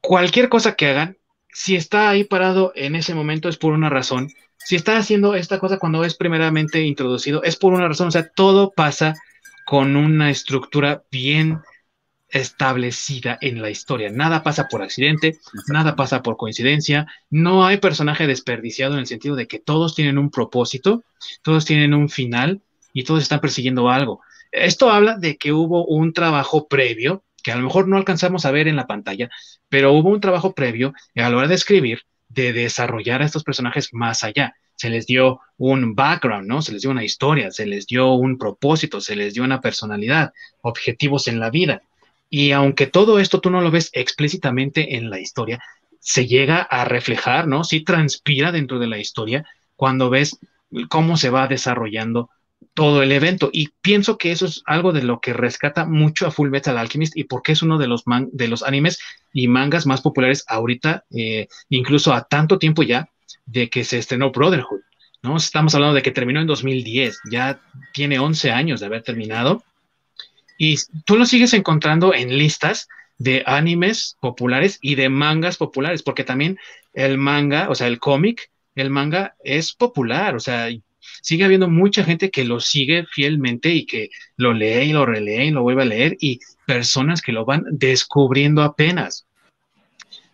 cualquier 0.00 0.48
cosa 0.48 0.76
que 0.76 0.86
hagan, 0.86 1.18
si 1.52 1.74
está 1.74 2.08
ahí 2.08 2.22
parado 2.22 2.72
en 2.76 2.94
ese 2.94 3.12
momento 3.14 3.48
es 3.48 3.56
por 3.56 3.72
una 3.72 3.90
razón. 3.90 4.28
Si 4.56 4.76
está 4.76 4.96
haciendo 4.96 5.34
esta 5.34 5.58
cosa 5.58 5.78
cuando 5.78 6.04
es 6.04 6.14
primeramente 6.14 6.80
introducido, 6.82 7.42
es 7.42 7.56
por 7.56 7.72
una 7.74 7.88
razón. 7.88 8.06
O 8.06 8.12
sea, 8.12 8.28
todo 8.28 8.70
pasa 8.70 9.14
con 9.66 9.96
una 9.96 10.30
estructura 10.30 11.02
bien 11.10 11.58
establecida 12.32 13.38
en 13.40 13.62
la 13.62 13.70
historia. 13.70 14.10
Nada 14.10 14.42
pasa 14.42 14.66
por 14.68 14.82
accidente, 14.82 15.38
nada 15.68 15.94
pasa 15.94 16.22
por 16.22 16.36
coincidencia, 16.36 17.06
no 17.30 17.64
hay 17.64 17.76
personaje 17.76 18.26
desperdiciado 18.26 18.94
en 18.94 19.00
el 19.00 19.06
sentido 19.06 19.36
de 19.36 19.46
que 19.46 19.60
todos 19.60 19.94
tienen 19.94 20.18
un 20.18 20.30
propósito, 20.30 21.04
todos 21.42 21.64
tienen 21.64 21.94
un 21.94 22.08
final 22.08 22.62
y 22.92 23.04
todos 23.04 23.22
están 23.22 23.40
persiguiendo 23.40 23.90
algo. 23.90 24.20
Esto 24.50 24.90
habla 24.90 25.16
de 25.16 25.36
que 25.36 25.52
hubo 25.52 25.86
un 25.86 26.12
trabajo 26.12 26.68
previo 26.68 27.22
que 27.42 27.52
a 27.52 27.56
lo 27.56 27.62
mejor 27.62 27.88
no 27.88 27.96
alcanzamos 27.96 28.46
a 28.46 28.50
ver 28.50 28.68
en 28.68 28.76
la 28.76 28.86
pantalla, 28.86 29.28
pero 29.68 29.92
hubo 29.92 30.10
un 30.10 30.20
trabajo 30.20 30.54
previo 30.54 30.94
a 31.16 31.28
la 31.28 31.36
hora 31.36 31.48
de 31.48 31.54
escribir, 31.54 32.02
de 32.28 32.52
desarrollar 32.52 33.20
a 33.20 33.26
estos 33.26 33.44
personajes 33.44 33.92
más 33.92 34.24
allá. 34.24 34.54
Se 34.76 34.88
les 34.88 35.06
dio 35.06 35.40
un 35.58 35.94
background, 35.94 36.46
¿no? 36.46 36.62
Se 36.62 36.72
les 36.72 36.82
dio 36.82 36.90
una 36.90 37.04
historia, 37.04 37.50
se 37.50 37.66
les 37.66 37.86
dio 37.86 38.12
un 38.14 38.38
propósito, 38.38 39.00
se 39.00 39.16
les 39.16 39.34
dio 39.34 39.44
una 39.44 39.60
personalidad, 39.60 40.32
objetivos 40.62 41.28
en 41.28 41.40
la 41.40 41.50
vida. 41.50 41.82
Y 42.34 42.52
aunque 42.52 42.86
todo 42.86 43.18
esto 43.18 43.42
tú 43.42 43.50
no 43.50 43.60
lo 43.60 43.70
ves 43.70 43.90
explícitamente 43.92 44.96
en 44.96 45.10
la 45.10 45.20
historia, 45.20 45.62
se 46.00 46.26
llega 46.26 46.62
a 46.62 46.86
reflejar, 46.86 47.46
¿no? 47.46 47.62
Sí 47.62 47.80
transpira 47.84 48.50
dentro 48.52 48.78
de 48.78 48.86
la 48.86 48.96
historia 48.96 49.44
cuando 49.76 50.08
ves 50.08 50.38
cómo 50.88 51.18
se 51.18 51.28
va 51.28 51.46
desarrollando 51.46 52.30
todo 52.72 53.02
el 53.02 53.12
evento. 53.12 53.50
Y 53.52 53.68
pienso 53.82 54.16
que 54.16 54.32
eso 54.32 54.46
es 54.46 54.62
algo 54.64 54.92
de 54.92 55.02
lo 55.02 55.20
que 55.20 55.34
rescata 55.34 55.84
mucho 55.84 56.26
a 56.26 56.30
Full 56.30 56.48
Metal 56.48 56.78
Alchemist 56.78 57.18
y 57.18 57.24
porque 57.24 57.52
es 57.52 57.60
uno 57.60 57.76
de 57.76 57.86
los, 57.86 58.04
de 58.32 58.48
los 58.48 58.62
animes 58.62 58.98
y 59.34 59.46
mangas 59.46 59.84
más 59.84 60.00
populares 60.00 60.46
ahorita, 60.48 61.04
eh, 61.10 61.48
incluso 61.68 62.14
a 62.14 62.24
tanto 62.24 62.58
tiempo 62.58 62.82
ya 62.82 63.10
de 63.44 63.68
que 63.68 63.84
se 63.84 63.98
estrenó 63.98 64.30
Brotherhood. 64.30 64.80
¿no? 65.22 65.36
Estamos 65.36 65.74
hablando 65.74 65.96
de 65.96 66.02
que 66.02 66.12
terminó 66.12 66.40
en 66.40 66.46
2010, 66.46 67.20
ya 67.30 67.60
tiene 67.92 68.18
11 68.18 68.52
años 68.52 68.80
de 68.80 68.86
haber 68.86 69.02
terminado. 69.02 69.62
Y 70.64 70.76
tú 71.06 71.16
lo 71.16 71.26
sigues 71.26 71.54
encontrando 71.54 72.14
en 72.14 72.38
listas 72.38 72.86
de 73.18 73.42
animes 73.46 74.16
populares 74.20 74.78
y 74.80 74.94
de 74.94 75.08
mangas 75.08 75.56
populares, 75.56 76.04
porque 76.04 76.22
también 76.22 76.56
el 76.92 77.18
manga, 77.18 77.68
o 77.68 77.74
sea, 77.74 77.88
el 77.88 77.98
cómic, 77.98 78.48
el 78.76 78.88
manga 78.88 79.34
es 79.42 79.72
popular, 79.72 80.36
o 80.36 80.38
sea, 80.38 80.68
sigue 81.20 81.44
habiendo 81.44 81.68
mucha 81.68 82.04
gente 82.04 82.30
que 82.30 82.44
lo 82.44 82.60
sigue 82.60 83.06
fielmente 83.10 83.70
y 83.70 83.86
que 83.86 84.10
lo 84.36 84.52
lee 84.52 84.90
y 84.90 84.92
lo 84.92 85.04
relee 85.04 85.46
y 85.46 85.50
lo 85.50 85.62
vuelve 85.62 85.82
a 85.82 85.86
leer 85.86 86.16
y 86.20 86.38
personas 86.64 87.22
que 87.22 87.32
lo 87.32 87.44
van 87.44 87.64
descubriendo 87.68 88.62
apenas. 88.62 89.26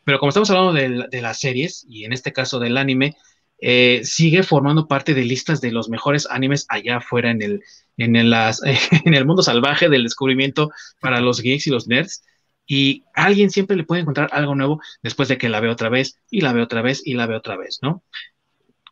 Pero 0.04 0.18
como 0.18 0.28
estamos 0.28 0.50
hablando 0.50 0.74
de, 0.74 1.22
las 1.22 1.40
series 1.40 1.86
y 1.88 2.04
en 2.04 2.12
este 2.12 2.34
caso 2.34 2.58
del 2.58 2.76
anime, 2.76 3.16
eh, 3.62 4.02
sigue 4.04 4.42
formando 4.42 4.88
parte 4.88 5.14
de 5.14 5.24
listas 5.24 5.62
de 5.62 5.72
los 5.72 5.88
mejores 5.88 6.28
animes 6.28 6.66
allá 6.68 6.98
afuera 6.98 7.30
en 7.30 7.40
el, 7.40 7.62
en, 9.04 9.14
el 9.14 9.26
mundo 9.26 9.42
salvaje 9.42 9.88
del 9.88 10.04
descubrimiento 10.04 10.70
para 11.00 11.20
los 11.20 11.40
geeks 11.42 11.66
y 11.66 11.70
los 11.70 11.88
nerds. 11.88 12.24
Y 12.66 13.04
alguien 13.14 13.50
siempre 13.50 13.76
le 13.76 13.84
puede 13.84 14.02
encontrar 14.02 14.28
algo 14.32 14.54
nuevo 14.54 14.80
después 15.02 15.28
de 15.28 15.38
que 15.38 15.48
la 15.48 15.60
ve 15.60 15.68
otra 15.68 15.88
vez 15.88 16.18
y 16.30 16.42
la 16.42 16.52
ve 16.52 16.62
otra 16.62 16.82
vez 16.82 17.02
y 17.04 17.14
la 17.14 17.26
ve 17.26 17.34
otra 17.34 17.56
vez, 17.56 17.78
¿no? 17.82 18.02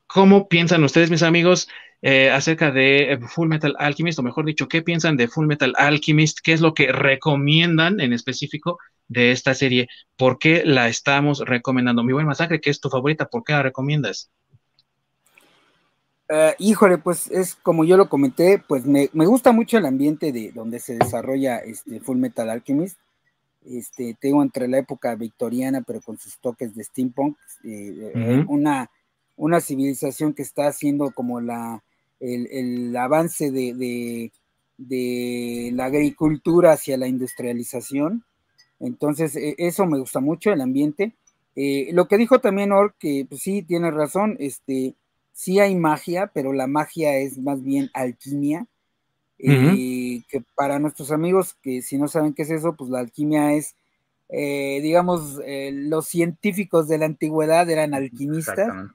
¿Cómo 0.06 0.48
piensan 0.48 0.82
ustedes, 0.82 1.10
mis 1.10 1.22
amigos, 1.22 1.68
eh, 2.00 2.30
acerca 2.30 2.70
de 2.70 3.12
eh, 3.12 3.18
Full 3.18 3.48
Metal 3.48 3.76
Alchemist? 3.78 4.18
O 4.18 4.22
mejor 4.22 4.46
dicho, 4.46 4.66
¿qué 4.66 4.80
piensan 4.80 5.16
de 5.16 5.28
Full 5.28 5.46
Metal 5.46 5.74
Alchemist? 5.76 6.38
¿Qué 6.42 6.52
es 6.52 6.60
lo 6.60 6.74
que 6.74 6.90
recomiendan 6.90 8.00
en 8.00 8.12
específico 8.12 8.78
de 9.08 9.32
esta 9.32 9.52
serie? 9.54 9.88
¿Por 10.16 10.38
qué 10.38 10.62
la 10.64 10.88
estamos 10.88 11.40
recomendando? 11.40 12.02
Mi 12.02 12.14
buen 12.14 12.26
masacre, 12.26 12.60
¿qué 12.60 12.70
es 12.70 12.80
tu 12.80 12.88
favorita? 12.88 13.26
¿Por 13.26 13.44
qué 13.44 13.52
la 13.52 13.62
recomiendas? 13.62 14.30
Eh, 16.28 16.54
híjole, 16.58 16.98
pues 16.98 17.30
es 17.30 17.54
como 17.54 17.84
yo 17.84 17.96
lo 17.96 18.08
comenté, 18.08 18.62
pues 18.66 18.84
me, 18.84 19.08
gusta 19.12 19.52
mucho 19.52 19.78
el 19.78 19.86
ambiente 19.86 20.32
de 20.32 20.50
donde 20.52 20.80
se 20.80 20.96
desarrolla 20.96 21.58
este 21.58 22.00
Full 22.00 22.18
Metal 22.18 22.48
Alchemist. 22.50 22.98
Este, 23.64 24.16
tengo 24.20 24.42
entre 24.42 24.68
la 24.68 24.78
época 24.78 25.14
victoriana, 25.14 25.82
pero 25.82 26.00
con 26.00 26.18
sus 26.18 26.38
toques 26.38 26.74
de 26.74 26.84
steampunk, 26.84 27.36
una 28.46 28.90
una 29.36 29.60
civilización 29.60 30.32
que 30.32 30.42
está 30.42 30.66
haciendo 30.66 31.12
como 31.12 31.40
la, 31.40 31.82
el, 32.20 32.96
avance 32.96 33.50
de, 33.50 34.32
la 35.72 35.84
agricultura 35.84 36.72
hacia 36.72 36.96
la 36.96 37.06
industrialización. 37.06 38.24
Entonces, 38.80 39.36
e, 39.36 39.54
eso 39.58 39.86
me 39.86 39.98
gusta 39.98 40.20
mucho, 40.20 40.52
el 40.52 40.60
ambiente. 40.60 41.14
Eh, 41.54 41.90
lo 41.92 42.08
que 42.08 42.18
dijo 42.18 42.40
también 42.40 42.72
Or, 42.72 42.94
que 42.98 43.26
pues, 43.28 43.42
sí, 43.42 43.62
tiene 43.62 43.90
razón, 43.90 44.36
este, 44.40 44.94
sí 45.36 45.60
hay 45.60 45.76
magia, 45.76 46.30
pero 46.32 46.52
la 46.52 46.66
magia 46.66 47.16
es 47.16 47.38
más 47.38 47.62
bien 47.62 47.90
alquimia. 47.94 48.66
Eh, 49.38 50.22
que 50.30 50.42
para 50.54 50.78
nuestros 50.78 51.12
amigos 51.12 51.58
que 51.60 51.82
si 51.82 51.98
no 51.98 52.08
saben 52.08 52.32
qué 52.32 52.42
es 52.42 52.50
eso, 52.50 52.74
pues 52.74 52.88
la 52.88 53.00
alquimia 53.00 53.52
es, 53.52 53.76
eh, 54.30 54.80
digamos, 54.82 55.38
los 55.72 56.08
científicos 56.08 56.88
de 56.88 56.96
la 56.96 57.04
antigüedad 57.04 57.68
eran 57.68 57.92
alquimistas 57.92 58.88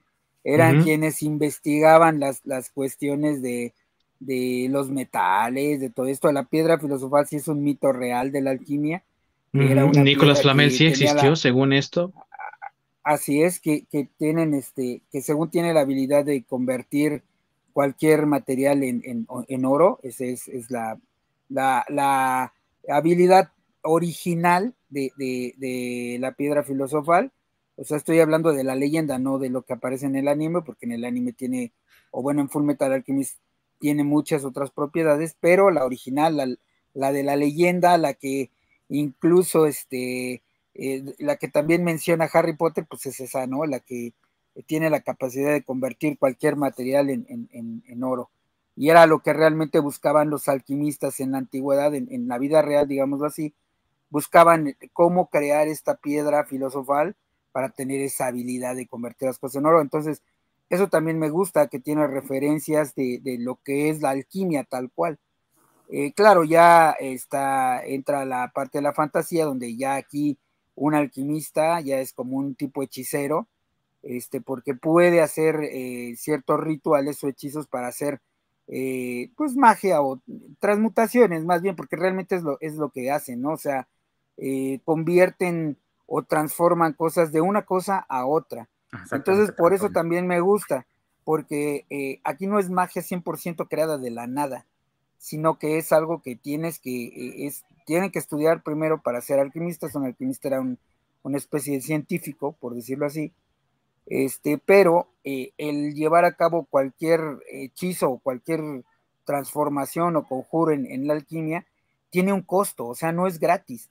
eran 0.44 0.82
quienes 0.82 1.22
investigaban 1.22 2.20
las, 2.20 2.40
las 2.44 2.70
cuestiones 2.70 3.42
de, 3.42 3.72
los 4.70 4.90
metales, 4.90 5.80
de 5.80 5.90
todo 5.90 6.06
esto. 6.06 6.30
La 6.32 6.44
piedra 6.44 6.78
filosofal 6.78 7.26
sí 7.26 7.36
es 7.36 7.48
un 7.48 7.62
mito 7.62 7.92
real 7.92 8.32
de 8.32 8.40
la 8.40 8.50
alquimia. 8.50 9.02
Nicolás 9.52 10.42
Flamel 10.42 10.70
sí 10.70 10.86
existió, 10.86 11.36
según 11.36 11.72
esto. 11.72 12.12
Así 13.02 13.42
es, 13.42 13.60
que, 13.60 13.86
tienen 14.16 14.54
este, 14.54 15.02
que 15.10 15.22
según 15.22 15.50
tiene 15.50 15.74
la 15.74 15.80
habilidad 15.80 16.24
de 16.24 16.44
convertir 16.44 17.22
cualquier 17.72 18.26
material 18.26 18.82
en, 18.82 19.64
oro, 19.64 19.98
esa 20.02 20.24
es, 20.24 20.70
la, 20.70 21.00
la, 21.48 22.52
habilidad 22.88 23.50
original 23.82 24.74
de, 24.90 25.12
de 25.16 26.18
la 26.20 26.32
piedra 26.32 26.62
filosofal. 26.62 27.32
O 27.76 27.84
sea, 27.84 27.96
estoy 27.96 28.20
hablando 28.20 28.52
de 28.52 28.64
la 28.64 28.76
leyenda, 28.76 29.18
no 29.18 29.38
de 29.38 29.50
lo 29.50 29.62
que 29.62 29.72
aparece 29.72 30.06
en 30.06 30.16
el 30.16 30.28
anime, 30.28 30.62
porque 30.62 30.86
en 30.86 30.92
el 30.92 31.04
anime 31.04 31.32
tiene, 31.32 31.72
o 32.10 32.22
bueno, 32.22 32.40
en 32.40 32.48
Full 32.48 32.64
Metal 32.64 32.92
Alchemist 32.92 33.38
tiene 33.80 34.04
muchas 34.04 34.44
otras 34.44 34.70
propiedades, 34.70 35.36
pero 35.40 35.70
la 35.70 35.84
original, 35.84 36.58
la, 36.94 37.12
de 37.12 37.22
la 37.24 37.34
leyenda, 37.34 37.98
la 37.98 38.14
que 38.14 38.50
incluso 38.88 39.66
este, 39.66 40.42
eh, 40.74 41.14
la 41.18 41.36
que 41.36 41.48
también 41.48 41.84
menciona 41.84 42.30
Harry 42.32 42.56
Potter, 42.56 42.86
pues 42.88 43.06
es 43.06 43.20
esa, 43.20 43.46
¿no? 43.46 43.66
La 43.66 43.80
que 43.80 44.14
tiene 44.66 44.90
la 44.90 45.00
capacidad 45.00 45.52
de 45.52 45.64
convertir 45.64 46.18
cualquier 46.18 46.56
material 46.56 47.08
en, 47.10 48.04
oro. 48.04 48.30
Y 48.76 48.90
era 48.90 49.06
lo 49.06 49.20
que 49.20 49.32
realmente 49.32 49.78
buscaban 49.80 50.30
los 50.30 50.48
alquimistas 50.48 51.20
en 51.20 51.32
la 51.32 51.38
antigüedad, 51.38 51.94
en, 51.94 52.08
en 52.10 52.28
la 52.28 52.38
vida 52.38 52.62
real, 52.62 52.88
digámoslo 52.88 53.26
así, 53.26 53.54
buscaban 54.10 54.76
cómo 54.92 55.28
crear 55.28 55.68
esta 55.68 55.96
piedra 55.96 56.44
filosofal 56.44 57.16
para 57.52 57.70
tener 57.70 58.00
esa 58.00 58.26
habilidad 58.26 58.76
de 58.76 58.86
convertir 58.86 59.28
las 59.28 59.38
cosas 59.38 59.56
en 59.56 59.66
oro. 59.66 59.80
Entonces, 59.80 60.22
eso 60.72 60.88
también 60.88 61.18
me 61.18 61.28
gusta, 61.28 61.68
que 61.68 61.80
tiene 61.80 62.06
referencias 62.06 62.94
de, 62.94 63.20
lo 63.38 63.56
que 63.62 63.90
es 63.90 64.00
la 64.00 64.10
alquimia 64.10 64.64
tal 64.64 64.90
cual. 64.90 65.18
Eh, 65.90 66.14
claro, 66.14 66.44
ya 66.44 66.92
está, 66.92 67.84
entra 67.84 68.24
la 68.24 68.50
parte 68.54 68.78
de 68.78 68.82
la 68.82 68.94
fantasía, 68.94 69.44
donde 69.44 69.76
ya 69.76 69.96
aquí 69.96 70.38
un 70.84 70.94
alquimista 70.94 71.80
ya 71.80 71.98
es 71.98 72.12
como 72.12 72.36
un 72.36 72.54
tipo 72.54 72.82
hechicero, 72.82 73.46
este, 74.02 74.40
porque 74.40 74.74
puede 74.74 75.20
hacer 75.20 75.60
eh, 75.62 76.14
ciertos 76.16 76.60
rituales 76.60 77.22
o 77.22 77.28
hechizos 77.28 77.66
para 77.66 77.88
hacer 77.88 78.20
eh, 78.68 79.30
pues 79.36 79.56
magia 79.56 80.02
o 80.02 80.20
transmutaciones, 80.58 81.44
más 81.44 81.62
bien, 81.62 81.76
porque 81.76 81.96
realmente 81.96 82.36
es 82.36 82.42
lo, 82.42 82.58
es 82.60 82.74
lo 82.74 82.90
que 82.90 83.10
hacen, 83.10 83.42
¿no? 83.42 83.52
O 83.52 83.58
sea, 83.58 83.86
convierten 84.84 85.76
o 86.06 86.22
transforman 86.22 86.94
cosas 86.94 87.32
de 87.32 87.40
una 87.40 87.62
cosa 87.62 87.98
a 88.08 88.26
otra. 88.26 88.68
Entonces, 89.10 89.52
por 89.52 89.72
eso 89.72 89.90
también 89.90 90.26
me 90.26 90.40
gusta, 90.40 90.86
porque 91.24 91.86
eh, 91.88 92.20
aquí 92.24 92.46
no 92.46 92.58
es 92.58 92.68
magia 92.68 93.02
100% 93.02 93.68
creada 93.68 93.96
de 93.96 94.10
la 94.10 94.26
nada, 94.26 94.66
sino 95.18 95.58
que 95.58 95.78
es 95.78 95.92
algo 95.92 96.20
que 96.20 96.36
tienes 96.36 96.78
que, 96.78 97.06
eh, 97.06 97.46
es, 97.46 97.64
tienen 97.84 98.10
que 98.10 98.18
estudiar 98.18 98.62
primero 98.62 99.00
para 99.00 99.20
ser 99.20 99.38
alquimistas. 99.38 99.94
Un 99.94 100.06
alquimista 100.06 100.48
era 100.48 100.60
una 101.22 101.36
especie 101.36 101.74
de 101.74 101.80
científico, 101.80 102.52
por 102.60 102.74
decirlo 102.74 103.06
así. 103.06 103.32
Este, 104.06 104.58
pero 104.58 105.08
eh, 105.24 105.52
el 105.58 105.94
llevar 105.94 106.24
a 106.24 106.36
cabo 106.36 106.64
cualquier 106.64 107.20
hechizo 107.50 108.10
o 108.10 108.18
cualquier 108.18 108.60
transformación 109.24 110.16
o 110.16 110.26
conjuro 110.26 110.72
en 110.72 111.06
la 111.06 111.14
alquimia 111.14 111.64
tiene 112.10 112.32
un 112.32 112.42
costo, 112.42 112.86
o 112.86 112.94
sea, 112.94 113.12
no 113.12 113.26
es 113.26 113.38
gratis 113.38 113.88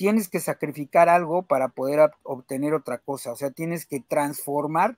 tienes 0.00 0.30
que 0.30 0.40
sacrificar 0.40 1.10
algo 1.10 1.42
para 1.42 1.68
poder 1.68 2.10
obtener 2.22 2.72
otra 2.72 2.96
cosa, 2.96 3.32
o 3.32 3.36
sea, 3.36 3.50
tienes 3.50 3.84
que 3.84 4.00
transformar 4.00 4.96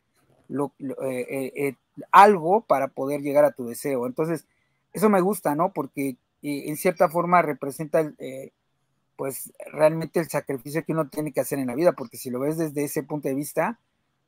eh, 0.48 1.52
eh, 1.56 1.74
algo 2.12 2.60
para 2.60 2.86
poder 2.86 3.20
llegar 3.20 3.44
a 3.44 3.50
tu 3.50 3.66
deseo. 3.66 4.06
Entonces, 4.06 4.46
eso 4.92 5.10
me 5.10 5.20
gusta, 5.20 5.56
¿no? 5.56 5.72
Porque 5.72 6.18
en 6.42 6.76
cierta 6.76 7.08
forma 7.08 7.42
representa, 7.42 8.12
pues, 9.16 9.52
realmente 9.72 10.20
el 10.20 10.28
sacrificio 10.28 10.84
que 10.84 10.92
uno 10.92 11.08
tiene 11.08 11.32
que 11.32 11.40
hacer 11.40 11.58
en 11.58 11.68
la 11.68 11.74
vida, 11.74 11.92
porque 11.92 12.16
si 12.16 12.30
lo 12.30 12.40
ves 12.40 12.58
desde 12.58 12.84
ese 12.84 13.02
punto 13.02 13.28
de 13.28 13.34
vista, 13.34 13.78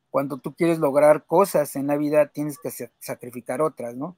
cuando 0.09 0.37
tú 0.37 0.53
quieres 0.55 0.79
lograr 0.79 1.25
cosas 1.25 1.75
en 1.75 1.87
la 1.87 1.97
vida, 1.97 2.27
tienes 2.27 2.57
que 2.57 2.71
sacrificar 2.99 3.61
otras, 3.61 3.95
¿no? 3.95 4.15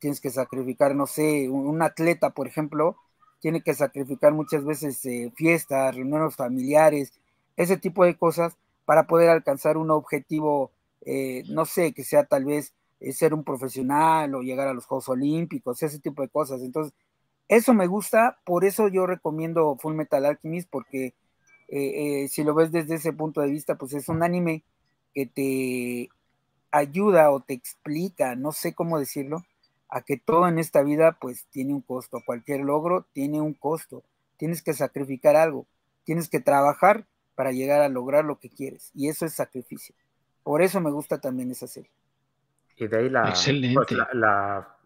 Tienes 0.00 0.20
que 0.20 0.30
sacrificar, 0.30 0.96
no 0.96 1.06
sé, 1.06 1.48
un 1.48 1.80
atleta, 1.80 2.30
por 2.30 2.48
ejemplo, 2.48 2.96
tiene 3.40 3.62
que 3.62 3.74
sacrificar 3.74 4.32
muchas 4.32 4.64
veces 4.64 5.04
eh, 5.06 5.32
fiestas, 5.36 5.94
reuniones 5.94 6.36
familiares, 6.36 7.12
ese 7.56 7.76
tipo 7.76 8.04
de 8.04 8.16
cosas 8.16 8.56
para 8.84 9.06
poder 9.06 9.30
alcanzar 9.30 9.76
un 9.76 9.90
objetivo, 9.90 10.72
eh, 11.02 11.44
no 11.48 11.66
sé, 11.66 11.92
que 11.92 12.04
sea 12.04 12.24
tal 12.24 12.44
vez 12.44 12.74
eh, 13.00 13.12
ser 13.12 13.34
un 13.34 13.44
profesional 13.44 14.34
o 14.34 14.42
llegar 14.42 14.68
a 14.68 14.74
los 14.74 14.86
Juegos 14.86 15.08
Olímpicos, 15.08 15.82
ese 15.82 16.00
tipo 16.00 16.22
de 16.22 16.28
cosas. 16.28 16.62
Entonces, 16.62 16.94
eso 17.48 17.74
me 17.74 17.86
gusta, 17.86 18.38
por 18.44 18.64
eso 18.64 18.88
yo 18.88 19.06
recomiendo 19.06 19.76
Full 19.76 19.94
Metal 19.94 20.24
Alchemist, 20.24 20.68
porque 20.70 21.14
si 21.68 22.44
lo 22.44 22.54
ves 22.54 22.72
desde 22.72 22.94
ese 22.94 23.12
punto 23.12 23.40
de 23.40 23.50
vista, 23.50 23.76
pues 23.76 23.92
es 23.92 24.08
un 24.08 24.22
anime 24.22 24.64
que 25.14 25.26
te 25.26 26.08
ayuda 26.70 27.30
o 27.30 27.40
te 27.40 27.54
explica, 27.54 28.36
no 28.36 28.52
sé 28.52 28.74
cómo 28.74 28.98
decirlo, 28.98 29.44
a 29.88 30.02
que 30.02 30.16
todo 30.16 30.48
en 30.48 30.58
esta 30.58 30.82
vida 30.82 31.16
pues 31.20 31.46
tiene 31.50 31.74
un 31.74 31.80
costo, 31.80 32.22
cualquier 32.24 32.60
logro 32.60 33.06
tiene 33.12 33.40
un 33.40 33.54
costo, 33.54 34.02
tienes 34.36 34.62
que 34.62 34.74
sacrificar 34.74 35.36
algo, 35.36 35.66
tienes 36.04 36.28
que 36.28 36.40
trabajar 36.40 37.06
para 37.34 37.52
llegar 37.52 37.80
a 37.82 37.88
lograr 37.88 38.24
lo 38.24 38.38
que 38.38 38.50
quieres. 38.50 38.90
Y 38.94 39.08
eso 39.08 39.24
es 39.24 39.34
sacrificio. 39.34 39.94
Por 40.42 40.62
eso 40.62 40.80
me 40.80 40.90
gusta 40.90 41.20
también 41.20 41.50
esa 41.50 41.66
serie. 41.66 41.90
Y 42.76 42.86
de 42.86 42.98
ahí 42.98 43.08
la, 43.08 43.34
pues, 43.74 43.92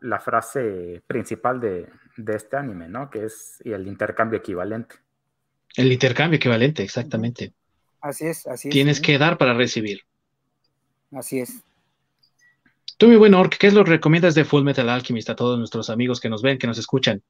la, 0.01 0.21
frase 0.21 1.03
principal 1.07 1.61
de, 1.61 1.89
este 2.17 2.57
anime, 2.57 2.89
¿no? 2.89 3.11
Que 3.11 3.25
es 3.25 3.61
el 3.65 3.87
intercambio 3.87 4.39
equivalente. 4.39 4.97
El 5.77 5.91
intercambio 5.91 6.37
equivalente, 6.37 6.83
exactamente. 6.83 7.53
Así 8.01 8.27
es, 8.27 8.47
así 8.47 8.69
es. 8.69 8.73
Tienes 8.73 9.01
que 9.01 9.19
dar 9.19 9.39
para 9.39 9.55
recibir. 9.55 10.01
Así 11.13 11.41
es. 11.41 11.63
Tú, 12.99 13.09
mi 13.09 13.17
buen 13.17 13.35
Orc, 13.35 13.57
¿qué 13.57 13.69
es 13.69 13.75
lo 13.75 13.85
que 13.85 13.93
recomiendas 13.93 14.35
de 14.35 14.45
Full 14.45 14.65
Metal 14.65 14.89
Alchemist 14.89 15.31
a 15.31 15.37
todos 15.37 15.59
nuestros 15.59 15.91
amigos 15.91 16.21
que 16.21 16.29
nos 16.29 16.43
ven, 16.43 16.59
que 16.59 16.67
nos 16.67 16.79
escuchan? 16.79 17.23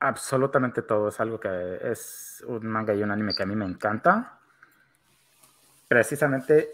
absolutamente 0.00 0.82
todo. 0.82 1.08
Es 1.08 1.20
algo 1.20 1.38
que 1.38 1.78
es 1.82 2.42
un 2.46 2.66
manga 2.66 2.94
y 2.94 3.02
un 3.02 3.10
anime 3.10 3.34
que 3.34 3.44
a 3.44 3.46
mí 3.46 3.54
me 3.54 3.66
encanta. 3.66 4.40
Precisamente 5.86 6.70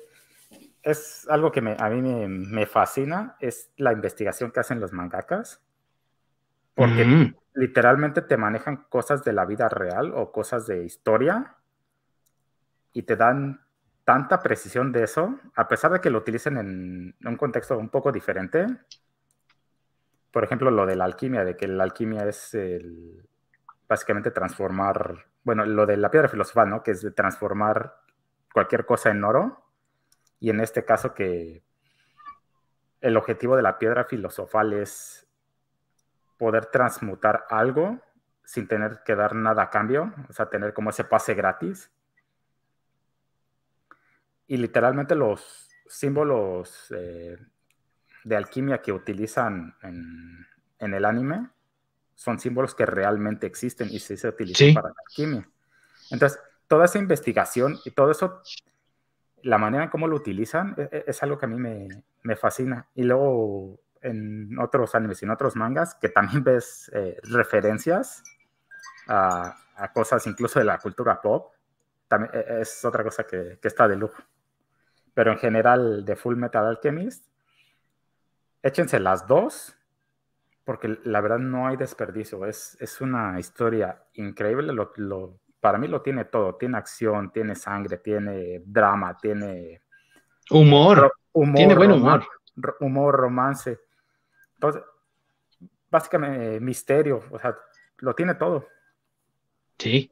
es 0.82 1.26
algo 1.28 1.50
que 1.50 1.60
a 1.60 1.90
mí 1.90 2.00
me, 2.00 2.66
fascina, 2.66 3.36
es 3.40 3.70
la 3.76 3.92
investigación 3.92 4.52
que 4.52 4.60
hacen 4.60 4.80
los 4.80 4.92
mangakas. 4.92 5.60
Porque 6.76 7.34
literalmente 7.54 8.20
te 8.22 8.36
manejan 8.36 8.84
cosas 8.88 9.24
de 9.24 9.32
la 9.32 9.46
vida 9.46 9.68
real 9.68 10.12
o 10.14 10.30
cosas 10.30 10.66
de 10.66 10.84
historia 10.84 11.56
y 12.92 13.02
te 13.02 13.16
dan 13.16 13.62
tanta 14.04 14.40
precisión 14.40 14.92
de 14.92 15.02
eso, 15.02 15.40
a 15.56 15.66
pesar 15.66 15.90
de 15.92 16.00
que 16.00 16.10
lo 16.10 16.18
utilicen 16.18 16.58
en 16.58 17.16
un 17.24 17.36
contexto 17.36 17.76
un 17.76 17.88
poco 17.88 18.12
diferente. 18.12 18.66
Por 20.30 20.44
ejemplo, 20.44 20.70
lo 20.70 20.86
de 20.86 20.96
la 20.96 21.06
alquimia, 21.06 21.44
de 21.44 21.56
que 21.56 21.66
la 21.66 21.82
alquimia 21.82 22.28
es 22.28 22.54
el, 22.54 23.26
básicamente 23.88 24.30
transformar, 24.30 25.26
bueno, 25.42 25.64
lo 25.64 25.86
de 25.86 25.96
la 25.96 26.10
piedra 26.10 26.28
filosofal, 26.28 26.68
¿no? 26.68 26.82
Que 26.82 26.92
es 26.92 27.02
de 27.02 27.10
transformar 27.10 27.96
cualquier 28.52 28.84
cosa 28.84 29.10
en 29.10 29.24
oro. 29.24 29.64
Y 30.38 30.50
en 30.50 30.60
este 30.60 30.84
caso 30.84 31.14
que 31.14 31.62
el 33.00 33.16
objetivo 33.16 33.56
de 33.56 33.62
la 33.62 33.78
piedra 33.78 34.04
filosofal 34.04 34.72
es 34.74 35.25
poder 36.38 36.66
transmutar 36.66 37.46
algo 37.50 38.00
sin 38.44 38.68
tener 38.68 39.02
que 39.04 39.16
dar 39.16 39.34
nada 39.34 39.64
a 39.64 39.70
cambio, 39.70 40.14
o 40.28 40.32
sea, 40.32 40.48
tener 40.48 40.72
como 40.72 40.90
ese 40.90 41.04
pase 41.04 41.34
gratis. 41.34 41.90
Y 44.46 44.56
literalmente 44.56 45.14
los 45.16 45.68
símbolos 45.88 46.92
eh, 46.96 47.36
de 48.24 48.36
alquimia 48.36 48.80
que 48.80 48.92
utilizan 48.92 49.74
en, 49.82 50.46
el 50.78 51.04
anime 51.04 51.48
son 52.14 52.38
símbolos 52.38 52.74
que 52.74 52.86
realmente 52.86 53.46
existen 53.46 53.88
y 53.90 53.98
se 53.98 54.28
utilizan 54.28 54.74
para 54.74 54.88
la 54.88 54.94
alquimia. 55.06 55.48
Entonces, 56.10 56.40
toda 56.68 56.84
esa 56.84 56.98
investigación 56.98 57.78
y 57.84 57.90
todo 57.90 58.10
eso, 58.10 58.42
la 59.42 59.58
manera 59.58 59.84
en 59.84 59.90
cómo 59.90 60.06
lo 60.06 60.16
utilizan 60.16 60.74
e, 60.76 60.88
e, 60.90 61.04
es, 61.08 61.22
algo 61.22 61.38
que 61.38 61.46
a 61.46 61.48
mí 61.48 61.58
me, 61.58 61.88
me, 62.22 62.36
fascina. 62.36 62.86
Y 62.94 63.02
luego 63.02 63.80
en 64.06 64.58
otros 64.58 64.94
animes 64.94 65.20
y 65.22 65.24
en 65.24 65.32
otros 65.32 65.56
mangas, 65.56 65.94
que 65.94 66.08
también 66.08 66.42
ves 66.44 66.90
eh, 66.94 67.18
referencias 67.24 68.22
a, 69.08 69.56
a, 69.76 69.92
cosas 69.92 70.26
incluso 70.26 70.58
de 70.58 70.64
la 70.64 70.78
cultura 70.78 71.20
pop, 71.20 71.52
también 72.08 72.30
e, 72.34 72.60
es 72.60 72.84
otra 72.84 73.02
cosa 73.02 73.24
que, 73.24 73.58
que 73.60 73.68
está 73.68 73.88
de 73.88 73.96
lujo. 73.96 74.22
Pero 75.14 75.32
en 75.32 75.38
general, 75.38 76.04
de 76.04 76.14
Full 76.14 76.36
Metal 76.36 76.66
Alchemist, 76.66 77.26
échense 78.62 79.00
las 79.00 79.26
dos, 79.26 79.76
porque 80.64 80.98
la 81.04 81.20
verdad 81.20 81.38
no 81.38 81.68
hay 81.68 81.76
desperdicio. 81.76 82.44
Es, 82.44 82.76
es 82.80 83.00
una 83.00 83.38
historia 83.38 84.02
increíble. 84.14 84.72
Lo, 84.72 85.38
para 85.60 85.78
mí 85.78 85.86
lo 85.86 86.02
tiene 86.02 86.24
todo. 86.24 86.56
Tiene 86.56 86.76
acción, 86.76 87.30
tiene 87.30 87.54
sangre, 87.54 87.98
tiene 87.98 88.62
drama, 88.66 89.16
tiene... 89.16 89.80
Humor. 90.50 91.12
tiene 91.54 91.74
buen 91.74 91.92
humor. 91.92 92.26
humor, 92.80 93.14
romance. 93.14 93.78
Entonces, 94.56 94.82
básicamente 95.90 96.60
misterio. 96.60 97.22
O 97.30 97.38
sea, 97.38 97.56
lo 97.98 98.14
tiene 98.14 98.34
todo. 98.34 98.66
Sí. 99.78 100.10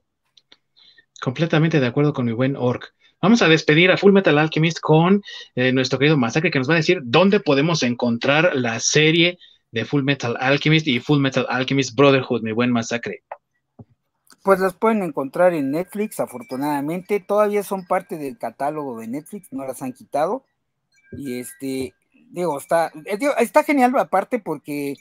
Completamente 1.21 1.81
de 1.81 1.87
acuerdo 1.87 2.13
con 2.13 2.27
mi 2.27 2.33
buen 2.33 2.57
Orc. 2.57 2.95
Vamos 3.21 3.41
a 3.41 3.49
despedir 3.49 3.91
a 3.91 3.97
Full 3.97 4.13
Metal 4.13 4.37
Alchemist 4.37 4.81
con 4.81 5.23
eh, 5.55 5.73
nuestro 5.73 5.99
querido 5.99 6.19
Masacre 6.19 6.51
que 6.51 6.59
nos 6.59 6.69
va 6.69 6.75
a 6.75 6.77
decir 6.77 7.01
dónde 7.05 7.41
podemos 7.41 7.83
encontrar 7.83 8.55
la 8.55 8.79
serie 8.81 9.39
de 9.71 9.85
Full 9.87 10.03
Metal 10.03 10.37
Alchemist 10.39 10.87
y 10.87 11.01
Full 11.01 11.21
Metal 11.21 11.47
Alchemist 11.49 11.97
Brotherhood, 11.97 12.43
mi 12.43 12.53
buen 12.53 12.71
Masacre. 12.71 13.23
Pues 14.43 14.61
las 14.61 14.75
pueden 14.75 15.03
encontrar 15.03 15.55
en 15.55 15.71
Netflix, 15.71 16.21
afortunadamente. 16.21 17.19
Todavía 17.19 17.63
son 17.63 17.87
parte 17.87 18.19
del 18.19 18.37
catálogo 18.37 19.01
de 19.01 19.09
Netflix, 19.09 19.51
no 19.53 19.67
las 19.67 19.81
han 19.81 19.95
quitado. 19.95 20.45
Y 21.13 21.41
este, 21.41 21.95
digo, 22.35 22.59
está, 22.59 22.93
eh, 23.07 23.19
está 23.39 23.63
genial 23.63 23.97
aparte 23.99 24.39
porque 24.39 24.97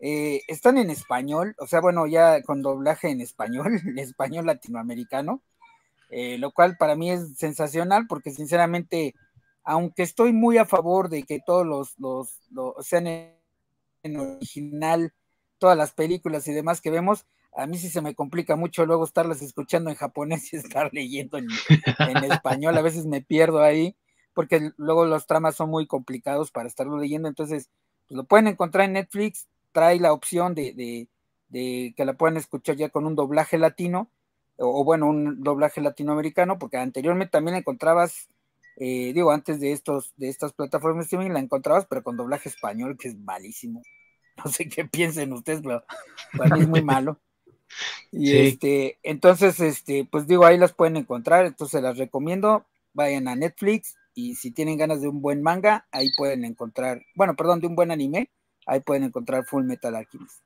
eh, 0.00 0.42
están 0.48 0.78
en 0.78 0.90
español, 0.90 1.54
o 1.58 1.66
sea, 1.66 1.80
bueno, 1.80 2.06
ya 2.06 2.42
con 2.42 2.60
doblaje 2.60 3.08
en 3.10 3.20
español, 3.20 3.80
en 3.84 3.98
español 3.98 4.46
latinoamericano. 4.46 5.40
Eh, 6.14 6.36
lo 6.36 6.50
cual 6.50 6.76
para 6.76 6.94
mí 6.94 7.10
es 7.10 7.38
sensacional 7.38 8.06
porque 8.06 8.32
sinceramente, 8.32 9.14
aunque 9.64 10.02
estoy 10.02 10.34
muy 10.34 10.58
a 10.58 10.66
favor 10.66 11.08
de 11.08 11.22
que 11.22 11.40
todos 11.40 11.66
los, 11.66 11.98
los, 11.98 12.86
sean 12.86 13.06
en, 13.06 14.16
original, 14.18 15.14
todas 15.56 15.74
las 15.74 15.92
películas 15.92 16.46
y 16.48 16.52
demás 16.52 16.82
que 16.82 16.90
vemos, 16.90 17.24
a 17.56 17.66
mí 17.66 17.78
sí 17.78 17.88
se 17.88 18.02
me 18.02 18.14
complica 18.14 18.56
mucho 18.56 18.84
luego 18.84 19.04
estarlas 19.04 19.40
escuchando 19.40 19.88
en 19.88 19.96
japonés 19.96 20.52
y 20.52 20.56
estar 20.58 20.90
leyendo 20.92 21.38
en, 21.38 21.48
español, 22.30 22.76
a 22.76 22.82
veces 22.82 23.06
me 23.06 23.22
pierdo 23.22 23.62
ahí, 23.62 23.96
porque 24.34 24.72
luego 24.76 25.04
los 25.04 25.26
tramas 25.26 25.56
son 25.56 25.70
muy 25.70 25.86
complicados 25.86 26.50
para 26.50 26.68
estarlo 26.68 26.98
leyendo, 26.98 27.28
entonces 27.28 27.70
pues, 28.08 28.16
lo 28.16 28.24
pueden 28.24 28.48
encontrar 28.48 28.86
en 28.86 28.94
Netflix, 28.94 29.48
trae 29.72 29.98
la 30.00 30.12
opción 30.12 30.54
de, 30.54 31.08
de 31.48 31.94
que 31.96 32.04
la 32.04 32.14
puedan 32.14 32.36
escuchar 32.36 32.76
ya 32.76 32.88
con 32.88 33.06
un 33.06 33.14
doblaje 33.14 33.58
latino, 33.58 34.10
o, 34.56 34.84
bueno, 34.84 35.06
un 35.06 35.42
doblaje 35.42 35.80
latinoamericano, 35.80 36.58
porque 36.58 36.76
anteriormente 36.76 37.32
también 37.32 37.52
la 37.54 37.58
encontrabas, 37.58 38.28
eh, 38.76 39.12
digo, 39.12 39.30
antes 39.30 39.60
de 39.60 39.72
estos, 39.72 40.12
de 40.16 40.28
estas 40.28 40.52
plataformas 40.52 41.04
streaming 41.06 41.32
la 41.32 41.40
encontrabas, 41.40 41.86
pero 41.86 42.02
con 42.02 42.16
doblaje 42.16 42.48
español, 42.48 42.96
que 42.98 43.08
es 43.08 43.18
malísimo. 43.18 43.82
No 44.42 44.50
sé 44.50 44.66
qué 44.66 44.86
piensen 44.86 45.30
ustedes, 45.34 45.60
pero 45.60 45.84
para 46.38 46.56
mí 46.56 46.62
es 46.62 46.68
muy 46.68 46.82
malo. 46.82 47.20
Y 48.12 48.36
este, 48.36 48.98
entonces, 49.02 49.58
este, 49.60 50.06
pues 50.10 50.26
digo, 50.26 50.44
ahí 50.44 50.58
las 50.58 50.74
pueden 50.74 50.98
encontrar, 50.98 51.46
entonces 51.46 51.82
las 51.82 51.96
recomiendo, 51.96 52.66
vayan 52.92 53.28
a 53.28 53.34
Netflix 53.34 53.96
y 54.14 54.34
si 54.34 54.50
tienen 54.50 54.78
ganas 54.78 55.00
de 55.00 55.08
un 55.08 55.20
buen 55.20 55.42
manga, 55.42 55.86
ahí 55.90 56.10
pueden 56.16 56.44
encontrar, 56.44 57.02
bueno, 57.14 57.34
perdón, 57.36 57.60
de 57.60 57.66
un 57.66 57.74
buen 57.74 57.90
anime, 57.90 58.30
ahí 58.66 58.80
pueden 58.80 59.04
encontrar 59.04 59.44
Full 59.44 59.64
Metal 59.64 59.94
Alchemist. 59.94 60.42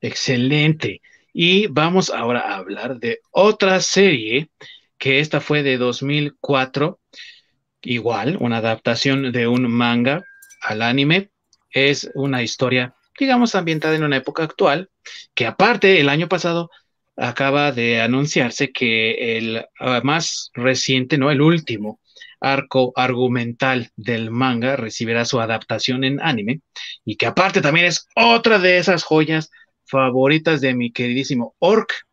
Excelente. 0.00 1.00
Y 1.32 1.66
vamos 1.66 2.10
ahora 2.10 2.40
a 2.40 2.56
hablar 2.56 2.98
de 2.98 3.20
otra 3.30 3.80
serie, 3.80 4.50
que 4.96 5.20
esta 5.20 5.40
fue 5.40 5.62
de 5.62 5.76
2004, 5.76 6.98
igual, 7.82 8.36
una 8.40 8.58
adaptación 8.58 9.32
de 9.32 9.46
un 9.46 9.70
manga 9.70 10.24
al 10.62 10.82
anime. 10.82 11.30
Es 11.70 12.10
una 12.14 12.42
historia, 12.42 12.94
digamos, 13.18 13.54
ambientada 13.54 13.94
en 13.94 14.04
una 14.04 14.16
época 14.16 14.42
actual, 14.42 14.90
que 15.34 15.46
aparte 15.46 16.00
el 16.00 16.08
año 16.08 16.28
pasado 16.28 16.70
acaba 17.16 17.72
de 17.72 18.00
anunciarse 18.00 18.70
que 18.72 19.36
el 19.38 19.64
ah, 19.80 20.00
más 20.04 20.50
reciente, 20.54 21.18
no 21.18 21.30
el 21.30 21.40
último, 21.40 22.00
arco 22.40 22.92
argumental 22.96 23.90
del 23.96 24.30
manga 24.30 24.76
recibirá 24.76 25.24
su 25.24 25.40
adaptación 25.40 26.04
en 26.04 26.20
anime 26.20 26.60
y 27.04 27.16
que 27.16 27.26
aparte 27.26 27.60
también 27.60 27.86
es 27.86 28.06
otra 28.14 28.58
de 28.58 28.78
esas 28.78 29.02
joyas 29.02 29.50
favoritas 29.84 30.60
de 30.60 30.74
mi 30.74 30.92
queridísimo 30.92 31.54
Orc. 31.58 32.06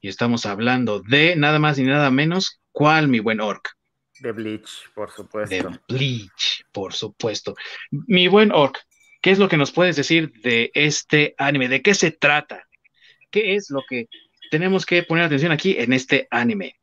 Y 0.00 0.08
estamos 0.08 0.44
hablando 0.44 1.00
de 1.00 1.34
nada 1.36 1.58
más 1.58 1.78
ni 1.78 1.84
nada 1.84 2.10
menos, 2.10 2.60
¿cuál, 2.72 3.08
mi 3.08 3.20
buen 3.20 3.40
Orc? 3.40 3.70
De 4.20 4.32
Bleach, 4.32 4.90
por 4.94 5.10
supuesto. 5.10 5.54
De 5.54 5.78
Bleach, 5.88 6.64
por 6.70 6.92
supuesto. 6.92 7.54
Mi 7.90 8.28
buen 8.28 8.52
Orc, 8.52 8.78
¿qué 9.20 9.30
es 9.30 9.38
lo 9.38 9.48
que 9.48 9.56
nos 9.56 9.72
puedes 9.72 9.96
decir 9.96 10.32
de 10.42 10.70
este 10.74 11.34
anime? 11.38 11.68
¿De 11.68 11.82
qué 11.82 11.94
se 11.94 12.10
trata? 12.10 12.68
¿Qué 13.30 13.56
es 13.56 13.70
lo 13.70 13.82
que 13.88 14.08
tenemos 14.50 14.86
que 14.86 15.02
poner 15.02 15.24
atención 15.24 15.50
aquí 15.50 15.76
en 15.78 15.92
este 15.92 16.28
anime? 16.30 16.76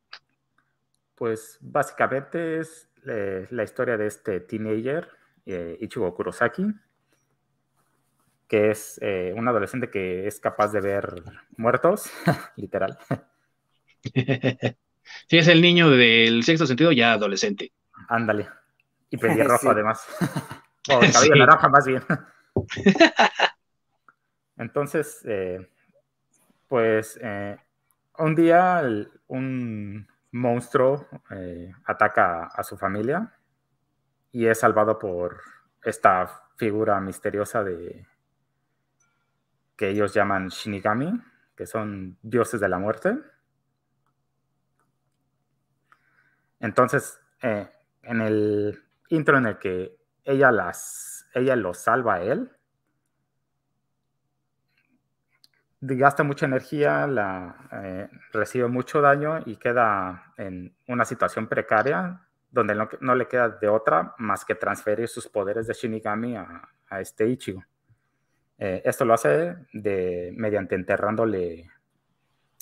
Pues 1.22 1.56
básicamente 1.60 2.58
es 2.58 2.90
eh, 3.06 3.46
la 3.50 3.62
historia 3.62 3.96
de 3.96 4.08
este 4.08 4.40
teenager, 4.40 5.08
eh, 5.46 5.78
Ichigo 5.80 6.12
Kurosaki, 6.16 6.66
que 8.48 8.72
es 8.72 8.98
eh, 9.00 9.32
un 9.36 9.46
adolescente 9.46 9.88
que 9.88 10.26
es 10.26 10.40
capaz 10.40 10.72
de 10.72 10.80
ver 10.80 11.22
muertos, 11.56 12.10
literal. 12.56 12.98
Sí, 15.28 15.38
es 15.38 15.46
el 15.46 15.62
niño 15.62 15.90
del 15.90 16.42
sexto 16.42 16.66
sentido, 16.66 16.90
ya 16.90 17.12
adolescente. 17.12 17.70
Ándale. 18.08 18.48
Y 19.08 19.16
pelirrojo 19.18 19.70
además. 19.70 20.04
o 20.90 20.98
cabello 20.98 21.36
naranja 21.36 21.68
más 21.68 21.86
bien. 21.86 22.02
Entonces, 24.56 25.24
eh, 25.24 25.70
pues 26.66 27.16
eh, 27.22 27.56
un 28.18 28.34
día 28.34 28.82
un 29.28 30.08
monstruo 30.32 31.08
ataca 31.84 32.44
a 32.46 32.62
su 32.62 32.76
familia 32.76 33.32
y 34.30 34.46
es 34.46 34.58
salvado 34.60 34.98
por 34.98 35.40
esta 35.82 36.28
figura 36.56 37.00
misteriosa 37.00 37.62
de 37.62 38.06
que 39.76 39.90
ellos 39.90 40.14
llaman 40.14 40.48
Shinigami, 40.48 41.20
que 41.56 41.66
son 41.66 42.18
dioses 42.22 42.60
de 42.60 42.68
la 42.68 42.78
muerte. 42.78 43.18
Entonces, 46.60 47.20
eh, 47.42 47.68
en 48.02 48.20
el 48.20 48.82
intro 49.08 49.38
en 49.38 49.46
el 49.46 49.58
que 49.58 49.96
ella 50.24 50.52
las 50.52 51.12
ella 51.34 51.56
lo 51.56 51.74
salva 51.74 52.14
a 52.14 52.22
él, 52.22 52.50
gasta 55.82 56.22
mucha 56.22 56.46
energía, 56.46 57.06
la, 57.06 57.68
eh, 57.72 58.08
recibe 58.32 58.68
mucho 58.68 59.00
daño 59.00 59.40
y 59.44 59.56
queda 59.56 60.32
en 60.36 60.74
una 60.86 61.04
situación 61.04 61.48
precaria 61.48 62.20
donde 62.50 62.74
no, 63.00 63.14
le 63.14 63.26
queda 63.26 63.48
de 63.48 63.68
otra 63.68 64.14
más 64.18 64.44
que 64.44 64.54
transferir 64.54 65.08
sus 65.08 65.26
poderes 65.26 65.66
de 65.66 65.74
Shinigami 65.74 66.36
a, 66.36 66.68
este 67.00 67.26
Ichigo. 67.26 67.64
Eh, 68.58 68.82
esto 68.84 69.06
lo 69.06 69.14
hace 69.14 69.56
de, 69.72 70.30
mediante 70.36 70.74
enterrándole 70.74 71.70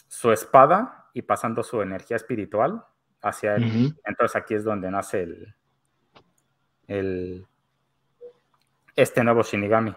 su 0.06 0.30
espada 0.30 1.08
y 1.12 1.22
pasando 1.22 1.64
su 1.64 1.82
energía 1.82 2.16
espiritual 2.16 2.84
hacia 3.20 3.56
él. 3.56 3.92
Entonces 4.04 4.36
aquí 4.36 4.54
es 4.54 4.62
donde 4.62 4.88
nace 4.88 5.24
el, 5.24 5.54
el 6.86 7.46
este 8.94 9.24
nuevo 9.24 9.42
Shinigami. 9.42 9.94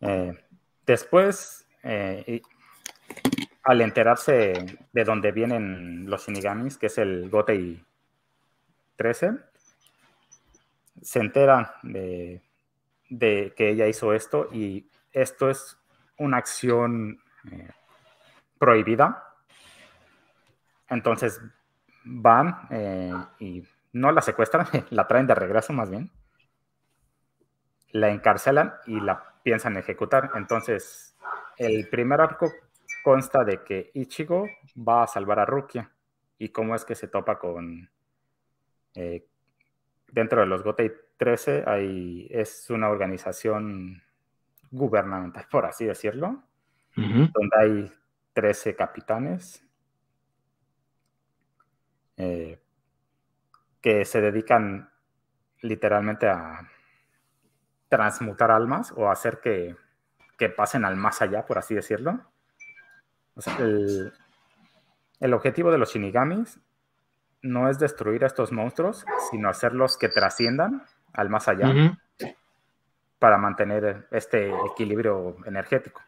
Eh, 0.00 0.38
después, 0.86 1.66
eh, 1.82 2.42
al 3.62 3.80
enterarse 3.80 4.78
de 4.92 5.04
dónde 5.04 5.32
vienen 5.32 6.08
los 6.08 6.26
Shinigamis, 6.26 6.78
que 6.78 6.86
es 6.86 6.98
el 6.98 7.28
Gotei 7.30 7.84
13, 8.96 9.32
se 11.02 11.18
entera 11.18 11.76
de, 11.82 12.42
que 13.08 13.70
ella 13.70 13.86
hizo 13.86 14.12
esto 14.12 14.48
y 14.52 14.88
esto 15.12 15.50
es 15.50 15.78
una 16.18 16.38
acción 16.38 17.20
eh, 17.50 17.70
prohibida. 18.58 19.24
Entonces 20.88 21.40
van 22.04 22.68
y 23.38 23.62
no 23.92 24.12
la 24.12 24.20
secuestran, 24.22 24.66
la 24.90 25.06
traen 25.06 25.26
de 25.26 25.34
regreso 25.34 25.72
más 25.72 25.90
bien 25.90 26.10
la 27.92 28.10
encarcelan 28.10 28.74
y 28.86 29.00
la 29.00 29.34
piensan 29.42 29.76
ejecutar. 29.76 30.32
Entonces, 30.34 31.09
el 31.56 31.88
primer 31.88 32.20
arco 32.20 32.50
consta 33.02 33.44
de 33.44 33.62
que 33.62 33.90
Ichigo 33.94 34.46
va 34.76 35.02
a 35.02 35.06
salvar 35.06 35.38
a 35.38 35.46
Rukia. 35.46 35.90
Y 36.38 36.48
cómo 36.50 36.74
es 36.74 36.84
que 36.84 36.94
se 36.94 37.08
topa 37.08 37.38
con... 37.38 37.90
Eh, 38.94 39.26
dentro 40.10 40.40
de 40.40 40.46
los 40.46 40.62
Gotei 40.62 40.90
13 41.16 41.64
hay, 41.66 42.26
es 42.30 42.70
una 42.70 42.88
organización 42.88 44.02
gubernamental, 44.70 45.46
por 45.50 45.66
así 45.66 45.84
decirlo, 45.84 46.42
donde 46.96 47.56
hay 47.58 47.92
13 48.32 48.74
capitanes 48.74 49.64
eh, 52.16 52.58
que 53.80 54.04
se 54.04 54.20
dedican 54.20 54.90
literalmente 55.62 56.28
a 56.28 56.68
transmutar 57.88 58.50
almas 58.50 58.92
o 58.96 59.10
hacer 59.10 59.40
que, 59.40 59.76
pasen 60.48 60.84
al 60.84 60.96
más 60.96 61.22
allá, 61.22 61.44
por 61.44 61.58
así 61.58 61.74
decirlo. 61.74 62.20
el, 63.58 65.34
objetivo 65.34 65.70
de 65.70 65.78
los 65.78 65.92
shinigamis 65.92 66.58
no 67.42 67.68
es 67.68 67.78
destruir 67.78 68.24
a 68.24 68.26
estos 68.26 68.52
monstruos, 68.52 69.04
sino 69.30 69.48
hacerlos 69.48 69.96
que 69.96 70.08
trasciendan 70.08 70.82
al 71.12 71.28
más 71.30 71.48
allá 71.48 71.96
para 73.18 73.38
mantener 73.38 74.08
este 74.10 74.50
equilibrio 74.72 75.36
energético. 75.46 76.00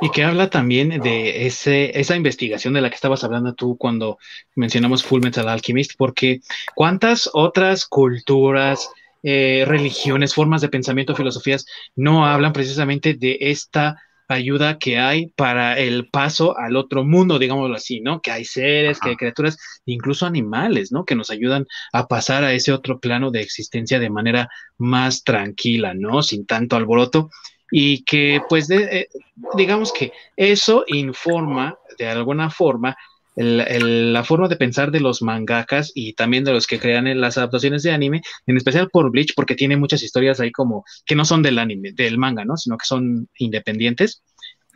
Y 0.00 0.10
que 0.10 0.24
habla 0.24 0.50
también 0.50 1.00
de 1.00 1.46
ese, 1.46 1.96
esa 1.98 2.16
investigación 2.16 2.74
de 2.74 2.80
la 2.80 2.90
que 2.90 2.96
estabas 2.96 3.22
hablando 3.22 3.54
tú 3.54 3.76
cuando 3.76 4.18
mencionamos 4.56 5.04
Full 5.04 5.22
Metal 5.22 5.48
Alchemist, 5.48 5.92
porque 5.96 6.40
cuántas 6.74 7.30
otras 7.32 7.86
culturas, 7.86 8.90
eh, 9.22 9.64
religiones, 9.66 10.34
formas 10.34 10.60
de 10.60 10.68
pensamiento, 10.68 11.14
filosofías 11.14 11.64
no 11.94 12.26
hablan 12.26 12.52
precisamente 12.52 13.14
de 13.14 13.38
esta 13.40 13.96
ayuda 14.28 14.78
que 14.78 14.98
hay 14.98 15.26
para 15.28 15.78
el 15.78 16.08
paso 16.08 16.56
al 16.56 16.76
otro 16.76 17.04
mundo, 17.04 17.38
digámoslo 17.38 17.76
así, 17.76 18.00
¿no? 18.00 18.20
Que 18.20 18.30
hay 18.30 18.44
seres, 18.44 18.98
que 18.98 19.10
hay 19.10 19.16
criaturas, 19.16 19.58
incluso 19.84 20.26
animales, 20.26 20.90
¿no? 20.90 21.04
Que 21.04 21.14
nos 21.14 21.30
ayudan 21.30 21.66
a 21.92 22.06
pasar 22.08 22.44
a 22.44 22.52
ese 22.52 22.72
otro 22.72 22.98
plano 22.98 23.30
de 23.30 23.42
existencia 23.42 23.98
de 23.98 24.10
manera 24.10 24.48
más 24.78 25.22
tranquila, 25.22 25.94
¿no? 25.94 26.22
Sin 26.22 26.46
tanto 26.46 26.76
alboroto 26.76 27.30
y 27.70 28.04
que 28.04 28.42
pues 28.48 28.68
eh, 28.70 29.08
digamos 29.56 29.92
que 29.92 30.12
eso 30.36 30.84
informa 30.88 31.78
de 31.98 32.06
alguna 32.06 32.50
forma 32.50 32.96
la 33.34 34.24
forma 34.24 34.48
de 34.48 34.56
pensar 34.56 34.90
de 34.90 35.00
los 35.00 35.22
mangakas 35.22 35.92
y 35.94 36.12
también 36.12 36.44
de 36.44 36.52
los 36.52 36.66
que 36.66 36.78
crean 36.78 37.20
las 37.20 37.38
adaptaciones 37.38 37.82
de 37.82 37.92
anime, 37.92 38.20
en 38.46 38.56
especial 38.56 38.90
por 38.90 39.10
Bleach, 39.10 39.34
porque 39.34 39.54
tiene 39.54 39.76
muchas 39.76 40.02
historias 40.02 40.40
ahí 40.40 40.52
como 40.52 40.84
que 41.06 41.14
no 41.14 41.24
son 41.24 41.42
del 41.42 41.58
anime, 41.58 41.92
del 41.92 42.18
manga, 42.18 42.44
¿no? 42.44 42.56
Sino 42.56 42.76
que 42.76 42.86
son 42.86 43.28
independientes. 43.38 44.22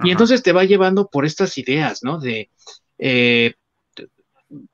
Y 0.05 0.11
entonces 0.11 0.43
te 0.43 0.53
va 0.53 0.65
llevando 0.65 1.09
por 1.09 1.25
estas 1.25 1.57
ideas, 1.59 2.01
¿no? 2.03 2.19
De, 2.19 2.51
eh, 2.99 3.55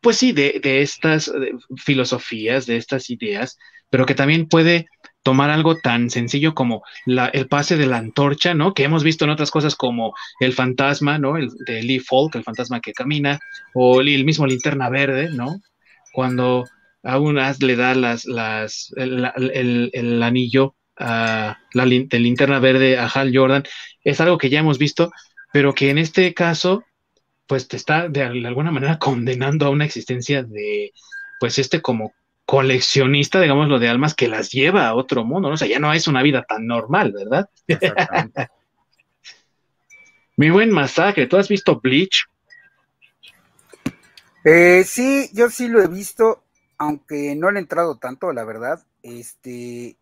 pues 0.01 0.17
sí, 0.17 0.33
de, 0.33 0.61
de 0.63 0.83
estas 0.83 1.33
filosofías, 1.77 2.67
de 2.67 2.77
estas 2.77 3.09
ideas, 3.11 3.59
pero 3.91 4.07
que 4.07 4.15
también 4.15 4.49
puede 4.49 4.87
tomar 5.23 5.51
algo 5.51 5.77
tan 5.77 6.11
sencillo 6.11 6.55
como 6.55 6.83
el 7.07 7.49
pase 7.49 7.77
de 7.77 7.87
la 7.87 7.99
antorcha, 7.99 8.55
¿no? 8.55 8.75
Que 8.75 8.85
hemos 8.85 9.05
visto 9.05 9.25
en 9.25 9.31
otras 9.31 9.51
cosas 9.51 9.77
como 9.77 10.15
el 10.41 10.53
fantasma, 10.53 11.19
¿no? 11.19 11.37
El 11.37 11.51
de 11.67 11.83
Lee 11.83 12.01
Falk, 12.01 12.35
el 12.35 12.45
fantasma 12.45 12.81
que 12.81 12.93
camina, 12.93 13.39
o 13.75 14.01
el 14.01 14.25
mismo 14.25 14.47
linterna 14.47 14.89
verde, 14.89 15.31
¿no? 15.31 15.61
Cuando 16.13 16.65
a 17.03 17.19
unas 17.19 17.63
le 17.63 17.77
da 17.77 17.95
las, 17.95 18.25
las, 18.25 18.93
el, 18.97 20.23
anillo 20.23 20.75
a 20.99 21.59
la 21.73 21.87
de 21.87 22.19
linterna 22.19 22.59
verde 22.59 22.99
a 22.99 23.07
Hal 23.07 23.33
Jordan, 23.35 23.65
es 24.05 24.21
algo 24.21 24.39
que 24.39 24.51
ya 24.51 24.61
hemos 24.61 24.79
visto, 24.79 25.13
pero 25.53 25.75
que 25.75 25.91
en 25.91 25.99
este 25.99 26.35
caso, 26.35 26.85
pues 27.47 27.69
te 27.69 27.77
está 27.77 28.09
de 28.09 28.23
alguna 28.23 28.71
manera 28.71 28.99
condenando 28.99 29.67
a 29.67 29.71
una 29.71 29.85
existencia 29.85 30.43
de, 30.43 30.93
pues 31.41 31.59
este 31.59 31.81
como 31.81 32.13
coleccionista, 32.47 33.41
digamos, 33.41 33.69
lo 33.69 33.79
de 33.79 33.89
almas 33.89 34.15
que 34.15 34.29
las 34.29 34.51
lleva 34.51 34.87
a 34.87 34.95
otro 34.95 35.25
mundo, 35.25 35.49
¿no? 35.49 35.55
O 35.55 35.57
sea, 35.57 35.69
ya 35.69 35.79
no 35.79 35.93
es 35.93 36.07
una 36.07 36.23
vida 36.23 36.45
tan 36.45 36.67
normal, 36.67 37.13
¿verdad? 37.13 37.49
Mi 40.37 40.51
buen 40.51 40.71
masacre, 40.71 41.27
¿tú 41.27 41.37
has 41.37 41.49
visto 41.49 41.81
Bleach? 41.81 42.27
Eh, 44.45 44.85
sí, 44.85 45.31
yo 45.33 45.51
sí 45.51 45.69
lo 45.69 45.83
he 45.83 45.87
visto, 45.87 46.43
aunque 46.79 47.37
no 47.37 47.51
le 47.51 47.59
he 47.59 47.63
entrado 47.63 47.99
tanto, 47.99 48.33
la 48.33 48.45
verdad. 48.45 48.85
Este, 49.03 49.97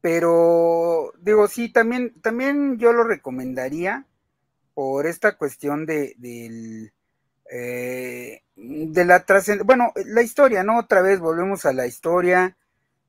pero 0.00 1.12
digo, 1.20 1.48
sí, 1.48 1.70
también, 1.70 2.14
también 2.22 2.78
yo 2.78 2.92
lo 2.92 3.04
recomendaría 3.04 4.06
por 4.74 5.06
esta 5.06 5.36
cuestión 5.36 5.86
de, 5.86 6.14
del, 6.18 6.92
eh, 7.50 8.42
de 8.56 9.04
la 9.04 9.24
trascendencia, 9.24 9.64
bueno, 9.64 9.92
la 10.06 10.22
historia, 10.22 10.62
¿no? 10.62 10.78
Otra 10.78 11.00
vez 11.02 11.20
volvemos 11.20 11.64
a 11.64 11.72
la 11.72 11.86
historia 11.86 12.56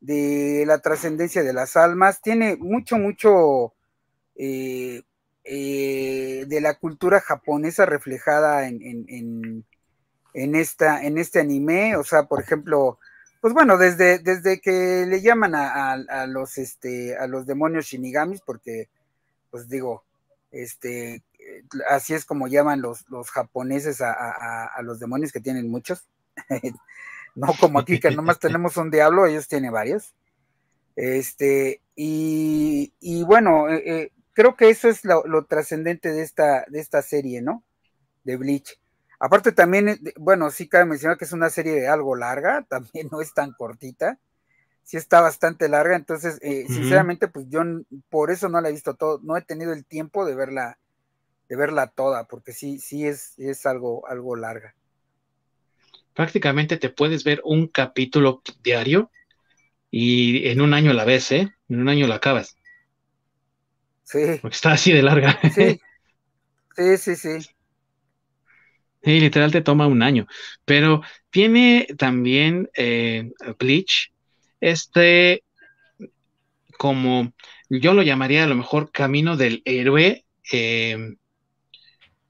de 0.01 0.63
la 0.65 0.79
trascendencia 0.79 1.43
de 1.43 1.53
las 1.53 1.75
almas. 1.75 2.21
Tiene 2.21 2.55
mucho, 2.55 2.97
mucho 2.97 3.73
eh, 4.35 5.01
eh, 5.43 6.45
de 6.47 6.61
la 6.61 6.75
cultura 6.77 7.19
japonesa 7.19 7.85
reflejada 7.85 8.67
en, 8.67 8.81
en, 8.81 9.65
en, 10.33 10.55
esta, 10.55 11.03
en 11.03 11.17
este 11.17 11.39
anime. 11.39 11.95
O 11.97 12.03
sea, 12.03 12.23
por 12.23 12.41
ejemplo, 12.41 12.99
pues 13.41 13.53
bueno, 13.53 13.77
desde, 13.77 14.19
desde 14.19 14.61
que 14.61 15.05
le 15.07 15.21
llaman 15.21 15.55
a, 15.55 15.93
a, 15.93 16.27
los, 16.27 16.57
este, 16.57 17.17
a 17.17 17.27
los 17.27 17.45
demonios 17.45 17.85
shinigamis, 17.85 18.41
porque, 18.41 18.89
pues 19.51 19.67
digo, 19.67 20.03
este, 20.51 21.23
así 21.89 22.13
es 22.13 22.25
como 22.25 22.47
llaman 22.47 22.81
los, 22.81 23.09
los 23.09 23.31
japoneses 23.31 24.01
a, 24.01 24.71
los 24.83 24.99
demonios 24.99 25.31
que 25.31 25.39
tienen 25.39 25.69
muchos. 25.69 26.07
no 27.35 27.53
como 27.59 27.79
aquí 27.79 27.99
que 27.99 28.11
nomás 28.11 28.39
tenemos 28.39 28.77
un 28.77 28.91
diablo, 28.91 29.25
ellos 29.25 29.47
tienen 29.47 29.71
varios. 29.71 30.13
Este, 30.95 31.81
y, 31.95 33.23
bueno, 33.25 33.69
eh, 33.69 33.83
eh, 33.85 34.11
creo 34.33 34.55
que 34.55 34.69
eso 34.69 34.89
es 34.89 35.05
lo, 35.05 35.45
trascendente 35.45 36.11
de 36.11 36.23
esta, 36.23 36.65
de 36.67 36.79
esta 36.79 37.01
serie, 37.01 37.41
¿no? 37.41 37.63
De 38.23 38.35
Bleach. 38.35 38.79
Aparte 39.17 39.53
también, 39.53 39.89
eh, 39.89 39.99
bueno, 40.17 40.51
sí 40.51 40.67
cabe 40.67 40.85
mencionar 40.85 41.17
que 41.17 41.25
es 41.25 41.31
una 41.31 41.49
serie 41.49 41.87
algo 41.87 42.15
larga, 42.15 42.65
también 42.69 43.07
no 43.11 43.21
es 43.21 43.33
tan 43.33 43.53
cortita, 43.53 44.19
sí 44.83 44.97
está 44.97 45.21
bastante 45.21 45.69
larga, 45.69 45.95
entonces, 45.95 46.39
sinceramente, 46.67 47.29
pues 47.29 47.47
yo 47.47 47.61
por 48.09 48.31
eso 48.31 48.49
no 48.49 48.59
la 48.59 48.69
he 48.69 48.73
visto 48.73 48.95
todo, 48.95 49.21
no 49.23 49.37
he 49.37 49.41
tenido 49.41 49.71
el 49.71 49.85
tiempo 49.85 50.25
de 50.25 50.35
verla 50.35 50.79
de 51.49 51.55
verla 51.55 51.87
toda, 51.87 52.27
porque 52.27 52.53
sí, 52.53 52.79
sí 52.79 53.05
es, 53.05 53.37
es 53.37 53.65
algo, 53.65 54.07
algo 54.07 54.35
larga. 54.35 54.75
Prácticamente 56.13 56.77
te 56.77 56.89
puedes 56.89 57.23
ver 57.23 57.41
un 57.43 57.67
capítulo 57.67 58.41
diario 58.63 59.11
y 59.89 60.47
en 60.47 60.61
un 60.61 60.73
año 60.73 60.93
la 60.93 61.05
ves, 61.05 61.31
¿eh? 61.31 61.53
En 61.67 61.81
un 61.81 61.89
año 61.89 62.07
la 62.07 62.15
acabas. 62.15 62.55
Sí. 64.03 64.39
Porque 64.41 64.55
está 64.55 64.73
así 64.73 64.91
de 64.91 65.01
larga. 65.01 65.39
Sí, 65.53 65.79
sí, 66.77 66.97
sí. 66.97 67.15
sí. 67.15 67.49
Sí, 69.01 69.19
literal 69.19 69.51
te 69.51 69.61
toma 69.61 69.87
un 69.87 70.03
año. 70.03 70.27
Pero 70.65 71.01
tiene 71.29 71.87
también 71.97 72.69
eh, 72.75 73.31
Bleach 73.57 74.11
este 74.59 75.43
como, 76.77 77.33
yo 77.69 77.93
lo 77.93 78.03
llamaría 78.03 78.45
a 78.45 78.47
lo 78.47 78.55
mejor 78.55 78.91
camino 78.91 79.35
del 79.35 79.61
héroe, 79.65 80.25
eh, 80.51 81.17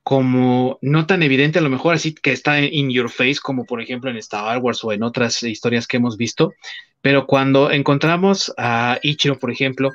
como 0.10 0.80
no 0.82 1.06
tan 1.06 1.22
evidente, 1.22 1.60
a 1.60 1.62
lo 1.62 1.70
mejor 1.70 1.94
así 1.94 2.16
que 2.16 2.32
está 2.32 2.60
in 2.60 2.90
your 2.90 3.12
face, 3.12 3.36
como 3.40 3.66
por 3.66 3.80
ejemplo 3.80 4.10
en 4.10 4.18
Star 4.18 4.58
Wars 4.58 4.84
o 4.84 4.92
en 4.92 5.04
otras 5.04 5.44
historias 5.44 5.86
que 5.86 5.98
hemos 5.98 6.18
visto, 6.18 6.52
pero 7.00 7.28
cuando 7.28 7.70
encontramos 7.70 8.52
a 8.58 8.98
Ichiro, 9.04 9.38
por 9.38 9.52
ejemplo, 9.52 9.92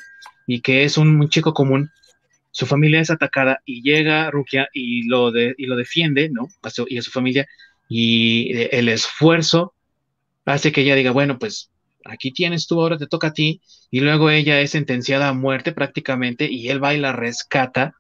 y 0.47 0.61
que 0.61 0.85
es 0.85 0.99
un, 0.99 1.29
chico 1.31 1.53
común, 1.53 1.91
su 2.53 2.65
familia 2.65 3.01
es 3.01 3.11
atacada 3.11 3.59
y 3.65 3.83
llega 3.83 4.31
Rukia 4.31 4.69
y 4.73 5.09
lo, 5.09 5.33
y 5.37 5.67
lo 5.67 5.75
defiende, 5.75 6.31
¿no? 6.31 6.47
Y 6.87 6.99
a 6.99 7.03
su 7.03 7.11
familia, 7.11 7.49
y 7.89 8.53
el 8.71 8.91
esfuerzo 8.91 9.75
hace 10.45 10.71
que 10.71 10.83
ella 10.83 10.95
diga, 10.95 11.11
bueno, 11.11 11.41
pues 11.41 11.73
aquí 12.05 12.31
tienes 12.31 12.69
tú, 12.69 12.81
ahora 12.81 12.99
te 12.99 13.09
toca 13.09 13.27
a 13.27 13.33
ti, 13.33 13.63
y 13.91 13.99
luego 13.99 14.31
ella 14.31 14.61
es 14.61 14.71
sentenciada 14.71 15.31
a 15.31 15.35
muerte 15.35 15.73
prácticamente, 15.73 16.49
y 16.49 16.69
él 16.69 16.81
va 16.81 16.95
y 16.95 17.01
la 17.01 17.11
rescata. 17.11 17.95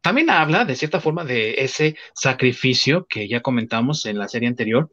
También 0.00 0.30
habla, 0.30 0.64
de 0.64 0.76
cierta 0.76 1.00
forma, 1.00 1.24
de 1.24 1.56
ese 1.58 1.96
sacrificio 2.14 3.06
que 3.06 3.28
ya 3.28 3.40
comentamos 3.40 4.06
en 4.06 4.18
la 4.18 4.28
serie 4.28 4.48
anterior, 4.48 4.90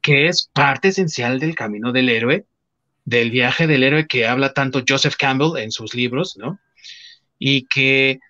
que 0.00 0.28
es 0.28 0.48
parte 0.52 0.88
esencial 0.88 1.40
del 1.40 1.54
camino 1.54 1.92
del 1.92 2.08
héroe, 2.08 2.46
del 3.04 3.30
viaje 3.30 3.66
del 3.66 3.82
héroe 3.82 4.06
que 4.06 4.26
habla 4.26 4.52
tanto 4.52 4.82
Joseph 4.86 5.16
Campbell 5.16 5.62
en 5.62 5.70
sus 5.70 5.94
libros, 5.94 6.36
¿no? 6.36 6.58
Y 7.38 7.66
que 7.66 8.20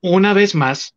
una 0.00 0.32
vez 0.32 0.54
más 0.54 0.94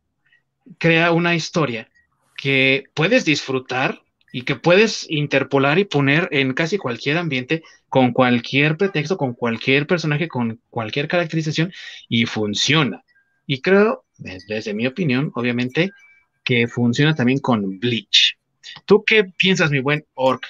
crea 0.77 1.11
una 1.11 1.35
historia 1.35 1.89
que 2.37 2.85
puedes 2.93 3.25
disfrutar 3.25 4.01
y 4.31 4.43
que 4.43 4.55
puedes 4.55 5.05
interpolar 5.09 5.77
y 5.77 5.85
poner 5.85 6.27
en 6.31 6.53
casi 6.53 6.77
cualquier 6.77 7.17
ambiente, 7.17 7.63
con 7.89 8.11
cualquier 8.11 8.77
pretexto, 8.77 9.17
con 9.17 9.33
cualquier 9.33 9.85
personaje, 9.85 10.27
con 10.27 10.59
cualquier 10.71 11.07
caracterización, 11.07 11.71
y 12.09 12.25
funciona. 12.25 13.02
Y 13.45 13.61
creo, 13.61 14.05
desde 14.17 14.73
mi 14.73 14.87
opinión, 14.87 15.31
obviamente, 15.35 15.91
que 16.43 16.67
funciona 16.67 17.15
también 17.15 17.39
con 17.39 17.79
Bleach. 17.79 18.37
¿Tú 18.85 19.03
qué 19.05 19.23
piensas, 19.23 19.71
mi 19.71 19.79
buen 19.79 20.05
Orc? 20.13 20.45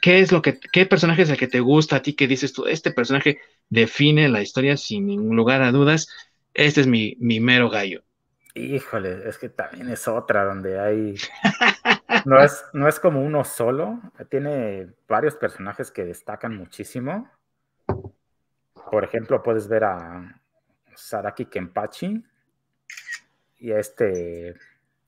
¿Qué 0.00 0.20
es 0.20 0.32
lo 0.32 0.40
que, 0.42 0.58
qué 0.72 0.86
personaje 0.86 1.22
es 1.22 1.30
el 1.30 1.36
que 1.36 1.46
te 1.46 1.60
gusta 1.60 1.96
a 1.96 2.02
ti 2.02 2.14
que 2.14 2.26
dices 2.26 2.52
tú, 2.52 2.66
este 2.66 2.90
personaje 2.90 3.38
define 3.68 4.28
la 4.28 4.40
historia 4.40 4.76
sin 4.76 5.06
ningún 5.06 5.36
lugar 5.36 5.62
a 5.62 5.72
dudas? 5.72 6.08
Este 6.54 6.80
es 6.80 6.86
mi, 6.86 7.16
mi 7.20 7.40
mero 7.40 7.68
gallo. 7.68 8.02
Híjole, 8.54 9.28
es 9.28 9.36
que 9.36 9.48
también 9.48 9.88
es 9.90 10.06
otra 10.08 10.44
donde 10.44 10.78
hay. 10.78 11.14
No 12.24 12.42
es, 12.42 12.64
no 12.72 12.88
es 12.88 12.98
como 13.00 13.20
uno 13.22 13.44
solo, 13.44 14.00
tiene 14.30 14.88
varios 15.06 15.34
personajes 15.34 15.90
que 15.90 16.06
destacan 16.06 16.56
muchísimo. 16.56 17.30
Por 18.90 19.04
ejemplo, 19.04 19.42
puedes 19.42 19.68
ver 19.68 19.84
a 19.84 20.40
Saraki 20.96 21.46
Kenpachi 21.46 22.24
y 23.58 23.70
este 23.72 24.54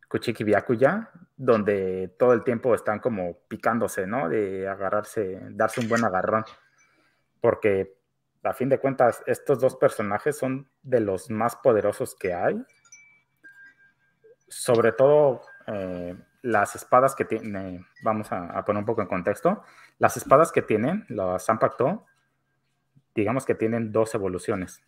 Kuchiki 0.09 0.45
Byakuya, 0.45 1.11
donde 1.37 2.15
todo 2.19 2.33
el 2.33 2.45
tiempo 2.45 2.75
están 2.75 3.01
como 3.01 3.39
picándose, 3.49 4.07
¿no? 4.07 4.29
De 4.29 4.69
agarrarse, 4.69 5.41
darse 5.51 5.81
un 5.81 5.89
buen 5.89 6.05
agarrón. 6.05 6.45
Porque 7.41 7.97
a 8.43 8.53
fin 8.53 8.69
de 8.69 8.79
cuentas, 8.79 9.23
estos 9.27 9.61
dos 9.61 9.77
personajes 9.77 10.39
son 10.39 10.69
de 10.83 11.01
los 11.01 11.31
más 11.31 11.57
poderosos 11.57 12.15
que 12.15 12.33
hay 12.33 12.65
sobre 14.49 14.93
todo 14.93 15.43
eh, 15.67 16.17
las 16.43 16.77
espadas 16.77 17.15
que 17.15 17.25
tiene, 17.25 17.85
vamos 18.03 18.29
a, 18.31 18.65
poner 18.65 18.81
un 18.81 18.87
poco 18.87 19.03
en 19.03 19.09
contexto, 19.09 19.63
las 19.99 20.17
espadas 20.17 20.53
que 20.53 20.63
tienen, 20.63 21.05
las 21.09 21.45
Zanpakuto, 21.45 22.07
digamos 23.15 23.45
que 23.45 23.55
tienen 23.55 23.93
dos 23.93 24.15
evoluciones. 24.15 24.83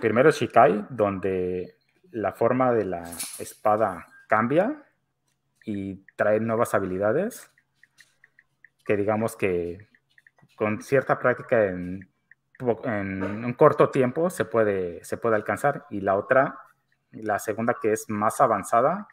Primero 0.00 0.30
Shikai, 0.30 0.86
donde 0.90 1.76
la 2.10 2.32
forma 2.32 2.72
de 2.72 2.84
la 2.84 3.02
espada 3.38 4.06
cambia 4.28 4.84
y 5.64 6.04
trae 6.16 6.40
nuevas 6.40 6.74
habilidades 6.74 7.50
que 8.84 8.96
digamos 8.96 9.36
que 9.36 9.88
con 10.56 10.80
cierta 10.80 11.18
práctica 11.18 11.64
en, 11.64 12.08
un 12.58 13.52
corto 13.52 13.90
tiempo 13.90 14.30
se 14.30 14.46
puede, 14.46 15.04
se 15.04 15.18
puede 15.18 15.36
alcanzar. 15.36 15.86
Y 15.90 16.00
la 16.00 16.16
otra 16.16 16.58
la 17.12 17.38
segunda 17.38 17.76
que 17.80 17.92
es 17.92 18.08
más 18.08 18.40
avanzada, 18.40 19.08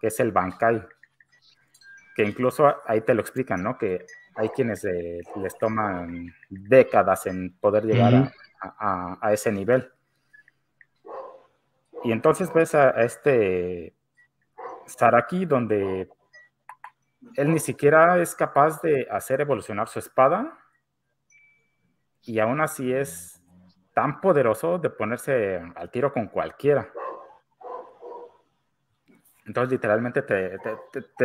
que 0.00 0.08
es 0.08 0.20
el 0.20 0.32
Bankai, 0.32 0.86
que 2.14 2.24
incluso 2.24 2.76
ahí 2.86 3.00
te 3.00 3.14
lo 3.14 3.20
explican, 3.20 3.62
¿no? 3.62 3.76
Que 3.76 4.06
hay 4.36 4.48
quienes 4.50 4.84
eh, 4.84 5.20
les 5.36 5.56
toman 5.58 6.32
décadas 6.48 7.26
en 7.26 7.56
poder 7.58 7.84
llegar 7.84 8.14
a, 8.14 8.32
ese 9.30 9.52
nivel. 9.52 9.90
Y 12.04 12.12
entonces 12.12 12.52
ves 12.52 12.74
a, 12.74 12.90
este 13.02 13.94
Saraki 14.86 15.46
donde 15.46 16.08
él 17.36 17.52
ni 17.52 17.58
siquiera 17.58 18.18
es 18.20 18.34
capaz 18.34 18.82
de 18.82 19.06
hacer 19.10 19.40
evolucionar 19.40 19.88
su 19.88 19.98
espada 19.98 20.58
y 22.22 22.38
aún 22.38 22.60
así 22.60 22.92
es 22.92 23.42
tan 23.94 24.20
poderoso 24.20 24.78
de 24.78 24.90
ponerse 24.90 25.60
al 25.76 25.90
tiro 25.90 26.12
con 26.12 26.26
cualquiera. 26.26 26.90
Entonces, 29.46 29.72
literalmente 29.72 30.22
te, 30.22 30.58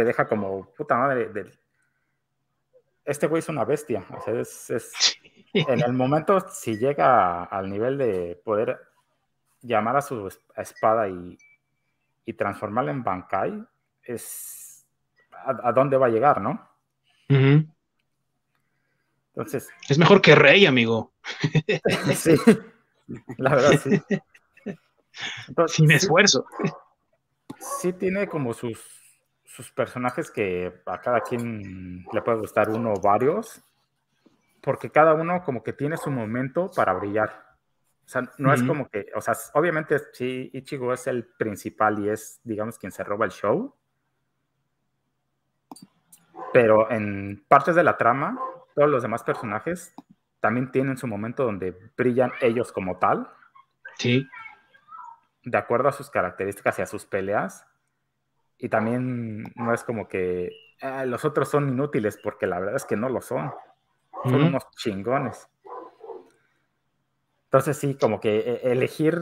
deja 0.04 0.28
como 0.28 0.72
puta 0.74 0.98
madre. 0.98 1.32
Este 3.10 3.28
güey 3.28 3.40
es 3.40 3.50
una 3.50 3.66
bestia. 3.66 4.06
O 4.16 4.22
sea, 4.22 4.40
es, 4.40 5.18
en 5.54 5.82
el 5.82 5.94
momento, 5.94 6.40
si 6.50 6.78
llega 6.78 7.44
al 7.44 7.70
nivel 7.70 7.98
de 7.98 8.40
poder 8.44 8.80
llamar 9.62 9.98
a 9.98 10.02
su 10.02 10.32
espada 10.56 11.10
y, 11.10 11.38
transformarla 12.38 12.92
en 12.92 13.04
Bankai, 13.04 13.66
es 14.04 14.86
a, 15.32 15.72
dónde 15.72 15.98
va 15.98 16.06
a 16.06 16.10
llegar, 16.10 16.40
¿no? 16.40 16.70
Entonces. 19.30 19.68
Es 19.90 19.98
mejor 19.98 20.22
que 20.22 20.36
Rey, 20.36 20.68
amigo. 20.68 21.12
sí, 22.16 22.36
la 23.38 23.56
verdad, 23.56 23.80
sí. 23.84 24.00
Sin 25.68 25.90
esfuerzo 25.90 26.46
sí 27.60 27.94
tiene 27.94 28.28
como 28.28 28.54
sus, 28.54 28.80
sus 29.60 29.74
personajes 29.74 30.32
que 30.32 30.82
a 30.86 31.02
cada 31.02 31.20
quien 31.20 32.06
le 32.14 32.22
puede 32.22 32.38
gustar 32.38 32.70
uno 32.70 32.94
o 32.94 33.02
varios, 33.02 33.62
porque 34.62 34.90
cada 34.90 35.14
uno 35.14 35.44
como 35.44 35.62
que 35.62 35.74
tiene 35.74 35.98
su 35.98 36.10
momento 36.10 36.72
para 36.74 36.94
brillar. 36.94 37.58
O 38.06 38.08
sea, 38.10 38.32
no 38.38 38.54
es 38.54 38.64
como 38.64 38.88
que, 38.88 39.08
o 39.14 39.20
sea, 39.20 39.36
obviamente 39.54 40.00
sí, 40.14 40.50
Ichigo 40.54 40.94
es 40.94 41.08
el 41.08 41.26
principal 41.26 42.00
y 42.00 42.10
es, 42.10 42.40
digamos, 42.46 42.80
quien 42.80 42.94
se 42.94 43.04
roba 43.04 43.26
el 43.26 43.32
show. 43.32 43.76
Pero 46.54 46.90
en 46.90 47.44
partes 47.50 47.76
de 47.76 47.84
la 47.84 47.98
trama, 47.98 48.40
todos 48.74 48.90
los 48.90 49.04
demás 49.04 49.24
personajes 49.24 49.94
también 50.40 50.72
tienen 50.72 50.98
su 50.98 51.06
momento 51.06 51.44
donde 51.44 51.78
brillan 51.98 52.32
ellos 52.40 52.72
como 52.72 52.98
tal. 52.98 53.30
Sí 53.98 54.26
de 55.44 55.58
acuerdo 55.58 55.90
a 55.90 55.94
sus 55.94 56.10
características 56.10 56.80
y 56.80 56.82
a 56.82 56.86
sus 56.86 57.06
peleas. 57.06 57.66
Y 58.60 58.70
también 58.70 59.44
no 59.56 59.74
es 59.74 59.84
como 59.84 60.08
que 60.08 60.52
ah, 60.82 61.06
los 61.06 61.26
otros 61.26 61.50
son 61.50 61.70
inútiles, 61.70 62.20
porque 62.22 62.46
la 62.46 62.60
verdad 62.60 62.76
es 62.76 62.86
que 62.86 62.98
no 62.98 63.10
lo 63.10 63.22
son. 63.22 63.52
Son 64.24 64.44
unos 64.44 64.64
chingones. 64.76 65.48
Entonces 67.46 67.78
sí, 67.78 67.96
como 67.96 68.20
que 68.20 68.38
eh, 68.38 68.60
elegir 68.64 69.20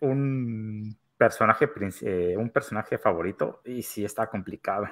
un 0.00 0.96
personaje, 1.16 1.68
eh, 2.02 2.34
un 2.36 2.50
personaje 2.50 2.98
favorito, 2.98 3.62
y 3.64 3.82
sí 3.82 4.04
está 4.04 4.28
complicado. 4.28 4.88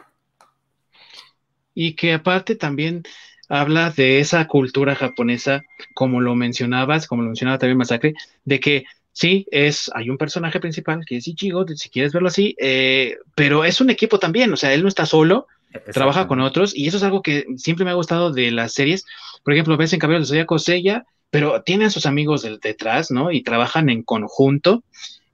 Y 1.75 1.95
que 1.95 2.15
aparte 2.15 2.57
también 2.57 3.03
habla 3.49 3.91
de 3.91 4.21
esa 4.21 4.47
cultura 4.47 4.95
japonesa, 4.95 5.63
como 5.95 6.21
lo 6.21 6.35
mencionabas, 6.35 7.07
como 7.07 7.23
lo 7.23 7.29
mencionaba 7.29 7.59
también 7.59 7.79
Masacre, 7.79 8.15
de 8.45 8.61
que 8.61 8.85
Sí, 9.15 9.47
es, 9.53 9.93
hay 9.95 10.11
un 10.11 10.19
personaje 10.19 10.59
principal 10.59 11.05
que 11.07 11.19
es 11.19 11.29
Ichigo, 11.29 11.65
si 11.69 11.89
quieres 11.89 12.13
verlo 12.13 12.29
así, 12.29 12.57
eh, 12.59 13.17
pero 13.37 13.65
es 13.65 13.81
un 13.81 13.89
equipo 13.89 14.19
también, 14.19 14.53
o 14.53 14.57
sea, 14.57 14.75
él 14.75 14.83
no 14.83 14.89
está 14.89 15.07
solo, 15.07 15.47
trabaja 15.93 16.27
con 16.27 16.41
otros, 16.41 16.77
y 16.77 16.89
eso 16.89 16.97
es 16.97 17.05
algo 17.05 17.23
que 17.23 17.47
siempre 17.57 17.85
me 17.85 17.93
ha 17.93 17.95
gustado 17.95 18.33
de 18.33 18.51
las 18.51 18.73
series. 18.73 19.07
Por 19.45 19.55
ejemplo, 19.55 19.77
ves 19.77 19.93
en 19.93 20.01
Cabello 20.01 20.19
de 20.19 20.27
Zodíaco 20.27 20.59
Sella, 20.59 21.05
pero 21.31 21.63
tiene 21.63 21.85
a 21.85 21.91
sus 21.91 22.07
amigos 22.07 22.47
detrás, 22.61 23.13
¿no? 23.13 23.31
Y 23.31 23.43
trabajan 23.43 23.89
en 23.89 24.03
conjunto. 24.03 24.83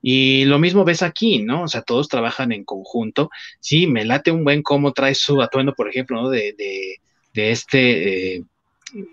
Y 0.01 0.45
lo 0.45 0.59
mismo 0.59 0.83
ves 0.83 1.01
aquí, 1.03 1.43
¿no? 1.43 1.63
O 1.63 1.67
sea, 1.67 1.83
todos 1.83 2.07
trabajan 2.07 2.51
en 2.51 2.63
conjunto. 2.63 3.29
Sí, 3.59 3.87
me 3.87 4.05
late 4.05 4.31
un 4.31 4.43
buen 4.43 4.63
cómo 4.63 4.93
trae 4.93 5.13
su 5.15 5.41
atuendo, 5.41 5.73
por 5.73 5.89
ejemplo, 5.89 6.21
¿no? 6.21 6.29
De, 6.29 6.53
de, 6.57 7.01
de 7.33 7.51
este 7.51 8.35
eh, 8.35 8.43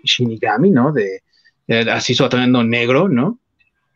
Shinigami, 0.03 0.71
¿no? 0.71 0.91
De, 0.91 1.21
de, 1.67 1.91
así 1.91 2.15
su 2.15 2.25
atuendo 2.25 2.63
negro, 2.63 3.07
¿no? 3.07 3.39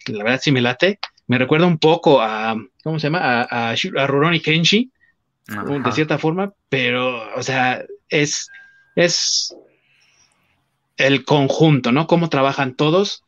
La 0.08 0.24
verdad 0.24 0.42
sí 0.42 0.52
me 0.52 0.62
late. 0.62 1.00
Me 1.28 1.38
recuerda 1.38 1.68
un 1.68 1.78
poco 1.78 2.22
a, 2.22 2.56
¿cómo 2.84 3.00
se 3.00 3.08
llama? 3.08 3.20
A, 3.44 3.72
a, 3.72 4.08
Rurouni 4.08 4.40
Kenshi, 4.42 4.92
de 5.48 5.92
cierta 5.92 6.18
forma, 6.18 6.54
pero, 6.70 7.34
o 7.36 7.44
sea, 7.44 7.84
es, 8.10 8.50
es, 8.96 9.56
el 10.98 11.26
conjunto, 11.26 11.92
¿no? 11.92 12.08
Cómo 12.08 12.30
trabajan 12.30 12.76
todos. 12.76 13.24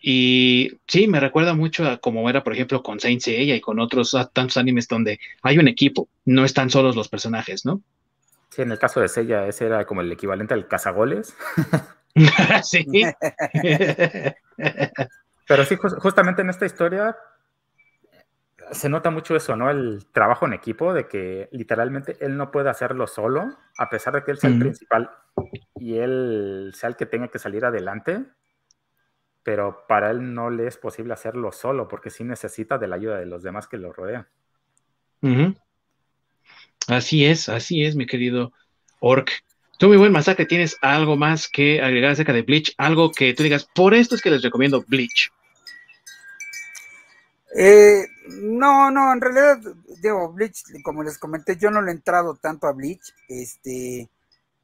Y 0.00 0.72
sí, 0.86 1.08
me 1.08 1.20
recuerda 1.20 1.54
mucho 1.54 1.88
a 1.88 1.98
como 1.98 2.28
era, 2.30 2.44
por 2.44 2.54
ejemplo, 2.54 2.82
con 2.82 3.00
Saint 3.00 3.20
Seiya 3.20 3.56
y 3.56 3.60
con 3.60 3.80
otros 3.80 4.16
tantos 4.32 4.56
animes 4.56 4.88
donde 4.88 5.18
hay 5.42 5.58
un 5.58 5.68
equipo, 5.68 6.08
no 6.24 6.44
están 6.44 6.70
solos 6.70 6.96
los 6.96 7.08
personajes, 7.08 7.64
¿no? 7.64 7.82
Sí, 8.50 8.62
en 8.62 8.72
el 8.72 8.78
caso 8.78 9.00
de 9.00 9.08
Seiya, 9.08 9.46
ese 9.46 9.66
era 9.66 9.84
como 9.84 10.00
el 10.00 10.10
equivalente 10.10 10.54
al 10.54 10.68
cazagoles. 10.68 11.34
sí. 12.62 12.86
Pero 15.48 15.64
sí, 15.64 15.76
justamente 15.76 16.42
en 16.42 16.50
esta 16.50 16.66
historia 16.66 17.16
se 18.70 18.88
nota 18.88 19.10
mucho 19.10 19.34
eso, 19.34 19.56
¿no? 19.56 19.70
El 19.70 20.06
trabajo 20.12 20.46
en 20.46 20.52
equipo, 20.52 20.92
de 20.92 21.08
que 21.08 21.48
literalmente 21.52 22.16
él 22.20 22.36
no 22.36 22.50
puede 22.50 22.70
hacerlo 22.70 23.06
solo, 23.06 23.56
a 23.78 23.88
pesar 23.88 24.14
de 24.14 24.24
que 24.24 24.30
él 24.30 24.38
sea 24.38 24.50
el 24.50 24.58
principal 24.58 25.10
y 25.76 25.96
él 25.96 26.72
sea 26.74 26.90
el 26.90 26.96
que 26.96 27.06
tenga 27.06 27.28
que 27.28 27.38
salir 27.38 27.64
adelante, 27.64 28.24
pero 29.42 29.86
para 29.88 30.10
él 30.10 30.34
no 30.34 30.50
le 30.50 30.66
es 30.66 30.76
posible 30.76 31.14
hacerlo 31.14 31.50
solo, 31.52 31.88
porque 31.88 32.10
sí 32.10 32.24
necesita 32.24 32.76
de 32.76 32.88
la 32.88 32.96
ayuda 32.96 33.18
de 33.18 33.26
los 33.26 33.42
demás 33.42 33.66
que 33.66 33.78
lo 33.78 33.92
rodean. 33.92 34.28
Así 36.88 37.24
es, 37.24 37.48
así 37.48 37.84
es, 37.84 37.96
mi 37.96 38.06
querido 38.06 38.52
Orc. 39.00 39.30
Tú, 39.78 39.88
muy 39.88 39.96
buen 39.96 40.12
masacre, 40.12 40.44
¿tienes 40.44 40.76
algo 40.82 41.16
más 41.16 41.48
que 41.48 41.80
agregar 41.80 42.10
acerca 42.10 42.32
de 42.32 42.42
Bleach? 42.42 42.74
Algo 42.78 43.12
que 43.12 43.32
tú 43.32 43.44
digas, 43.44 43.68
por 43.74 43.94
esto 43.94 44.14
es 44.14 44.22
que 44.22 44.30
les 44.30 44.42
recomiendo 44.42 44.84
Bleach. 44.86 45.30
Eh, 47.54 48.06
no, 48.42 48.90
no, 48.90 49.12
en 49.12 49.20
realidad, 49.20 49.58
digo, 50.02 50.32
Bleach, 50.32 50.64
como 50.82 51.02
les 51.02 51.18
comenté, 51.18 51.56
yo 51.56 51.70
no 51.70 51.80
le 51.82 51.90
he 51.90 51.94
entrado 51.94 52.36
tanto 52.36 52.66
a 52.66 52.72
Bleach. 52.72 53.14
Este, 53.28 54.10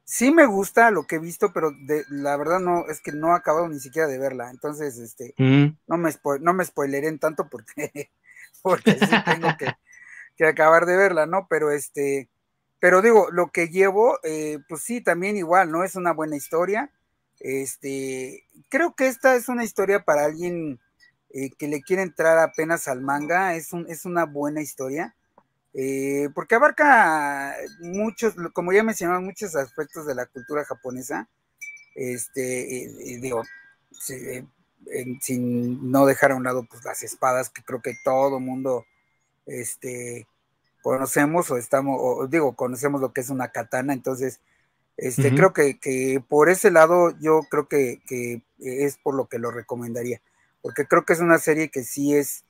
sí 0.03 0.31
me 0.31 0.45
gusta 0.45 0.91
lo 0.91 1.05
que 1.07 1.15
he 1.15 1.19
visto, 1.19 1.51
pero 1.51 1.71
la 2.09 2.37
verdad 2.37 2.59
no, 2.59 2.85
es 2.87 3.01
que 3.01 3.11
no 3.11 3.29
he 3.33 3.37
acabado 3.37 3.67
ni 3.67 3.79
siquiera 3.79 4.07
de 4.07 4.19
verla. 4.19 4.51
Entonces, 4.51 4.97
este, 4.97 5.33
no 5.37 5.97
me 5.97 6.11
no 6.41 6.53
me 6.53 6.65
spoileré 6.65 7.11
tanto 7.17 7.49
porque, 7.49 8.11
porque 8.61 8.93
sí 8.93 9.15
tengo 9.25 9.49
que, 9.57 10.45
acabar 10.45 10.85
de 10.85 10.95
verla, 10.95 11.25
¿no? 11.25 11.47
Pero 11.49 11.71
este, 11.71 12.29
pero 12.79 13.01
digo, 13.01 13.29
lo 13.31 13.51
que 13.51 13.69
llevo, 13.69 14.19
eh, 14.23 14.59
pues 14.69 14.81
sí, 14.83 15.01
también 15.01 15.37
igual, 15.37 15.71
¿no? 15.71 15.83
Es 15.83 15.95
una 15.95 16.13
buena 16.13 16.35
historia. 16.35 16.91
Este, 17.39 18.45
creo 18.69 18.95
que 18.95 19.07
esta 19.07 19.35
es 19.35 19.49
una 19.49 19.63
historia 19.63 20.03
para 20.03 20.25
alguien 20.25 20.79
eh, 21.37 21.51
que 21.51 21.67
le 21.67 21.81
quiere 21.81 22.01
entrar 22.01 22.37
apenas 22.37 22.87
al 22.87 23.01
manga, 23.01 23.55
es, 23.55 23.73
un, 23.73 23.85
es 23.89 24.05
una 24.05 24.23
buena 24.23 24.61
historia, 24.61 25.13
eh, 25.73 26.29
porque 26.33 26.55
abarca 26.55 27.53
muchos, 27.81 28.35
como 28.53 28.71
ya 28.71 28.83
mencionamos, 28.83 29.21
muchos 29.21 29.53
aspectos 29.57 30.05
de 30.05 30.15
la 30.15 30.27
cultura 30.27 30.63
japonesa, 30.63 31.27
este, 31.93 32.85
eh, 32.85 33.19
digo, 33.19 33.43
sin 35.19 35.91
no 35.91 36.05
dejar 36.05 36.31
a 36.31 36.35
un 36.35 36.45
lado 36.45 36.65
pues, 36.71 36.85
las 36.85 37.03
espadas, 37.03 37.49
que 37.49 37.63
creo 37.63 37.81
que 37.81 37.95
todo 38.05 38.39
mundo 38.39 38.85
este, 39.45 40.29
conocemos 40.81 41.51
o 41.51 41.57
estamos, 41.57 41.99
o 41.99 42.27
digo, 42.27 42.55
conocemos 42.55 43.01
lo 43.01 43.11
que 43.11 43.19
es 43.19 43.29
una 43.29 43.49
katana, 43.49 43.91
entonces, 43.91 44.39
este, 44.95 45.35
creo 45.35 45.51
que, 45.51 45.77
que, 45.81 46.23
por 46.25 46.47
ese 46.47 46.71
lado 46.71 47.13
yo 47.19 47.41
creo 47.51 47.67
que, 47.67 48.01
que, 48.07 48.41
es 48.59 48.95
por 48.95 49.15
lo 49.15 49.27
que 49.27 49.37
lo 49.37 49.51
recomendaría 49.51 50.21
porque 50.65 50.87
creo 50.87 51.05
que 51.05 51.13
es 51.13 51.19
una 51.19 51.37
serie 51.37 51.69
que 51.69 51.83
sí 51.83 52.15
es, 52.15 52.43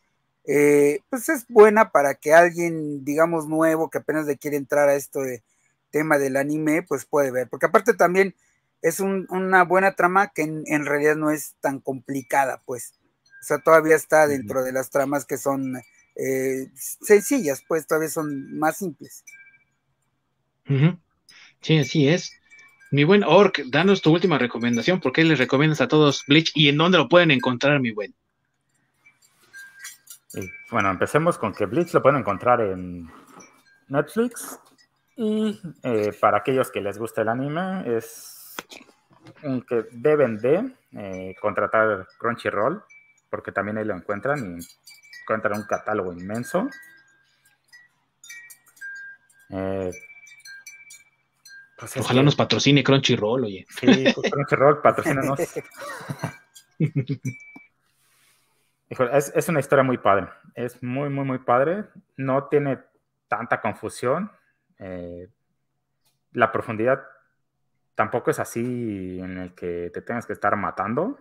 eh, 0.46 1.02
pues 1.10 1.28
es 1.28 1.46
buena 1.50 1.92
para 1.92 2.16
que 2.16 2.34
alguien, 2.34 3.04
digamos, 3.04 3.50
nuevo, 3.50 3.90
que 3.90 3.98
apenas 3.98 4.26
le 4.26 4.38
quiere 4.38 4.56
entrar 4.56 4.88
a 4.88 4.96
esto 4.96 5.20
de 5.20 5.44
tema 5.92 6.18
del 6.18 6.38
anime, 6.38 6.82
pues 6.82 7.04
puede 7.04 7.30
ver, 7.32 7.50
porque 7.50 7.66
aparte 7.66 7.94
también 7.94 8.34
es 8.82 9.02
una 9.02 9.66
buena 9.66 9.98
trama 9.98 10.32
que 10.34 10.44
en, 10.44 10.86
realidad 10.86 11.18
no 11.18 11.30
es 11.30 11.56
tan 11.60 11.82
complicada, 11.82 12.62
pues, 12.66 12.94
o 13.26 13.44
sea, 13.44 13.58
todavía 13.58 13.98
está 13.98 14.28
dentro 14.28 14.64
de 14.64 14.72
las 14.72 14.92
tramas 14.92 15.26
que 15.26 15.38
son 15.38 15.76
eh, 16.16 16.70
sencillas, 16.74 17.66
pues 17.68 17.86
todavía 17.86 18.08
son 18.08 18.58
más 18.58 18.78
simples. 18.78 19.26
Sí, 21.60 21.80
así 21.80 22.08
es. 22.08 22.32
Mi 22.96 23.04
buen 23.04 23.26
Orc, 23.26 23.60
danos 23.66 24.02
tu 24.02 24.14
última 24.14 24.38
recomendación. 24.38 25.02
¿Por 25.02 25.12
qué 25.12 25.26
les 25.26 25.38
recomiendas 25.38 25.82
a 25.82 25.90
todos 25.90 26.24
Bleach 26.30 26.54
y 26.56 26.70
en 26.70 26.78
dónde 26.78 26.98
lo 26.98 27.10
pueden 27.10 27.30
encontrar, 27.30 27.82
mi 27.82 27.92
buen? 27.92 28.16
Bueno, 30.72 30.92
empecemos 30.92 31.38
con 31.38 31.54
que 31.54 31.66
Bleach 31.66 31.94
lo 31.94 32.02
pueden 32.02 32.22
encontrar 32.22 32.62
en 32.62 33.12
Netflix. 33.90 34.62
Y 35.18 35.60
eh, 35.84 36.14
para 36.22 36.38
aquellos 36.38 36.72
que 36.72 36.80
les 36.80 36.98
gusta 36.98 37.24
el 37.24 37.28
anime, 37.28 37.98
es 37.98 38.56
que 39.42 39.88
deben 39.92 40.38
de 40.38 40.72
eh, 40.94 41.36
contratar 41.42 42.08
Crunchyroll, 42.18 42.82
porque 43.30 43.52
también 43.52 43.78
ahí 43.78 43.84
lo 43.84 43.94
encuentran 43.94 44.40
y 44.40 44.66
encuentran 45.22 45.58
un 45.58 45.66
catálogo 45.66 46.14
inmenso. 46.14 46.70
Eh, 49.50 49.92
pues 51.78 51.98
Ojalá 51.98 52.24
nos 52.24 52.36
patrocine 52.36 52.84
Crunchyroll, 52.84 53.46
oye. 53.46 53.66
Sí, 53.70 54.06
pues 54.16 54.32
Crunchyroll, 54.32 54.82
patrocínanos. 54.82 55.40
es, 58.90 59.34
es 59.36 59.50
una 59.50 59.60
historia 59.60 59.84
muy 59.84 59.98
padre. 59.98 60.30
Es 60.54 60.82
muy, 60.82 61.10
muy, 61.10 61.26
muy 61.26 61.40
padre. 61.40 61.86
No 62.16 62.46
tiene 62.46 62.80
tanta 63.28 63.60
confusión. 63.60 64.32
Eh, 64.80 65.28
la 66.32 66.52
profundidad 66.52 67.04
tampoco 67.96 68.32
es 68.32 68.40
así 68.40 69.20
en 69.20 69.38
el 69.38 69.54
que 69.54 69.92
te 69.94 70.02
tengas 70.02 70.26
que 70.26 70.34
estar 70.34 70.56
matando. 70.56 71.20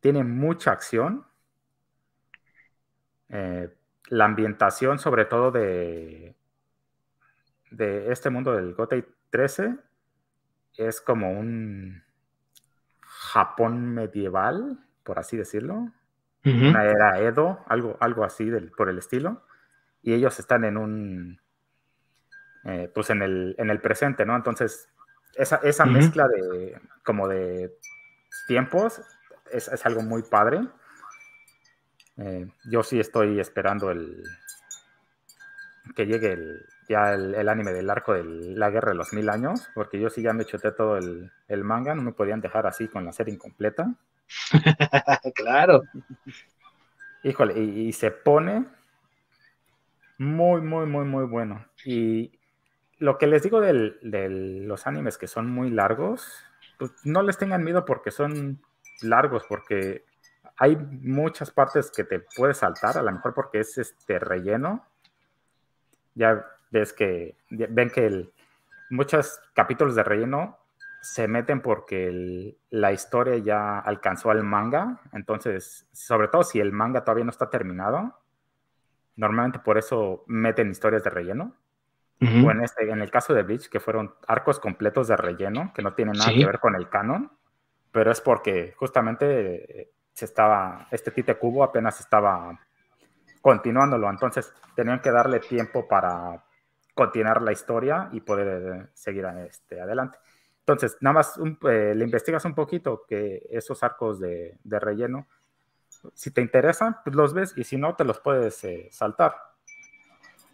Tiene 0.00 0.24
mucha 0.24 0.72
acción. 0.72 1.24
Eh, 3.28 3.68
la 4.08 4.24
ambientación, 4.24 4.98
sobre 4.98 5.24
todo 5.24 5.50
de, 5.50 6.34
de 7.70 8.12
este 8.12 8.30
mundo 8.30 8.52
del 8.52 8.74
Gotei 8.74 9.04
13 9.30 9.76
es 10.76 11.00
como 11.00 11.32
un 11.32 12.02
Japón 13.00 13.94
medieval, 13.94 14.78
por 15.02 15.18
así 15.18 15.36
decirlo. 15.36 15.92
Una 16.44 16.84
era 16.84 17.18
Edo, 17.18 17.64
algo, 17.66 17.96
algo 17.98 18.22
así 18.22 18.48
del, 18.48 18.70
por 18.70 18.88
el 18.88 18.98
estilo. 18.98 19.42
Y 20.02 20.14
ellos 20.14 20.38
están 20.38 20.64
en 20.64 20.76
un. 20.76 21.40
Eh, 22.64 22.88
pues 22.94 23.10
en 23.10 23.22
el, 23.22 23.56
en 23.58 23.70
el 23.70 23.80
presente, 23.80 24.24
¿no? 24.24 24.36
Entonces, 24.36 24.88
esa, 25.34 25.56
esa 25.56 25.86
mezcla 25.86 26.28
de 26.28 26.80
como 27.04 27.26
de 27.26 27.76
tiempos 28.46 29.02
es, 29.50 29.66
es 29.66 29.86
algo 29.86 30.02
muy 30.02 30.22
padre. 30.22 30.60
Eh, 32.16 32.48
yo 32.70 32.84
sí 32.84 33.00
estoy 33.00 33.40
esperando 33.40 33.90
el 33.90 34.22
que 35.96 36.06
llegue 36.06 36.32
el, 36.32 36.64
ya 36.88 37.14
el, 37.14 37.48
anime 37.48 37.72
del 37.72 37.90
arco 37.90 38.12
de 38.14 38.24
la 38.24 38.70
guerra 38.70 38.90
de 38.90 38.96
los 38.96 39.12
mil 39.12 39.28
años, 39.28 39.68
porque 39.74 40.00
yo 40.00 40.10
sí 40.10 40.22
ya 40.22 40.32
me 40.32 40.44
chuté 40.44 40.72
todo 40.72 40.96
el, 40.96 41.64
manga, 41.64 41.94
no 41.94 42.02
me 42.02 42.12
podían 42.12 42.40
dejar 42.40 42.66
así 42.66 42.88
con 42.88 43.04
la 43.04 43.12
serie 43.12 43.34
incompleta. 43.34 43.94
claro. 45.34 45.82
Híjole, 47.22 47.58
y, 47.58 47.92
se 47.92 48.10
pone 48.10 48.66
muy, 50.18 50.60
muy, 50.60 50.86
muy, 50.86 51.04
muy 51.04 51.24
bueno. 51.24 51.66
Y 51.84 52.38
lo 52.98 53.18
que 53.18 53.26
les 53.26 53.42
digo 53.42 53.60
de 53.60 53.96
los 54.66 54.86
animes 54.86 55.18
que 55.18 55.26
son 55.26 55.50
muy 55.50 55.70
largos, 55.70 56.44
pues 56.78 56.92
no 57.04 57.22
les 57.22 57.38
tengan 57.38 57.64
miedo 57.64 57.84
porque 57.84 58.10
son 58.10 58.60
largos, 59.02 59.44
porque 59.48 60.04
hay 60.58 60.76
muchas 60.76 61.50
partes 61.50 61.90
que 61.90 62.04
te 62.04 62.20
puedes 62.20 62.58
saltar, 62.58 62.96
a 62.96 63.02
lo 63.02 63.12
mejor 63.12 63.34
porque 63.34 63.60
es 63.60 63.76
este 63.78 64.18
relleno. 64.18 64.86
Ya 66.14 66.46
ves 66.70 66.92
que 66.92 67.36
ven 67.50 67.90
que 67.90 68.30
muchos 68.90 69.40
capítulos 69.54 69.94
de 69.94 70.02
relleno 70.02 70.58
se 71.00 71.28
meten 71.28 71.60
porque 71.60 72.56
la 72.70 72.92
historia 72.92 73.36
ya 73.38 73.78
alcanzó 73.78 74.30
al 74.30 74.42
manga, 74.42 75.00
entonces, 75.12 75.86
sobre 75.92 76.28
todo 76.28 76.42
si 76.42 76.58
el 76.58 76.72
manga 76.72 77.04
todavía 77.04 77.24
no 77.24 77.30
está 77.30 77.48
terminado, 77.48 78.18
normalmente 79.14 79.60
por 79.60 79.78
eso 79.78 80.24
meten 80.26 80.70
historias 80.70 81.04
de 81.04 81.10
relleno. 81.10 81.54
O 82.18 82.50
en, 82.50 82.62
este, 82.62 82.90
en 82.90 83.02
el 83.02 83.10
caso 83.10 83.34
de 83.34 83.42
Bleach, 83.42 83.68
que 83.68 83.78
fueron 83.78 84.14
arcos 84.26 84.58
completos 84.58 85.06
de 85.06 85.18
relleno, 85.18 85.72
que 85.74 85.82
no 85.82 85.92
tienen 85.92 86.16
nada 86.16 86.32
que 86.32 86.46
ver 86.46 86.60
con 86.60 86.74
el 86.74 86.88
canon, 86.88 87.30
pero 87.92 88.10
es 88.10 88.22
porque 88.22 88.72
justamente 88.74 89.82
eh, 89.82 89.92
se 90.14 90.24
estaba, 90.24 90.88
este 90.90 91.10
Tite 91.10 91.34
Cubo 91.34 91.62
apenas 91.62 92.00
estaba 92.00 92.58
continuándolo, 93.42 94.08
entonces 94.08 94.50
tenían 94.74 95.00
que 95.00 95.10
darle 95.10 95.40
tiempo 95.40 95.86
para 95.86 96.42
continuar 96.96 97.42
la 97.42 97.52
historia 97.52 98.08
y 98.10 98.22
poder 98.22 98.88
seguir 98.94 99.26
este, 99.46 99.80
adelante. 99.80 100.18
Entonces, 100.60 100.96
nada 101.00 101.14
más 101.14 101.38
eh, 101.68 101.92
le 101.94 102.04
investigas 102.04 102.44
un 102.46 102.54
poquito 102.54 103.04
que 103.06 103.46
esos 103.50 103.82
arcos 103.82 104.18
de, 104.18 104.58
relleno, 104.64 105.28
si 106.14 106.30
te 106.30 106.40
interesan, 106.40 106.96
pues 107.04 107.14
los 107.14 107.34
ves 107.34 107.52
y 107.56 107.64
si 107.64 107.76
no, 107.76 107.94
te 107.94 108.04
los 108.04 108.18
puedes 108.18 108.64
eh, 108.64 108.88
saltar. 108.90 109.36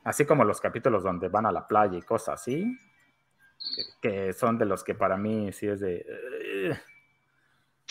Así 0.02 0.26
como 0.26 0.44
los 0.44 0.60
capítulos 0.60 1.04
donde 1.04 1.28
van 1.28 1.46
a 1.46 1.52
la 1.52 1.66
playa 1.66 1.96
y 1.96 2.02
cosas 2.02 2.40
así, 2.40 2.76
que, 4.00 4.32
son 4.32 4.58
de 4.58 4.66
los 4.66 4.82
que 4.82 4.96
para 4.96 5.16
mí 5.16 5.52
sí 5.52 5.68
es 5.68 5.78
de... 5.78 6.76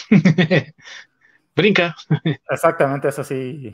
Brinca. 1.56 1.96
Exactamente, 2.50 3.08
eso 3.08 3.24
sí, 3.24 3.74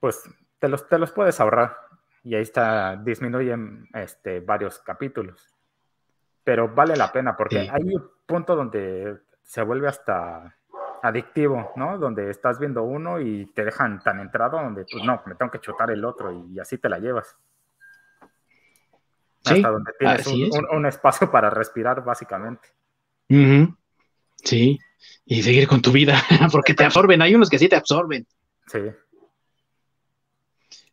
pues 0.00 0.28
te 0.58 0.68
los, 0.68 0.88
te 0.88 0.98
los 0.98 1.12
puedes 1.12 1.38
ahorrar. 1.38 1.85
Y 2.26 2.34
ahí 2.34 2.42
está, 2.42 2.96
disminuyen 2.96 3.88
este, 3.94 4.40
varios 4.40 4.80
capítulos. 4.80 5.54
Pero 6.42 6.74
vale 6.74 6.96
la 6.96 7.12
pena 7.12 7.36
porque 7.36 7.70
hay 7.70 7.84
un 7.84 8.10
punto 8.26 8.56
donde 8.56 9.18
se 9.44 9.62
vuelve 9.62 9.86
hasta 9.86 10.56
adictivo, 11.04 11.72
¿no? 11.76 11.98
Donde 11.98 12.28
estás 12.30 12.58
viendo 12.58 12.82
uno 12.82 13.20
y 13.20 13.46
te 13.54 13.64
dejan 13.64 14.00
tan 14.00 14.18
entrado 14.18 14.60
donde, 14.60 14.84
pues 14.90 15.04
no, 15.04 15.22
me 15.24 15.36
tengo 15.36 15.52
que 15.52 15.60
chutar 15.60 15.92
el 15.92 16.04
otro 16.04 16.32
y 16.32 16.58
así 16.58 16.78
te 16.78 16.88
la 16.88 16.98
llevas. 16.98 17.36
hasta 19.44 19.70
donde 19.70 19.92
tienes 19.96 20.26
un, 20.72 20.84
espacio 20.84 21.30
para 21.30 21.48
respirar, 21.48 22.02
básicamente. 22.02 22.68
Sí, 24.34 24.80
y 25.24 25.42
seguir 25.44 25.68
con 25.68 25.80
tu 25.80 25.92
vida, 25.92 26.20
porque 26.50 26.74
te 26.74 26.84
absorben. 26.84 27.22
Hay 27.22 27.36
unos 27.36 27.48
que 27.48 27.60
sí 27.60 27.68
te 27.68 27.76
absorben. 27.76 28.26
Sí. 28.66 28.80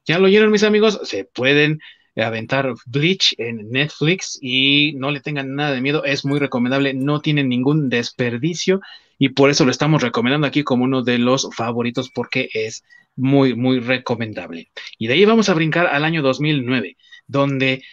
Ya 0.05 0.19
lo 0.19 0.25
oyeron, 0.25 0.51
mis 0.51 0.63
amigos, 0.63 0.99
se 1.03 1.25
pueden 1.25 1.79
aventar 2.15 2.73
Bleach 2.85 3.33
en 3.37 3.71
Netflix 3.71 4.37
y 4.41 4.93
no 4.97 5.11
le 5.11 5.21
tengan 5.21 5.55
nada 5.55 5.71
de 5.71 5.81
miedo, 5.81 6.03
es 6.03 6.25
muy 6.25 6.39
recomendable, 6.39 6.93
no 6.93 7.21
tiene 7.21 7.43
ningún 7.43 7.89
desperdicio 7.89 8.81
y 9.17 9.29
por 9.29 9.49
eso 9.49 9.65
lo 9.65 9.71
estamos 9.71 10.03
recomendando 10.03 10.45
aquí 10.45 10.63
como 10.63 10.83
uno 10.83 11.01
de 11.01 11.17
los 11.17 11.49
favoritos 11.55 12.11
porque 12.13 12.49
es 12.53 12.83
muy, 13.15 13.55
muy 13.55 13.79
recomendable. 13.79 14.69
Y 14.97 15.07
de 15.07 15.13
ahí 15.13 15.25
vamos 15.25 15.49
a 15.49 15.53
brincar 15.53 15.87
al 15.87 16.03
año 16.03 16.21
2009, 16.21 16.97
donde 17.27 17.83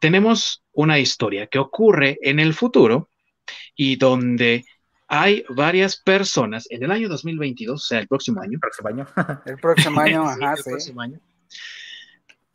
tenemos 0.00 0.62
una 0.72 0.98
historia 0.98 1.46
que 1.46 1.58
ocurre 1.58 2.18
en 2.22 2.40
el 2.40 2.54
futuro 2.54 3.08
y 3.76 3.96
donde 3.96 4.64
hay 5.08 5.44
varias 5.50 5.96
personas 5.96 6.66
en 6.70 6.82
el 6.82 6.90
año 6.90 7.08
2022, 7.08 7.74
o 7.74 7.86
sea, 7.86 8.00
el 8.00 8.08
próximo 8.08 8.40
año. 8.40 8.54
El 8.54 8.60
próximo 8.60 8.88
año. 8.88 9.06
el 9.46 9.56
próximo 9.58 10.00
año, 10.00 10.22
ajá, 10.28 10.54
el 10.54 10.64
próximo 10.64 11.00
año 11.00 11.20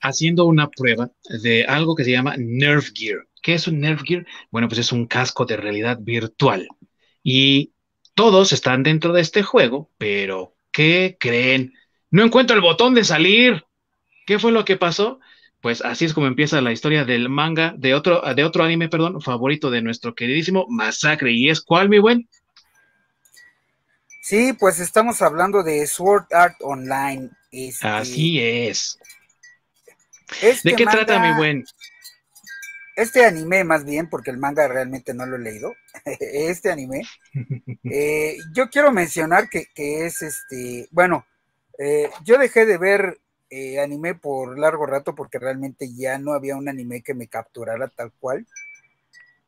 haciendo 0.02 0.45
una 0.45 0.69
prueba 0.69 1.11
de 1.44 1.65
algo 1.65 1.95
que 1.95 2.03
se 2.03 2.11
llama 2.11 2.36
Nerve 2.38 2.88
Gear. 2.94 3.28
¿Qué 3.41 3.53
es 3.53 3.68
un 3.68 3.80
Nerve 3.80 4.03
Gear? 4.06 4.26
Bueno, 4.52 4.68
pues 4.68 4.80
es 4.80 4.91
un 4.91 5.06
casco 5.07 5.45
de 5.45 5.57
realidad 5.57 5.98
virtual. 6.02 6.68
Y 7.24 7.74
todos 8.14 8.52
están 8.52 8.84
dentro 8.84 9.14
de 9.14 9.22
este 9.22 9.44
juego, 9.44 9.91
pero 9.98 10.56
¿qué 10.72 11.18
creen? 11.19 11.74
No 12.10 12.24
encuentro 12.24 12.56
el 12.56 12.61
botón 12.61 12.94
de 12.94 13.03
salir. 13.03 13.65
¿Qué 14.26 14.40
fue 14.40 14.52
lo 14.52 14.65
que 14.65 14.78
pasó? 14.78 15.19
Pues 15.61 15.84
así 15.84 16.06
es 16.06 16.14
como 16.14 16.28
empieza 16.28 16.61
la 16.61 16.72
historia 16.72 17.03
del 17.03 17.30
manga 17.30 17.74
de 17.78 17.94
otro, 17.94 18.22
de 18.34 18.44
otro 18.44 18.64
anime, 18.64 18.90
perdón, 18.90 19.22
favorito 19.22 19.72
de 19.72 19.82
nuestro 19.82 20.14
queridísimo 20.14 20.65
Masacre. 20.69 21.32
¿Y 21.32 21.49
es 21.49 21.61
cuál, 21.61 21.90
mi 21.90 21.99
buen? 21.99 22.28
Sí, 24.22 24.53
pues 24.60 24.80
estamos 24.80 25.22
hablando 25.22 25.64
de 25.64 25.88
Sword 25.88 26.26
Art 26.32 26.57
Online. 26.61 27.30
Este, 27.52 27.88
así 27.88 28.40
es. 28.40 28.98
Este 30.41 30.72
¿De 30.72 30.76
qué 30.76 30.86
trata, 30.86 31.19
mi 31.19 31.38
buen? 31.38 31.64
Este 32.95 33.24
anime, 33.26 33.64
más 33.64 33.86
bien, 33.86 34.10
porque 34.10 34.32
el 34.32 34.38
manga 34.38 34.68
realmente 34.68 35.14
no 35.14 35.26
lo 35.26 35.36
he 35.36 35.40
leído. 35.40 35.74
este 36.19 36.72
anime, 36.72 37.03
eh, 37.84 38.38
yo 38.53 38.69
quiero 38.69 38.91
mencionar 38.91 39.49
que, 39.49 39.68
es 39.76 40.22
este, 40.22 40.88
bueno, 40.91 41.26
eh, 41.78 42.10
yo 42.24 42.38
dejé 42.38 42.65
de 42.65 42.78
ver 42.78 43.19
eh, 43.49 43.80
anime 43.80 44.15
por 44.15 44.57
largo 44.60 44.86
rato 44.86 45.15
porque 45.15 45.40
realmente 45.40 45.94
ya 45.94 46.18
no 46.18 46.34
había 46.34 46.56
un 46.56 46.68
anime 46.68 47.03
que 47.03 47.14
me 47.14 47.28
capturara 47.28 47.88
tal 47.88 48.11
cual. 48.19 48.48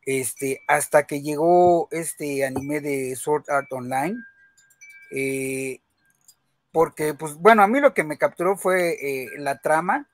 Este, 0.06 0.62
hasta 0.68 1.06
que 1.06 1.22
llegó 1.22 1.88
este 1.92 2.46
anime 2.46 2.82
de 2.82 3.16
Sword 3.16 3.50
Art 3.50 3.72
Online. 3.74 4.16
Porque, 6.72 7.14
pues, 7.14 7.36
bueno, 7.36 7.64
a 7.64 7.68
mí 7.68 7.80
lo 7.80 7.94
que 7.94 8.04
me 8.04 8.18
capturó 8.18 8.58
fue 8.58 9.28
la 9.38 9.60
trama 9.60 10.08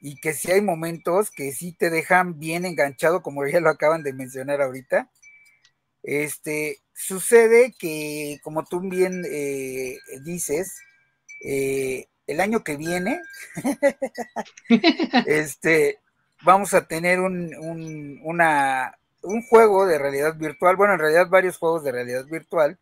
y 0.00 0.16
que 0.20 0.34
si 0.34 0.50
hay 0.50 0.60
momentos 0.60 1.30
que 1.30 1.52
sí 1.52 1.72
te 1.72 1.88
dejan 1.88 2.38
bien 2.40 2.64
enganchado, 2.66 3.22
como 3.22 3.46
ya 3.46 3.60
lo 3.60 3.70
acaban 3.70 4.02
de 4.02 4.12
mencionar 4.12 4.60
ahorita. 4.60 5.10
Este, 6.02 6.78
sucede 6.94 7.74
que, 7.78 8.38
como 8.42 8.64
tú 8.64 8.80
bien 8.80 9.24
eh, 9.30 9.98
dices, 10.24 10.76
eh, 11.44 12.06
el 12.26 12.40
año 12.40 12.64
que 12.64 12.76
viene, 12.76 13.20
este, 15.26 16.00
vamos 16.44 16.74
a 16.74 16.86
tener 16.86 17.20
un, 17.20 17.54
un, 17.56 18.20
una, 18.24 18.98
un 19.22 19.42
juego 19.42 19.86
de 19.86 19.98
realidad 19.98 20.36
virtual, 20.36 20.76
bueno, 20.76 20.94
en 20.94 21.00
realidad 21.00 21.28
varios 21.28 21.58
juegos 21.58 21.84
de 21.84 21.92
realidad 21.92 22.24
virtual, 22.26 22.78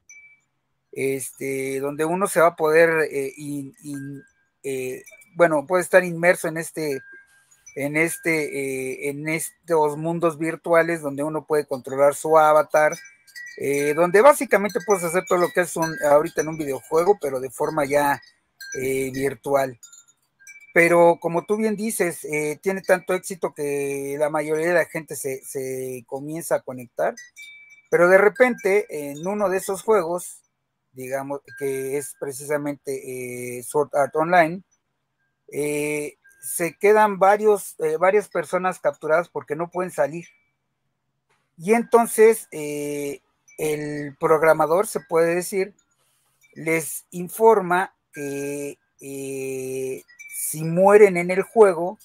este, 0.93 1.81
donde 1.81 2.05
uno 2.05 2.27
se 2.27 2.41
va 2.41 2.49
a 2.49 2.57
poder, 2.57 3.09
eh, 3.11 5.03
bueno, 5.37 5.67
puede 5.67 5.83
estar 5.83 6.05
inmerso 6.05 6.49
en 6.49 6.57
este 6.57 7.01
en, 7.75 7.97
este, 7.97 9.07
eh, 9.07 9.11
en 9.11 9.29
estos 9.29 9.97
mundos 9.97 10.39
virtuales 10.39 11.03
donde 11.03 11.23
uno 11.23 11.47
puede 11.47 11.67
controlar 11.67 12.15
su 12.15 12.37
avatar, 12.39 12.97
eh, 13.59 13.95
donde 13.95 14.21
básicamente 14.21 14.81
puedes 14.85 15.05
hacer 15.05 15.25
todo 15.27 15.39
lo 15.39 15.49
que 15.51 15.63
es 15.63 15.77
un, 15.77 15.95
ahorita 16.09 16.41
en 16.41 16.49
un 16.49 16.57
videojuego, 16.57 17.19
pero 17.21 17.41
de 17.41 17.51
forma 17.51 17.85
ya 17.85 18.21
eh, 18.81 19.11
virtual. 19.13 19.79
Pero 20.73 21.19
como 21.21 21.45
tú 21.47 21.57
bien 21.57 21.75
dices, 21.75 22.21
tiene 22.63 22.81
tanto 22.83 23.13
éxito 23.15 23.53
que 23.53 24.15
la 24.21 24.31
mayoría 24.31 24.69
de 24.69 24.75
la 24.75 24.85
gente 24.85 25.17
se, 25.17 25.43
se, 25.45 26.05
comienza 26.07 26.57
a 26.57 26.63
conectar, 26.63 27.13
pero 27.91 28.09
de 28.09 28.19
repente 28.19 28.87
en 28.89 29.27
uno 29.27 29.49
de 29.49 29.57
esos 29.57 29.83
juegos, 29.83 30.43
digamos 30.93 31.41
que 31.59 31.97
es 31.97 32.15
precisamente 32.19 33.63
Sword 33.63 33.91
Art 33.95 34.15
Online, 34.17 34.63
eh, 35.53 36.15
se 36.41 36.77
quedan 36.79 37.19
varios, 37.19 37.77
eh, 37.81 37.97
varias 37.99 38.29
personas 38.29 38.81
capturadas 38.81 39.29
porque 39.29 39.57
no 39.57 39.71
pueden 39.71 39.91
salir. 39.91 40.27
Y 41.59 41.75
entonces 41.75 42.49
eh, 42.51 43.21
el 43.59 44.17
programador, 44.19 44.87
se 44.87 45.01
puede 45.01 45.35
decir, 45.35 45.75
les 46.55 47.05
informa 47.11 47.95
que 48.13 48.79
eh, 49.01 50.03
si 50.35 50.65
mueren 50.65 51.17
en 51.19 51.31
el 51.31 51.43
juego, 51.43 51.99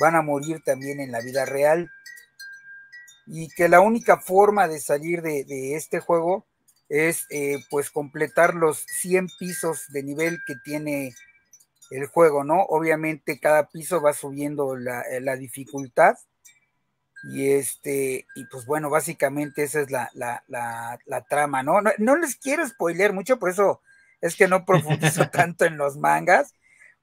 van 0.00 0.16
a 0.16 0.22
morir 0.22 0.62
también 0.64 1.00
en 1.00 1.12
la 1.12 1.20
vida 1.20 1.44
real. 1.44 1.90
Y 3.26 3.48
que 3.50 3.68
la 3.68 3.80
única 3.80 4.18
forma 4.18 4.68
de 4.68 4.80
salir 4.80 5.20
de, 5.20 5.44
de 5.44 5.74
este 5.74 6.00
juego 6.00 6.46
es 6.88 7.26
pues 7.70 7.90
completar 7.90 8.54
los 8.54 8.84
100 9.00 9.28
pisos 9.38 9.86
de 9.88 10.02
nivel 10.02 10.42
que 10.46 10.54
tiene 10.64 11.12
el 11.90 12.06
juego, 12.06 12.44
¿no? 12.44 12.62
Obviamente 12.62 13.40
cada 13.40 13.68
piso 13.68 14.00
va 14.00 14.12
subiendo 14.12 14.76
la, 14.76 15.02
eh, 15.02 15.36
dificultad 15.38 16.16
y 17.24 17.50
este, 17.50 18.26
y 18.34 18.44
pues 18.46 18.66
bueno, 18.66 18.90
básicamente 18.90 19.64
esa 19.64 19.80
es 19.80 19.90
la, 19.90 20.10
la, 20.14 21.24
trama, 21.28 21.62
¿no? 21.62 21.80
¿no? 21.98 22.16
les 22.16 22.36
quiero 22.36 22.66
spoilear 22.66 23.12
mucho, 23.12 23.38
por 23.38 23.50
eso 23.50 23.80
es 24.20 24.36
que 24.36 24.48
no 24.48 24.64
profundizo 24.66 25.28
tanto 25.30 25.64
en 25.64 25.76
los 25.76 25.96
mangas, 25.96 26.54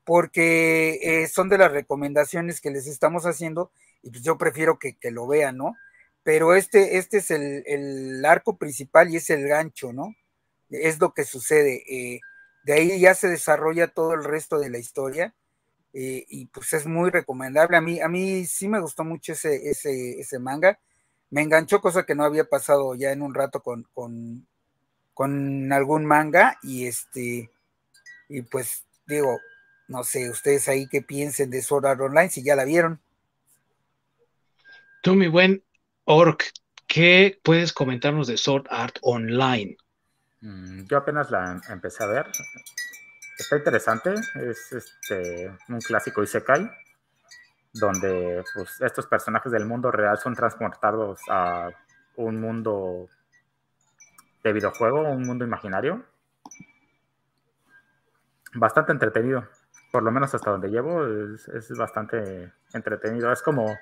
porque 0.03 0.99
eh, 1.02 1.28
son 1.28 1.49
de 1.49 1.57
las 1.57 1.72
recomendaciones 1.72 2.62
que 2.62 2.70
les 2.70 2.88
estamos 2.88 3.26
haciendo 3.26 3.72
y 4.03 4.12
pues 4.12 4.24
yo 4.24 4.38
prefiero 4.38 4.78
que, 4.78 4.95
lo 5.12 5.26
vean, 5.28 5.57
¿no? 5.57 5.76
Pero 6.26 6.56
este, 6.56 6.97
este 6.97 7.18
es 7.18 7.30
el, 7.30 7.64
el, 7.68 8.26
arco 8.26 8.57
principal 8.57 9.11
y 9.11 9.18
es 9.18 9.30
el 9.30 9.47
gancho, 9.47 9.93
¿no? 9.93 10.15
Es 10.72 10.99
lo 10.99 11.14
que 11.14 11.23
sucede. 11.23 11.84
Eh, 11.88 12.19
de 12.64 12.73
ahí 12.73 12.99
ya 12.99 13.14
se 13.14 13.27
desarrolla 13.30 13.89
todo 13.89 14.15
el 14.15 14.23
resto 14.23 14.57
de 14.57 14.72
la 14.72 14.80
historia 14.80 15.35
eh, 15.93 16.26
y 16.27 16.47
pues 16.47 16.73
es 16.73 16.88
muy 16.88 17.11
recomendable. 17.11 17.77
A 17.77 17.81
mí, 17.81 18.02
a 18.02 18.07
mí 18.07 18.43
sí 18.47 18.68
me 18.68 18.80
gustó 18.80 19.03
mucho 19.03 19.34
ese, 19.34 19.69
ese, 19.69 20.19
ese 20.19 20.39
manga. 20.39 20.80
Me 21.30 21.43
enganchó, 21.43 21.80
cosa 21.80 22.07
que 22.07 22.15
no 22.15 22.23
había 22.23 22.45
pasado 22.45 22.95
ya 22.95 23.11
en 23.11 23.22
un 23.22 23.35
rato 23.35 23.61
con, 23.61 23.84
con, 23.93 24.47
con 25.14 25.72
algún 25.72 26.07
manga 26.07 26.57
y 26.64 26.88
este, 26.88 27.52
y 28.30 28.41
pues 28.41 28.84
digo, 29.06 29.38
no 29.88 30.03
sé, 30.03 30.31
ustedes 30.31 30.68
ahí 30.69 30.88
qué 30.88 31.03
piensen 31.03 31.52
de 31.52 31.61
Sword 31.61 31.85
Art 31.85 32.02
Online, 32.02 32.31
si 32.31 32.41
ya 32.41 32.56
la 32.56 32.65
vieron. 32.65 32.99
Tú, 35.03 35.14
mi 35.14 35.27
buen 35.27 35.61
Orc, 36.07 36.44
¿qué 36.86 37.40
puedes 37.44 37.73
comentarnos 37.73 38.27
de 38.27 38.38
Sword 38.38 38.68
Art 38.69 38.98
Online? 39.02 39.76
Mm, 40.41 40.84
yo 40.86 40.98
apenas 40.98 41.32
la 41.32 41.60
empecé 41.69 42.03
a 42.03 42.07
ver. 42.07 42.27
Está 43.40 43.57
interesante. 43.57 44.14
Es 44.36 44.72
este, 44.72 45.52
un 45.68 45.80
clásico 45.80 46.22
Isekai, 46.22 46.69
donde 47.73 48.44
pues, 48.53 48.80
estos 48.82 49.07
personajes 49.07 49.52
del 49.52 49.65
mundo 49.65 49.90
real 49.90 50.19
son 50.19 50.36
transportados 50.36 51.22
a 51.27 51.72
un 52.18 52.40
mundo 52.40 53.10
de 54.44 54.53
videojuego, 54.53 55.10
un 55.10 55.23
mundo 55.23 55.44
imaginario. 55.44 56.06
Bastante 58.53 58.91
entretenido. 58.91 59.48
Por 59.91 60.03
lo 60.03 60.11
menos 60.11 60.36
hasta 60.36 60.52
donde 60.52 60.69
llevo, 60.69 61.03
es 61.07 61.72
bastante 61.76 62.53
entretenido. 62.73 63.32
Es 63.32 63.41
como 63.41 63.76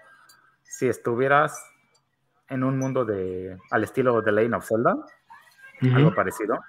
si 0.63 0.87
estuvieras 0.87 1.72
en 2.53 2.63
un 2.63 2.77
mundo 2.77 3.03
de 3.03 3.57
al 3.71 3.83
estilo 3.83 4.21
de 4.21 4.31
Lane 4.31 4.55
of 4.55 4.67
Zelda, 4.67 4.95
algo 5.81 6.13
parecido. 6.13 6.59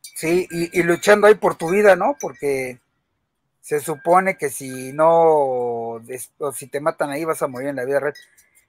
Sí, 0.00 0.48
y, 0.50 0.82
luchando 0.82 1.26
ahí 1.26 1.34
por 1.34 1.56
tu 1.56 1.70
vida, 1.70 1.94
¿no? 1.94 2.16
Porque 2.18 2.80
se 3.60 3.80
supone 3.80 4.38
que 4.38 4.48
si 4.48 4.92
no, 4.94 5.10
o 5.10 6.52
si 6.54 6.68
te 6.68 6.80
matan 6.80 7.10
ahí 7.10 7.24
vas 7.24 7.42
a 7.42 7.48
morir 7.48 7.68
en 7.68 7.76
la 7.76 7.84
vida 7.84 8.00
real. 8.00 8.14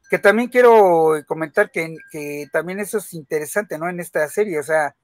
Que 0.09 0.19
también 0.19 0.49
quiero 0.49 1.13
comentar 1.25 1.71
que, 1.71 1.95
que 2.11 2.47
también 2.51 2.79
eso 2.81 2.97
es 2.97 3.13
interesante, 3.13 3.77
¿no? 3.77 3.89
En 3.89 4.01
esta 4.01 4.27
serie, 4.27 4.59
o 4.59 4.63
sea, 4.63 4.95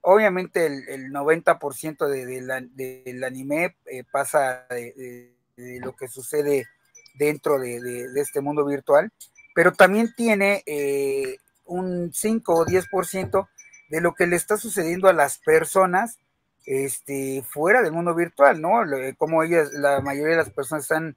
obviamente 0.00 0.66
el, 0.66 1.12
90% 1.12 2.06
de, 2.08 2.96
del 3.04 3.24
anime 3.24 3.76
eh, 3.86 4.04
pasa 4.10 4.66
de, 4.70 5.34
lo 5.56 5.94
que 5.94 6.08
sucede 6.08 6.66
dentro 7.14 7.58
de, 7.58 8.08
este 8.16 8.40
mundo 8.40 8.64
virtual, 8.64 9.12
pero 9.54 9.72
también 9.72 10.12
tiene 10.16 10.62
eh, 10.66 11.36
un 11.64 12.12
5 12.12 12.54
o 12.54 12.66
10% 12.66 13.48
de 13.90 14.00
lo 14.00 14.14
que 14.14 14.26
le 14.26 14.36
está 14.36 14.56
sucediendo 14.56 15.08
a 15.08 15.12
las 15.12 15.38
personas 15.38 16.18
este, 16.66 17.44
fuera 17.48 17.82
del 17.82 17.92
mundo 17.92 18.14
virtual, 18.14 18.60
¿no? 18.60 18.82
Como 19.18 19.42
ellas, 19.42 19.72
la 19.72 20.00
mayoría 20.00 20.32
de 20.32 20.42
las 20.42 20.50
personas 20.50 20.84
están 20.84 21.14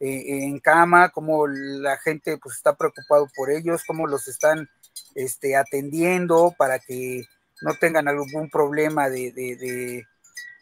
eh, 0.00 0.44
en 0.44 0.58
cama, 0.58 1.10
como 1.10 1.46
la 1.46 1.96
gente 1.98 2.38
pues 2.38 2.56
está 2.56 2.76
preocupado 2.76 3.28
por 3.36 3.50
ellos, 3.50 3.84
cómo 3.86 4.06
los 4.06 4.28
están 4.28 4.68
este, 5.14 5.56
atendiendo 5.56 6.54
para 6.58 6.78
que 6.78 7.24
no 7.62 7.74
tengan 7.74 8.08
algún 8.08 8.50
problema 8.50 9.08
de, 9.08 9.32
de, 9.32 10.04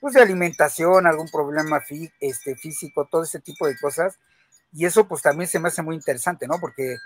pues 0.05 0.13
de 0.13 0.21
alimentación, 0.21 1.07
algún 1.07 1.31
problema 1.31 1.83
este, 2.21 2.57
físico, 2.57 3.09
todo 3.11 3.23
ese 3.23 3.41
tipo 3.41 3.67
de 3.67 3.75
cosas. 3.79 4.19
Y 4.71 4.85
eso 4.85 5.09
pues 5.09 5.23
también 5.23 5.49
se 5.49 5.59
me 5.59 5.69
hace 5.69 5.81
muy 5.81 5.97
interesante, 5.97 6.47
¿no? 6.47 6.61
Porque 6.61 6.99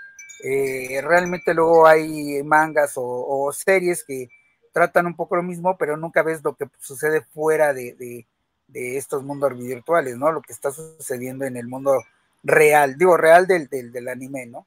eh, 0.42 1.00
realmente 1.00 1.54
luego 1.54 1.86
hay 1.86 2.42
mangas 2.42 2.94
o, 2.96 3.52
series 3.52 4.02
que 4.02 4.28
tratan 4.72 5.06
un 5.06 5.14
poco 5.14 5.36
lo 5.36 5.44
mismo, 5.44 5.78
pero 5.78 5.96
nunca 5.96 6.24
ves 6.24 6.42
lo 6.42 6.56
que 6.56 6.66
sucede 6.80 7.20
fuera 7.20 7.72
de, 7.72 8.26
estos 8.74 9.22
mundos 9.22 9.56
virtuales, 9.56 10.16
¿no? 10.16 10.32
Lo 10.32 10.42
que 10.42 10.52
está 10.52 10.72
sucediendo 10.72 11.44
en 11.44 11.56
el 11.56 11.68
mundo 11.68 12.02
real, 12.42 12.98
digo, 12.98 13.16
real 13.16 13.46
del, 13.46 13.68
del, 13.68 14.08
anime, 14.08 14.46
¿no? 14.46 14.66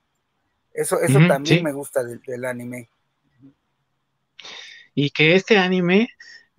Eso, 0.74 1.02
eso 1.02 1.20
también 1.28 1.66
me 1.66 1.74
gusta 1.74 2.02
del, 2.02 2.22
del 2.22 2.46
anime 2.46 2.88
y 4.94 5.10
que 5.12 5.36
este 5.36 5.58
anime, 5.58 6.10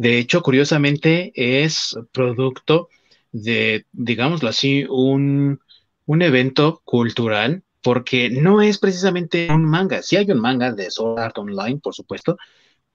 de 0.02 0.18
hecho, 0.18 0.42
curiosamente, 0.42 1.30
es 1.36 1.96
producto 2.10 2.88
de, 3.30 3.86
digámoslo 3.92 4.48
así, 4.48 4.84
un, 4.88 5.60
evento 6.08 6.82
cultural, 6.84 7.62
porque 7.82 8.28
no 8.28 8.60
es 8.60 8.78
precisamente 8.78 9.46
un 9.48 9.64
manga. 9.64 10.02
Sí 10.02 10.16
hay 10.16 10.28
un 10.32 10.40
manga 10.40 10.72
de 10.72 10.90
Sword 10.90 11.20
Art 11.20 11.38
Online, 11.38 11.78
por 11.78 11.94
supuesto, 11.94 12.36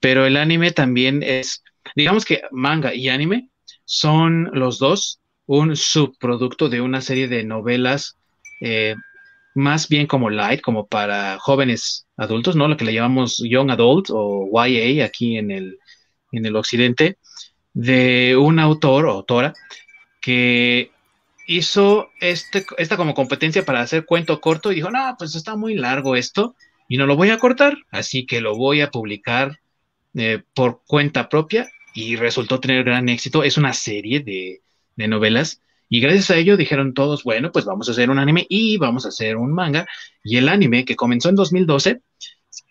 pero 0.00 0.26
el 0.26 0.36
anime 0.36 0.70
también 0.70 1.22
es, 1.22 1.64
digamos 1.96 2.26
que 2.26 2.42
manga 2.50 2.94
y 2.94 3.08
anime 3.08 3.48
son 3.86 4.50
los 4.52 4.78
dos 4.78 5.20
un 5.46 5.76
subproducto 5.76 6.68
de 6.68 6.82
una 6.82 7.00
serie 7.00 7.26
de 7.26 7.42
novelas 7.42 8.18
eh, 8.60 8.94
más 9.54 9.88
bien 9.88 10.06
como 10.06 10.28
light, 10.28 10.60
como 10.60 10.86
para 10.86 11.38
jóvenes 11.38 12.06
adultos, 12.18 12.54
¿no? 12.54 12.68
Lo 12.68 12.76
que 12.76 12.84
le 12.84 12.92
llamamos 12.92 13.42
young 13.42 13.70
adult 13.70 14.08
o 14.10 14.46
YA 14.52 15.04
aquí 15.06 15.38
en 15.38 15.50
el, 15.50 15.78
en 16.32 16.46
el 16.46 16.56
occidente, 16.56 17.18
de 17.74 18.36
un 18.36 18.58
autor 18.58 19.06
o 19.06 19.12
autora 19.12 19.54
que 20.20 20.90
hizo 21.46 22.10
este, 22.20 22.66
esta 22.76 22.96
como 22.96 23.14
competencia 23.14 23.64
para 23.64 23.80
hacer 23.80 24.04
cuento 24.04 24.40
corto 24.40 24.70
y 24.70 24.76
dijo, 24.76 24.90
no, 24.90 25.14
pues 25.18 25.34
está 25.34 25.56
muy 25.56 25.74
largo 25.74 26.16
esto 26.16 26.54
y 26.88 26.96
no 26.96 27.06
lo 27.06 27.16
voy 27.16 27.30
a 27.30 27.38
cortar, 27.38 27.76
así 27.90 28.26
que 28.26 28.40
lo 28.40 28.56
voy 28.56 28.80
a 28.80 28.90
publicar 28.90 29.60
eh, 30.14 30.42
por 30.54 30.82
cuenta 30.86 31.28
propia 31.28 31.70
y 31.94 32.16
resultó 32.16 32.60
tener 32.60 32.84
gran 32.84 33.08
éxito. 33.08 33.44
Es 33.44 33.56
una 33.56 33.72
serie 33.72 34.20
de, 34.20 34.60
de 34.96 35.08
novelas 35.08 35.62
y 35.88 36.00
gracias 36.00 36.30
a 36.30 36.36
ello 36.36 36.56
dijeron 36.56 36.92
todos, 36.92 37.24
bueno, 37.24 37.50
pues 37.50 37.64
vamos 37.64 37.88
a 37.88 37.92
hacer 37.92 38.10
un 38.10 38.18
anime 38.18 38.46
y 38.48 38.76
vamos 38.76 39.06
a 39.06 39.08
hacer 39.08 39.36
un 39.36 39.52
manga. 39.52 39.86
Y 40.22 40.36
el 40.36 40.48
anime 40.48 40.84
que 40.84 40.96
comenzó 40.96 41.30
en 41.30 41.36
2012 41.36 42.00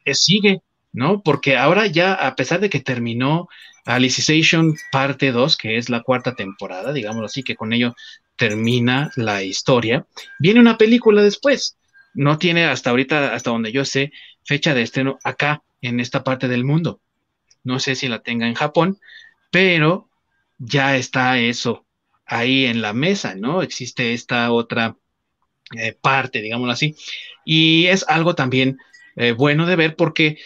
eh, 0.05 0.13
sigue, 0.13 0.61
¿no? 0.91 1.21
Porque 1.21 1.57
ahora 1.57 1.87
ya, 1.87 2.13
a 2.13 2.35
pesar 2.35 2.59
de 2.59 2.69
que 2.69 2.79
terminó 2.79 3.47
Alicization 3.85 4.75
parte 4.91 5.31
2, 5.31 5.57
que 5.57 5.77
es 5.77 5.89
la 5.89 6.01
cuarta 6.01 6.35
temporada, 6.35 6.93
digámoslo 6.93 7.25
así, 7.25 7.43
que 7.43 7.55
con 7.55 7.73
ello 7.73 7.95
termina 8.35 9.11
la 9.15 9.43
historia, 9.43 10.05
viene 10.39 10.59
una 10.59 10.77
película 10.77 11.23
después. 11.23 11.77
No 12.13 12.37
tiene 12.37 12.65
hasta 12.65 12.89
ahorita, 12.89 13.33
hasta 13.33 13.51
donde 13.51 13.71
yo 13.71 13.85
sé, 13.85 14.11
fecha 14.43 14.73
de 14.73 14.81
estreno 14.81 15.19
acá, 15.23 15.63
en 15.81 15.99
esta 15.99 16.23
parte 16.23 16.47
del 16.47 16.65
mundo. 16.65 16.99
No 17.63 17.79
sé 17.79 17.95
si 17.95 18.07
la 18.07 18.19
tenga 18.19 18.47
en 18.47 18.55
Japón, 18.55 18.99
pero 19.51 20.09
ya 20.57 20.97
está 20.97 21.39
eso 21.39 21.85
ahí 22.25 22.65
en 22.65 22.81
la 22.81 22.93
mesa, 22.93 23.35
¿no? 23.35 23.61
Existe 23.61 24.13
esta 24.13 24.51
otra 24.51 24.97
eh, 25.75 25.93
parte, 25.99 26.41
digámoslo 26.41 26.73
así. 26.73 26.95
Y 27.45 27.87
es 27.87 28.05
algo 28.07 28.35
también 28.35 28.77
eh, 29.15 29.31
bueno 29.31 29.65
de 29.65 29.75
ver 29.75 29.95
porque 29.95 30.37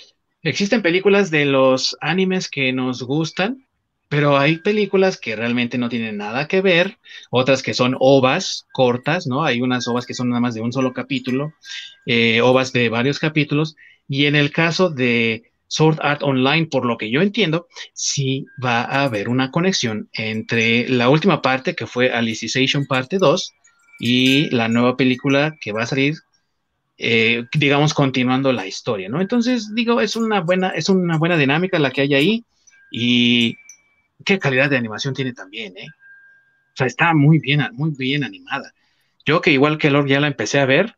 existen 0.44 0.82
películas 0.82 1.32
de 1.32 1.46
los 1.46 1.98
animes 2.02 2.50
que 2.50 2.74
nos 2.74 3.04
gustan, 3.04 3.66
pero 4.10 4.38
hay 4.38 4.58
películas 4.58 5.18
que 5.18 5.38
realmente 5.38 5.78
no 5.78 5.88
tienen 5.88 6.18
nada 6.18 6.48
que 6.48 6.62
ver, 6.62 6.98
otras 7.30 7.64
que 7.64 7.74
son 7.74 7.96
ovas 8.00 8.68
cortas, 8.74 9.26
¿no? 9.26 9.46
Hay 9.46 9.62
unas 9.62 9.88
ovas 9.88 10.06
que 10.06 10.14
son 10.14 10.30
nada 10.30 10.42
más 10.42 10.54
de 10.54 10.62
un 10.62 10.74
solo 10.74 10.94
capítulo, 10.94 11.54
eh, 12.06 12.42
ovas 12.42 12.74
de 12.74 12.90
varios 12.90 13.20
capítulos, 13.20 13.78
y 14.10 14.26
en 14.26 14.36
el 14.36 14.52
caso 14.52 14.90
de 14.90 15.52
Sword 15.68 16.00
Art 16.02 16.24
Online, 16.24 16.66
por 16.66 16.86
lo 16.86 16.98
que 16.98 17.10
yo 17.10 17.22
entiendo, 17.22 17.68
sí 17.94 18.46
va 18.64 18.82
a 18.82 19.04
haber 19.04 19.30
una 19.30 19.52
conexión 19.52 20.10
entre 20.12 20.90
la 20.90 21.08
última 21.08 21.42
parte, 21.42 21.76
que 21.76 21.88
fue 21.88 22.12
Alicization 22.12 22.88
parte 22.88 23.18
2, 23.18 23.54
y 23.98 24.50
la 24.50 24.68
nueva 24.68 24.98
película 24.98 25.56
que 25.62 25.72
va 25.72 25.84
a 25.84 25.88
salir, 25.88 26.16
eh, 27.04 27.48
digamos, 27.54 27.96
continuando 27.96 28.54
la 28.54 28.68
historia, 28.68 29.10
¿no? 29.10 29.22
Entonces, 29.22 29.74
digo, 29.74 30.02
es 30.02 30.16
una 30.16 30.42
buena, 30.42 30.70
es 30.70 30.88
una 30.88 31.18
buena 31.18 31.36
dinámica 31.36 31.80
la 31.80 31.90
que 31.90 32.02
hay 32.02 32.14
ahí, 32.14 32.46
y 32.92 33.58
qué 34.24 34.38
calidad 34.38 34.70
de 34.70 34.78
animación 34.78 35.16
tiene 35.16 35.34
también, 35.34 35.76
¿eh? 35.78 35.88
O 35.88 36.76
sea, 36.76 36.86
está 36.86 37.16
muy 37.16 37.40
bien, 37.40 37.68
muy 37.74 37.90
bien 37.98 38.24
animada. 38.24 38.72
Yo 39.26 39.42
que 39.42 39.52
igual 39.52 39.80
que 39.80 39.90
Lord 39.90 40.10
ya 40.10 40.20
la 40.20 40.28
empecé 40.28 40.60
a 40.60 40.66
ver, 40.66 40.96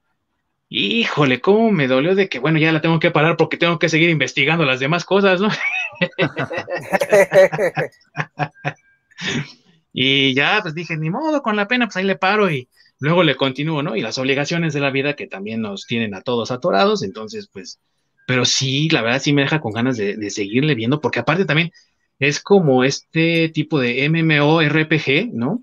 híjole, 0.67 1.39
cómo 1.39 1.71
me 1.71 1.87
dolió 1.87 2.15
de 2.15 2.27
que, 2.27 2.39
bueno, 2.39 2.59
ya 2.59 2.73
la 2.73 2.81
tengo 2.81 2.99
que 2.99 3.11
parar 3.11 3.37
porque 3.37 3.55
tengo 3.55 3.79
que 3.79 3.87
seguir 3.87 4.09
investigando 4.09 4.65
las 4.65 4.81
demás 4.81 5.05
cosas, 5.05 5.39
¿no? 5.39 5.47
y 9.93 10.33
ya, 10.33 10.59
pues 10.61 10.75
dije, 10.75 10.97
ni 10.97 11.09
modo, 11.09 11.41
con 11.41 11.55
la 11.55 11.69
pena, 11.69 11.85
pues 11.85 11.95
ahí 11.95 12.03
le 12.03 12.17
paro 12.17 12.51
y 12.51 12.67
luego 13.03 13.23
le 13.23 13.35
continúo, 13.35 13.83
¿no? 13.83 13.95
Y 13.97 14.01
las 14.01 14.17
obligaciones 14.17 14.73
de 14.73 14.79
la 14.79 14.89
vida 14.89 15.15
que 15.15 15.27
también 15.27 15.61
nos 15.61 15.85
tienen 15.85 16.13
a 16.15 16.21
todos 16.21 16.51
atorados, 16.51 17.03
entonces, 17.03 17.49
pues, 17.51 17.79
pero 18.25 18.45
sí, 18.45 18.87
la 18.89 19.01
verdad 19.01 19.21
sí 19.21 19.33
me 19.33 19.41
deja 19.41 19.59
con 19.59 19.73
ganas 19.73 19.97
de, 19.97 20.15
de 20.15 20.29
seguirle 20.29 20.73
viendo, 20.73 21.01
porque 21.01 21.19
aparte 21.19 21.43
también 21.43 21.73
es 22.19 22.39
como 22.39 22.85
este 22.85 23.49
tipo 23.49 23.79
de 23.79 24.07
MMORPG, 24.09 25.33
¿no? 25.33 25.61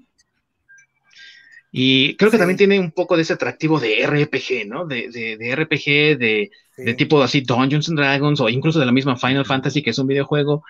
Y 1.73 2.15
creo 2.17 2.31
que 2.31 2.37
también 2.37 2.59
tiene 2.59 2.79
un 2.79 2.91
poco 2.91 3.17
de 3.17 3.23
ese 3.23 3.33
atractivo 3.33 3.81
de 3.81 4.05
RPG, 4.07 4.67
¿no? 4.67 4.87
De, 4.87 5.09
de, 5.09 5.57
RPG, 5.57 6.19
de, 6.19 6.51
de, 6.77 6.95
tipo 6.95 7.23
así 7.23 7.41
Dungeons 7.41 7.89
and 7.89 7.99
Dragons 7.99 8.41
o 8.41 8.51
incluso 8.51 8.81
de 8.81 8.87
la 8.87 8.93
misma 8.93 9.17
Final 9.17 9.47
Fantasy, 9.47 9.83
que 9.83 9.91
es 9.91 9.99
un 9.99 10.09
videojuego. 10.09 10.63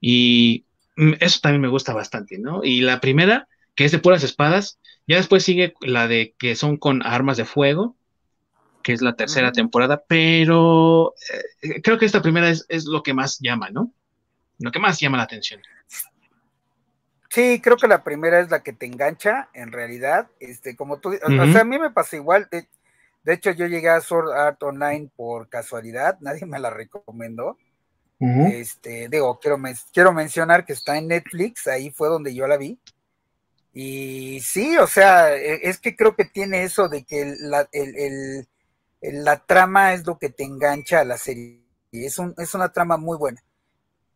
Y 0.00 0.64
mm, 0.96 1.12
eso 1.20 1.38
también 1.40 1.60
me 1.60 1.68
gusta 1.68 1.92
bastante, 1.92 2.38
¿no? 2.38 2.64
Y 2.64 2.80
la 2.80 3.00
primera, 3.00 3.46
que 3.76 3.84
es 3.84 3.92
de 3.92 4.00
puras 4.00 4.24
espadas, 4.24 4.80
ya 5.08 5.16
después 5.16 5.42
sigue 5.42 5.74
la 5.80 6.06
de 6.06 6.34
que 6.38 6.54
son 6.54 6.76
con 6.76 7.04
armas 7.04 7.38
de 7.38 7.46
fuego, 7.46 7.96
que 8.82 8.92
es 8.92 9.00
la 9.00 9.16
tercera 9.16 9.52
temporada, 9.52 10.04
pero 10.06 11.14
eh, 11.62 11.80
creo 11.82 11.98
que 11.98 12.04
esta 12.04 12.22
primera 12.22 12.50
es, 12.50 12.66
es 12.68 12.84
lo 12.84 13.02
que 13.02 13.14
más 13.14 13.38
llama, 13.40 13.70
¿no? 13.70 13.90
Lo 14.58 14.70
que 14.70 14.78
más 14.78 15.00
llama 15.00 15.16
la 15.16 15.24
atención. 15.24 15.62
Sí, 17.30 17.60
creo 17.62 17.76
que 17.76 17.88
la 17.88 18.04
primera 18.04 18.40
es 18.40 18.50
la 18.50 18.62
que 18.62 18.72
te 18.72 18.86
engancha, 18.86 19.48
en 19.54 19.72
realidad. 19.72 20.28
Este, 20.40 20.76
como 20.76 20.98
tú, 20.98 21.10
o 21.10 21.52
sea, 21.52 21.60
a 21.60 21.64
mí 21.64 21.78
me 21.78 21.90
pasa 21.90 22.16
igual. 22.16 22.48
De, 22.50 23.34
hecho, 23.34 23.50
yo 23.52 23.66
llegué 23.66 23.88
a 23.88 24.00
Sword 24.00 24.32
Art 24.32 24.62
Online 24.62 25.10
por 25.14 25.48
casualidad, 25.48 26.18
nadie 26.20 26.44
me 26.46 26.58
la 26.58 26.70
recomendó. 26.70 27.56
Este, 28.20 29.08
digo, 29.08 29.38
quiero, 29.38 29.58
quiero 29.92 30.12
mencionar 30.12 30.66
que 30.66 30.72
está 30.72 30.98
en 30.98 31.06
Netflix, 31.06 31.68
ahí 31.68 31.90
fue 31.90 32.08
donde 32.08 32.34
yo 32.34 32.48
la 32.48 32.56
vi. 32.56 32.78
Y 33.80 34.40
sí, 34.40 34.76
o 34.76 34.88
sea, 34.88 35.36
e, 35.36 35.60
es 35.68 35.78
que 35.78 35.94
creo 35.94 36.16
que 36.16 36.24
tiene 36.24 36.64
eso 36.64 36.88
de 36.88 37.04
que 37.04 37.36
la, 37.38 37.68
la 39.00 39.46
trama 39.46 39.92
es 39.94 40.04
lo 40.04 40.18
que 40.18 40.30
te 40.30 40.42
engancha 40.42 40.98
a 40.98 41.04
la 41.04 41.16
serie. 41.16 41.62
Es, 41.92 42.18
un, 42.18 42.34
es 42.38 42.54
una 42.54 42.72
trama 42.72 42.96
muy 42.96 43.16
buena. 43.16 43.40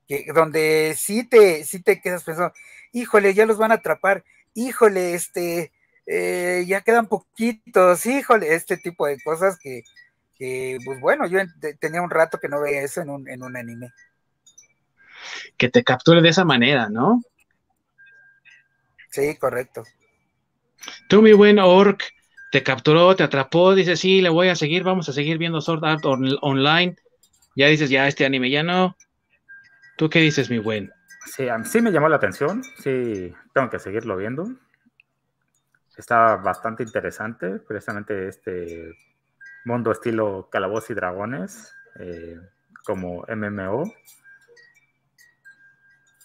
Que, 0.08 0.26
donde 0.34 0.96
sí 0.98 1.22
te, 1.22 1.62
sí 1.62 1.80
te 1.80 2.00
quedas 2.00 2.24
pensando, 2.24 2.52
híjole, 2.90 3.34
ya 3.34 3.46
los 3.46 3.56
van 3.56 3.70
a 3.70 3.76
atrapar, 3.76 4.24
híjole, 4.52 5.14
este, 5.14 5.70
eh, 6.06 6.64
ya 6.66 6.80
quedan 6.80 7.06
poquitos, 7.06 8.04
híjole, 8.04 8.56
este 8.56 8.78
tipo 8.78 9.06
de 9.06 9.20
cosas 9.22 9.60
que, 9.60 9.84
pues 10.84 10.98
bueno, 10.98 11.28
yo 11.28 11.38
tenía 11.78 12.02
un 12.02 12.10
rato 12.10 12.40
que 12.40 12.48
no 12.48 12.60
veía 12.60 12.82
eso 12.82 13.00
en 13.00 13.10
un, 13.10 13.28
en 13.28 13.44
un 13.44 13.56
anime. 13.56 13.92
Que 15.56 15.68
te 15.68 15.84
capture 15.84 16.20
de 16.20 16.30
esa 16.30 16.44
manera, 16.44 16.88
¿no? 16.88 17.22
Sí, 19.12 19.36
correcto. 19.36 19.84
Tú, 21.08 21.20
mi 21.20 21.34
buen 21.34 21.58
Orc, 21.58 22.02
te 22.50 22.62
capturó, 22.62 23.14
te 23.14 23.22
atrapó, 23.22 23.74
dices, 23.74 24.00
sí, 24.00 24.22
le 24.22 24.30
voy 24.30 24.48
a 24.48 24.56
seguir, 24.56 24.84
vamos 24.84 25.08
a 25.10 25.12
seguir 25.12 25.36
viendo 25.36 25.60
Sword 25.60 25.84
Art 25.84 26.04
Online. 26.04 26.96
Ya 27.54 27.66
dices, 27.66 27.90
ya 27.90 28.08
este 28.08 28.24
anime 28.24 28.48
ya 28.48 28.62
no. 28.62 28.96
¿Tú 29.98 30.08
qué 30.08 30.20
dices, 30.20 30.48
mi 30.48 30.58
buen? 30.58 30.90
Sí, 31.26 31.46
a 31.46 31.58
mí 31.58 31.66
sí 31.66 31.82
me 31.82 31.92
llamó 31.92 32.08
la 32.08 32.16
atención, 32.16 32.64
sí, 32.82 33.34
tengo 33.52 33.68
que 33.68 33.78
seguirlo 33.78 34.16
viendo. 34.16 34.48
Está 35.98 36.36
bastante 36.36 36.82
interesante, 36.82 37.58
precisamente 37.58 38.28
este 38.28 38.94
mundo 39.66 39.92
estilo 39.92 40.48
Calabozos 40.50 40.90
y 40.90 40.94
Dragones, 40.94 41.74
eh, 41.98 42.40
como 42.82 43.26
MMO. 43.28 43.92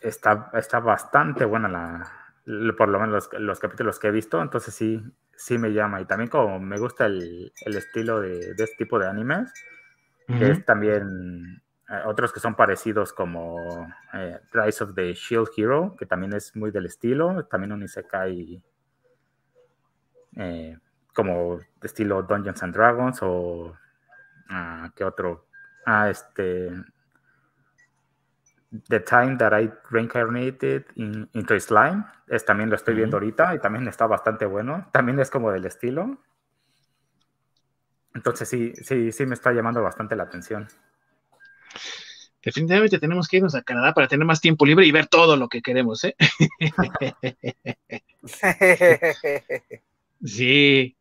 Está, 0.01 0.49
está 0.53 0.79
bastante 0.79 1.43
buena 1.43 1.67
la, 1.67 2.26
por 2.77 2.87
lo 2.87 2.99
menos 2.99 3.29
los, 3.33 3.59
capítulos 3.59 3.99
que 3.99 4.07
he 4.07 4.11
visto, 4.11 4.41
entonces 4.41 4.73
sí, 4.73 5.01
sí 5.35 5.57
me 5.57 5.73
llama. 5.73 6.01
Y 6.01 6.05
también 6.05 6.29
como 6.29 6.59
me 6.59 6.77
gusta 6.77 7.05
el, 7.05 7.51
estilo 7.65 8.21
de, 8.21 8.51
este 8.57 8.75
tipo 8.77 8.99
de 8.99 9.07
animes, 9.07 9.51
que 10.27 10.51
es 10.51 10.65
también 10.65 11.61
eh, 11.89 12.01
otros 12.05 12.31
que 12.33 12.39
son 12.39 12.55
parecidos 12.55 13.13
como 13.13 13.57
eh, 14.13 14.39
Rise 14.51 14.83
of 14.83 14.93
the 14.95 15.13
Shield 15.13 15.49
Hero, 15.55 15.95
que 15.97 16.05
también 16.05 16.33
es 16.33 16.55
muy 16.55 16.71
del 16.71 16.85
estilo, 16.85 17.45
también 17.45 17.73
un 17.73 17.83
Isekai 17.83 18.61
eh, 20.37 20.77
como 21.13 21.59
estilo 21.81 22.23
Dungeons 22.23 22.63
and 22.63 22.73
Dragons 22.73 23.19
o 23.21 23.75
ah, 24.49 24.91
¿qué 24.95 25.03
otro? 25.03 25.47
Ah, 25.85 26.09
este 26.09 26.71
The 28.89 28.99
Time 28.99 29.37
That 29.37 29.53
I 29.59 29.71
Reincarnated 29.89 30.85
into 30.95 31.59
Slime, 31.59 32.03
es, 32.27 32.45
también 32.45 32.69
lo 32.69 32.75
estoy 32.75 32.95
viendo 32.95 33.17
ahorita 33.17 33.55
y 33.55 33.59
también 33.59 33.87
está 33.87 34.07
bastante 34.07 34.45
bueno, 34.45 34.89
también 34.91 35.19
es 35.19 35.29
como 35.29 35.51
del 35.51 35.65
estilo. 35.65 36.17
Entonces 38.13 38.49
sí, 38.49 38.73
sí, 38.75 39.11
sí 39.11 39.25
me 39.25 39.35
está 39.35 39.51
llamando 39.53 39.81
bastante 39.81 40.15
la 40.15 40.23
atención 40.23 40.67
definitivamente 42.47 42.99
tenemos 42.99 43.27
que 43.27 43.37
irnos 43.37 43.55
a 43.55 43.61
Canadá 43.61 43.93
para 43.93 44.07
tener 44.07 44.25
más 44.25 44.39
tiempo 44.39 44.65
libre 44.65 44.85
y 44.85 44.91
ver 44.91 45.07
todo 45.07 45.35
lo 45.35 45.49
que 45.49 45.61
queremos, 45.61 46.05
¿eh? 46.05 46.15
sí. 50.23 50.96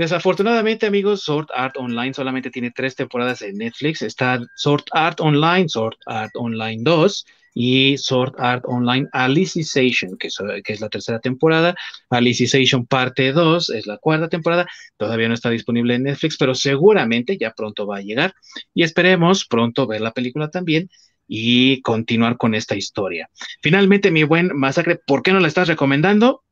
Desafortunadamente, 0.00 0.86
amigos, 0.86 1.24
Sword 1.24 1.48
Art 1.54 1.76
Online 1.76 2.14
solamente 2.14 2.48
tiene 2.48 2.70
tres 2.70 2.96
temporadas 2.96 3.42
en 3.42 3.58
Netflix. 3.58 4.00
Está 4.00 4.40
Sword 4.54 4.84
Art 4.92 5.20
Online, 5.20 5.68
Sword 5.68 5.96
Art 6.06 6.30
Online 6.36 6.82
2 6.82 7.26
y 7.52 7.98
Sword 7.98 8.32
Art 8.38 8.64
Online 8.66 9.06
Alicization, 9.12 10.16
que, 10.16 10.30
que 10.64 10.72
es 10.72 10.80
la 10.80 10.88
tercera 10.88 11.18
temporada. 11.18 11.74
Alicization 12.08 12.86
parte 12.86 13.30
2 13.32 13.68
es 13.68 13.86
la 13.86 13.98
cuarta 13.98 14.30
temporada. 14.30 14.66
Todavía 14.96 15.28
no 15.28 15.34
está 15.34 15.50
disponible 15.50 15.96
en 15.96 16.04
Netflix, 16.04 16.38
pero 16.38 16.54
seguramente 16.54 17.36
ya 17.36 17.52
pronto 17.52 17.86
va 17.86 17.98
a 17.98 18.00
llegar. 18.00 18.32
Y 18.72 18.84
esperemos 18.84 19.44
pronto 19.44 19.86
ver 19.86 20.00
la 20.00 20.12
película 20.12 20.48
también 20.48 20.88
y 21.28 21.82
continuar 21.82 22.38
con 22.38 22.54
esta 22.54 22.74
historia. 22.74 23.28
Finalmente, 23.60 24.10
mi 24.10 24.22
buen 24.22 24.56
Masacre, 24.56 24.96
¿por 24.96 25.22
qué 25.22 25.34
no 25.34 25.40
la 25.40 25.48
estás 25.48 25.68
recomendando? 25.68 26.42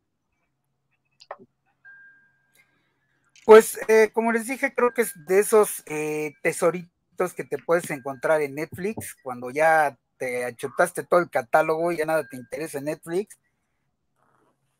Pues, 3.49 3.79
eh, 3.89 4.11
como 4.13 4.31
les 4.31 4.47
dije, 4.47 4.75
creo 4.75 4.93
que 4.93 5.01
es 5.01 5.15
de 5.25 5.39
esos 5.39 5.83
eh, 5.87 6.35
tesoritos 6.43 7.33
que 7.35 7.45
te 7.45 7.57
puedes 7.57 7.89
encontrar 7.89 8.43
en 8.43 8.55
Netflix 8.55 9.17
cuando 9.23 9.49
ya 9.49 9.97
te 10.19 10.45
achutaste 10.45 11.03
todo 11.03 11.21
el 11.21 11.31
catálogo 11.31 11.91
y 11.91 11.97
ya 11.97 12.05
nada 12.05 12.29
te 12.29 12.37
interesa 12.37 12.77
en 12.77 12.85
Netflix. 12.85 13.39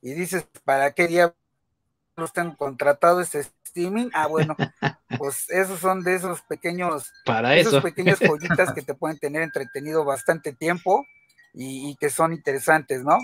Y 0.03 0.13
dices, 0.13 0.47
¿para 0.67 0.93
qué 0.93 1.07
diablos 1.07 1.35
están 2.19 2.55
contratado 2.57 3.23
este 3.23 3.39
streaming? 3.65 4.11
Ah, 4.13 4.27
bueno, 4.27 4.55
pues 5.19 5.49
esos 5.49 5.81
son 5.81 6.03
de 6.03 6.17
esos 6.17 6.43
pequeños, 6.43 7.11
Para 7.25 7.57
esos 7.57 7.83
pequeños 7.83 8.19
joyitas 8.21 8.75
que 8.75 8.83
te 8.83 8.93
pueden 8.93 9.19
tener 9.19 9.41
entretenido 9.41 10.05
bastante 10.05 10.53
tiempo 10.53 11.07
y, 11.55 11.89
y 11.89 11.97
que 11.97 12.11
son 12.11 12.35
interesantes, 12.35 13.03
¿no? 13.03 13.17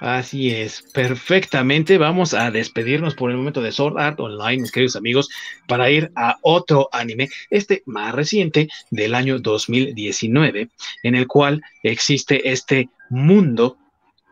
Así 0.00 0.50
es, 0.50 0.82
perfectamente. 0.94 1.98
Vamos 1.98 2.32
a 2.32 2.50
despedirnos 2.50 3.14
por 3.14 3.30
el 3.30 3.36
momento 3.36 3.60
de 3.60 3.70
Sword 3.70 3.98
Art 3.98 4.18
Online, 4.18 4.62
mis 4.62 4.72
queridos 4.72 4.96
amigos, 4.96 5.28
para 5.68 5.90
ir 5.90 6.10
a 6.16 6.38
otro 6.40 6.88
anime, 6.90 7.28
este 7.50 7.82
más 7.84 8.14
reciente 8.14 8.68
del 8.90 9.14
año 9.14 9.40
2019, 9.40 10.70
en 11.02 11.14
el 11.14 11.26
cual 11.26 11.60
existe 11.82 12.50
este 12.50 12.88
mundo, 13.10 13.76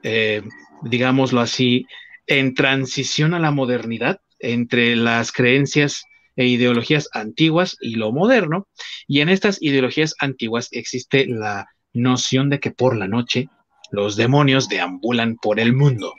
eh, 0.03 0.41
digámoslo 0.85 1.43
así, 1.43 1.85
en 2.27 2.55
transición 2.55 3.35
a 3.35 3.39
la 3.39 3.51
modernidad 3.51 4.23
entre 4.39 4.97
las 4.97 5.33
creencias 5.33 6.05
e 6.37 6.47
ideologías 6.47 7.11
antiguas 7.13 7.77
y 7.79 7.97
lo 7.97 8.11
moderno. 8.11 8.69
Y 9.07 9.21
en 9.21 9.29
estas 9.29 9.61
ideologías 9.61 10.15
antiguas 10.19 10.69
existe 10.71 11.27
la 11.27 11.67
noción 11.93 12.49
de 12.49 12.59
que 12.59 12.71
por 12.71 12.97
la 12.97 13.07
noche 13.07 13.51
los 13.91 14.17
demonios 14.17 14.69
deambulan 14.69 15.37
por 15.37 15.61
el 15.61 15.73
mundo 15.73 16.15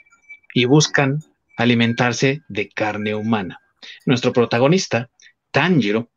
y 0.54 0.64
buscan 0.64 1.22
alimentarse 1.56 2.42
de 2.48 2.68
carne 2.68 3.14
humana. 3.14 3.60
Nuestro 4.06 4.32
protagonista, 4.32 5.10
Tanjiro, 5.50 6.10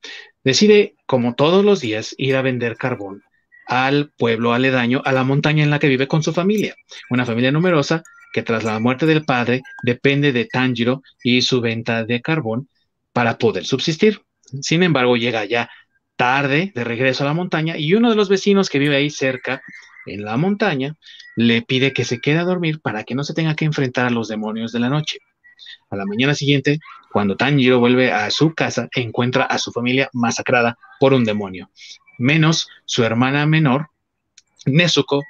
decide, 0.43 0.95
como 1.05 1.35
todos 1.35 1.63
los 1.65 1.81
días, 1.81 2.15
ir 2.17 2.35
a 2.35 2.41
vender 2.41 2.77
carbón 2.77 3.23
al 3.67 4.11
pueblo 4.17 4.53
aledaño, 4.53 5.01
a 5.05 5.11
la 5.11 5.23
montaña 5.23 5.63
en 5.63 5.69
la 5.69 5.79
que 5.79 5.87
vive 5.87 6.07
con 6.07 6.23
su 6.23 6.33
familia, 6.33 6.75
una 7.09 7.25
familia 7.25 7.51
numerosa 7.51 8.03
que 8.33 8.43
tras 8.43 8.63
la 8.63 8.79
muerte 8.79 9.05
del 9.05 9.23
padre 9.23 9.61
depende 9.83 10.33
de 10.33 10.45
Tanjiro 10.45 11.03
y 11.23 11.43
su 11.43 11.61
venta 11.61 12.03
de 12.03 12.21
carbón 12.21 12.67
para 13.13 13.37
poder 13.37 13.65
subsistir. 13.65 14.21
Sin 14.61 14.83
embargo, 14.83 15.15
llega 15.15 15.45
ya 15.45 15.69
tarde 16.15 16.71
de 16.75 16.83
regreso 16.83 17.23
a 17.23 17.27
la 17.27 17.33
montaña 17.33 17.77
y 17.77 17.93
uno 17.93 18.09
de 18.09 18.15
los 18.15 18.29
vecinos 18.29 18.69
que 18.69 18.79
vive 18.79 18.95
ahí 18.95 19.09
cerca 19.09 19.61
en 20.05 20.25
la 20.25 20.35
montaña, 20.35 20.95
le 21.35 21.61
pide 21.61 21.93
que 21.93 22.05
se 22.05 22.19
quede 22.19 22.39
a 22.39 22.43
dormir 22.43 22.79
para 22.81 23.03
que 23.03 23.15
no 23.15 23.23
se 23.23 23.33
tenga 23.33 23.55
que 23.55 23.65
enfrentar 23.65 24.05
a 24.05 24.09
los 24.09 24.27
demonios 24.27 24.71
de 24.71 24.79
la 24.79 24.89
noche. 24.89 25.19
A 25.89 25.95
la 25.95 26.05
mañana 26.05 26.35
siguiente, 26.35 26.79
cuando 27.11 27.37
Tanjiro 27.37 27.79
vuelve 27.79 28.11
a 28.11 28.29
su 28.31 28.53
casa, 28.53 28.89
encuentra 28.95 29.43
a 29.43 29.57
su 29.57 29.71
familia 29.71 30.09
masacrada 30.13 30.77
por 30.99 31.13
un 31.13 31.23
demonio, 31.23 31.69
menos 32.17 32.67
su 32.85 33.03
hermana 33.03 33.45
menor, 33.45 33.89
Nezuko, 34.65 35.23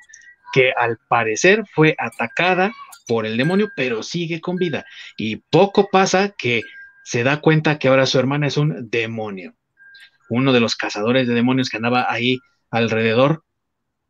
que 0.53 0.71
al 0.77 0.97
parecer 1.07 1.63
fue 1.73 1.95
atacada 1.97 2.71
por 3.07 3.25
el 3.25 3.37
demonio, 3.37 3.71
pero 3.75 4.03
sigue 4.03 4.39
con 4.39 4.55
vida. 4.55 4.85
Y 5.17 5.37
poco 5.37 5.89
pasa 5.91 6.29
que 6.37 6.61
se 7.03 7.23
da 7.23 7.41
cuenta 7.41 7.79
que 7.79 7.87
ahora 7.87 8.05
su 8.05 8.19
hermana 8.19 8.47
es 8.47 8.57
un 8.57 8.89
demonio. 8.89 9.55
Uno 10.29 10.53
de 10.53 10.59
los 10.59 10.75
cazadores 10.75 11.27
de 11.27 11.33
demonios 11.33 11.69
que 11.69 11.77
andaba 11.77 12.05
ahí 12.09 12.39
alrededor 12.71 13.43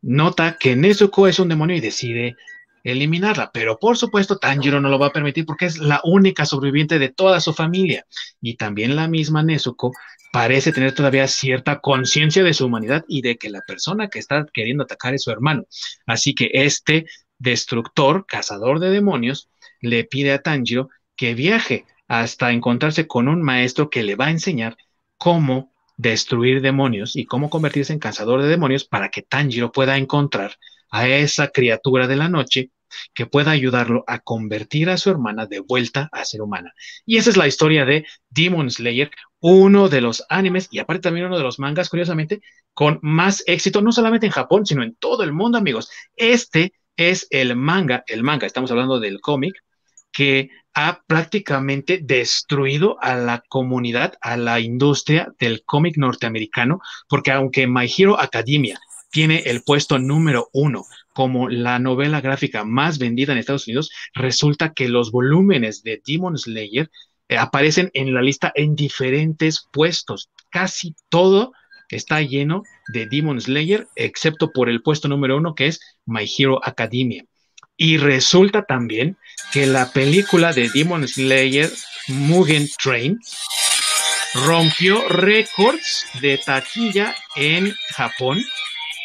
nota 0.04 0.56
que 0.58 0.76
Nezuko 0.76 1.26
es 1.26 1.38
un 1.38 1.48
demonio 1.48 1.76
y 1.76 1.80
decide 1.80 2.36
eliminarla, 2.82 3.50
pero 3.52 3.78
por 3.78 3.96
supuesto 3.96 4.36
Tanjiro 4.36 4.80
no 4.80 4.90
lo 4.90 4.98
va 4.98 5.06
a 5.06 5.12
permitir 5.12 5.46
porque 5.46 5.64
es 5.64 5.78
la 5.78 6.02
única 6.04 6.44
sobreviviente 6.44 6.98
de 6.98 7.08
toda 7.08 7.40
su 7.40 7.54
familia 7.54 8.04
y 8.42 8.56
también 8.56 8.94
la 8.94 9.08
misma 9.08 9.42
Nezuko 9.42 9.92
parece 10.32 10.72
tener 10.72 10.92
todavía 10.92 11.26
cierta 11.26 11.80
conciencia 11.80 12.42
de 12.42 12.52
su 12.52 12.66
humanidad 12.66 13.04
y 13.08 13.22
de 13.22 13.36
que 13.36 13.48
la 13.48 13.62
persona 13.62 14.08
que 14.08 14.18
está 14.18 14.44
queriendo 14.52 14.84
atacar 14.84 15.14
es 15.14 15.22
su 15.22 15.30
hermano. 15.30 15.64
Así 16.06 16.34
que 16.34 16.50
este 16.52 17.06
destructor, 17.38 18.26
cazador 18.26 18.80
de 18.80 18.90
demonios, 18.90 19.48
le 19.80 20.04
pide 20.04 20.32
a 20.32 20.42
Tanjiro 20.42 20.90
que 21.16 21.34
viaje 21.34 21.86
hasta 22.08 22.52
encontrarse 22.52 23.06
con 23.06 23.28
un 23.28 23.42
maestro 23.42 23.88
que 23.88 24.02
le 24.02 24.16
va 24.16 24.26
a 24.26 24.30
enseñar 24.30 24.76
cómo 25.16 25.73
destruir 25.96 26.60
demonios 26.60 27.16
y 27.16 27.26
cómo 27.26 27.50
convertirse 27.50 27.92
en 27.92 27.98
cazador 27.98 28.42
de 28.42 28.48
demonios 28.48 28.84
para 28.84 29.10
que 29.10 29.22
Tanjiro 29.22 29.72
pueda 29.72 29.96
encontrar 29.96 30.56
a 30.90 31.08
esa 31.08 31.48
criatura 31.48 32.06
de 32.06 32.16
la 32.16 32.28
noche 32.28 32.70
que 33.12 33.26
pueda 33.26 33.50
ayudarlo 33.50 34.04
a 34.06 34.20
convertir 34.20 34.88
a 34.90 34.96
su 34.96 35.10
hermana 35.10 35.46
de 35.46 35.60
vuelta 35.60 36.08
a 36.12 36.24
ser 36.24 36.42
humana. 36.42 36.72
Y 37.04 37.16
esa 37.16 37.30
es 37.30 37.36
la 37.36 37.48
historia 37.48 37.84
de 37.84 38.06
Demon 38.30 38.70
Slayer, 38.70 39.10
uno 39.40 39.88
de 39.88 40.00
los 40.00 40.24
animes 40.28 40.68
y 40.70 40.78
aparte 40.78 41.02
también 41.02 41.26
uno 41.26 41.36
de 41.36 41.42
los 41.42 41.58
mangas, 41.58 41.88
curiosamente, 41.88 42.40
con 42.72 42.98
más 43.02 43.42
éxito, 43.46 43.80
no 43.80 43.92
solamente 43.92 44.26
en 44.26 44.32
Japón, 44.32 44.66
sino 44.66 44.82
en 44.82 44.94
todo 44.96 45.22
el 45.22 45.32
mundo, 45.32 45.58
amigos. 45.58 45.90
Este 46.16 46.72
es 46.96 47.26
el 47.30 47.56
manga, 47.56 48.04
el 48.06 48.22
manga, 48.22 48.46
estamos 48.46 48.70
hablando 48.70 49.00
del 49.00 49.20
cómic, 49.20 49.54
que 50.14 50.48
ha 50.74 51.02
prácticamente 51.06 52.00
destruido 52.02 52.96
a 53.02 53.16
la 53.16 53.44
comunidad, 53.48 54.14
a 54.20 54.36
la 54.36 54.60
industria 54.60 55.32
del 55.38 55.64
cómic 55.64 55.96
norteamericano, 55.96 56.80
porque 57.08 57.32
aunque 57.32 57.66
My 57.66 57.86
Hero 57.86 58.18
Academia 58.18 58.78
tiene 59.10 59.42
el 59.46 59.62
puesto 59.62 59.98
número 59.98 60.48
uno 60.52 60.84
como 61.12 61.48
la 61.48 61.78
novela 61.78 62.20
gráfica 62.20 62.64
más 62.64 62.98
vendida 62.98 63.32
en 63.32 63.38
Estados 63.38 63.68
Unidos, 63.68 63.90
resulta 64.14 64.72
que 64.72 64.88
los 64.88 65.12
volúmenes 65.12 65.82
de 65.82 66.02
Demon 66.04 66.36
Slayer 66.38 66.90
eh, 67.28 67.36
aparecen 67.36 67.90
en 67.94 68.12
la 68.12 68.22
lista 68.22 68.52
en 68.54 68.74
diferentes 68.74 69.68
puestos. 69.72 70.30
Casi 70.50 70.96
todo 71.08 71.52
está 71.88 72.20
lleno 72.22 72.64
de 72.88 73.06
Demon 73.06 73.40
Slayer, 73.40 73.86
excepto 73.94 74.52
por 74.52 74.68
el 74.68 74.82
puesto 74.82 75.08
número 75.08 75.36
uno 75.36 75.54
que 75.54 75.68
es 75.68 75.80
My 76.06 76.24
Hero 76.24 76.60
Academia. 76.64 77.24
Y 77.76 77.96
resulta 77.98 78.62
también 78.62 79.16
que 79.52 79.66
la 79.66 79.90
película 79.92 80.52
de 80.52 80.68
Demon 80.68 81.06
Slayer, 81.06 81.70
Mugen 82.08 82.68
Train, 82.82 83.18
rompió 84.46 85.08
récords 85.08 86.06
de 86.20 86.38
taquilla 86.38 87.14
en 87.36 87.74
Japón 87.90 88.44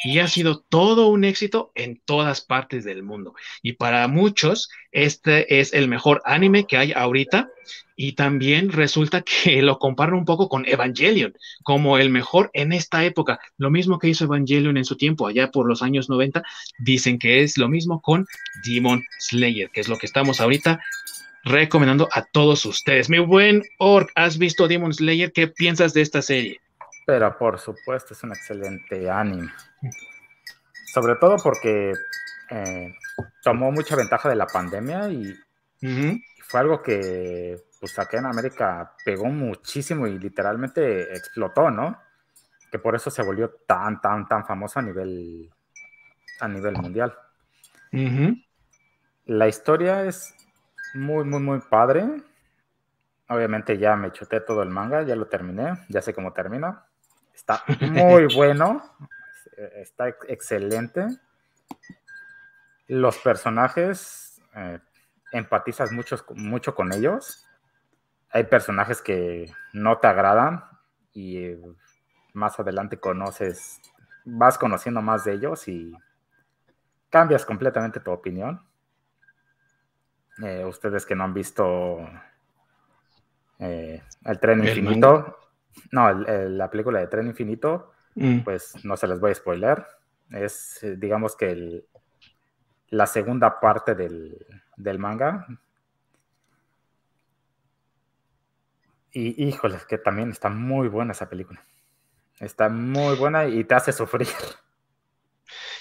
y 0.04 0.20
ha 0.20 0.28
sido 0.28 0.60
todo 0.70 1.08
un 1.08 1.24
éxito 1.24 1.72
en 1.76 2.02
todas 2.06 2.42
partes 2.42 2.86
del 2.86 3.04
mundo. 3.04 3.34
Y 3.62 3.74
para 3.74 4.08
muchos, 4.08 4.70
este 4.92 5.60
es 5.60 5.74
el 5.74 5.88
mejor 5.88 6.22
anime 6.26 6.66
que 6.66 6.78
hay 6.78 6.92
ahorita. 6.94 7.50
Y 7.96 8.14
también 8.14 8.72
resulta 8.72 9.24
que 9.24 9.62
lo 9.62 9.78
comparan 9.78 10.16
un 10.16 10.26
poco 10.26 10.48
con 10.48 10.66
Evangelion, 10.66 11.34
como 11.64 11.98
el 11.98 12.10
mejor 12.10 12.50
en 12.54 12.72
esta 12.72 13.04
época. 13.04 13.40
Lo 13.58 13.70
mismo 13.70 14.00
que 14.00 14.08
hizo 14.08 14.24
Evangelion 14.24 14.78
en 14.78 14.86
su 14.86 14.96
tiempo, 14.96 15.28
allá 15.28 15.52
por 15.52 15.68
los 15.68 15.82
años 15.82 16.10
90, 16.10 16.42
dicen 16.80 17.20
que 17.20 17.44
es 17.44 17.58
lo 17.58 17.68
mismo 17.68 18.02
con 18.02 18.26
Demon 18.66 19.04
Slayer, 19.20 19.70
que 19.70 19.82
es 19.82 19.90
lo 19.90 19.98
que 19.98 20.06
estamos 20.06 20.40
ahorita 20.40 20.80
recomendando 21.44 22.08
a 22.14 22.24
todos 22.24 22.66
ustedes. 22.66 23.10
Mi 23.10 23.20
buen 23.20 23.64
Orc, 23.80 24.12
¿has 24.16 24.38
visto 24.38 24.68
Demon 24.68 24.94
Slayer? 24.94 25.32
¿Qué 25.34 25.48
piensas 25.48 25.94
de 25.94 26.02
esta 26.02 26.22
serie? 26.22 26.62
Pero 27.10 27.36
por 27.40 27.58
supuesto 27.58 28.14
es 28.14 28.22
un 28.22 28.34
excelente 28.34 29.10
anime. 29.10 29.52
Sobre 30.94 31.16
todo 31.16 31.38
porque 31.42 31.92
eh, 32.52 32.94
tomó 33.42 33.72
mucha 33.72 33.96
ventaja 33.96 34.30
de 34.30 34.36
la 34.36 34.46
pandemia 34.46 35.10
y, 35.10 35.36
fue 36.44 36.60
algo 36.60 36.84
que 36.84 37.58
pues 37.80 37.98
acá 37.98 38.20
en 38.20 38.28
América 38.28 38.94
pegó 39.04 39.26
muchísimo 39.26 40.06
y 40.06 40.20
literalmente 40.20 41.12
explotó, 41.12 41.72
¿no? 41.72 42.00
Que 42.72 42.78
por 42.78 42.94
eso 42.94 43.10
se 43.10 43.24
volvió 43.24 43.50
tan, 43.66 44.00
tan, 44.02 44.28
tan 44.28 44.46
famoso 44.46 44.78
a 44.78 44.84
nivel, 44.84 45.50
a 46.42 46.48
nivel 46.48 46.76
mundial. 46.76 47.18
La 49.26 49.48
historia 49.48 50.06
es 50.06 50.36
muy, 50.94 51.24
muy, 51.24 51.40
muy 51.40 51.60
padre. 51.60 52.06
Obviamente 53.30 53.80
ya 53.80 53.96
me 53.96 54.12
chuté 54.12 54.42
todo 54.42 54.62
el 54.62 54.70
manga, 54.70 55.02
ya 55.02 55.16
lo 55.16 55.26
terminé, 55.26 55.74
ya 55.90 56.04
sé 56.04 56.14
cómo 56.14 56.34
termina. 56.34 56.86
Está 57.40 57.64
muy 57.82 58.28
bueno, 58.36 58.84
está 59.76 60.10
excelente. 60.28 61.08
Los 62.88 63.18
personajes, 63.20 64.42
eh, 64.56 64.80
empatizas 65.32 65.92
mucho, 65.92 66.18
mucho 66.36 66.76
con 66.76 66.92
ellos. 66.92 67.48
Hay 68.32 68.44
personajes 68.44 69.02
que 69.02 69.52
no 69.72 70.00
te 70.00 70.08
agradan 70.08 70.66
y 71.14 71.56
más 72.34 72.60
adelante 72.60 73.00
conoces, 73.00 73.80
vas 74.26 74.58
conociendo 74.58 75.02
más 75.02 75.24
de 75.24 75.34
ellos 75.34 75.68
y 75.70 75.94
cambias 77.10 77.46
completamente 77.46 78.02
tu 78.02 78.12
opinión. 78.12 78.62
Eh, 80.44 80.66
ustedes 80.66 81.06
que 81.06 81.16
no 81.16 81.24
han 81.24 81.34
visto 81.34 82.00
eh, 83.60 84.04
El 84.26 84.40
Tren 84.40 84.60
Infinito, 84.60 85.38
no, 85.92 86.12
la 86.14 86.70
película 86.70 87.00
de 87.00 87.08
Tren 87.08 87.28
Infinito, 87.28 87.92
mm. 88.16 88.40
pues 88.40 88.74
no 88.84 88.98
se 88.98 89.08
les 89.08 89.20
voy 89.20 89.32
a 89.32 89.36
spoiler. 89.36 89.86
Es, 90.32 90.84
eh, 90.84 90.96
digamos 90.98 91.36
que 91.36 91.84
la 92.90 93.08
segunda 93.08 93.60
parte 93.60 93.96
del, 93.96 94.38
manga. 94.98 95.48
Y 99.12 99.48
híjole, 99.48 99.78
que 99.88 99.98
también 99.98 100.30
está 100.30 100.50
muy 100.50 100.88
buena 100.88 101.14
esa 101.14 101.30
película. 101.30 101.62
Está 102.40 102.70
muy 102.70 103.16
buena 103.16 103.48
y 103.48 103.64
te 103.64 103.76
hace 103.76 103.92
sufrir. 103.92 104.28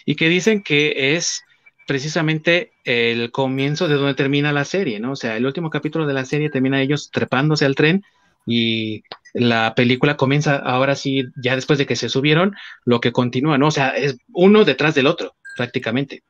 Y 0.05 0.17
que 0.17 0.29
dicen 0.29 0.63
que 0.63 1.15
es 1.15 1.45
precisamente 1.87 2.73
el 2.85 3.31
comienzo 3.31 3.89
de 3.89 3.95
donde 3.95 4.15
termina 4.15 4.53
la 4.53 4.65
serie, 4.65 5.01
¿no? 5.01 5.13
O 5.13 5.17
sea, 5.17 5.37
el 5.37 5.47
último 5.47 5.71
capítulo 5.71 6.07
de 6.07 6.15
la 6.15 6.25
serie 6.25 6.51
termina 6.51 6.81
ellos 6.81 7.11
trepándose 7.11 7.65
al 7.65 7.75
tren 7.75 8.05
y 8.51 9.05
la 9.35 9.75
película 9.75 10.17
comienza 10.17 10.57
ahora 10.57 10.95
sí, 10.95 11.27
ya 11.37 11.55
después 11.55 11.79
de 11.79 11.85
que 11.85 11.97
se 11.97 12.09
subieron, 12.09 12.57
lo 12.87 12.99
que 12.99 13.13
continúa, 13.13 13.59
¿no? 13.59 13.67
O 13.67 13.71
sea, 13.71 13.91
es 13.91 14.17
uno 14.33 14.65
detrás 14.65 14.95
del 14.95 15.07
otro, 15.07 15.37
prácticamente. 15.55 16.23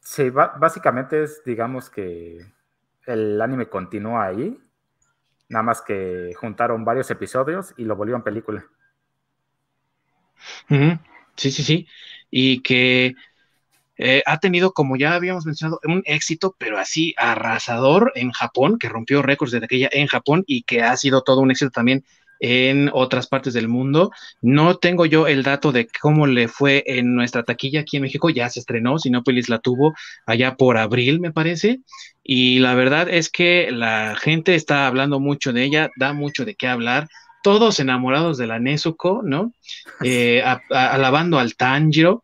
Sí, 0.00 0.30
básicamente 0.30 1.24
es, 1.24 1.42
digamos 1.44 1.90
que 1.90 2.46
el 3.06 3.40
anime 3.42 3.66
continúa 3.66 4.26
ahí, 4.26 4.56
nada 5.48 5.64
más 5.64 5.82
que 5.82 6.32
juntaron 6.36 6.84
varios 6.84 7.10
episodios 7.10 7.74
y 7.76 7.84
lo 7.84 7.96
volvieron 7.96 8.22
película. 8.22 8.64
Sí, 10.68 11.50
sí, 11.50 11.64
sí. 11.64 11.88
Y 12.30 12.62
que 12.62 13.16
eh, 13.98 14.22
ha 14.26 14.38
tenido, 14.38 14.72
como 14.72 14.96
ya 14.96 15.14
habíamos 15.14 15.46
mencionado, 15.46 15.80
un 15.84 16.02
éxito, 16.04 16.54
pero 16.58 16.78
así 16.78 17.14
arrasador 17.16 18.12
en 18.14 18.30
Japón, 18.30 18.78
que 18.78 18.88
rompió 18.88 19.22
récords 19.22 19.52
desde 19.52 19.66
aquella 19.66 19.88
en 19.92 20.06
Japón 20.06 20.44
y 20.46 20.62
que 20.62 20.82
ha 20.82 20.96
sido 20.96 21.22
todo 21.22 21.40
un 21.40 21.50
éxito 21.50 21.70
también 21.70 22.04
en 22.40 22.90
otras 22.92 23.26
partes 23.26 23.54
del 23.54 23.68
mundo. 23.68 24.10
No 24.40 24.76
tengo 24.76 25.06
yo 25.06 25.26
el 25.26 25.42
dato 25.42 25.72
de 25.72 25.88
cómo 26.00 26.26
le 26.26 26.48
fue 26.48 26.84
en 26.86 27.14
nuestra 27.14 27.42
taquilla 27.42 27.80
aquí 27.80 27.96
en 27.96 28.02
México, 28.02 28.30
ya 28.30 28.48
se 28.48 28.60
estrenó, 28.60 28.98
Sinópolis 28.98 29.48
la 29.48 29.58
tuvo 29.58 29.94
allá 30.26 30.56
por 30.56 30.76
abril, 30.76 31.20
me 31.20 31.32
parece, 31.32 31.80
y 32.22 32.58
la 32.58 32.74
verdad 32.74 33.08
es 33.08 33.30
que 33.30 33.70
la 33.70 34.16
gente 34.16 34.54
está 34.54 34.86
hablando 34.86 35.20
mucho 35.20 35.52
de 35.52 35.64
ella, 35.64 35.90
da 35.96 36.12
mucho 36.12 36.44
de 36.44 36.54
qué 36.54 36.66
hablar. 36.66 37.08
Todos 37.42 37.78
enamorados 37.78 38.38
de 38.38 38.48
la 38.48 38.58
Nezuko, 38.58 39.22
¿no? 39.24 39.52
Eh, 40.04 40.42
alabando 40.68 41.38
al 41.38 41.56
Tanjiro, 41.56 42.22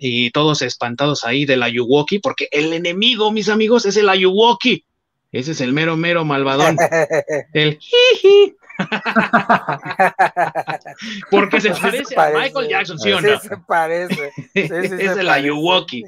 y 0.00 0.30
todos 0.30 0.62
espantados 0.62 1.24
ahí 1.24 1.44
del 1.44 1.62
Ayuwoki, 1.62 2.18
porque 2.18 2.48
el 2.50 2.72
enemigo, 2.72 3.30
mis 3.30 3.48
amigos, 3.48 3.84
es 3.84 3.96
el 3.96 4.08
Ayuwoki. 4.08 4.84
Ese 5.30 5.52
es 5.52 5.60
el 5.60 5.72
mero, 5.72 5.96
mero 5.96 6.24
malvadón. 6.24 6.76
el 7.52 7.78
jiji. 7.78 8.56
porque 11.30 11.60
se 11.60 11.70
parece, 11.70 12.18
a 12.18 12.30
Michael 12.30 12.68
Jackson, 12.68 12.98
¿sí 12.98 13.12
o 13.12 13.20
no? 13.20 13.38
Sí, 13.38 13.48
se 13.48 13.56
parece. 13.58 14.32
es 14.54 15.16
el 15.16 15.28
Ayuwoki. 15.28 16.04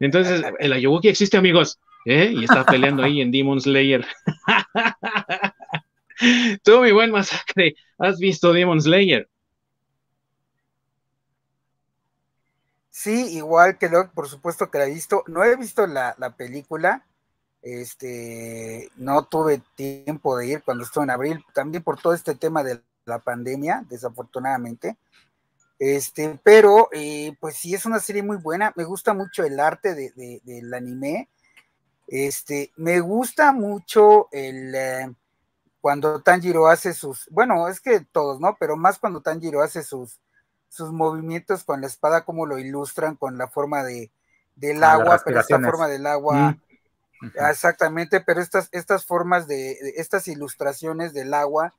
Entonces, 0.00 0.42
el 0.58 0.72
Ayuwoki 0.72 1.08
existe, 1.08 1.36
amigos. 1.36 1.78
¿eh? 2.06 2.32
Y 2.34 2.44
está 2.44 2.64
peleando 2.64 3.02
ahí 3.02 3.20
en 3.20 3.30
Demon 3.30 3.60
Slayer. 3.60 4.06
Tú, 6.62 6.80
mi 6.80 6.92
buen 6.92 7.10
masacre, 7.10 7.74
¿has 7.98 8.18
visto 8.18 8.52
Demon 8.52 8.80
Slayer? 8.80 9.28
Sí, 12.92 13.34
igual 13.38 13.78
que 13.78 13.88
lo, 13.88 14.10
por 14.12 14.28
supuesto 14.28 14.70
que 14.70 14.76
la 14.76 14.86
he 14.86 14.90
visto. 14.90 15.24
No 15.26 15.42
he 15.42 15.56
visto 15.56 15.86
la, 15.86 16.14
película. 16.36 17.06
Este, 17.62 18.90
no 18.96 19.24
tuve 19.24 19.62
tiempo 19.74 20.36
de 20.36 20.46
ir 20.48 20.62
cuando 20.62 20.84
estuve 20.84 21.04
en 21.04 21.10
abril, 21.10 21.44
también 21.54 21.82
por 21.82 22.00
todo 22.00 22.12
este 22.12 22.34
tema 22.34 22.62
de 22.62 22.82
la 23.06 23.18
pandemia, 23.18 23.84
desafortunadamente. 23.88 24.98
Este, 25.78 26.38
pero 26.44 26.90
eh, 26.92 27.34
pues 27.40 27.56
sí 27.56 27.74
es 27.74 27.86
una 27.86 27.98
serie 27.98 28.22
muy 28.22 28.36
buena. 28.36 28.74
Me 28.76 28.84
gusta 28.84 29.14
mucho 29.14 29.42
el 29.42 29.58
arte 29.58 29.94
de, 29.94 30.40
del 30.44 30.74
anime. 30.74 31.30
Este, 32.06 32.72
me 32.76 33.00
gusta 33.00 33.52
mucho 33.52 34.28
el 34.32 34.74
eh, 34.74 35.14
cuando 35.80 36.20
Tanjiro 36.20 36.68
hace 36.68 36.92
sus, 36.92 37.26
bueno, 37.30 37.68
es 37.68 37.80
que 37.80 38.00
todos, 38.00 38.38
¿no? 38.38 38.54
Pero 38.60 38.76
más 38.76 38.98
cuando 38.98 39.22
Tanjiro 39.22 39.62
hace 39.62 39.82
sus 39.82 40.20
sus 40.72 40.90
movimientos 40.90 41.64
con 41.64 41.82
la 41.82 41.86
espada, 41.86 42.24
como 42.24 42.46
lo 42.46 42.58
ilustran 42.58 43.16
con 43.16 43.36
la 43.36 43.46
forma 43.46 43.84
de, 43.84 44.10
del 44.56 44.82
agua, 44.82 45.20
pero 45.22 45.40
esta 45.40 45.60
forma 45.60 45.86
del 45.86 46.06
agua, 46.06 46.56
mm. 47.20 47.26
exactamente, 47.50 48.22
pero 48.22 48.40
estas, 48.40 48.70
estas 48.72 49.04
formas 49.04 49.46
de, 49.46 49.76
estas 49.96 50.28
ilustraciones 50.28 51.12
del 51.12 51.34
agua, 51.34 51.74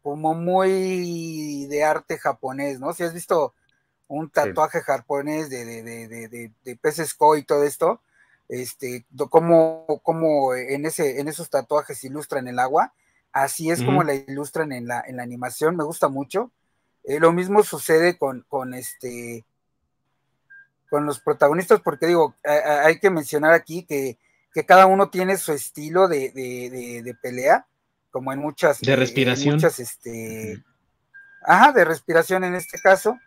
como 0.00 0.34
muy 0.34 1.66
de 1.66 1.82
arte 1.82 2.18
japonés, 2.18 2.78
¿no? 2.78 2.92
Si 2.92 3.02
has 3.02 3.12
visto 3.12 3.52
un 4.06 4.30
tatuaje 4.30 4.80
japonés 4.80 5.50
de, 5.50 5.64
de, 5.64 6.52
de, 6.62 6.76
peces 6.76 7.14
koi 7.14 7.40
y 7.40 7.44
todo 7.44 7.64
esto, 7.64 8.00
este, 8.48 9.06
como, 9.28 10.00
como 10.04 10.54
en, 10.54 10.86
ese, 10.86 11.18
en 11.18 11.26
esos 11.26 11.50
tatuajes 11.50 12.04
ilustran 12.04 12.46
el 12.46 12.60
agua, 12.60 12.94
así 13.32 13.72
es 13.72 13.82
como 13.82 14.04
la 14.04 14.14
ilustran 14.14 14.70
en 14.70 14.86
la, 14.86 15.02
en 15.04 15.16
la 15.16 15.24
animación, 15.24 15.74
me 15.74 15.82
gusta 15.82 16.06
mucho. 16.08 16.52
Eh, 17.06 17.20
lo 17.20 17.32
mismo 17.32 17.62
sucede 17.62 18.18
con, 18.18 18.44
con, 18.48 18.74
este 18.74 19.44
con 20.90 21.06
los 21.06 21.20
protagonistas, 21.20 21.80
porque 21.80 22.06
digo, 22.06 22.34
hay 22.44 22.98
que 22.98 23.10
mencionar 23.10 23.52
aquí 23.52 23.84
que, 23.84 24.18
cada 24.66 24.86
uno 24.86 25.10
tiene 25.10 25.36
su 25.36 25.52
estilo 25.52 26.08
de, 26.08 27.16
pelea, 27.22 27.66
como 28.10 28.32
en 28.32 28.38
muchas. 28.38 28.80
De 28.80 28.96
respiración. 28.96 29.56
muchas, 29.56 29.78
este. 29.78 30.64
Ajá, 31.42 31.72
de 31.72 31.84
respiración 31.84 32.42
en 32.42 32.54
este 32.54 32.80
caso. 32.80 33.18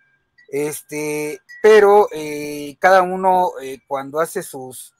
Este, 0.51 1.39
pero 1.61 2.07
eh, 2.11 2.75
cada 2.79 3.03
uno 3.03 3.51
eh, 3.61 3.77
cuando 3.87 4.19
hace 4.19 4.41
sus, 4.41 4.95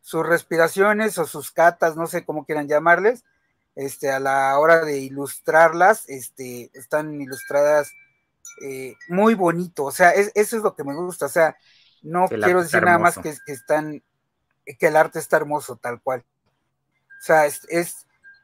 sus 0.00 0.24
respiraciones 0.24 1.18
o 1.18 1.26
sus 1.26 1.50
catas, 1.50 1.96
no 1.96 2.06
sé 2.06 2.24
cómo 2.24 2.44
quieran 2.44 2.68
llamarles, 2.68 3.24
este, 3.74 4.12
a 4.12 4.20
la 4.20 4.56
hora 4.58 4.84
de 4.84 5.00
ilustrarlas, 5.00 6.08
este, 6.08 6.70
están 6.74 7.20
ilustradas 7.20 7.92
eh, 8.62 8.94
muy 9.08 9.34
bonito, 9.34 9.84
o 9.84 9.90
sea, 9.92 10.10
eso 10.10 10.30
es 10.34 10.62
lo 10.62 10.74
que 10.74 10.84
me 10.84 10.94
gusta, 10.94 11.26
o 11.26 11.28
sea, 11.28 11.56
no 12.02 12.28
quiero 12.28 12.62
decir 12.62 12.82
nada 12.82 12.98
más 12.98 13.18
que, 13.18 13.34
están, 13.46 14.02
que 14.64 14.86
el 14.86 14.96
arte 14.96 15.18
está 15.18 15.36
hermoso, 15.36 15.76
tal 15.76 16.00
cual. 16.00 16.24
O 17.20 17.24
sea, 17.24 17.46
es, 17.46 17.66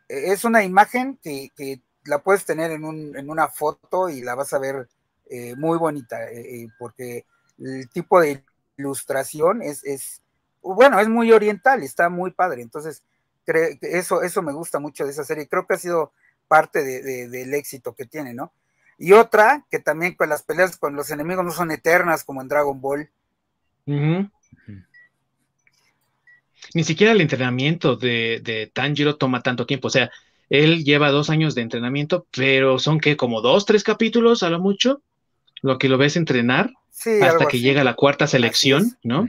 es, 0.08 0.44
una 0.44 0.62
imagen 0.62 1.18
que, 1.22 1.82
la 2.04 2.22
puedes 2.22 2.44
tener 2.44 2.70
en, 2.70 2.84
un, 2.84 3.16
en, 3.16 3.28
una 3.28 3.48
foto 3.48 4.08
y 4.08 4.22
la 4.22 4.34
vas 4.34 4.52
a 4.54 4.58
ver 4.58 4.88
eh, 5.28 5.54
muy 5.56 5.76
bonita, 5.76 6.30
eh, 6.30 6.68
porque 6.78 7.26
el 7.58 7.88
tipo 7.90 8.20
de 8.20 8.44
ilustración 8.76 9.62
es, 9.62 9.84
es, 9.84 10.22
bueno, 10.62 11.00
es 11.00 11.08
muy 11.08 11.32
oriental, 11.32 11.82
está 11.82 12.08
muy 12.08 12.30
padre, 12.30 12.62
entonces 12.62 13.02
eso, 13.80 14.22
eso 14.22 14.42
me 14.42 14.52
gusta 14.52 14.78
mucho 14.78 15.04
de 15.04 15.10
esa 15.10 15.24
serie. 15.24 15.48
Creo 15.48 15.66
que 15.66 15.74
ha 15.74 15.78
sido 15.78 16.12
parte 16.48 16.82
del 16.82 17.54
éxito 17.54 17.94
que 17.94 18.06
tiene, 18.06 18.34
¿no? 18.34 18.52
Y 18.98 19.12
otra, 19.12 19.64
que 19.70 19.78
también 19.78 20.14
con 20.14 20.28
las 20.28 20.42
peleas 20.42 20.76
con 20.76 20.96
los 20.96 21.10
enemigos 21.10 21.44
no 21.44 21.52
son 21.52 21.70
eternas 21.70 22.24
como 22.24 22.42
en 22.42 22.48
Dragon 22.48 22.80
Ball. 22.80 23.08
Ni 26.74 26.84
siquiera 26.84 27.12
el 27.12 27.20
entrenamiento 27.20 27.96
de, 27.96 28.40
de, 28.42 28.66
Tanjiro 28.66 29.16
toma 29.16 29.40
tanto 29.42 29.66
tiempo. 29.66 29.88
O 29.88 29.90
sea, 29.90 30.10
él 30.50 30.84
lleva 30.84 31.10
dos 31.10 31.30
años 31.30 31.54
de 31.54 31.62
entrenamiento, 31.62 32.26
pero 32.36 32.78
son 32.78 33.00
que 33.00 33.16
como 33.16 33.40
dos, 33.40 33.66
tres 33.66 33.84
capítulos 33.84 34.42
a 34.42 34.50
lo 34.50 34.58
mucho, 34.58 35.02
lo 35.62 35.78
que 35.78 35.88
lo 35.88 35.96
ves 35.96 36.16
entrenar 36.16 36.72
hasta 37.22 37.46
que 37.46 37.60
llega 37.60 37.84
la 37.84 37.94
cuarta 37.94 38.26
selección, 38.26 38.98
¿no? 39.02 39.28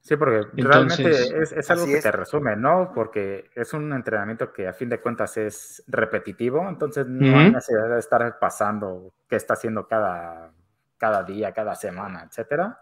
Sí, 0.00 0.16
porque 0.16 0.46
realmente 0.54 1.10
es, 1.10 1.70
algo 1.70 1.84
que 1.84 2.00
te 2.00 2.10
resume, 2.10 2.56
¿no? 2.56 2.90
Porque 2.94 3.50
es 3.54 3.72
un 3.74 3.92
entrenamiento 3.92 4.50
que 4.52 4.66
a 4.66 4.72
fin 4.72 4.88
de 4.88 4.98
cuentas 4.98 5.36
es 5.36 5.84
repetitivo, 5.86 6.66
entonces 6.68 7.06
no 7.06 7.38
hay 7.38 7.52
necesidad 7.52 7.90
de 7.90 7.98
estar 7.98 8.38
pasando 8.38 9.12
qué 9.28 9.36
está 9.36 9.54
haciendo 9.54 9.86
cada, 9.86 10.52
cada 10.96 11.22
día, 11.22 11.52
cada 11.52 11.74
semana, 11.74 12.24
etcétera. 12.26 12.80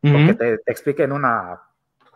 Porque 0.00 0.34
te, 0.34 0.58
te 0.58 0.72
expliquen 0.72 1.12
una, 1.12 1.60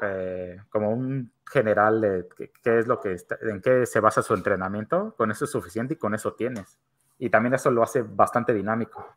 eh, 0.02 0.60
como 0.68 0.90
un 0.90 1.32
general 1.50 2.00
de 2.00 2.28
qué, 2.62 2.78
es 2.78 2.86
lo 2.86 3.00
que, 3.00 3.16
en 3.42 3.62
qué 3.62 3.86
se 3.86 4.00
basa 4.00 4.20
su 4.20 4.34
entrenamiento, 4.34 5.14
con 5.16 5.30
eso 5.30 5.46
es 5.46 5.50
suficiente 5.50 5.94
y 5.94 5.96
con 5.96 6.14
eso 6.14 6.34
tienes. 6.34 6.78
Y 7.18 7.30
también 7.30 7.54
eso 7.54 7.70
lo 7.70 7.82
hace 7.82 8.02
bastante 8.02 8.52
dinámico. 8.52 9.14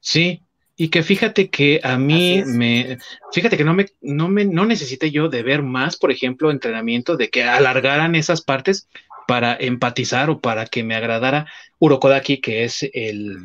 Sí, 0.00 0.47
y 0.80 0.90
que 0.90 1.02
fíjate 1.02 1.50
que 1.50 1.80
a 1.82 1.98
mí 1.98 2.44
me, 2.46 2.98
fíjate 3.32 3.56
que 3.56 3.64
no 3.64 3.74
me, 3.74 3.86
no 4.00 4.28
me, 4.28 4.44
no 4.44 4.64
necesité 4.64 5.10
yo 5.10 5.28
de 5.28 5.42
ver 5.42 5.64
más, 5.64 5.96
por 5.96 6.12
ejemplo, 6.12 6.52
entrenamiento, 6.52 7.16
de 7.16 7.30
que 7.30 7.42
alargaran 7.42 8.14
esas 8.14 8.42
partes 8.42 8.88
para 9.26 9.56
empatizar 9.58 10.30
o 10.30 10.40
para 10.40 10.66
que 10.66 10.84
me 10.84 10.94
agradara 10.94 11.46
Urokodaki, 11.80 12.40
que 12.40 12.62
es 12.62 12.88
el 12.94 13.38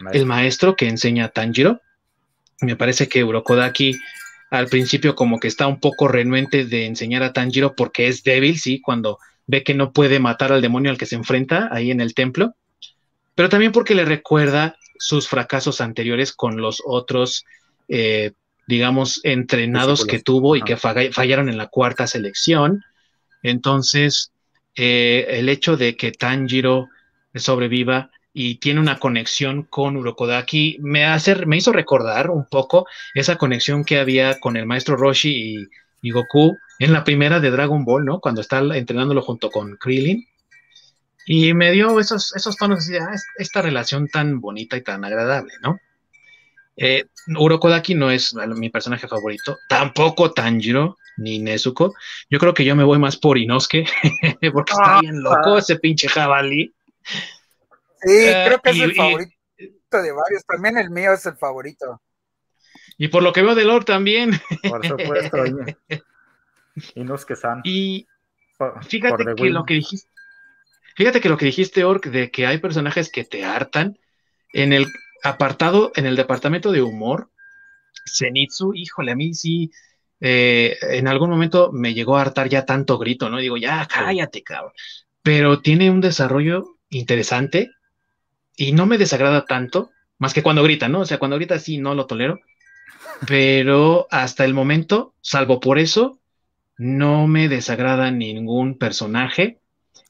maestro, 0.00 0.12
el 0.12 0.26
maestro 0.26 0.76
que 0.76 0.86
enseña 0.86 1.24
a 1.24 1.28
Tanjiro. 1.30 1.80
Me 2.60 2.76
parece 2.76 3.08
que 3.08 3.24
Urokodaki 3.24 3.96
al 4.50 4.68
principio 4.68 5.16
como 5.16 5.40
que 5.40 5.48
está 5.48 5.66
un 5.66 5.80
poco 5.80 6.06
renuente 6.06 6.66
de 6.66 6.86
enseñar 6.86 7.24
a 7.24 7.32
Tanjiro 7.32 7.74
porque 7.74 8.06
es 8.06 8.22
débil, 8.22 8.60
sí, 8.60 8.80
cuando 8.80 9.18
ve 9.48 9.64
que 9.64 9.74
no 9.74 9.92
puede 9.92 10.20
matar 10.20 10.52
al 10.52 10.62
demonio 10.62 10.92
al 10.92 10.98
que 10.98 11.06
se 11.06 11.16
enfrenta 11.16 11.68
ahí 11.72 11.90
en 11.90 12.00
el 12.00 12.14
templo, 12.14 12.54
pero 13.34 13.48
también 13.48 13.72
porque 13.72 13.96
le 13.96 14.04
recuerda 14.04 14.76
sus 14.98 15.28
fracasos 15.28 15.80
anteriores 15.80 16.32
con 16.32 16.60
los 16.60 16.82
otros, 16.84 17.44
eh, 17.88 18.32
digamos, 18.66 19.20
entrenados 19.22 20.04
que 20.04 20.20
tuvo 20.20 20.56
y 20.56 20.62
que 20.62 20.76
fallaron 20.76 21.48
en 21.48 21.58
la 21.58 21.68
cuarta 21.68 22.06
selección. 22.06 22.82
Entonces, 23.42 24.32
eh, 24.74 25.26
el 25.30 25.48
hecho 25.48 25.76
de 25.76 25.96
que 25.96 26.12
Tanjiro 26.12 26.88
sobreviva 27.34 28.10
y 28.32 28.56
tiene 28.56 28.80
una 28.80 28.98
conexión 28.98 29.62
con 29.62 29.96
Urokodaki 29.96 30.78
me, 30.80 31.06
hace, 31.06 31.46
me 31.46 31.56
hizo 31.56 31.72
recordar 31.72 32.30
un 32.30 32.44
poco 32.44 32.86
esa 33.14 33.36
conexión 33.36 33.84
que 33.84 33.98
había 33.98 34.38
con 34.40 34.56
el 34.56 34.66
maestro 34.66 34.96
Roshi 34.96 35.30
y, 35.30 35.66
y 36.02 36.10
Goku 36.10 36.56
en 36.78 36.92
la 36.92 37.04
primera 37.04 37.40
de 37.40 37.50
Dragon 37.50 37.84
Ball, 37.84 38.04
¿no? 38.04 38.20
Cuando 38.20 38.42
está 38.42 38.58
entrenándolo 38.58 39.22
junto 39.22 39.50
con 39.50 39.76
Krillin 39.76 40.26
y 41.26 41.52
me 41.54 41.72
dio 41.72 41.98
esos, 41.98 42.34
esos 42.36 42.56
tonos 42.56 42.86
de 42.86 43.00
ah, 43.00 43.14
esta 43.36 43.60
relación 43.60 44.08
tan 44.08 44.40
bonita 44.40 44.76
y 44.76 44.82
tan 44.82 45.04
agradable, 45.04 45.52
¿no? 45.60 45.78
Eh, 46.76 47.06
Urokodaki 47.36 47.94
no 47.94 48.10
es 48.10 48.34
mi 48.34 48.70
personaje 48.70 49.08
favorito, 49.08 49.58
tampoco 49.68 50.32
Tanjiro 50.32 50.96
ni 51.16 51.38
Nezuko. 51.38 51.94
Yo 52.30 52.38
creo 52.38 52.54
que 52.54 52.64
yo 52.64 52.76
me 52.76 52.84
voy 52.84 52.98
más 52.98 53.16
por 53.16 53.38
Inosuke, 53.38 53.86
porque 54.52 54.72
está 54.72 54.98
ah, 54.98 55.00
bien 55.00 55.22
loco 55.22 55.54
ah. 55.54 55.58
ese 55.58 55.76
pinche 55.76 56.08
jabalí. 56.08 56.72
Sí, 58.02 58.10
eh, 58.10 58.44
creo 58.46 58.60
que 58.60 58.70
es 58.70 58.80
el 58.80 58.94
favorito 58.94 59.32
de 59.90 60.12
varios. 60.12 60.44
También 60.46 60.78
el 60.78 60.90
mío 60.90 61.12
es 61.14 61.26
el 61.26 61.36
favorito. 61.36 62.02
Y 62.98 63.08
por 63.08 63.22
lo 63.22 63.32
que 63.32 63.42
veo 63.42 63.54
de 63.54 63.64
Lord 63.64 63.84
también. 63.84 64.40
Por 64.68 64.86
supuesto. 64.86 65.38
Inosuke-san. 66.94 67.62
Y 67.64 68.06
fíjate 68.86 69.24
que 69.34 69.44
lo 69.50 69.64
que 69.64 69.74
dijiste 69.74 70.08
Fíjate 70.96 71.20
que 71.20 71.28
lo 71.28 71.36
que 71.36 71.44
dijiste, 71.44 71.84
Ork, 71.84 72.06
de 72.06 72.30
que 72.30 72.46
hay 72.46 72.56
personajes 72.56 73.10
que 73.10 73.22
te 73.22 73.44
hartan, 73.44 73.98
en 74.54 74.72
el 74.72 74.86
apartado, 75.22 75.92
en 75.94 76.06
el 76.06 76.16
departamento 76.16 76.72
de 76.72 76.80
humor, 76.80 77.30
Zenitsu, 78.10 78.72
híjole, 78.74 79.12
a 79.12 79.16
mí 79.16 79.34
sí, 79.34 79.70
eh, 80.20 80.78
en 80.80 81.06
algún 81.06 81.28
momento 81.28 81.70
me 81.70 81.92
llegó 81.92 82.16
a 82.16 82.22
hartar 82.22 82.48
ya 82.48 82.64
tanto 82.64 82.96
grito, 82.96 83.28
¿no? 83.28 83.36
Digo, 83.36 83.58
ya 83.58 83.86
cállate, 83.86 84.42
cabrón. 84.42 84.72
Pero 85.22 85.60
tiene 85.60 85.90
un 85.90 86.00
desarrollo 86.00 86.78
interesante 86.88 87.72
y 88.56 88.72
no 88.72 88.86
me 88.86 88.96
desagrada 88.96 89.44
tanto, 89.44 89.90
más 90.16 90.32
que 90.32 90.42
cuando 90.42 90.62
grita, 90.62 90.88
¿no? 90.88 91.00
O 91.00 91.04
sea, 91.04 91.18
cuando 91.18 91.36
grita 91.36 91.58
sí, 91.58 91.76
no 91.76 91.94
lo 91.94 92.06
tolero, 92.06 92.40
pero 93.28 94.06
hasta 94.10 94.46
el 94.46 94.54
momento, 94.54 95.14
salvo 95.20 95.60
por 95.60 95.78
eso, 95.78 96.18
no 96.78 97.26
me 97.26 97.48
desagrada 97.48 98.10
ningún 98.10 98.78
personaje 98.78 99.60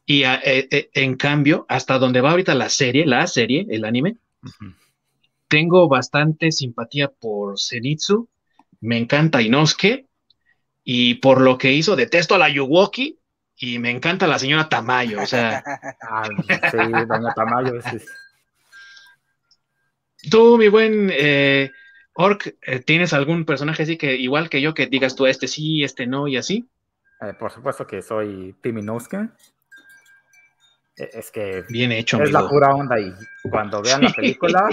y 0.06 0.22
eh, 0.22 0.68
eh, 0.70 0.88
en 0.94 1.16
cambio, 1.16 1.66
hasta 1.68 1.98
donde 1.98 2.20
va 2.20 2.30
ahorita 2.30 2.54
la 2.54 2.68
serie, 2.68 3.04
la 3.04 3.26
serie, 3.26 3.66
el 3.68 3.84
anime, 3.84 4.16
tengo 5.48 5.88
bastante 5.88 6.52
simpatía 6.52 7.08
por 7.08 7.58
Zenitsu, 7.58 8.28
me 8.80 8.98
encanta 8.98 9.42
Inosuke, 9.42 10.06
y 10.84 11.14
por 11.14 11.40
lo 11.40 11.58
que 11.58 11.72
hizo, 11.72 11.96
detesto 11.96 12.36
a 12.36 12.38
la 12.38 12.48
Yuwoki, 12.48 13.18
y 13.56 13.80
me 13.80 13.90
encanta 13.90 14.28
la 14.28 14.38
señora 14.38 14.68
Tamayo, 14.68 15.22
o 15.22 15.26
sea. 15.26 15.64
sí, 16.70 16.78
doña 17.08 17.34
Tamayo. 17.34 17.72
Tú, 20.30 20.56
mi 20.56 20.68
buen 20.68 21.10
eh, 21.12 21.72
Orc, 22.12 22.54
¿tienes 22.84 23.12
algún 23.12 23.44
personaje 23.44 23.82
así 23.82 23.96
que, 23.96 24.14
igual 24.14 24.48
que 24.50 24.60
yo, 24.60 24.72
que 24.72 24.86
digas 24.86 25.16
tú, 25.16 25.26
este 25.26 25.48
sí, 25.48 25.82
este 25.82 26.06
no, 26.06 26.28
y 26.28 26.36
así? 26.36 26.68
por 27.40 27.50
supuesto 27.50 27.86
que 27.86 28.02
soy 28.02 28.54
Tim 28.62 28.78
Inosuke. 28.78 29.30
E, 30.96 31.10
es 31.12 31.30
que 31.30 31.64
Bien 31.68 31.92
hecho, 31.92 32.22
es 32.22 32.32
la 32.32 32.48
pura 32.48 32.74
onda 32.74 32.98
y 32.98 33.12
cuando 33.50 33.82
vean 33.82 34.02
la 34.02 34.10
película 34.10 34.68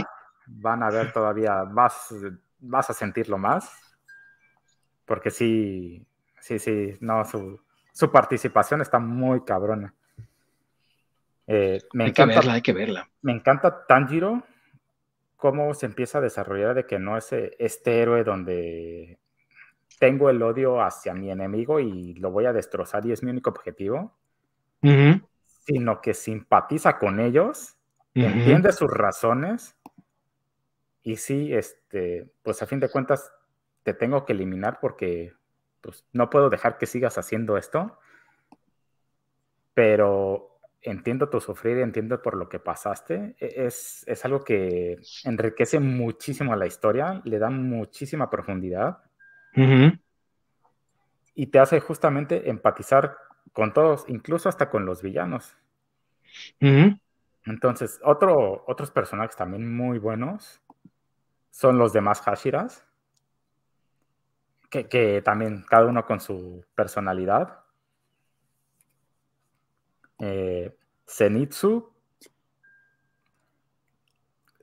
van 0.48 0.84
a 0.84 0.90
ver 0.90 1.12
todavía 1.12 1.64
más, 1.66 2.14
vas 2.60 2.90
a 2.90 2.94
sentirlo 2.94 3.38
más. 3.38 3.70
Porque 5.06 5.32
sí, 5.32 6.06
sí, 6.40 6.60
sí, 6.60 6.98
no, 7.02 7.26
su, 7.26 7.60
su 7.92 8.12
participación 8.12 8.82
está 8.82 9.00
muy 9.00 9.44
cabrona. 9.44 9.94
Eh, 11.46 11.82
me 11.94 12.06
hay 12.06 12.10
encanta, 12.12 12.34
que 12.34 12.38
verla, 12.38 12.54
hay 12.54 12.62
que 12.62 12.74
verla. 12.74 13.10
Me 13.22 13.34
encanta 13.34 13.86
Tanjiro, 13.86 14.44
cómo 15.36 15.74
se 15.74 15.88
empieza 15.88 16.20
a 16.20 16.22
desarrollar 16.22 16.74
de 16.74 16.86
que 16.86 17.00
no 17.00 17.18
es 17.18 17.34
este 17.34 18.02
héroe 18.02 18.24
donde 18.24 19.20
tengo 20.00 20.30
el 20.30 20.42
odio 20.42 20.82
hacia 20.82 21.14
mi 21.14 21.30
enemigo 21.30 21.80
y 21.82 22.14
lo 22.16 22.32
voy 22.32 22.46
a 22.46 22.54
destrozar 22.54 23.06
y 23.06 23.12
es 23.12 23.24
mi 23.24 23.32
único 23.32 23.50
objetivo 23.50 24.18
sino 25.66 26.02
que 26.02 26.14
simpatiza 26.14 26.98
con 27.00 27.20
ellos, 27.20 27.78
entiende 28.14 28.72
sus 28.72 28.90
razones 28.92 29.76
y 31.04 31.18
sí, 31.18 31.54
este, 31.54 32.32
pues 32.42 32.62
a 32.62 32.66
fin 32.66 32.80
de 32.80 32.90
cuentas 32.90 33.32
te 33.84 33.94
tengo 33.94 34.26
que 34.26 34.34
eliminar 34.34 34.80
porque 34.80 35.34
pues, 35.82 36.06
no 36.14 36.30
puedo 36.30 36.50
dejar 36.50 36.78
que 36.78 36.86
sigas 36.86 37.18
haciendo 37.18 37.58
esto, 37.58 38.00
pero 39.74 40.60
entiendo 40.82 41.30
tu 41.30 41.42
sufrir, 41.42 41.80
entiendo 41.80 42.22
por 42.22 42.36
lo 42.36 42.48
que 42.48 42.60
pasaste, 42.60 43.36
e, 43.40 43.66
es, 43.66 44.04
es 44.08 44.24
algo 44.26 44.44
que 44.44 45.00
enriquece 45.26 45.80
muchísimo 45.80 46.56
la 46.56 46.68
historia, 46.68 47.22
le 47.26 47.38
da 47.40 47.50
muchísima 47.50 48.30
profundidad. 48.30 49.00
Y 51.36 51.48
te 51.48 51.60
hace 51.60 51.80
justamente 51.80 52.50
empatizar 52.50 53.18
con 53.54 53.72
todos, 53.72 54.06
incluso 54.08 54.50
hasta 54.50 54.70
con 54.70 54.86
los 54.86 55.02
villanos. 55.02 55.56
Entonces, 57.46 58.00
otro, 58.04 58.64
otros 58.68 58.92
personajes 58.92 59.36
también 59.36 59.76
muy 59.76 60.00
buenos 60.00 60.62
son 61.52 61.78
los 61.78 61.94
demás 61.94 62.22
Hashiras, 62.22 62.86
que, 64.70 65.22
también 65.24 65.64
cada 65.70 65.86
uno 65.86 66.04
con 66.06 66.20
su 66.20 66.66
personalidad. 66.74 67.60
Eh, 70.18 70.76
Zenitsu, 71.08 71.94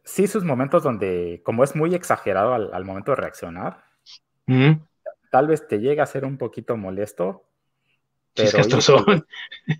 sí, 0.02 0.26
sus 0.26 0.42
momentos 0.42 0.82
donde, 0.82 1.42
como 1.44 1.62
es 1.62 1.76
muy 1.76 1.94
exagerado 1.94 2.54
al, 2.54 2.84
momento 2.84 3.12
de 3.12 3.16
reaccionar, 3.16 3.84
tal 5.30 5.46
vez 5.46 5.68
te 5.68 5.78
llega 5.78 6.02
a 6.02 6.06
ser 6.06 6.24
un 6.24 6.38
poquito 6.38 6.76
molesto, 6.76 7.44
pero 8.34 9.22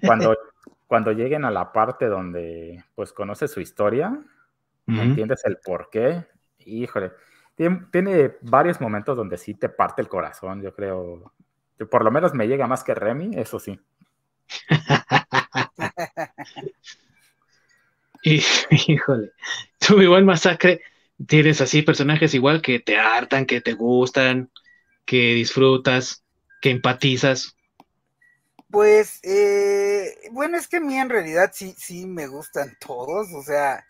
cuando, 0.06 0.36
cuando 0.86 1.12
lleguen 1.12 1.44
a 1.44 1.51
la 1.51 1.72
parte 1.72 2.06
donde 2.06 2.85
pues 2.94 3.12
conoces 3.12 3.51
su 3.51 3.60
historia, 3.60 4.16
entiendes 4.86 5.44
el 5.44 5.59
por 5.59 5.90
qué, 5.90 6.24
híjole, 6.59 7.12
tiene, 7.90 8.36
varios 8.40 8.81
momentos 8.81 9.16
donde 9.16 9.36
sí 9.36 9.55
te 9.55 9.68
parte 9.68 10.02
el 10.02 10.09
corazón, 10.09 10.62
yo 10.62 10.74
creo. 10.74 11.32
Por 11.90 12.05
lo 12.05 12.10
menos 12.10 12.35
me 12.35 12.48
llega 12.48 12.66
más 12.66 12.82
que 12.85 12.94
Remy, 12.94 13.39
eso 13.39 13.59
sí. 13.59 13.78
híjole, 18.22 19.32
tú 19.78 20.01
igual 20.01 20.24
masacre, 20.24 20.82
tienes 21.27 21.60
así 21.60 21.82
personajes 21.82 22.32
igual 22.35 22.62
que 22.62 22.81
te 22.81 22.98
hartan, 22.98 23.47
que 23.47 23.60
te 23.60 23.74
gustan, 23.74 24.51
que 25.05 25.35
disfrutas, 25.35 26.24
que 26.60 26.70
empatizas. 26.70 27.56
Pues, 28.70 29.18
eh, 29.24 30.28
bueno, 30.30 30.56
es 30.56 30.68
que 30.68 30.76
a 30.76 30.80
mí 30.80 30.97
en 30.97 31.09
realidad 31.09 31.51
sí, 31.52 31.74
sí 31.76 32.06
me 32.06 32.28
gustan 32.28 32.76
todos, 32.78 33.32
o 33.32 33.42
sea, 33.42 33.84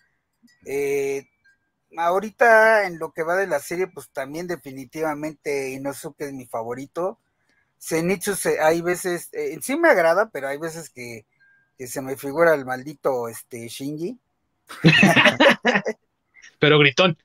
eh, 0.64 1.28
ahorita 1.96 2.86
en 2.86 2.98
lo 2.98 3.12
que 3.12 3.22
va 3.22 3.36
de 3.36 3.46
la 3.46 3.58
serie, 3.58 3.88
pues 3.88 4.08
también 4.10 4.46
definitivamente 4.46 5.70
Inosuke 5.70 6.22
es 6.22 6.32
mi 6.32 6.46
favorito. 6.46 7.18
Zenitsu 7.78 8.34
hay 8.62 8.80
veces, 8.80 9.28
eh, 9.32 9.58
sí 9.60 9.76
me 9.76 9.90
agrada, 9.90 10.30
pero 10.30 10.48
hay 10.48 10.58
veces 10.58 10.90
que, 10.90 11.26
se 11.78 12.02
me 12.02 12.16
figura 12.16 12.54
el 12.54 12.66
maldito 12.66 13.28
este 13.28 13.68
Shinji. 13.68 14.18
pero 16.58 16.78
gritón. 16.78 17.16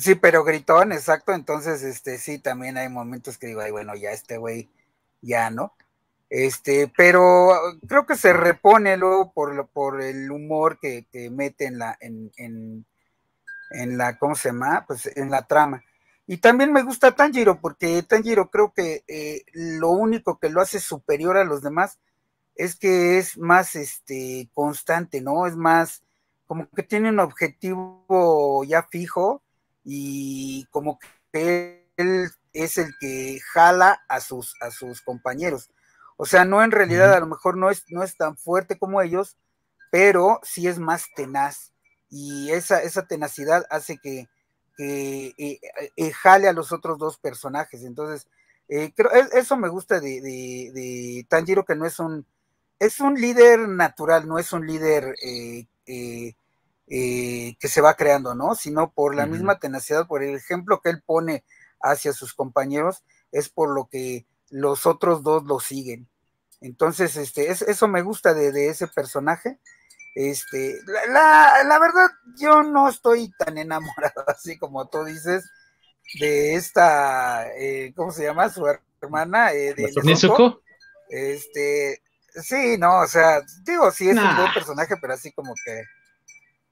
Sí, 0.00 0.14
pero 0.14 0.44
gritón, 0.44 0.92
exacto. 0.92 1.32
Entonces, 1.32 1.82
este, 1.82 2.18
sí, 2.18 2.38
también 2.38 2.76
hay 2.78 2.88
momentos 2.88 3.36
que 3.38 3.46
digo, 3.46 3.60
ay, 3.60 3.70
bueno, 3.70 3.94
ya 3.94 4.10
este 4.10 4.38
güey, 4.38 4.68
ya, 5.20 5.50
¿no? 5.50 5.74
Este, 6.30 6.92
pero 6.94 7.50
creo 7.86 8.04
que 8.06 8.16
se 8.16 8.32
repone 8.32 8.96
luego 8.96 9.32
por, 9.32 9.68
por 9.68 10.02
el 10.02 10.30
humor 10.30 10.78
que, 10.78 11.06
mete 11.30 11.66
en 11.66 11.78
la, 11.78 11.96
en, 12.00 12.30
en, 12.36 12.84
en, 13.70 13.98
la, 13.98 14.18
¿cómo 14.18 14.34
se 14.34 14.50
llama? 14.50 14.84
Pues 14.86 15.06
en 15.16 15.30
la 15.30 15.46
trama. 15.46 15.82
Y 16.26 16.36
también 16.38 16.72
me 16.72 16.82
gusta 16.82 17.16
Tanjiro, 17.16 17.58
porque 17.60 18.02
Tanjiro 18.02 18.50
creo 18.50 18.74
que 18.74 19.02
eh, 19.08 19.44
lo 19.54 19.90
único 19.90 20.38
que 20.38 20.50
lo 20.50 20.60
hace 20.60 20.78
superior 20.78 21.38
a 21.38 21.44
los 21.44 21.62
demás 21.62 21.98
es 22.54 22.76
que 22.76 23.16
es 23.16 23.38
más 23.38 23.74
este 23.76 24.50
constante, 24.52 25.22
¿no? 25.22 25.46
Es 25.46 25.56
más, 25.56 26.02
como 26.46 26.68
que 26.68 26.82
tiene 26.82 27.08
un 27.08 27.20
objetivo 27.20 28.62
ya 28.64 28.82
fijo 28.82 29.42
y 29.84 30.66
como 30.70 30.98
que 31.32 31.88
él 31.96 32.30
es 32.52 32.76
el 32.76 32.90
que 33.00 33.38
jala 33.54 34.02
a 34.08 34.20
sus, 34.20 34.54
a 34.60 34.70
sus 34.70 35.00
compañeros. 35.00 35.70
O 36.20 36.26
sea, 36.26 36.44
no 36.44 36.62
en 36.64 36.72
realidad 36.72 37.14
a 37.14 37.20
lo 37.20 37.28
mejor 37.28 37.56
no 37.56 37.70
es, 37.70 37.84
no 37.90 38.02
es 38.02 38.16
tan 38.16 38.36
fuerte 38.36 38.76
como 38.76 39.00
ellos, 39.00 39.38
pero 39.92 40.40
sí 40.42 40.66
es 40.66 40.80
más 40.80 41.06
tenaz. 41.14 41.72
Y 42.10 42.50
esa, 42.50 42.82
esa 42.82 43.06
tenacidad 43.06 43.64
hace 43.70 43.98
que, 43.98 44.28
eh, 44.80 45.32
eh, 45.96 46.10
jale 46.12 46.48
a 46.48 46.52
los 46.52 46.72
otros 46.72 46.98
dos 46.98 47.18
personajes. 47.18 47.84
Entonces, 47.84 48.26
eh, 48.68 48.92
creo, 48.96 49.12
e, 49.12 49.38
eso 49.38 49.56
me 49.56 49.68
gusta 49.68 50.00
de, 50.00 50.20
de, 50.20 51.24
Tanjiro, 51.28 51.64
que 51.64 51.76
no 51.76 51.86
es 51.86 52.00
un, 52.00 52.26
es 52.80 52.98
un 52.98 53.14
líder 53.14 53.68
natural, 53.68 54.26
no 54.26 54.40
es 54.40 54.52
un 54.52 54.66
líder 54.66 55.14
que 55.86 56.34
se 57.60 57.80
va 57.80 57.94
creando, 57.94 58.34
¿no? 58.34 58.56
Sino 58.56 58.90
por 58.92 59.14
la 59.14 59.26
misma 59.26 59.60
tenacidad, 59.60 60.08
por 60.08 60.24
el 60.24 60.34
ejemplo 60.34 60.80
que 60.80 60.90
él 60.90 61.00
pone 61.00 61.44
hacia 61.80 62.12
sus 62.12 62.34
compañeros, 62.34 63.04
es 63.30 63.48
por 63.48 63.70
lo 63.72 63.88
que 63.88 64.26
los 64.50 64.86
otros 64.86 65.22
dos 65.22 65.44
lo 65.44 65.60
siguen. 65.60 66.08
Entonces, 66.60 67.16
este, 67.16 67.50
eso 67.50 67.88
me 67.88 68.02
gusta 68.02 68.34
de, 68.34 68.68
ese 68.68 68.88
personaje. 68.88 69.58
Este, 70.14 70.76
la, 71.10 71.78
verdad, 71.80 72.10
yo 72.36 72.62
no 72.62 72.88
estoy 72.88 73.30
tan 73.38 73.58
enamorado 73.58 74.24
así 74.26 74.58
como 74.58 74.88
tú 74.88 75.04
dices 75.04 75.48
de 76.18 76.54
esta, 76.54 77.46
eh, 77.56 77.92
¿cómo 77.94 78.10
se 78.10 78.24
llama? 78.24 78.48
Su 78.48 78.66
hermana, 79.00 79.52
eh, 79.52 79.74
de 79.74 79.92
Nezuko. 80.02 80.62
Este, 81.08 82.02
sí, 82.42 82.76
no, 82.78 83.00
o 83.00 83.06
sea, 83.06 83.40
digo, 83.62 83.90
sí 83.90 84.08
es 84.08 84.16
un 84.16 84.36
buen 84.36 84.52
personaje, 84.52 84.96
pero 85.00 85.14
así 85.14 85.32
como 85.32 85.54
que. 85.64 85.82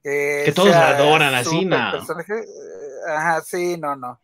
Que, 0.03 0.53
todos 0.55 0.71
la 0.71 0.91
adoran 0.91 1.35
así, 1.35 1.65
no. 1.65 1.77
Eh, 1.77 2.45
ajá, 3.09 3.41
sí, 3.43 3.77
no, 3.77 3.97
no. 3.97 4.21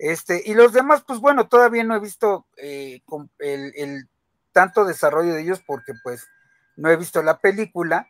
Este, 0.00 0.42
y 0.46 0.54
los 0.54 0.72
demás, 0.72 1.04
pues 1.06 1.20
bueno, 1.20 1.46
todavía 1.48 1.84
no 1.84 1.94
he 1.94 2.00
visto 2.00 2.46
eh, 2.56 3.02
el, 3.38 4.08
tanto 4.50 4.86
desarrollo 4.86 5.34
de 5.34 5.42
ellos 5.42 5.60
porque 5.66 5.92
pues 6.02 6.26
no 6.76 6.88
he 6.88 6.96
visto 6.96 7.22
la 7.22 7.38
película, 7.38 8.08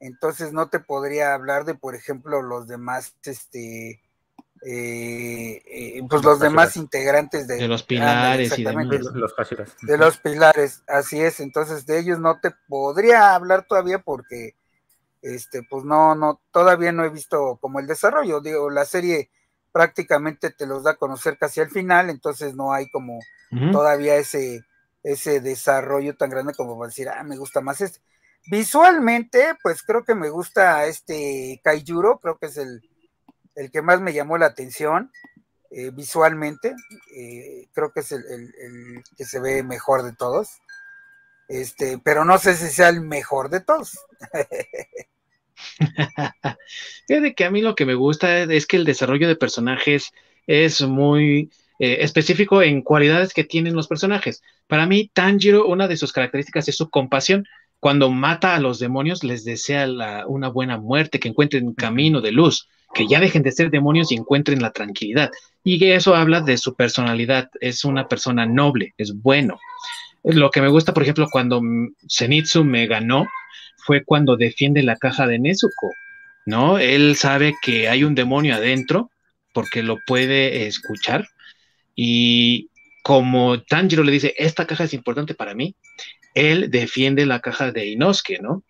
entonces 0.00 0.54
no 0.54 0.70
te 0.70 0.80
podría 0.80 1.34
hablar 1.34 1.66
de, 1.66 1.74
por 1.74 1.94
ejemplo, 1.94 2.40
los 2.40 2.66
demás, 2.66 3.14
este, 3.24 4.00
eh, 4.64 5.62
eh, 5.66 6.02
pues 6.08 6.24
los, 6.24 6.40
demás 6.40 6.78
integrantes 6.78 7.46
de, 7.46 7.68
los 7.68 7.82
pilares 7.82 8.58
y 8.58 8.64
de 8.64 8.72
los 8.72 9.36
de 9.82 9.98
los 9.98 10.16
pilares, 10.20 10.82
así 10.88 11.20
es, 11.20 11.40
entonces 11.40 11.84
de 11.84 11.98
ellos 11.98 12.18
no 12.18 12.40
te 12.40 12.52
podría 12.68 13.34
hablar 13.34 13.66
todavía 13.68 13.98
porque, 13.98 14.54
este, 15.20 15.62
pues 15.62 15.84
no, 15.84 16.14
no, 16.14 16.40
todavía 16.52 16.90
no 16.90 17.04
he 17.04 17.10
visto 17.10 17.58
como 17.60 17.80
el 17.80 17.86
desarrollo, 17.86 18.40
digo, 18.40 18.70
la 18.70 18.86
serie 18.86 19.28
prácticamente 19.78 20.50
te 20.50 20.66
los 20.66 20.82
da 20.82 20.90
a 20.90 20.96
conocer 20.96 21.38
casi 21.38 21.60
al 21.60 21.70
final, 21.70 22.10
entonces 22.10 22.56
no 22.56 22.72
hay 22.72 22.90
como 22.90 23.20
todavía 23.70 24.16
ese, 24.16 24.64
ese 25.04 25.40
desarrollo 25.40 26.16
tan 26.16 26.30
grande 26.30 26.52
como 26.52 26.76
para 26.76 26.88
decir, 26.88 27.08
ah, 27.08 27.22
me 27.22 27.36
gusta 27.36 27.60
más 27.60 27.80
este. 27.80 28.00
Visualmente, 28.50 29.54
pues 29.62 29.84
creo 29.84 30.04
que 30.04 30.16
me 30.16 30.30
gusta 30.30 30.84
este 30.86 31.60
Kaijuro, 31.62 32.18
creo 32.18 32.38
que 32.38 32.46
es 32.46 32.56
el, 32.56 32.82
el 33.54 33.70
que 33.70 33.80
más 33.80 34.00
me 34.00 34.12
llamó 34.12 34.36
la 34.36 34.46
atención 34.46 35.12
eh, 35.70 35.92
visualmente, 35.92 36.74
eh, 37.14 37.68
creo 37.72 37.92
que 37.92 38.00
es 38.00 38.10
el, 38.10 38.24
el, 38.26 39.04
que 39.16 39.24
se 39.24 39.38
ve 39.38 39.62
mejor 39.62 40.02
de 40.02 40.12
todos, 40.12 40.58
este, 41.46 42.00
pero 42.02 42.24
no 42.24 42.36
sé 42.38 42.56
si 42.56 42.66
sea 42.66 42.88
el 42.88 43.00
mejor 43.00 43.48
de 43.48 43.60
todos. 43.60 43.96
Fíjate 47.06 47.34
que 47.34 47.44
a 47.44 47.50
mí 47.50 47.60
lo 47.60 47.74
que 47.74 47.86
me 47.86 47.94
gusta 47.94 48.42
es 48.42 48.66
que 48.66 48.76
el 48.76 48.84
desarrollo 48.84 49.28
de 49.28 49.36
personajes 49.36 50.12
es 50.46 50.80
muy 50.82 51.50
eh, 51.78 51.98
específico 52.00 52.62
en 52.62 52.82
cualidades 52.82 53.32
que 53.32 53.44
tienen 53.44 53.74
los 53.74 53.86
personajes. 53.86 54.42
Para 54.66 54.86
mí, 54.86 55.10
Tanjiro, 55.12 55.66
una 55.66 55.86
de 55.86 55.96
sus 55.96 56.12
características 56.12 56.68
es 56.68 56.76
su 56.76 56.90
compasión. 56.90 57.46
Cuando 57.80 58.10
mata 58.10 58.56
a 58.56 58.60
los 58.60 58.80
demonios, 58.80 59.22
les 59.22 59.44
desea 59.44 59.86
una 60.26 60.48
buena 60.48 60.78
muerte, 60.78 61.20
que 61.20 61.28
encuentren 61.28 61.66
un 61.66 61.74
camino 61.74 62.20
de 62.20 62.32
luz, 62.32 62.68
que 62.92 63.06
ya 63.06 63.20
dejen 63.20 63.42
de 63.42 63.52
ser 63.52 63.70
demonios 63.70 64.10
y 64.10 64.16
encuentren 64.16 64.60
la 64.60 64.72
tranquilidad. 64.72 65.30
Y 65.62 65.78
que 65.78 65.94
eso 65.94 66.16
habla 66.16 66.40
de 66.40 66.58
su 66.58 66.74
personalidad. 66.74 67.50
Es 67.60 67.84
una 67.84 68.08
persona 68.08 68.46
noble, 68.46 68.94
es 68.98 69.14
bueno. 69.14 69.60
Lo 70.24 70.50
que 70.50 70.60
me 70.60 70.68
gusta, 70.68 70.92
por 70.92 71.04
ejemplo, 71.04 71.28
cuando 71.30 71.62
Zenitsu 72.10 72.64
me 72.64 72.86
ganó, 72.86 73.28
fue 73.88 74.04
cuando 74.04 74.36
defiende 74.36 74.82
la 74.82 74.96
caja 74.96 75.26
de 75.26 75.38
Nezuko, 75.38 75.94
¿no? 76.44 76.78
Él 76.78 77.16
sabe 77.16 77.54
que 77.62 77.88
hay 77.88 78.04
un 78.04 78.14
demonio 78.14 78.54
adentro 78.54 79.10
porque 79.54 79.82
lo 79.82 79.96
puede 80.06 80.66
escuchar 80.66 81.26
y 81.94 82.68
como 83.02 83.62
Tanjiro 83.62 84.04
le 84.04 84.12
dice, 84.12 84.34
esta 84.36 84.66
caja 84.66 84.84
es 84.84 84.92
importante 84.92 85.32
para 85.32 85.54
mí, 85.54 85.74
él 86.34 86.70
defiende 86.70 87.24
la 87.24 87.40
caja 87.40 87.72
de 87.72 87.86
Inosuke, 87.86 88.42
¿no? 88.42 88.62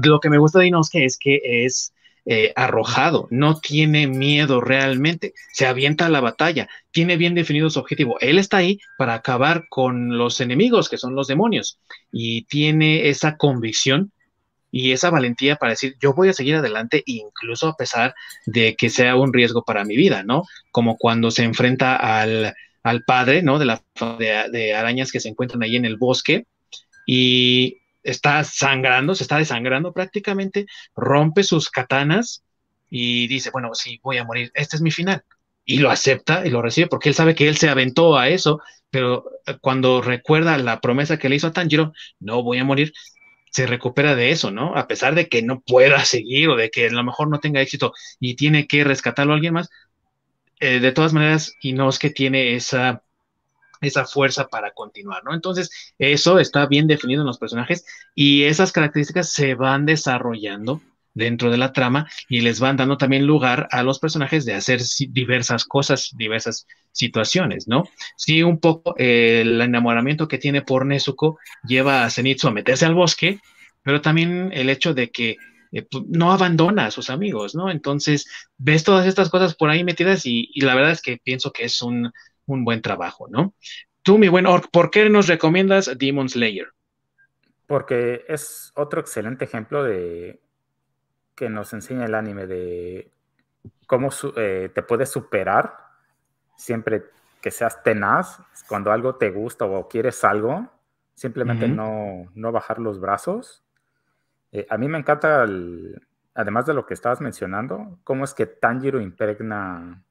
Lo 0.00 0.20
que 0.20 0.30
me 0.30 0.38
gusta 0.38 0.60
de 0.60 0.68
Inosuke 0.68 1.04
es 1.04 1.18
que 1.18 1.40
es 1.42 1.92
eh, 2.28 2.52
arrojado, 2.56 3.28
no 3.30 3.60
tiene 3.60 4.08
miedo 4.08 4.60
realmente, 4.60 5.32
se 5.52 5.64
avienta 5.64 6.06
a 6.06 6.08
la 6.08 6.20
batalla, 6.20 6.68
tiene 6.90 7.16
bien 7.16 7.36
definido 7.36 7.70
su 7.70 7.78
objetivo. 7.78 8.18
Él 8.20 8.40
está 8.40 8.56
ahí 8.56 8.80
para 8.98 9.14
acabar 9.14 9.66
con 9.68 10.18
los 10.18 10.40
enemigos, 10.40 10.88
que 10.88 10.98
son 10.98 11.14
los 11.14 11.28
demonios, 11.28 11.78
y 12.10 12.42
tiene 12.46 13.08
esa 13.10 13.36
convicción 13.36 14.10
y 14.72 14.90
esa 14.90 15.10
valentía 15.10 15.54
para 15.54 15.70
decir, 15.70 15.94
yo 16.02 16.14
voy 16.14 16.28
a 16.28 16.32
seguir 16.32 16.56
adelante, 16.56 17.04
incluso 17.06 17.68
a 17.68 17.76
pesar 17.76 18.12
de 18.44 18.74
que 18.74 18.90
sea 18.90 19.14
un 19.14 19.32
riesgo 19.32 19.62
para 19.62 19.84
mi 19.84 19.96
vida, 19.96 20.24
¿no? 20.24 20.42
Como 20.72 20.96
cuando 20.96 21.30
se 21.30 21.44
enfrenta 21.44 21.94
al, 21.94 22.54
padre, 23.06 23.42
¿no? 23.42 23.60
De 23.60 23.66
la 23.66 23.82
de 24.50 24.74
arañas 24.74 25.12
que 25.12 25.20
se 25.20 25.28
encuentran 25.28 25.62
ahí 25.62 25.76
en 25.76 25.84
el 25.84 25.96
bosque 25.96 26.46
y 27.06 27.78
está 28.06 28.44
sangrando, 28.44 29.14
se 29.14 29.24
está 29.24 29.38
desangrando 29.38 29.92
prácticamente, 29.92 30.66
rompe 30.94 31.42
sus 31.42 31.70
katanas 31.70 32.44
y 32.88 33.26
dice, 33.26 33.50
bueno, 33.50 33.74
sí, 33.74 34.00
voy 34.02 34.18
a 34.18 34.24
morir, 34.24 34.50
este 34.54 34.76
es 34.76 34.82
mi 34.82 34.90
final. 34.90 35.24
Y 35.64 35.78
lo 35.78 35.90
acepta 35.90 36.46
y 36.46 36.50
lo 36.50 36.62
recibe 36.62 36.86
porque 36.86 37.08
él 37.08 37.14
sabe 37.14 37.34
que 37.34 37.48
él 37.48 37.56
se 37.56 37.68
aventó 37.68 38.16
a 38.16 38.28
eso, 38.28 38.60
pero 38.90 39.24
eh, 39.46 39.56
cuando 39.60 40.00
recuerda 40.00 40.56
la 40.58 40.80
promesa 40.80 41.18
que 41.18 41.28
le 41.28 41.36
hizo 41.36 41.48
a 41.48 41.52
Tanjiro, 41.52 41.92
no 42.20 42.42
voy 42.44 42.58
a 42.58 42.64
morir, 42.64 42.92
se 43.50 43.66
recupera 43.66 44.14
de 44.14 44.30
eso, 44.30 44.50
¿no? 44.52 44.76
A 44.76 44.86
pesar 44.86 45.14
de 45.14 45.28
que 45.28 45.42
no 45.42 45.60
pueda 45.60 46.04
seguir 46.04 46.48
o 46.48 46.56
de 46.56 46.70
que 46.70 46.86
a 46.86 46.92
lo 46.92 47.02
mejor 47.02 47.28
no 47.28 47.40
tenga 47.40 47.60
éxito 47.60 47.92
y 48.20 48.36
tiene 48.36 48.68
que 48.68 48.84
rescatarlo 48.84 49.32
a 49.32 49.36
alguien 49.36 49.54
más, 49.54 49.68
eh, 50.60 50.80
de 50.80 50.92
todas 50.92 51.12
maneras, 51.12 51.54
y 51.60 51.72
no 51.72 51.88
es 51.88 51.98
que 51.98 52.10
tiene 52.10 52.54
esa, 52.54 53.02
esa 53.80 54.04
fuerza 54.04 54.48
para 54.48 54.72
continuar, 54.72 55.24
¿no? 55.24 55.34
Entonces, 55.34 55.94
eso 55.98 56.38
está 56.38 56.66
bien 56.66 56.86
definido 56.86 57.22
en 57.22 57.26
los 57.26 57.38
personajes 57.38 57.84
y 58.14 58.44
esas 58.44 58.72
características 58.72 59.30
se 59.30 59.54
van 59.54 59.86
desarrollando 59.86 60.80
dentro 61.16 61.50
de 61.50 61.56
la 61.56 61.72
trama 61.72 62.08
y 62.28 62.42
les 62.42 62.60
van 62.60 62.76
dando 62.76 62.98
también 62.98 63.26
lugar 63.26 63.68
a 63.70 63.82
los 63.82 63.98
personajes 63.98 64.44
de 64.44 64.54
hacer 64.54 64.82
diversas 65.10 65.64
cosas, 65.64 66.10
diversas 66.14 66.66
situaciones, 66.92 67.66
¿no? 67.66 67.88
Sí, 68.16 68.42
un 68.42 68.60
poco 68.60 68.94
eh, 68.98 69.40
el 69.40 69.60
enamoramiento 69.60 70.28
que 70.28 70.38
tiene 70.38 70.60
por 70.60 70.84
Nezuko 70.84 71.38
lleva 71.66 72.04
a 72.04 72.10
Zenitsu 72.10 72.48
a 72.48 72.52
meterse 72.52 72.84
al 72.84 72.94
bosque, 72.94 73.40
pero 73.82 74.02
también 74.02 74.50
el 74.52 74.68
hecho 74.68 74.92
de 74.92 75.10
que 75.10 75.38
eh, 75.72 75.82
pues, 75.82 76.04
no 76.08 76.32
abandona 76.32 76.86
a 76.86 76.90
sus 76.90 77.08
amigos, 77.08 77.54
¿no? 77.54 77.70
Entonces, 77.70 78.26
ves 78.58 78.84
todas 78.84 79.06
estas 79.06 79.30
cosas 79.30 79.54
por 79.54 79.70
ahí 79.70 79.84
metidas 79.84 80.26
y, 80.26 80.50
la 80.60 80.74
verdad 80.74 80.92
es 80.92 81.02
que 81.02 81.16
pienso 81.16 81.50
que 81.52 81.64
es 81.64 81.82
un, 81.82 82.12
un 82.46 82.64
buen 82.64 82.82
trabajo, 82.82 83.28
¿no? 83.28 83.54
Tú, 84.02 84.18
mi 84.18 84.28
buen 84.28 84.46
Orc, 84.46 84.70
¿por 84.70 84.90
qué 84.90 85.08
nos 85.10 85.26
recomiendas 85.26 85.90
Demon 85.98 86.28
Slayer? 86.28 86.68
Porque 87.66 88.24
es 88.28 88.72
otro 88.76 89.00
excelente 89.00 89.44
ejemplo 89.44 89.82
de 89.82 90.40
que 91.34 91.50
nos 91.50 91.72
enseña 91.72 92.06
el 92.06 92.14
anime 92.14 92.46
de 92.46 93.10
cómo 93.86 94.10
eh, 94.36 94.70
te 94.72 94.82
puedes 94.82 95.10
superar 95.10 95.76
siempre 96.56 97.04
que 97.40 97.50
seas 97.50 97.82
tenaz, 97.82 98.40
cuando 98.68 98.90
algo 98.90 99.16
te 99.16 99.30
gusta 99.30 99.66
o 99.66 99.88
quieres 99.88 100.24
algo, 100.24 100.68
simplemente 101.14 101.68
no, 101.68 102.26
bajar 102.52 102.78
los 102.78 102.98
brazos. 102.98 103.62
Eh, 104.52 104.66
a 104.68 104.76
mí 104.78 104.88
me 104.88 104.98
encanta, 104.98 105.46
además 106.34 106.66
de 106.66 106.74
lo 106.74 106.86
que 106.86 106.94
estabas 106.94 107.20
mencionando, 107.20 107.98
cómo 108.04 108.24
es 108.24 108.34
que 108.34 108.46
Tanjiro 108.46 109.00
impregna 109.00 110.02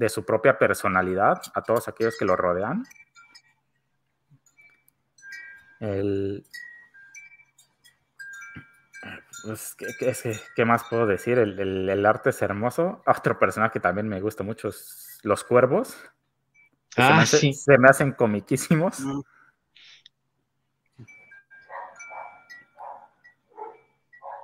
de 0.00 0.08
su 0.08 0.24
propia 0.24 0.58
personalidad 0.58 1.42
a 1.52 1.60
todos 1.60 1.86
aquellos 1.86 2.16
que 2.18 2.24
lo 2.24 2.34
rodean. 2.34 2.84
El, 5.78 6.42
pues, 9.44 9.76
¿qué, 10.56 10.64
más 10.64 10.84
puedo 10.88 11.06
decir? 11.06 11.38
El, 11.38 12.06
arte 12.06 12.30
es 12.30 12.40
hermoso. 12.40 13.02
Otro 13.06 13.38
personaje 13.38 13.74
que 13.74 13.80
también 13.80 14.08
me 14.08 14.22
gusta 14.22 14.42
mucho 14.42 14.68
es 14.68 15.18
los 15.22 15.44
cuervos. 15.44 15.94
Ah, 16.96 17.26
se, 17.26 17.36
sí. 17.36 17.52
se 17.52 17.76
me 17.76 17.88
hacen 17.90 18.12
comiquísimos. 18.12 19.00
Mm. 19.00 19.20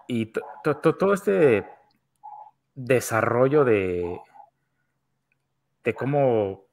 Y 0.09 0.33
todo 0.63 1.15
este 1.15 1.67
desarrollo 2.75 3.65
de, 3.65 4.21
de 5.87 5.95
cómo, 5.95 6.67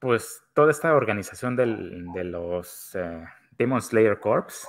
pues, 0.00 0.42
toda 0.52 0.72
esta 0.72 0.92
organización 0.94 1.54
de 1.54 2.24
los 2.24 2.92
eh, 2.96 3.24
Demon 3.52 3.80
Slayer 3.80 4.18
Corps, 4.18 4.68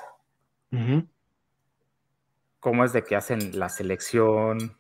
cómo 2.60 2.86
es 2.86 2.94
de 2.94 3.04
que 3.04 3.16
hacen 3.16 3.58
la 3.58 3.70
selección 3.70 4.78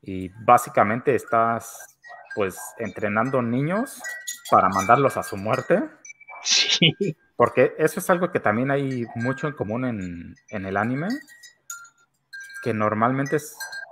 y 0.00 0.30
básicamente 0.44 1.14
estás 1.14 1.98
pues 2.34 2.58
entrenando 2.78 3.42
niños 3.42 4.00
para 4.50 4.68
mandarlos 4.70 5.16
a 5.16 5.22
su 5.22 5.36
muerte. 5.36 5.84
Sí. 6.42 6.94
Porque 7.34 7.74
eso 7.76 7.98
es 7.98 8.08
algo 8.08 8.30
que 8.30 8.38
también 8.38 8.70
hay 8.70 9.04
mucho 9.16 9.48
en 9.48 9.54
común 9.54 9.84
en, 9.84 10.64
el 10.64 10.76
anime, 10.76 11.08
que 12.62 12.72
normalmente 12.72 13.38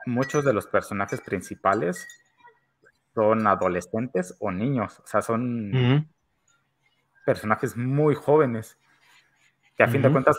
muchos 0.06 0.44
de 0.44 0.52
los 0.52 0.68
personajes 0.68 1.20
principales 1.20 2.06
son 3.14 3.46
adolescentes 3.46 4.36
o 4.40 4.50
niños, 4.50 5.00
o 5.00 5.06
sea, 5.06 5.22
son 5.22 6.08
personajes 7.24 7.76
muy 7.76 8.14
jóvenes 8.14 8.78
que 9.76 9.82
a 9.82 9.88
fin 9.88 10.02
de 10.02 10.12
cuentas 10.12 10.38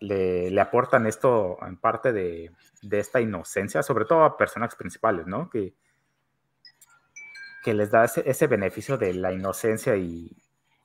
le, 0.00 0.60
aportan 0.60 1.06
esto 1.06 1.58
en 1.66 1.76
parte 1.76 2.12
de, 2.12 2.50
esta 2.90 3.20
inocencia, 3.20 3.82
sobre 3.82 4.06
todo 4.06 4.24
a 4.24 4.38
personajes 4.38 4.74
principales, 4.74 5.26
¿no? 5.26 5.50
Que, 5.50 5.74
que 7.62 7.74
les 7.74 7.90
da 7.90 8.04
ese, 8.04 8.46
beneficio 8.46 8.96
de 8.96 9.12
la 9.12 9.32
inocencia 9.32 9.96
y, 9.96 10.34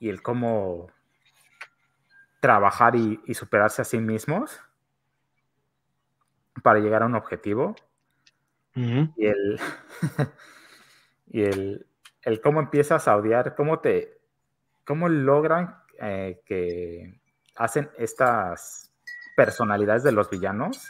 el 0.00 0.22
cómo 0.22 0.88
trabajar 2.40 2.96
y, 2.96 3.18
superarse 3.32 3.80
a 3.80 3.86
sí 3.86 3.98
mismos 3.98 4.60
para 6.62 6.80
llegar 6.80 7.02
a 7.02 7.06
un 7.06 7.14
objetivo. 7.14 7.76
Y 8.74 9.26
el 9.26 9.58
y 11.26 11.42
el, 11.42 11.86
cómo 12.42 12.60
empiezas 12.60 13.08
a 13.08 13.16
odiar, 13.16 13.54
cómo 13.54 13.80
te 13.80 14.16
cómo 14.84 15.08
logran 15.08 15.76
eh, 16.00 16.40
que 16.46 17.20
hacen 17.56 17.90
estas 17.98 18.92
personalidades 19.36 20.02
de 20.02 20.12
los 20.12 20.30
villanos 20.30 20.88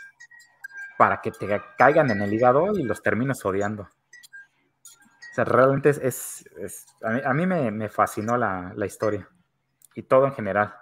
para 0.98 1.20
que 1.20 1.30
te 1.30 1.60
caigan 1.76 2.10
en 2.10 2.22
el 2.22 2.32
hígado 2.32 2.76
y 2.76 2.82
los 2.82 3.02
termines 3.02 3.44
odiando. 3.44 3.82
O 3.82 5.34
sea, 5.34 5.44
realmente 5.44 5.90
es, 5.90 6.44
a 7.02 7.34
mí, 7.34 7.46
me, 7.46 7.88
fascinó 7.90 8.38
la, 8.38 8.72
historia 8.86 9.28
y 9.94 10.02
todo 10.02 10.26
en 10.26 10.32
general. 10.32 10.74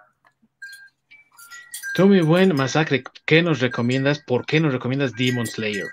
Mi 1.97 2.21
buen 2.21 2.55
Masacre, 2.55 3.03
¿qué 3.25 3.41
nos 3.41 3.59
recomiendas? 3.59 4.19
¿Por 4.19 4.45
qué 4.45 4.59
nos 4.59 4.73
recomiendas 4.73 5.13
Demon 5.13 5.45
Slayer? 5.45 5.87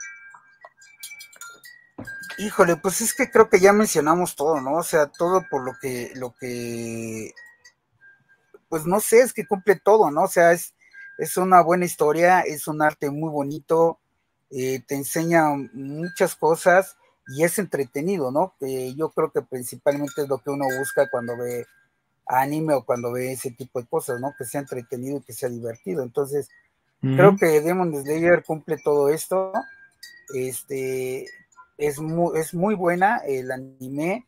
Híjole, 2.38 2.76
pues 2.76 3.00
es 3.00 3.14
que 3.14 3.30
creo 3.30 3.48
que 3.48 3.60
ya 3.60 3.72
mencionamos 3.72 4.36
todo, 4.36 4.60
¿no? 4.60 4.74
O 4.74 4.82
sea, 4.82 5.06
todo 5.06 5.44
por 5.50 5.64
lo 5.64 5.72
que, 5.80 6.12
lo 6.14 6.34
que 6.34 7.32
pues 8.68 8.86
no 8.86 9.00
sé, 9.00 9.20
es 9.20 9.34
que 9.34 9.46
cumple 9.46 9.76
todo, 9.76 10.10
¿no? 10.10 10.22
O 10.22 10.28
sea, 10.28 10.52
es, 10.52 10.74
es 11.18 11.36
una 11.36 11.60
buena 11.62 11.84
historia, 11.84 12.40
es 12.40 12.66
un 12.68 12.80
arte 12.80 13.10
muy 13.10 13.30
bonito, 13.30 13.98
eh, 14.50 14.82
te 14.86 14.94
enseña 14.94 15.50
muchas 15.74 16.34
cosas 16.34 16.96
y 17.28 17.44
es 17.44 17.58
entretenido, 17.58 18.30
¿no? 18.30 18.54
yo 18.96 19.10
creo 19.10 19.30
que 19.30 19.42
principalmente 19.42 20.22
es 20.22 20.28
lo 20.28 20.38
que 20.38 20.50
uno 20.50 20.64
busca 20.78 21.08
cuando 21.10 21.36
ve 21.36 21.66
anime 22.26 22.74
o 22.74 22.84
cuando 22.84 23.12
ve 23.12 23.32
ese 23.32 23.50
tipo 23.50 23.78
de 23.80 23.86
cosas, 23.86 24.20
¿no? 24.20 24.34
Que 24.38 24.44
sea 24.44 24.62
entretenido 24.62 25.18
y 25.18 25.22
que 25.22 25.32
sea 25.32 25.48
divertido. 25.48 26.02
Entonces, 26.02 26.48
creo 27.00 27.36
que 27.36 27.60
Demon 27.60 27.94
Slayer 27.94 28.42
cumple 28.42 28.78
todo 28.82 29.10
esto. 29.10 29.52
Este 30.34 31.26
es 31.78 31.98
muy, 31.98 32.38
es 32.38 32.54
muy 32.54 32.74
buena 32.74 33.18
el 33.26 33.50
anime. 33.50 34.26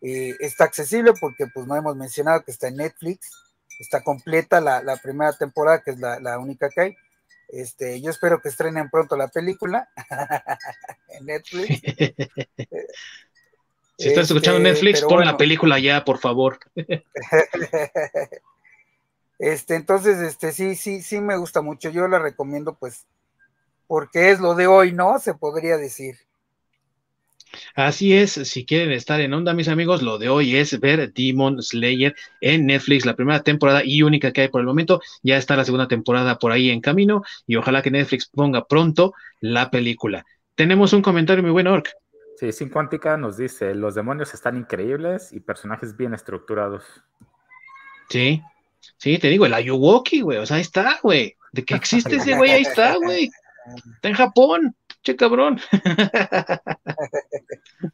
Eh, 0.00 0.36
está 0.40 0.64
accesible 0.64 1.12
porque 1.18 1.46
pues 1.46 1.66
no 1.66 1.76
hemos 1.76 1.96
mencionado 1.96 2.44
que 2.44 2.50
está 2.50 2.68
en 2.68 2.76
Netflix 2.76 3.44
está 3.78 4.02
completa 4.02 4.60
la, 4.60 4.96
primera 5.02 5.32
temporada, 5.32 5.82
que 5.82 5.92
es 5.92 5.98
la, 5.98 6.38
única 6.38 6.68
que 6.70 6.80
hay. 6.80 6.96
Este, 7.48 8.00
yo 8.00 8.10
espero 8.10 8.40
que 8.40 8.48
estrenen 8.48 8.90
pronto 8.90 9.16
la 9.16 9.28
película 9.28 9.88
en 11.08 11.26
Netflix. 11.26 11.80
si 13.98 14.08
estás 14.08 14.26
escuchando 14.26 14.58
este, 14.58 14.70
Netflix, 14.70 15.02
pon 15.02 15.24
la 15.24 15.36
película 15.36 15.78
ya, 15.78 16.04
por 16.04 16.18
favor. 16.18 16.58
este, 19.38 19.76
entonces, 19.76 20.18
este, 20.18 20.52
sí, 20.52 20.74
sí, 20.74 21.02
sí 21.02 21.20
me 21.20 21.36
gusta 21.36 21.60
mucho. 21.60 21.90
Yo 21.90 22.08
la 22.08 22.18
recomiendo, 22.18 22.74
pues, 22.74 23.06
porque 23.86 24.30
es 24.30 24.40
lo 24.40 24.54
de 24.54 24.66
hoy, 24.66 24.92
¿no? 24.92 25.18
Se 25.18 25.34
podría 25.34 25.76
decir. 25.76 26.16
Así 27.74 28.14
es, 28.14 28.32
si 28.32 28.64
quieren 28.64 28.92
estar 28.92 29.20
en 29.20 29.34
onda, 29.34 29.54
mis 29.54 29.68
amigos, 29.68 30.02
lo 30.02 30.18
de 30.18 30.28
hoy 30.28 30.56
es 30.56 30.78
ver 30.80 31.12
Demon 31.12 31.62
Slayer 31.62 32.14
en 32.40 32.66
Netflix, 32.66 33.06
la 33.06 33.16
primera 33.16 33.42
temporada 33.42 33.82
y 33.84 34.02
única 34.02 34.32
que 34.32 34.42
hay 34.42 34.48
por 34.48 34.60
el 34.60 34.66
momento. 34.66 35.00
Ya 35.22 35.36
está 35.36 35.56
la 35.56 35.64
segunda 35.64 35.88
temporada 35.88 36.38
por 36.38 36.52
ahí 36.52 36.70
en 36.70 36.80
camino 36.80 37.22
y 37.46 37.56
ojalá 37.56 37.82
que 37.82 37.90
Netflix 37.90 38.26
ponga 38.26 38.66
pronto 38.66 39.14
la 39.40 39.70
película. 39.70 40.24
Tenemos 40.54 40.92
un 40.92 41.02
comentario 41.02 41.42
muy 41.42 41.52
bueno, 41.52 41.72
Orc. 41.72 41.90
Sí, 42.38 42.52
Sin 42.52 42.68
Cuántica 42.68 43.16
nos 43.16 43.36
dice, 43.36 43.74
los 43.74 43.94
demonios 43.94 44.34
están 44.34 44.56
increíbles 44.56 45.32
y 45.32 45.40
personajes 45.40 45.96
bien 45.96 46.14
estructurados. 46.14 46.84
Sí, 48.08 48.42
sí, 48.98 49.18
te 49.18 49.28
digo, 49.28 49.46
el 49.46 49.54
Ayuwoki, 49.54 50.20
güey, 50.20 50.38
o 50.38 50.46
sea, 50.46 50.56
ahí 50.56 50.62
está, 50.62 50.98
güey. 51.02 51.36
De 51.52 51.64
que 51.64 51.74
existe 51.74 52.16
ese 52.16 52.36
güey, 52.36 52.50
ahí 52.50 52.62
está, 52.62 52.96
güey. 52.96 53.30
Está 53.94 54.08
en 54.08 54.14
Japón. 54.14 54.76
Che 55.04 55.14
cabrón. 55.16 55.60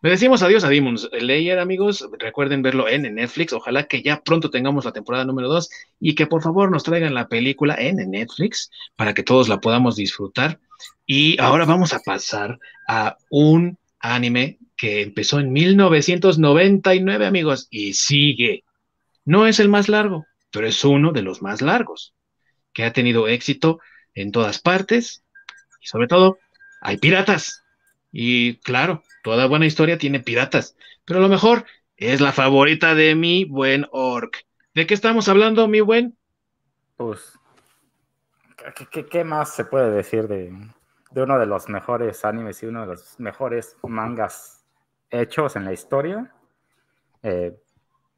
Le 0.00 0.10
decimos 0.10 0.42
adiós 0.42 0.64
a 0.64 0.70
Demon 0.70 0.96
Slayer, 0.96 1.58
amigos. 1.58 2.08
Recuerden 2.18 2.62
verlo 2.62 2.88
en 2.88 3.14
Netflix. 3.14 3.52
Ojalá 3.52 3.84
que 3.84 4.02
ya 4.02 4.22
pronto 4.22 4.48
tengamos 4.50 4.86
la 4.86 4.92
temporada 4.92 5.26
número 5.26 5.48
2 5.48 5.68
y 6.00 6.14
que 6.14 6.26
por 6.26 6.42
favor 6.42 6.70
nos 6.70 6.82
traigan 6.82 7.12
la 7.12 7.28
película 7.28 7.74
en 7.78 7.96
Netflix 8.10 8.70
para 8.96 9.12
que 9.12 9.22
todos 9.22 9.48
la 9.48 9.60
podamos 9.60 9.96
disfrutar. 9.96 10.60
Y 11.06 11.38
ahora 11.40 11.66
vamos 11.66 11.92
a 11.92 12.00
pasar 12.00 12.58
a 12.88 13.18
un 13.28 13.76
anime 14.00 14.58
que 14.76 15.02
empezó 15.02 15.40
en 15.40 15.52
1999, 15.52 17.26
amigos, 17.26 17.68
y 17.70 17.92
sigue. 17.92 18.64
No 19.26 19.46
es 19.46 19.60
el 19.60 19.68
más 19.68 19.90
largo, 19.90 20.24
pero 20.50 20.66
es 20.66 20.82
uno 20.84 21.12
de 21.12 21.22
los 21.22 21.42
más 21.42 21.60
largos, 21.60 22.14
que 22.72 22.84
ha 22.84 22.94
tenido 22.94 23.28
éxito 23.28 23.78
en 24.14 24.32
todas 24.32 24.58
partes 24.58 25.22
sobre 25.84 26.08
todo 26.08 26.38
hay 26.80 26.98
piratas. 26.98 27.64
Y 28.12 28.58
claro, 28.58 29.02
toda 29.22 29.46
buena 29.46 29.66
historia 29.66 29.98
tiene 29.98 30.20
piratas, 30.20 30.76
pero 31.04 31.20
lo 31.20 31.28
mejor 31.28 31.64
es 31.96 32.20
la 32.20 32.32
favorita 32.32 32.94
de 32.94 33.14
mi 33.14 33.44
buen 33.44 33.86
Orc. 33.90 34.44
¿De 34.74 34.86
qué 34.86 34.94
estamos 34.94 35.28
hablando, 35.28 35.68
mi 35.68 35.80
buen? 35.80 36.16
Pues, 36.96 37.38
¿qué, 39.10 39.24
más 39.24 39.54
se 39.54 39.64
puede 39.64 39.90
decir 39.90 40.28
de, 40.28 40.52
uno 41.14 41.38
de 41.38 41.46
los 41.46 41.68
mejores 41.68 42.24
animes 42.24 42.62
y 42.62 42.66
uno 42.66 42.82
de 42.82 42.86
los 42.88 43.18
mejores 43.20 43.76
mangas 43.82 44.64
hechos 45.10 45.56
en 45.56 45.64
la 45.64 45.72
historia? 45.72 46.32
Eh, 47.22 47.56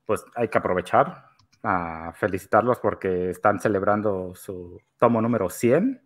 pues 0.04 0.24
hay 0.34 0.48
que 0.48 0.58
aprovechar 0.58 1.30
a 1.62 2.12
felicitarlos 2.12 2.78
porque 2.78 3.30
están 3.30 3.60
celebrando 3.60 4.34
su 4.34 4.80
tomo 4.98 5.20
número 5.20 5.50
100. 5.50 6.05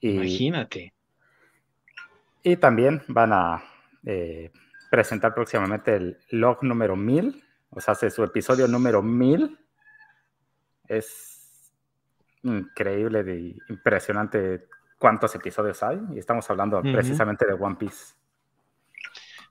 Imagínate. 0.00 0.92
Y 2.42 2.56
también 2.56 3.02
van 3.08 3.32
a 3.32 3.64
eh, 4.04 4.50
presentar 4.90 5.34
próximamente 5.34 5.96
el 5.96 6.18
log 6.30 6.62
número 6.62 6.96
1000, 6.96 7.42
o 7.70 7.80
sea, 7.80 7.94
su 7.94 8.22
episodio 8.22 8.68
número 8.68 9.02
1000. 9.02 9.58
Es 10.88 11.72
increíble 12.42 13.24
y 13.34 13.58
impresionante 13.68 14.68
cuántos 14.98 15.34
episodios 15.34 15.82
hay, 15.82 16.00
y 16.14 16.18
estamos 16.18 16.48
hablando 16.48 16.80
precisamente 16.82 17.46
de 17.46 17.54
One 17.54 17.76
Piece. 17.76 18.14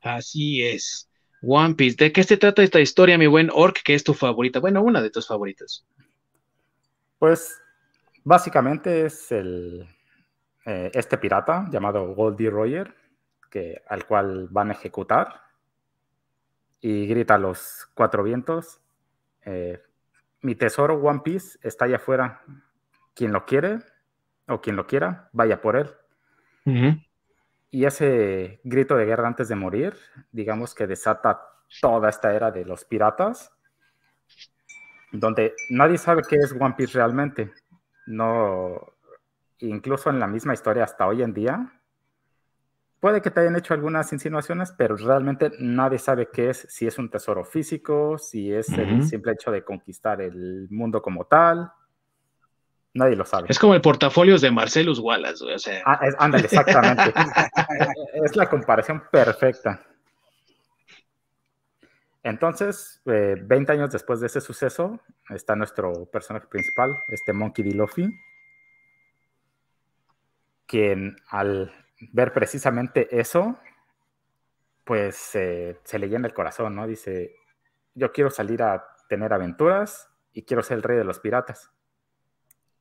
Así 0.02 0.64
es. 0.64 1.10
One 1.42 1.76
Piece. 1.76 1.98
¿De 1.98 2.12
qué 2.12 2.24
se 2.24 2.38
trata 2.38 2.64
esta 2.64 2.80
historia, 2.80 3.18
mi 3.18 3.28
buen 3.28 3.50
Orc, 3.52 3.82
que 3.84 3.94
es 3.94 4.04
tu 4.04 4.14
favorita? 4.14 4.60
Bueno, 4.60 4.82
una 4.82 5.02
de 5.02 5.10
tus 5.10 5.28
favoritas. 5.28 5.86
Pues 7.20 7.60
básicamente 8.24 9.06
es 9.06 9.32
el, 9.32 9.88
eh, 10.66 10.92
este 10.94 11.18
pirata 11.18 11.68
llamado 11.70 12.14
Goldie 12.16 12.50
Roger, 12.50 12.96
que, 13.50 13.84
al 13.88 14.06
cual 14.06 14.48
van 14.50 14.70
a 14.70 14.74
ejecutar, 14.74 15.42
y 16.82 17.08
grita 17.08 17.36
a 17.36 17.40
los 17.40 17.90
cuatro 17.94 18.24
vientos, 18.24 18.82
eh, 19.44 19.82
mi 20.42 20.56
tesoro 20.56 20.96
One 20.96 21.22
Piece 21.24 21.58
está 21.62 21.86
allá 21.86 21.98
afuera, 21.98 22.42
quien 23.14 23.32
lo 23.32 23.46
quiere 23.46 23.80
o 24.48 24.62
quien 24.62 24.76
lo 24.76 24.86
quiera, 24.86 25.30
vaya 25.32 25.62
por 25.62 25.76
él. 25.76 25.90
Y 27.70 27.86
ese 27.86 28.60
grito 28.64 28.96
de 28.96 29.06
guerra 29.06 29.28
antes 29.28 29.48
de 29.48 29.56
morir, 29.56 29.96
digamos 30.32 30.74
que 30.74 30.88
desata 30.88 31.42
toda 31.82 32.10
esta 32.10 32.34
era 32.34 32.52
de 32.52 32.66
los 32.66 32.86
piratas, 32.86 33.52
donde 35.12 35.54
nadie 35.70 35.98
sabe 35.98 36.24
qué 36.28 36.38
es 36.38 36.54
One 36.54 36.76
Piece 36.78 36.94
realmente. 36.94 37.54
No, 38.08 38.95
incluso 39.60 40.10
en 40.10 40.20
la 40.20 40.28
misma 40.28 40.54
historia 40.54 40.84
hasta 40.84 41.08
hoy 41.08 41.22
en 41.22 41.34
día, 41.34 41.74
puede 43.00 43.22
que 43.22 43.32
te 43.32 43.42
hayan 43.42 43.56
hecho 43.56 43.74
algunas 43.74 44.12
insinuaciones, 44.14 44.74
pero 44.78 44.96
realmente 44.96 45.52
nadie 45.60 46.00
sabe 46.00 46.30
qué 46.32 46.50
es, 46.50 46.66
si 46.70 46.88
es 46.88 46.98
un 46.98 47.10
tesoro 47.10 47.44
físico, 47.44 48.18
si 48.18 48.52
es 48.52 48.70
el 48.70 49.04
simple 49.04 49.34
hecho 49.34 49.52
de 49.52 49.64
conquistar 49.64 50.22
el 50.22 50.68
mundo 50.72 51.02
como 51.02 51.26
tal. 51.26 51.72
Nadie 52.96 53.16
lo 53.16 53.26
sabe. 53.26 53.48
Es 53.50 53.60
como 53.60 53.76
el 53.76 53.82
portafolio 53.82 54.38
de 54.38 54.50
Marcelus 54.50 55.00
Wallace, 55.00 55.44
o 55.44 55.60
sea. 55.60 55.84
Ah, 55.86 56.00
ándale, 56.18 56.46
exactamente. 56.46 57.14
es 58.14 58.36
la 58.36 58.50
comparación 58.50 59.04
perfecta. 59.12 59.82
Entonces, 62.24 63.02
20 63.06 63.54
eh, 63.54 63.76
años 63.76 63.92
después 63.92 64.20
de 64.20 64.26
ese 64.26 64.42
suceso, 64.42 65.00
está 65.30 65.56
nuestro 65.56 66.06
personaje 66.06 66.48
principal, 66.48 66.98
este 67.10 67.34
Monkey 67.34 67.64
D. 67.64 67.76
Luffy, 67.76 68.10
quien 70.68 71.18
al 71.30 71.72
ver 72.12 72.34
precisamente 72.34 73.20
eso, 73.20 73.58
pues 74.84 75.16
se 75.16 76.00
le 76.00 76.10
llena 76.10 76.28
el 76.28 76.34
corazón, 76.34 76.76
¿no? 76.76 76.86
Dice, 76.86 77.36
yo 77.94 78.12
quiero 78.12 78.30
salir 78.30 78.62
a 78.62 78.86
tener 79.08 79.34
aventuras 79.34 80.10
y 80.34 80.44
quiero 80.44 80.62
ser 80.64 80.78
el 80.78 80.84
rey 80.84 80.98
de 80.98 81.04
los 81.04 81.20
piratas. 81.20 81.72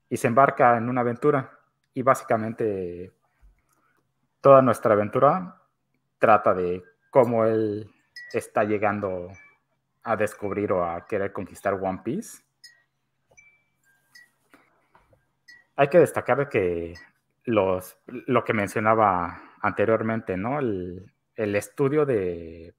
Y 0.08 0.16
se 0.16 0.26
embarca 0.26 0.76
en 0.76 0.88
una 0.88 1.00
aventura 1.00 1.58
y 1.94 2.02
básicamente 2.02 3.12
toda 4.40 4.60
nuestra 4.60 4.94
aventura 4.94 5.62
trata 6.18 6.52
de 6.52 6.82
cómo 7.10 7.44
él 7.46 7.90
está 8.32 8.64
llegando 8.64 9.30
a 10.02 10.16
descubrir 10.16 10.72
o 10.72 10.84
a 10.84 11.06
querer 11.06 11.32
conquistar 11.32 11.74
One 11.74 12.00
Piece. 12.04 12.42
Hay 15.76 15.88
que 15.88 15.98
destacar 15.98 16.48
que 16.48 16.94
los, 17.44 17.98
lo 18.06 18.44
que 18.44 18.52
mencionaba 18.52 19.42
anteriormente, 19.60 20.36
¿no? 20.36 20.58
El, 20.58 21.10
estudio 21.36 22.06
de, 22.06 22.74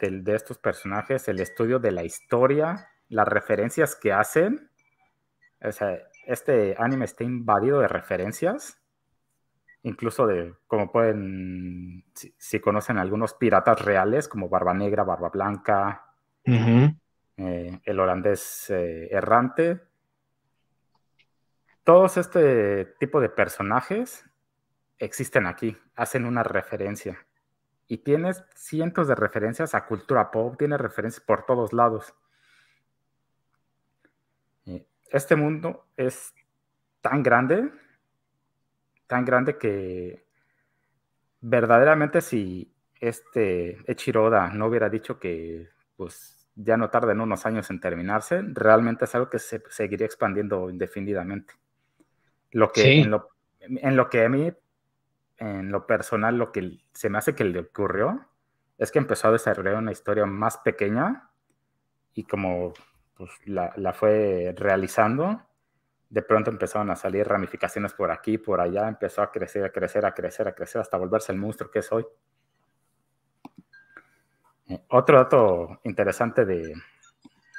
de, 0.00 0.34
estos 0.34 0.58
personajes, 0.58 1.28
el 1.28 1.40
estudio 1.40 1.78
de 1.78 1.92
la 1.92 2.04
historia, 2.04 2.88
las 3.08 3.28
referencias 3.28 3.96
que 3.96 4.12
hacen. 4.12 4.70
O 5.62 5.72
sea, 5.72 5.98
este 6.26 6.74
anime 6.78 7.04
está 7.04 7.24
invadido 7.24 7.80
de 7.80 7.88
referencias, 7.88 8.80
incluso 9.82 10.26
de, 10.26 10.54
como 10.66 10.90
pueden, 10.90 12.04
si, 12.14 12.60
conocen 12.60 12.98
algunos 12.98 13.34
piratas 13.34 13.82
reales, 13.82 14.28
como 14.28 14.48
Barba 14.48 14.74
Negra, 14.74 15.04
Barba 15.04 15.28
Blanca, 15.28 16.06
eh, 16.44 17.80
el 17.84 18.00
holandés 18.00 18.70
eh, 18.70 19.08
errante 19.10 19.80
todos 21.84 22.16
este 22.16 22.86
tipo 22.98 23.20
de 23.20 23.28
personajes 23.28 24.24
existen 24.98 25.46
aquí, 25.46 25.76
hacen 25.94 26.24
una 26.24 26.42
referencia. 26.42 27.26
Y 27.86 27.98
tienes 27.98 28.42
cientos 28.54 29.06
de 29.08 29.14
referencias 29.14 29.74
a 29.74 29.86
cultura 29.86 30.30
pop, 30.30 30.56
tienes 30.58 30.80
referencias 30.80 31.22
por 31.22 31.44
todos 31.44 31.72
lados. 31.74 32.14
Este 35.10 35.36
mundo 35.36 35.86
es 35.96 36.34
tan 37.02 37.22
grande, 37.22 37.70
tan 39.06 39.24
grande 39.24 39.58
que 39.58 40.26
verdaderamente 41.40 42.22
si 42.22 42.74
este 42.98 43.78
Echiroda 43.90 44.48
no 44.48 44.66
hubiera 44.66 44.88
dicho 44.88 45.20
que 45.20 45.68
pues 45.96 46.48
ya 46.56 46.76
no 46.76 46.90
tarden 46.90 47.20
unos 47.20 47.44
años 47.46 47.70
en 47.70 47.80
terminarse, 47.80 48.42
realmente 48.42 49.04
es 49.04 49.14
algo 49.14 49.28
que 49.28 49.38
se 49.38 49.62
seguiría 49.68 50.06
expandiendo 50.06 50.70
indefinidamente. 50.70 51.54
Lo 52.54 52.70
que, 52.70 53.00
en, 53.00 53.10
lo, 53.10 53.30
en 53.58 53.96
lo 53.96 54.08
que 54.08 54.24
a 54.24 54.28
mí, 54.28 54.52
en 55.38 55.72
lo 55.72 55.88
personal, 55.88 56.38
lo 56.38 56.52
que 56.52 56.78
se 56.92 57.10
me 57.10 57.18
hace 57.18 57.34
que 57.34 57.42
le 57.42 57.58
ocurrió 57.58 58.28
es 58.78 58.92
que 58.92 59.00
empezó 59.00 59.26
a 59.26 59.32
desarrollar 59.32 59.74
una 59.74 59.90
historia 59.90 60.24
más 60.24 60.58
pequeña 60.58 61.30
y 62.14 62.22
como 62.22 62.72
pues, 63.16 63.32
la, 63.46 63.72
la, 63.74 63.92
fue 63.92 64.54
realizando, 64.56 65.42
de 66.08 66.22
pronto 66.22 66.48
empezaron 66.48 66.92
a 66.92 66.96
salir 66.96 67.26
ramificaciones 67.26 67.92
por 67.92 68.12
aquí, 68.12 68.38
por 68.38 68.60
allá, 68.60 68.86
empezó 68.86 69.22
a 69.22 69.32
crecer, 69.32 69.64
a 69.64 69.72
crecer, 69.72 70.06
a 70.06 70.14
crecer, 70.14 70.46
a 70.46 70.54
crecer, 70.54 70.80
hasta 70.80 70.96
volverse 70.96 71.32
el 71.32 71.38
monstruo 71.38 71.72
que 71.72 71.80
es 71.80 71.90
hoy. 71.90 72.06
Eh, 74.68 74.80
otro 74.90 75.16
dato 75.16 75.80
interesante 75.82 76.44
de, 76.44 76.72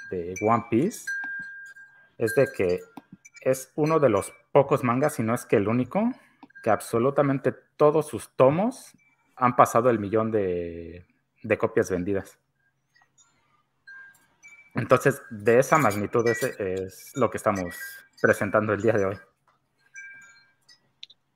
de 0.09 0.35
One 0.41 0.67
Piece 0.69 1.05
es 2.17 2.34
de 2.34 2.47
que 2.55 2.80
es 3.45 3.72
uno 3.76 3.99
de 3.99 4.09
los 4.09 4.34
pocos 4.51 4.84
mangas, 4.84 5.13
si 5.13 5.23
no 5.23 5.34
es 5.34 5.45
que 5.45 5.55
el 5.55 5.67
único, 5.67 6.11
que 6.63 6.72
absolutamente 6.72 7.53
todos 7.77 8.07
sus 8.07 8.35
tomos 8.35 8.91
han 9.35 9.55
pasado 9.55 9.89
el 9.89 9.99
millón 9.99 10.31
de, 10.31 11.05
copias 11.59 11.91
vendidas. 11.91 12.39
Entonces, 14.73 15.22
de 15.30 15.59
esa 15.59 15.77
magnitud 15.77 16.27
es, 16.27 17.13
lo 17.15 17.30
que 17.30 17.38
estamos 17.38 17.76
presentando 18.19 18.73
el 18.73 18.81
día 18.81 18.93
de 18.93 19.05
hoy. 19.05 19.15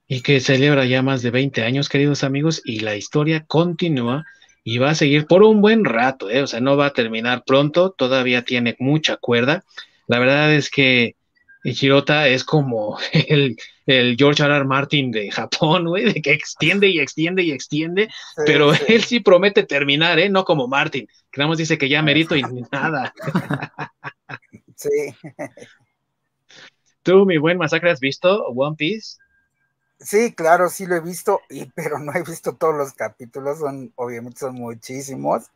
Y 0.07 0.21
que 0.23 0.39
celebra 0.39 0.85
ya 0.85 1.03
más 1.03 1.21
de 1.21 1.29
20 1.29 1.61
años, 1.61 1.89
queridos 1.89 2.23
amigos, 2.23 2.61
y 2.65 2.79
la 2.79 2.95
historia 2.95 3.45
continúa 3.45 4.25
y 4.63 4.79
va 4.79 4.89
a 4.89 4.95
seguir 4.95 5.27
por 5.27 5.43
un 5.43 5.61
buen 5.61 5.85
rato, 5.85 6.29
¿eh? 6.29 6.41
o 6.41 6.47
sea, 6.47 6.59
no 6.59 6.75
va 6.75 6.87
a 6.87 6.93
terminar 6.93 7.43
pronto, 7.45 7.91
todavía 7.91 8.43
tiene 8.43 8.75
mucha 8.79 9.17
cuerda. 9.17 9.63
La 10.07 10.17
verdad 10.17 10.51
es 10.53 10.71
que 10.71 11.15
y 11.63 11.85
Hirota 11.85 12.27
es 12.27 12.43
como 12.43 12.97
el, 13.11 13.57
George 14.17 14.43
R. 14.43 14.55
R. 14.55 14.65
Martin 14.65 15.11
de 15.11 15.31
Japón, 15.31 15.87
güey, 15.87 16.13
de 16.13 16.21
que 16.21 16.31
extiende 16.31 16.87
y 16.87 16.99
extiende 16.99 17.43
y 17.43 17.51
extiende, 17.51 18.09
pero 18.45 18.71
él 18.87 19.03
sí 19.03 19.19
promete 19.19 19.63
terminar, 19.63 20.19
¿eh? 20.19 20.29
No 20.29 20.45
como 20.45 20.67
Martin, 20.67 21.07
que 21.31 21.39
nada 21.39 21.49
más 21.49 21.57
dice 21.57 21.77
que 21.77 21.89
ya 21.89 22.01
merito 22.01 22.35
y 22.35 22.43
nada. 22.71 23.13
Sí. 24.75 25.15
¿Tú, 27.01 27.25
mi 27.25 27.37
buen 27.37 27.57
masacre, 27.57 27.91
has 27.91 27.99
visto 27.99 28.45
One 28.47 28.75
Piece? 28.77 29.17
Sí, 29.99 30.33
claro, 30.33 30.69
sí 30.69 30.85
lo 30.85 30.95
he 30.95 31.01
visto, 31.01 31.41
y, 31.49 31.65
pero 31.71 31.99
no 31.99 32.13
he 32.13 32.23
visto 32.23 32.55
todos 32.55 32.75
los 32.75 32.93
capítulos, 32.93 33.59
son, 33.59 33.91
obviamente 33.95 34.39
son 34.39 34.55
muchísimos. 34.55 35.49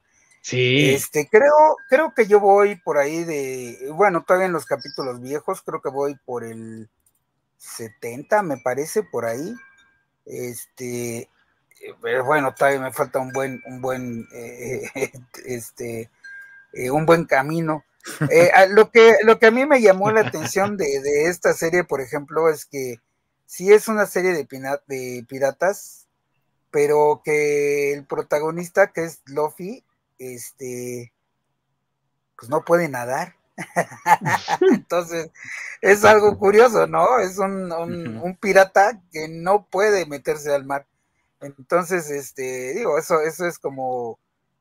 Este, 0.52 1.30
creo, 1.30 1.78
creo 1.90 2.14
que 2.14 2.28
yo 2.28 2.40
voy 2.40 2.76
por 2.76 2.98
ahí 2.98 3.24
de, 3.24 3.90
bueno, 3.94 4.24
todavía 4.24 4.48
en 4.48 4.54
los 4.54 4.66
capítulos 4.66 5.22
viejos, 5.22 5.62
creo 5.62 5.82
que 5.82 5.90
voy 5.90 6.16
por 6.26 6.44
el 6.44 6.90
70, 7.58 8.44
me 8.44 8.58
parece, 8.58 9.04
por 9.04 9.26
ahí. 9.26 9.56
Este, 10.26 11.30
pero 12.02 12.26
bueno, 12.26 12.54
todavía 12.54 12.82
me 12.82 12.92
falta 12.92 13.20
un 13.20 13.32
buen, 13.32 13.62
un 13.66 13.82
buen, 13.82 14.28
eh, 14.34 14.84
este, 15.46 16.10
eh, 16.74 16.92
un 16.92 17.06
buen 17.06 17.26
camino. 17.26 17.86
Eh, 18.30 18.52
lo, 18.70 18.92
que, 18.92 19.16
lo 19.24 19.40
que 19.40 19.46
a 19.46 19.52
mí 19.52 19.66
me 19.66 19.82
llamó 19.82 20.12
la 20.12 20.22
atención 20.22 20.76
de, 20.76 21.00
de, 21.00 21.30
esta 21.30 21.54
serie, 21.54 21.86
por 21.86 22.02
ejemplo, 22.02 22.50
es 22.50 22.66
que 22.66 22.98
sí 23.46 23.72
es 23.72 23.88
una 23.88 24.06
serie 24.08 24.34
de, 24.34 24.46
de 24.88 25.26
piratas, 25.30 26.10
pero 26.70 27.22
que 27.24 27.94
el 27.94 28.06
protagonista, 28.06 28.92
que 28.92 29.06
es 29.06 29.22
Luffy, 29.28 29.86
este, 30.32 31.14
pues 32.38 32.50
no 32.50 32.64
puede 32.64 32.90
nadar. 32.90 33.36
Entonces, 34.72 35.30
es 35.82 36.04
algo 36.06 36.38
curioso, 36.38 36.88
¿no? 36.88 37.20
Es 37.20 37.38
un, 37.38 37.72
un, 37.72 38.36
pirata 38.38 39.02
que 39.12 39.28
no 39.28 39.66
puede 39.66 40.06
meterse 40.06 40.54
al 40.54 40.66
mar. 40.66 40.88
Entonces, 41.40 42.10
este, 42.10 42.74
digo, 42.74 42.98
eso, 42.98 43.22
eso 43.22 43.46
es 43.46 43.60
como 43.60 44.18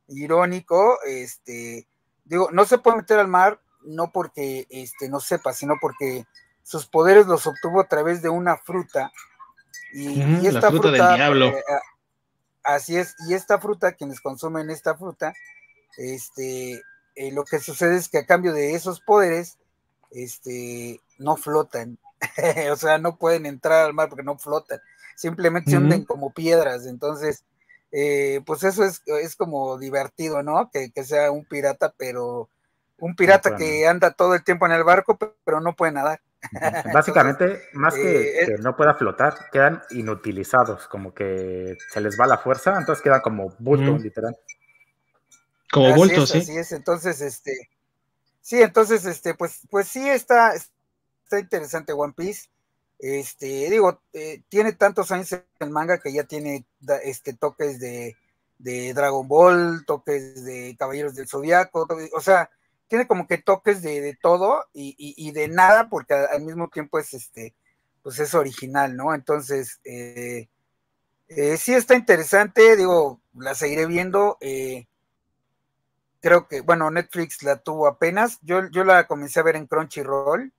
irónico, 0.09 0.99
este, 1.07 1.87
digo, 2.25 2.51
no 2.53 2.65
se 2.65 2.79
puede 2.79 2.99
meter 2.99 3.19
al 3.19 3.29
mar, 3.29 3.61
no 3.85 4.11
porque 4.13 4.67
este, 4.69 5.09
no 5.09 5.21
sepa, 5.21 5.53
sino 5.53 5.77
porque 5.81 6.27
sus 6.63 6.87
poderes 6.87 7.27
los 7.27 7.47
obtuvo 7.47 7.81
a 7.81 7.89
través 7.89 8.23
de 8.23 8.29
una 8.29 8.57
fruta. 8.57 9.13
Y, 9.93 10.47
esta 10.47 10.71
fruta, 10.71 10.91
del 10.91 11.17
diablo. 11.17 11.47
Eh, 11.47 11.63
así 12.65 12.97
es, 12.97 13.15
y 13.29 13.35
esta 13.35 13.59
fruta, 13.59 13.93
quienes 13.93 14.21
consumen 14.21 14.71
esta 14.71 14.97
fruta, 14.97 15.35
este, 15.97 16.83
eh, 17.15 17.33
lo 17.33 17.45
que 17.45 17.59
sucede 17.59 17.97
es 17.97 18.09
que 18.09 18.19
a 18.19 18.27
cambio 18.27 18.53
de 18.53 18.75
esos 18.75 19.01
poderes, 19.01 19.59
este, 20.11 21.01
no 21.19 21.37
flotan, 21.37 21.99
o 22.73 22.77
sea, 22.77 22.99
no 22.99 23.17
pueden 23.17 23.47
entrar 23.47 23.85
al 23.85 23.95
mar 23.95 24.09
porque 24.09 24.25
no 24.25 24.39
flotan 24.39 24.81
simplemente 25.23 25.71
se 25.71 25.79
hunden 25.79 26.05
como 26.05 26.33
piedras. 26.33 26.87
Entonces, 26.87 27.45
eh, 27.93 28.41
pues 28.45 28.65
eso 28.65 28.85
es, 28.85 29.03
es 29.07 29.37
como 29.37 29.79
divertido, 29.79 30.43
¿no? 30.43 30.71
Que, 30.71 30.91
sea 31.05 31.31
un 31.31 31.45
pirata, 31.45 31.95
pero 31.97 32.49
un 32.99 33.15
pirata 33.15 33.57
que 33.57 33.87
anda 33.87 34.13
todo 34.13 34.35
el 34.35 34.45
tiempo 34.45 34.67
en 34.67 34.73
el 34.73 34.85
barco, 34.85 35.19
pero 35.45 35.61
no 35.61 35.75
puede 35.75 35.93
nadar. 35.93 36.21
Básicamente, 36.93 37.69
más 37.73 37.95
que, 37.95 38.43
eh, 38.43 38.57
no 38.61 38.77
pueda 38.77 38.95
flotar, 38.95 39.51
quedan 39.51 39.83
inutilizados, 39.91 40.89
como 40.89 41.15
que 41.15 41.77
se 41.93 42.01
les 42.01 42.19
va 42.19 42.27
la 42.27 42.39
fuerza, 42.39 42.77
entonces 42.79 43.03
quedan 43.03 43.21
como 43.21 43.55
bulto, 43.59 43.97
literal. 43.99 44.37
Como 45.71 45.95
bulto, 45.95 46.27
sí. 46.27 46.39
Así 46.39 46.57
es, 46.57 46.73
entonces, 46.73 47.21
este, 47.21 47.71
sí, 48.41 48.61
entonces, 48.61 49.05
este, 49.05 49.35
pues, 49.35 49.61
pues 49.71 49.89
sí 49.89 50.09
está, 50.09 50.55
está 50.55 51.39
interesante 51.39 51.93
One 51.93 52.15
Piece. 52.17 52.49
Este, 52.99 53.69
digo, 53.69 54.01
eh, 54.13 54.43
tiene 54.49 54.73
tantos 54.75 55.11
años 55.11 55.33
el 55.59 55.71
manga 55.71 55.99
que 55.99 56.13
ya 56.13 56.25
tiene 56.25 56.65
este, 57.03 57.35
toques 57.35 57.81
de, 57.81 58.17
Dragon 58.95 59.27
Ball, 59.27 59.85
toques 59.85 60.45
de 60.45 60.77
Caballeros 60.79 61.17
del 61.17 61.27
Zodiaco, 61.27 61.89
o 62.15 62.21
sea, 62.21 62.49
tiene 62.93 63.07
como 63.07 63.27
que 63.27 63.39
toques 63.39 63.81
de, 63.81 64.19
todo 64.21 64.67
y, 64.75 65.33
de 65.33 65.49
nada, 65.49 65.89
porque 65.89 66.13
al 66.13 66.43
mismo 66.43 66.69
tiempo 66.69 66.99
es 66.99 67.15
este, 67.15 67.55
pues 68.03 68.19
es 68.19 68.35
original, 68.35 68.95
¿no? 68.95 69.15
Entonces, 69.15 69.81
eh, 69.85 70.51
eh, 71.29 71.57
sí 71.57 71.73
está 71.73 71.95
interesante, 71.95 72.77
digo, 72.77 73.23
la 73.33 73.55
seguiré 73.55 73.87
viendo. 73.87 74.37
creo 76.21 76.49
que, 76.49 76.61
bueno, 76.61 76.91
Netflix 76.91 77.43
la 77.43 77.63
tuvo 77.63 77.87
apenas. 77.87 78.39
Yo, 78.43 78.69
yo 78.69 78.85
la 78.85 79.07
comencé 79.07 79.41
a 79.41 79.45
ver 79.45 79.57
en 79.57 79.67
Crunchyroll 79.67 80.53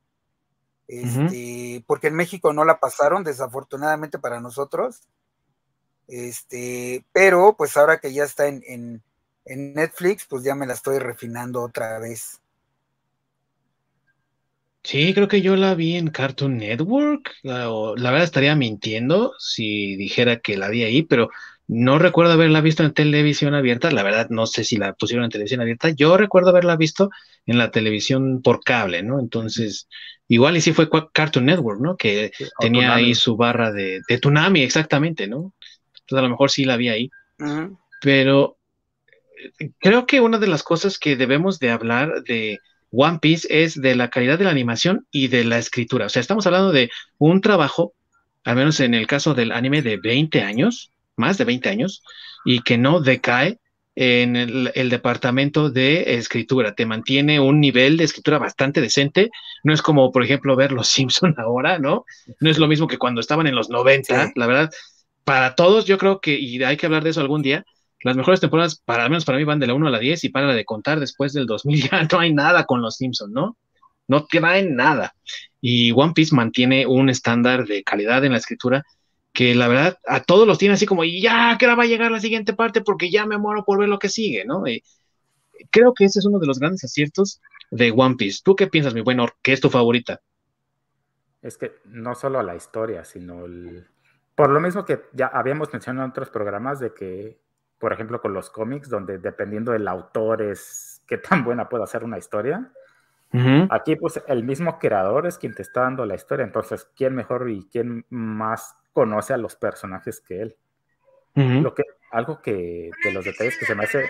este, 0.87 1.83
porque 1.87 2.07
en 2.07 2.15
México 2.15 2.51
no 2.51 2.65
la 2.65 2.79
pasaron, 2.79 3.23
desafortunadamente 3.23 4.17
para 4.17 4.41
nosotros. 4.41 5.01
Este, 6.07 7.05
pero 7.11 7.55
pues 7.55 7.77
ahora 7.77 7.99
que 7.99 8.11
ya 8.11 8.23
está 8.23 8.47
en, 8.47 9.03
Netflix, 9.45 10.25
pues 10.27 10.43
ya 10.43 10.55
me 10.55 10.65
la 10.65 10.73
estoy 10.73 10.99
refinando 10.99 11.61
otra 11.61 11.99
vez. 11.99 12.39
Sí, 14.83 15.13
creo 15.13 15.27
que 15.27 15.41
yo 15.41 15.55
la 15.55 15.75
vi 15.75 15.95
en 15.95 16.09
Cartoon 16.09 16.57
Network. 16.57 17.31
La, 17.41 17.69
la, 17.95 18.11
verdad 18.11 18.25
estaría 18.25 18.55
mintiendo 18.55 19.33
si 19.39 19.95
dijera 19.95 20.39
que 20.39 20.57
la 20.57 20.69
vi 20.69 20.83
ahí, 20.83 21.03
pero 21.03 21.29
no 21.67 21.99
recuerdo 21.99 22.33
haberla 22.33 22.59
visto 22.59 22.83
en 22.83 22.93
televisión 22.93 23.55
abierta. 23.55 23.91
La 23.91 24.03
verdad, 24.03 24.27
no 24.29 24.45
sé 24.45 24.65
si 24.65 24.75
la 24.75 24.93
pusieron 24.93 25.23
en 25.23 25.31
televisión 25.31 25.61
abierta. 25.61 25.89
Yo 25.89 26.17
recuerdo 26.17 26.49
haberla 26.49 26.75
visto 26.75 27.09
en 27.45 27.57
la 27.57 27.71
televisión 27.71 28.41
por 28.41 28.61
cable, 28.61 29.03
¿no? 29.03 29.21
Entonces, 29.21 29.87
Igual 30.27 30.57
y 30.57 30.61
sí 30.61 30.73
fue 30.73 30.89
Cartoon 31.13 31.45
Network, 31.45 31.81
¿no? 31.81 31.97
Que 31.97 32.31
tenía 32.59 32.95
ahí 32.95 33.13
su 33.13 33.35
barra 33.35 33.71
de, 33.71 34.01
de 34.07 34.17
Tsunami, 34.17 34.61
exactamente, 34.61 35.27
¿no? 35.27 35.53
Entonces 35.93 36.17
a 36.17 36.21
lo 36.21 36.29
mejor 36.29 36.49
sí 36.49 36.65
la 36.65 36.77
vi 36.77 36.89
ahí. 36.89 37.11
Pero 38.01 38.57
creo 39.79 40.05
que 40.05 40.21
una 40.21 40.39
de 40.39 40.47
las 40.47 40.63
cosas 40.63 40.97
que 40.97 41.15
debemos 41.15 41.59
de 41.59 41.71
hablar 41.71 42.23
de 42.23 42.59
One 42.91 43.19
Piece 43.19 43.47
es 43.49 43.81
de 43.81 43.95
la 43.95 44.09
calidad 44.09 44.37
de 44.37 44.45
la 44.45 44.51
animación 44.51 45.07
y 45.11 45.27
de 45.27 45.43
la 45.43 45.57
escritura. 45.57 46.05
O 46.05 46.09
sea, 46.09 46.19
estamos 46.19 46.45
hablando 46.45 46.71
de 46.71 46.91
un 47.17 47.41
trabajo, 47.41 47.93
al 48.43 48.55
menos 48.55 48.79
en 48.79 48.93
el 48.93 49.07
caso 49.07 49.33
del 49.33 49.51
anime, 49.51 49.81
de 49.81 49.97
20 49.97 50.41
años, 50.41 50.91
más 51.15 51.37
de 51.37 51.45
20 51.45 51.69
años, 51.69 52.03
y 52.45 52.61
que 52.61 52.77
no 52.77 52.99
decae 52.99 53.59
en 53.95 54.35
el, 54.35 54.89
departamento 54.89 55.69
de 55.69 56.15
escritura. 56.15 56.73
Te 56.73 56.85
mantiene 56.85 57.39
un 57.39 57.59
nivel 57.59 57.97
de 57.97 58.03
escritura 58.05 58.39
bastante 58.39 58.81
decente. 58.81 59.29
No 59.63 59.73
es 59.73 59.81
como, 59.81 60.11
por 60.11 60.23
ejemplo, 60.23 60.55
ver 60.55 60.71
Los 60.71 60.87
Simpson 60.87 61.35
ahora, 61.39 61.79
¿no? 61.79 62.05
No 62.39 62.49
es 62.49 62.57
lo 62.57 62.67
mismo 62.67 62.87
que 62.87 62.97
cuando 62.97 63.21
estaban 63.21 63.47
en 63.47 63.55
los 63.55 63.69
90. 63.69 64.33
La 64.35 64.47
verdad, 64.47 64.71
para 65.23 65.55
todos, 65.55 65.85
yo 65.85 65.97
creo 65.97 66.19
que, 66.19 66.37
y 66.39 66.61
hay 66.63 66.77
que 66.77 66.85
hablar 66.85 67.03
de 67.03 67.11
eso 67.11 67.21
algún 67.21 67.41
día, 67.41 67.65
las 68.03 68.15
mejores 68.15 68.39
temporadas, 68.39 68.81
para 68.83 69.03
al 69.03 69.09
menos 69.09 69.25
para 69.25 69.37
mí, 69.37 69.43
van 69.43 69.59
de 69.59 69.67
la 69.67 69.73
1 69.73 69.87
a 69.87 69.91
la 69.91 69.99
10 69.99 70.23
y 70.25 70.29
para 70.29 70.53
de 70.53 70.65
contar 70.65 70.99
después 70.99 71.33
del 71.33 71.45
2000 71.45 71.89
ya 71.91 72.07
no 72.11 72.19
hay 72.19 72.33
nada 72.33 72.65
con 72.65 72.81
Los 72.81 72.97
Simpson, 72.97 73.31
¿no? 73.31 73.57
No 74.07 74.25
traen 74.25 74.75
nada. 74.75 75.15
Y 75.61 75.91
One 75.91 76.13
Piece 76.13 76.35
mantiene 76.35 76.85
un 76.85 77.09
estándar 77.09 77.65
de 77.65 77.83
calidad 77.83 78.25
en 78.25 78.33
la 78.33 78.37
escritura 78.37 78.83
que 79.33 79.55
la 79.55 79.67
verdad 79.67 79.97
a 80.05 80.21
todos 80.21 80.47
los 80.47 80.59
tiene 80.59 80.75
así 80.75 80.85
como, 80.85 81.03
y 81.03 81.19
ya, 81.19 81.57
que 81.57 81.65
ahora 81.65 81.75
va 81.75 81.83
a 81.83 81.87
llegar 81.87 82.11
la 82.11 82.19
siguiente 82.19 82.53
parte 82.53 82.81
porque 82.81 83.09
ya 83.09 83.25
me 83.25 83.39
muero 83.39 83.65
por 83.65 83.79
ver 83.79 83.89
lo 83.89 83.99
que 83.99 84.09
sigue, 84.09 84.45
¿no? 84.45 84.63
creo 85.71 85.93
que 85.93 86.05
ese 86.05 86.19
es 86.19 86.25
uno 86.25 86.39
de 86.39 86.45
los 86.45 86.59
grandes 86.59 86.83
aciertos 86.83 87.41
de 87.71 87.91
One 87.91 88.15
Piece. 88.15 88.41
¿Tú 88.43 88.55
qué 88.55 88.67
piensas, 88.67 88.93
mi 88.93 89.01
buen 89.01 89.19
¿Qué 89.41 89.53
es 89.53 89.61
tu 89.61 89.69
favorita? 89.69 90.21
Es 91.41 91.57
que 91.57 91.73
no 91.85 92.15
solo 92.15 92.41
la 92.43 92.55
historia, 92.55 93.03
sino 93.03 93.45
el... 93.45 93.87
Por 94.35 94.49
lo 94.49 94.59
mismo 94.59 94.85
que 94.85 95.01
ya 95.13 95.27
habíamos 95.27 95.71
mencionado 95.71 96.05
en 96.05 96.11
otros 96.11 96.29
programas 96.29 96.79
de 96.79 96.93
que, 96.93 97.39
por 97.83 97.91
ejemplo, 97.91 98.21
con 98.21 98.33
los 98.33 98.49
cómics, 98.49 98.87
donde 98.87 99.17
dependiendo 99.17 99.73
del 99.73 99.89
autor 99.89 100.41
es 100.41 101.03
qué 101.05 101.17
tan 101.17 101.43
buena 101.43 101.67
puede 101.67 101.83
hacer 101.83 102.05
una 102.05 102.17
historia, 102.17 102.71
Aquí, 103.71 103.95
pues, 103.95 104.23
el 104.27 104.43
mismo 104.43 104.79
creador 104.79 105.27
es 105.27 105.37
quien 105.37 105.53
te 105.53 105.63
está 105.63 105.81
dando 105.81 106.05
la 106.05 106.15
historia. 106.15 106.45
Entonces, 106.45 106.87
¿quién 106.95 107.13
mejor 107.13 107.49
y 107.49 107.67
quién 107.71 108.05
más 108.09 108.77
conoce 108.93 109.33
a 109.33 109.37
los 109.37 109.57
personajes 109.57 110.21
que 110.21 110.41
él. 110.41 110.55
Lo 111.35 111.73
que, 111.73 111.83
algo 112.11 112.41
que 112.41 112.89
de 113.03 113.11
los 113.11 113.25
detalles 113.25 113.57
que 113.57 113.65
se 113.65 113.75
me 113.75 113.83
hace 113.83 114.05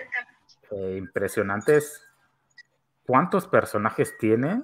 eh, 0.70 0.96
impresionante 0.98 1.78
es 1.78 2.06
cuántos 3.08 3.48
personajes 3.48 4.16
tiene 4.20 4.62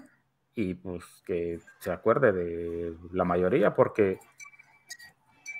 y 0.54 0.76
pues 0.76 1.24
que 1.26 1.60
se 1.80 1.92
acuerde 1.92 2.32
de 2.32 2.94
la 3.12 3.24
mayoría, 3.24 3.74
porque 3.74 4.20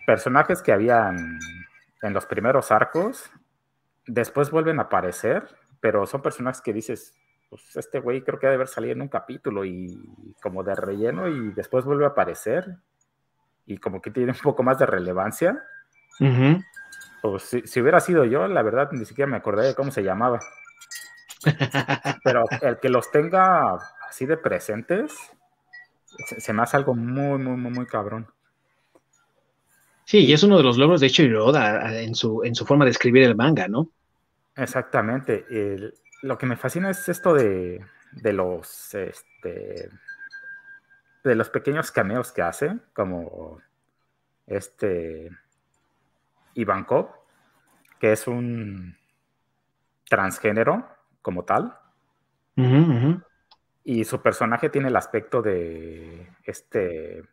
personajes 0.06 0.62
que 0.62 0.74
habían 0.74 1.40
en 2.02 2.14
los 2.14 2.26
primeros 2.26 2.72
arcos, 2.72 3.32
después 4.10 4.52
vuelven 4.52 4.80
a 4.80 4.84
aparecer, 4.84 5.48
pero 5.80 6.06
son 6.06 6.22
personajes 6.22 6.62
que 6.62 6.74
dices, 6.74 7.14
pues 7.50 7.76
este 7.76 8.00
güey 8.00 8.24
creo 8.24 8.40
que 8.40 8.48
debe 8.48 8.56
haber 8.56 8.68
salido 8.68 8.94
en 8.94 9.02
un 9.02 9.08
capítulo 9.08 9.66
y 9.66 9.98
como 10.42 10.64
de 10.64 10.76
relleno 10.76 11.28
y 11.28 11.52
después 11.54 11.86
vuelve 11.86 12.06
a 12.06 12.10
aparecer 12.10 12.78
y 13.66 13.78
como 13.78 14.02
que 14.02 14.12
tiene 14.12 14.32
un 14.32 14.38
poco 14.38 14.64
más 14.64 14.80
de 14.80 14.86
relevancia. 14.86 15.64
Pues 17.22 17.44
si, 17.44 17.82
hubiera 17.82 18.00
sido 18.00 18.26
yo, 18.26 18.48
la 18.48 18.62
verdad 18.62 18.90
ni 18.92 19.06
siquiera 19.06 19.30
me 19.30 19.38
acordaría 19.38 19.70
de 19.70 19.76
cómo 19.76 19.92
se 19.92 20.04
llamaba. 20.04 20.40
Pero 22.24 22.46
el 22.62 22.80
que 22.80 22.90
los 22.90 23.10
tenga 23.12 23.78
así 24.08 24.26
de 24.26 24.38
presentes, 24.38 25.16
se, 26.26 26.54
me 26.54 26.64
hace 26.64 26.78
algo 26.78 26.96
muy, 26.96 27.40
muy, 27.40 27.58
muy, 27.58 27.72
muy 27.72 27.86
cabrón. 27.86 28.28
Sí, 30.06 30.26
y 30.26 30.34
es 30.34 30.44
uno 30.44 30.58
de 30.58 30.64
los 30.64 30.78
logros 30.78 31.02
de 31.02 31.08
hecho 31.08 31.24
en 31.24 32.16
su, 32.16 32.44
en 32.44 32.56
su 32.56 32.66
forma 32.66 32.86
de 32.86 32.92
escribir 32.92 33.24
el 33.24 33.36
manga, 33.36 33.68
¿no? 33.68 33.92
Exactamente. 34.56 35.46
lo 36.22 36.38
que 36.38 36.46
me 36.46 36.58
fascina 36.58 36.90
es 36.90 37.08
esto 37.08 37.34
de, 37.34 37.86
de 38.12 38.34
los 38.34 38.94
este, 38.94 39.90
de 41.24 41.36
los 41.36 41.50
pequeños 41.50 41.92
cameos 41.92 42.32
que 42.32 42.42
hace, 42.42 42.78
como 42.94 43.62
este 44.48 45.30
Ivankov, 46.56 47.12
que 48.00 48.12
es 48.12 48.28
un 48.28 48.98
transgénero 50.10 50.88
como 51.22 51.46
tal. 51.46 51.78
Y 53.84 54.04
su 54.04 54.22
personaje 54.22 54.70
tiene 54.70 54.90
el 54.90 54.96
aspecto 54.96 55.42
de 55.42 56.28
este. 56.44 57.24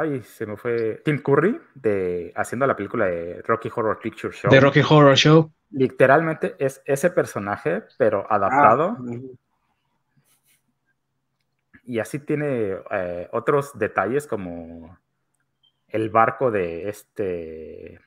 Ay, 0.00 0.22
se 0.22 0.46
me 0.46 0.56
fue. 0.56 1.02
Tim 1.04 1.22
Curry, 1.22 1.60
de 1.74 2.32
haciendo 2.34 2.66
la 2.66 2.76
película 2.76 3.06
de 3.06 3.42
Rocky 3.42 3.70
Horror 3.74 3.98
Picture 4.00 4.32
Show. 4.32 4.50
De 4.50 4.60
Rocky 4.60 4.80
Horror 4.80 5.16
Show. 5.16 5.52
Literalmente 5.70 6.56
es 6.58 6.82
ese 6.84 7.10
personaje, 7.10 7.82
pero 7.98 8.26
adaptado. 8.30 8.96
Ah, 8.98 9.44
y 11.86 11.98
así 11.98 12.18
tiene 12.18 12.78
eh, 12.90 13.28
otros 13.32 13.78
detalles 13.78 14.26
como 14.26 14.96
el 15.88 16.08
barco 16.10 16.50
de 16.50 16.88
este 16.88 18.00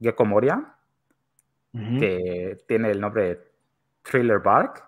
Gecko 0.00 0.24
Moria, 0.24 0.74
que 1.72 2.58
tiene 2.66 2.90
el 2.90 3.00
nombre 3.00 3.22
de 3.22 3.40
Thriller 4.02 4.40
Bark, 4.40 4.84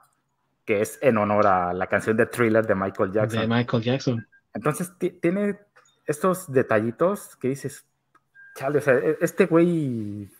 que 0.64 0.82
es 0.82 0.98
en 1.00 1.16
honor 1.16 1.46
a 1.46 1.72
la 1.72 1.86
canción 1.86 2.16
de 2.16 2.26
Thriller 2.26 2.66
de 2.66 2.74
Michael 2.74 3.12
Jackson. 3.12 3.40
De 3.40 3.46
Michael 3.46 3.82
Jackson. 3.82 4.26
Entonces 4.52 4.92
tiene 5.20 5.58
estos 6.06 6.52
detallitos 6.52 7.36
que 7.36 7.48
dices, 7.48 7.86
chale, 8.54 8.78
o 8.78 8.80
sea, 8.80 8.94
e-, 8.94 9.18
este 9.20 9.46
güey 9.46 10.30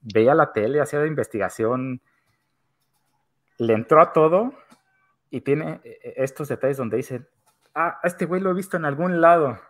veía 0.00 0.34
la 0.34 0.52
tele, 0.52 0.80
hacía 0.80 1.00
la 1.00 1.06
investigación, 1.06 2.00
le 3.58 3.72
entró 3.72 4.00
a 4.00 4.12
todo 4.12 4.52
y 5.30 5.40
tiene 5.40 5.80
e-, 5.84 5.98
e-, 6.02 6.14
estos 6.24 6.48
detalles 6.48 6.76
donde 6.76 6.98
dice, 6.98 7.26
ah, 7.74 7.98
este 8.02 8.26
güey 8.26 8.40
lo 8.40 8.50
he 8.50 8.54
visto 8.54 8.76
en 8.76 8.84
algún 8.84 9.20
lado. 9.20 9.60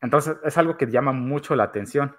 Entonces 0.00 0.36
es 0.44 0.56
algo 0.58 0.76
que 0.76 0.86
llama 0.86 1.12
mucho 1.12 1.56
la 1.56 1.64
atención. 1.64 2.16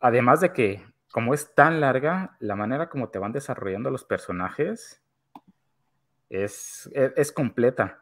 Además 0.00 0.40
de 0.40 0.52
que, 0.52 0.84
como 1.12 1.34
es 1.34 1.54
tan 1.54 1.80
larga, 1.80 2.36
la 2.40 2.56
manera 2.56 2.88
como 2.88 3.08
te 3.08 3.18
van 3.18 3.32
desarrollando 3.32 3.90
los 3.90 4.04
personajes 4.04 5.02
es, 6.28 6.90
es, 6.92 7.32
completa. 7.32 8.00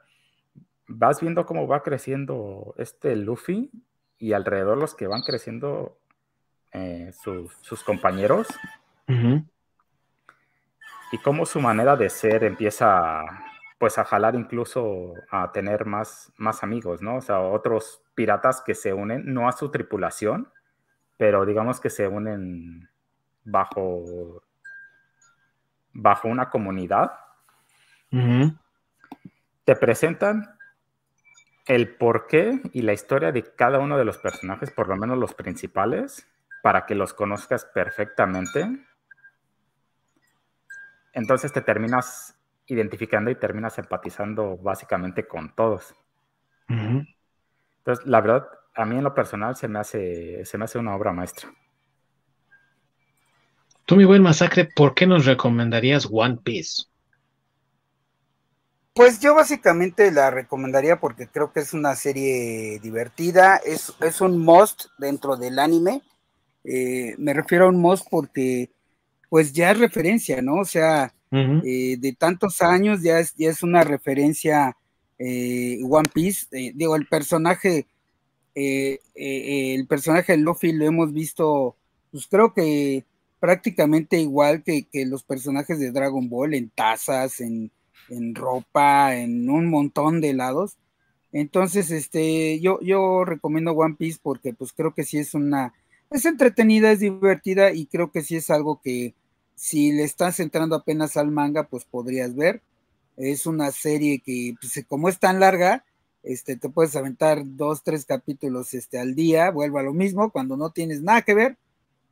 Vas 0.87 1.21
viendo 1.21 1.47
cómo 1.47 1.67
va 1.67 1.83
creciendo 1.83 2.75
este 2.79 3.17
Luffy 3.17 3.71
y 4.19 4.33
alrededor 4.33 4.79
los 4.79 4.95
que 4.95 5.07
van 5.07 5.23
creciendo 5.23 5.99
eh, 6.73 7.13
sus 7.13 7.85
compañeros. 7.85 8.49
Y 11.13 11.19
cómo 11.19 11.47
su 11.47 11.61
manera 11.61 11.97
de 11.97 12.11
ser 12.11 12.45
empieza 12.45 13.23
pues 13.79 13.99
a 13.99 14.05
jalar 14.05 14.35
incluso 14.35 15.15
a 15.31 15.53
tener 15.53 15.85
más, 15.85 16.33
más 16.37 16.63
amigos, 16.63 17.03
¿no? 17.03 17.17
O 17.17 17.21
sea, 17.21 17.41
otros 17.41 18.03
piratas 18.15 18.63
que 18.63 18.75
se 18.75 18.93
unen, 18.93 19.33
no 19.33 19.49
a 19.49 19.53
su 19.53 19.71
tripulación, 19.71 20.49
pero 21.17 21.45
digamos 21.45 21.81
que 21.81 21.91
se 21.91 22.09
unen 22.09 22.89
bajo, 23.45 24.43
bajo 25.93 26.29
una 26.29 26.49
comunidad. 26.51 27.13
Te 29.65 29.77
presentan 29.77 30.54
el 31.67 31.97
porqué 31.97 32.61
y 32.73 32.83
la 32.83 32.93
historia 32.93 33.33
de 33.33 33.43
cada 33.43 33.79
uno 33.79 33.97
de 33.97 34.05
los 34.05 34.19
personajes, 34.19 34.71
por 34.71 34.89
lo 34.89 34.97
menos 34.97 35.19
los 35.19 35.35
principales, 35.35 36.29
para 36.63 36.87
que 36.87 36.95
los 36.95 37.15
conozcas 37.15 37.65
perfectamente. 37.65 38.67
Entonces 41.13 41.53
te 41.53 41.61
terminas 41.61 42.39
identificando 42.67 43.31
y 43.31 43.37
terminas 43.37 43.79
empatizando 43.79 44.57
básicamente 44.57 45.27
con 45.27 45.55
todos. 45.55 45.95
Entonces, 46.69 48.07
la 48.07 48.21
verdad, 48.21 48.49
a 48.75 48.85
mí 48.85 48.97
en 48.97 49.05
lo 49.05 49.15
personal 49.15 49.57
se 49.57 49.69
me 49.69 49.79
hace, 49.79 50.45
se 50.45 50.59
me 50.59 50.65
hace 50.65 50.79
una 50.79 50.97
obra 50.97 51.13
maestra. 51.13 51.51
Tú, 53.85 53.97
mi 53.97 54.05
buen 54.05 54.23
masacre, 54.23 54.65
¿por 54.75 54.95
qué 54.95 55.07
nos 55.07 55.27
recomendarías 55.27 56.09
One 56.11 56.39
Piece? 56.43 56.85
Pues 58.95 59.19
yo 59.19 59.35
básicamente 59.35 60.13
la 60.13 60.31
recomendaría 60.31 61.01
porque 61.01 61.27
creo 61.27 61.53
que 61.53 61.59
es 61.59 61.75
una 61.75 61.97
serie 61.97 62.79
divertida, 62.79 63.57
es, 63.57 63.93
es 64.01 64.21
un 64.21 64.39
must 64.39 64.85
dentro 64.99 65.37
del 65.37 65.59
anime. 65.59 66.01
Eh, 66.63 67.17
me 67.19 67.35
refiero 67.35 67.67
a 67.67 67.71
un 67.71 67.81
must 67.81 68.07
porque 68.09 68.71
pues 69.29 69.53
ya 69.53 69.73
es 69.73 69.81
referencia, 69.81 70.41
¿no? 70.43 70.61
O 70.61 70.65
sea, 70.65 71.13
eh, 71.33 71.97
de 71.99 72.13
tantos 72.17 72.63
años 72.63 73.03
ya 73.03 73.19
es, 73.19 73.35
ya 73.35 73.51
es 73.51 73.65
una 73.65 73.83
referencia 73.83 74.77
eh, 75.19 75.81
One 75.83 76.09
Piece. 76.15 76.47
Digo, 76.75 76.95
el 76.95 77.09
personaje, 77.09 77.89
el 78.55 79.87
personaje 79.89 80.33
de 80.35 80.39
Luffy 80.39 80.71
lo 80.71 80.85
hemos 80.85 81.13
visto, 81.13 81.75
pues 82.13 82.29
creo 82.29 82.55
que 82.55 83.05
prácticamente 83.41 84.21
igual 84.21 84.63
que, 84.63 84.87
los 85.07 85.25
personajes 85.25 85.81
de 85.81 85.91
Dragon 85.91 86.29
Ball, 86.29 86.55
en 86.55 86.71
tazas, 86.71 87.41
en, 87.41 87.73
en, 88.09 88.35
ropa, 88.35 89.17
en 89.17 89.49
un 89.51 89.69
montón 89.69 90.21
de 90.21 90.35
lados. 90.35 90.77
Entonces, 91.33 91.91
este, 91.91 92.61
yo, 92.61 92.81
yo 92.81 93.25
recomiendo 93.25 93.73
One 93.73 93.97
Piece 93.99 94.21
porque 94.23 94.53
pues 94.55 94.73
creo 94.73 94.95
que 94.95 95.05
sí 95.05 95.19
es 95.19 95.35
una, 95.35 95.73
es 96.11 96.25
entretenida, 96.25 96.93
es 96.93 97.01
divertida 97.01 97.73
y 97.73 97.87
creo 97.87 98.13
que 98.13 98.23
sí 98.23 98.37
es 98.37 98.51
algo 98.51 98.81
que, 98.83 99.15
si 99.55 99.93
le 99.93 100.05
estás 100.05 100.41
entrando 100.41 100.77
apenas 100.77 101.17
al 101.17 101.31
manga, 101.31 101.65
pues 101.69 101.85
podrías 101.85 102.35
ver. 102.35 102.63
Es 103.17 103.47
una 103.47 103.71
serie 103.71 104.21
que, 104.21 104.55
pues, 104.61 104.85
como 104.89 105.09
es 105.09 105.19
tan 105.19 105.41
larga, 105.41 105.85
este, 106.23 106.57
te 106.57 106.69
puedes 106.69 106.97
aventar 106.97 107.43
dos, 107.45 107.83
tres 107.83 108.05
capítulos 108.05 108.75
este, 108.75 108.99
al 108.99 109.15
día, 109.15 109.51
vuelvo 109.51 109.79
a 109.79 109.83
lo 109.83 109.93
mismo, 109.93 110.31
cuando 110.31 110.57
no 110.57 110.71
tienes 110.71 111.03
nada 111.03 111.23
que 111.23 111.35
ver, 111.35 111.57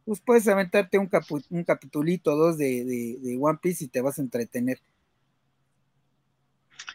pues 0.05 0.21
puedes 0.21 0.47
aventarte 0.49 0.99
un, 0.99 1.11
un 1.51 1.65
capitulito, 1.65 2.37
dos 2.37 2.59
de, 2.59 2.85
de 2.85 3.39
One 3.41 3.59
Piece 3.63 3.85
y 3.85 3.89
te 3.89 4.01
vas 4.01 4.19
a 4.19 4.23
entretener. 4.23 4.81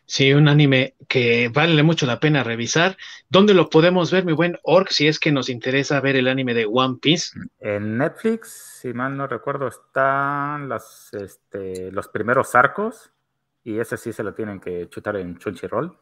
Sí, 0.09 0.31
un 0.31 0.47
anime 0.47 0.95
que 1.09 1.49
vale 1.49 1.83
mucho 1.83 2.05
la 2.05 2.21
pena 2.21 2.41
revisar. 2.41 2.95
¿Dónde 3.27 3.53
lo 3.53 3.69
podemos 3.69 4.09
ver, 4.09 4.23
mi 4.23 4.31
buen 4.31 4.57
Orc, 4.63 4.89
si 4.89 5.05
es 5.05 5.19
que 5.19 5.33
nos 5.33 5.49
interesa 5.49 5.99
ver 5.99 6.15
el 6.15 6.29
anime 6.29 6.53
de 6.53 6.65
One 6.65 6.95
Piece? 7.01 7.37
En 7.59 7.97
Netflix, 7.97 8.79
si 8.81 8.93
mal 8.93 9.17
no 9.17 9.27
recuerdo, 9.27 9.67
están 9.67 10.69
las, 10.69 11.13
este, 11.13 11.91
los 11.91 12.07
primeros 12.07 12.55
arcos 12.55 13.11
y 13.65 13.79
ese 13.79 13.97
sí 13.97 14.13
se 14.13 14.23
lo 14.23 14.33
tienen 14.33 14.61
que 14.61 14.87
chutar 14.87 15.17
en 15.17 15.33
Crunchyroll. 15.33 15.97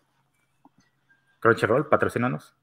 Crunchyroll, 1.40 1.90
patrocínanos. 1.90 2.56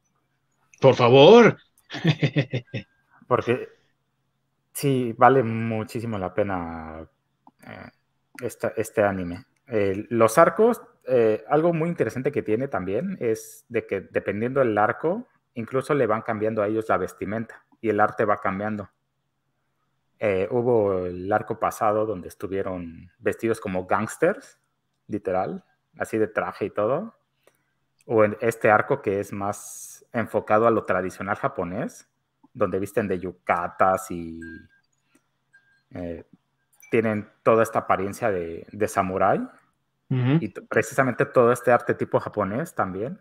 Por 0.80 0.94
favor. 0.94 1.56
Porque 3.26 3.68
sí, 4.72 5.12
vale 5.18 5.42
muchísimo 5.42 6.18
la 6.18 6.32
pena 6.32 7.04
eh, 7.66 7.90
este 8.76 9.02
anime. 9.02 9.44
los 10.08 10.38
arcos 10.38 10.80
eh, 11.04 11.44
algo 11.48 11.72
muy 11.72 11.88
interesante 11.88 12.30
que 12.30 12.42
tiene 12.42 12.68
también 12.68 13.16
es 13.20 13.64
de 13.68 13.86
que 13.86 14.00
dependiendo 14.00 14.60
del 14.60 14.78
arco, 14.78 15.26
incluso 15.54 15.94
le 15.94 16.06
van 16.06 16.22
cambiando 16.22 16.62
a 16.62 16.68
ellos 16.68 16.88
la 16.88 16.96
vestimenta 16.96 17.64
y 17.80 17.88
el 17.88 18.00
arte 18.00 18.24
va 18.24 18.40
cambiando. 18.40 18.90
Eh, 20.18 20.46
hubo 20.50 21.06
el 21.06 21.32
arco 21.32 21.58
pasado 21.58 22.06
donde 22.06 22.28
estuvieron 22.28 23.10
vestidos 23.18 23.60
como 23.60 23.86
gangsters, 23.86 24.60
literal, 25.08 25.64
así 25.98 26.16
de 26.18 26.28
traje 26.28 26.66
y 26.66 26.70
todo. 26.70 27.16
O 28.06 28.24
en 28.24 28.36
este 28.40 28.70
arco 28.70 29.02
que 29.02 29.18
es 29.18 29.32
más 29.32 30.06
enfocado 30.12 30.66
a 30.66 30.70
lo 30.70 30.84
tradicional 30.84 31.36
japonés, 31.36 32.08
donde 32.52 32.78
visten 32.78 33.08
de 33.08 33.18
yucatas 33.18 34.10
y 34.10 34.38
eh, 35.90 36.24
tienen 36.90 37.28
toda 37.42 37.64
esta 37.64 37.80
apariencia 37.80 38.30
de, 38.30 38.66
de 38.70 38.88
samurái 38.88 39.40
y 40.40 40.48
precisamente 40.48 41.24
todo 41.24 41.52
este 41.52 41.72
arte 41.72 41.94
tipo 41.94 42.20
japonés 42.20 42.74
también. 42.74 43.18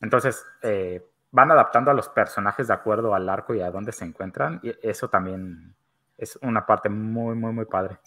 Entonces, 0.00 0.44
eh, 0.62 1.02
van 1.30 1.50
adaptando 1.50 1.90
a 1.90 1.94
los 1.94 2.08
personajes 2.08 2.68
de 2.68 2.74
acuerdo 2.74 3.14
al 3.14 3.28
arco 3.28 3.54
y 3.54 3.60
a 3.60 3.70
dónde 3.70 3.92
se 3.92 4.04
encuentran, 4.04 4.60
y 4.62 4.72
eso 4.82 5.08
también 5.08 5.74
es 6.18 6.38
una 6.42 6.66
parte 6.66 6.88
muy, 6.88 7.34
muy, 7.34 7.52
muy 7.52 7.64
padre. 7.64 7.98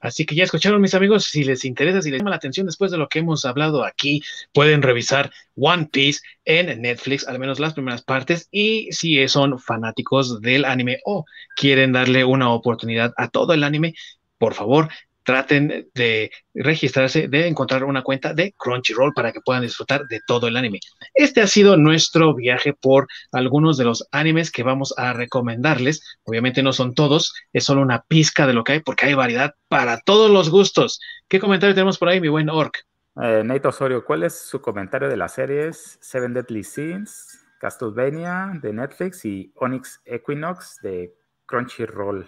Así 0.00 0.24
que 0.24 0.36
ya 0.36 0.44
escucharon 0.44 0.80
mis 0.80 0.94
amigos, 0.94 1.24
si 1.24 1.42
les 1.42 1.64
interesa, 1.64 2.02
si 2.02 2.10
les 2.10 2.20
llama 2.20 2.30
la 2.30 2.36
atención 2.36 2.66
después 2.66 2.92
de 2.92 2.98
lo 2.98 3.08
que 3.08 3.18
hemos 3.18 3.44
hablado 3.44 3.84
aquí, 3.84 4.22
pueden 4.52 4.82
revisar 4.82 5.32
One 5.56 5.88
Piece 5.90 6.20
en 6.44 6.80
Netflix, 6.82 7.26
al 7.26 7.40
menos 7.40 7.58
las 7.58 7.74
primeras 7.74 8.02
partes, 8.02 8.48
y 8.52 8.92
si 8.92 9.26
son 9.26 9.58
fanáticos 9.58 10.40
del 10.40 10.64
anime 10.64 11.00
o 11.04 11.24
quieren 11.56 11.92
darle 11.92 12.24
una 12.24 12.50
oportunidad 12.50 13.12
a 13.16 13.28
todo 13.28 13.54
el 13.54 13.64
anime, 13.64 13.94
por 14.38 14.54
favor, 14.54 14.88
traten 15.28 15.90
de 15.94 16.30
registrarse, 16.54 17.28
de 17.28 17.46
encontrar 17.46 17.84
una 17.84 18.02
cuenta 18.02 18.32
de 18.32 18.54
Crunchyroll 18.56 19.12
para 19.12 19.30
que 19.30 19.42
puedan 19.42 19.60
disfrutar 19.60 20.06
de 20.06 20.22
todo 20.26 20.48
el 20.48 20.56
anime. 20.56 20.80
Este 21.12 21.42
ha 21.42 21.46
sido 21.46 21.76
nuestro 21.76 22.34
viaje 22.34 22.72
por 22.72 23.08
algunos 23.30 23.76
de 23.76 23.84
los 23.84 24.08
animes 24.10 24.50
que 24.50 24.62
vamos 24.62 24.94
a 24.96 25.12
recomendarles. 25.12 26.02
Obviamente 26.24 26.62
no 26.62 26.72
son 26.72 26.94
todos, 26.94 27.34
es 27.52 27.64
solo 27.64 27.82
una 27.82 28.04
pizca 28.08 28.46
de 28.46 28.54
lo 28.54 28.64
que 28.64 28.72
hay 28.72 28.80
porque 28.80 29.04
hay 29.04 29.12
variedad 29.12 29.54
para 29.68 30.00
todos 30.00 30.30
los 30.30 30.48
gustos. 30.48 30.98
¿Qué 31.28 31.38
comentario 31.38 31.74
tenemos 31.74 31.98
por 31.98 32.08
ahí, 32.08 32.22
mi 32.22 32.28
buen 32.28 32.48
Orc? 32.48 32.78
Eh, 33.20 33.42
Nate 33.44 33.68
Osorio, 33.68 34.06
¿cuál 34.06 34.22
es 34.22 34.34
su 34.34 34.62
comentario 34.62 35.10
de 35.10 35.18
las 35.18 35.34
series 35.34 35.98
Seven 36.00 36.32
Deadly 36.32 36.64
Sins, 36.64 37.44
Castlevania 37.60 38.52
de 38.62 38.72
Netflix 38.72 39.26
y 39.26 39.52
Onyx 39.56 40.00
Equinox 40.06 40.78
de 40.80 41.14
Crunchyroll? 41.44 42.26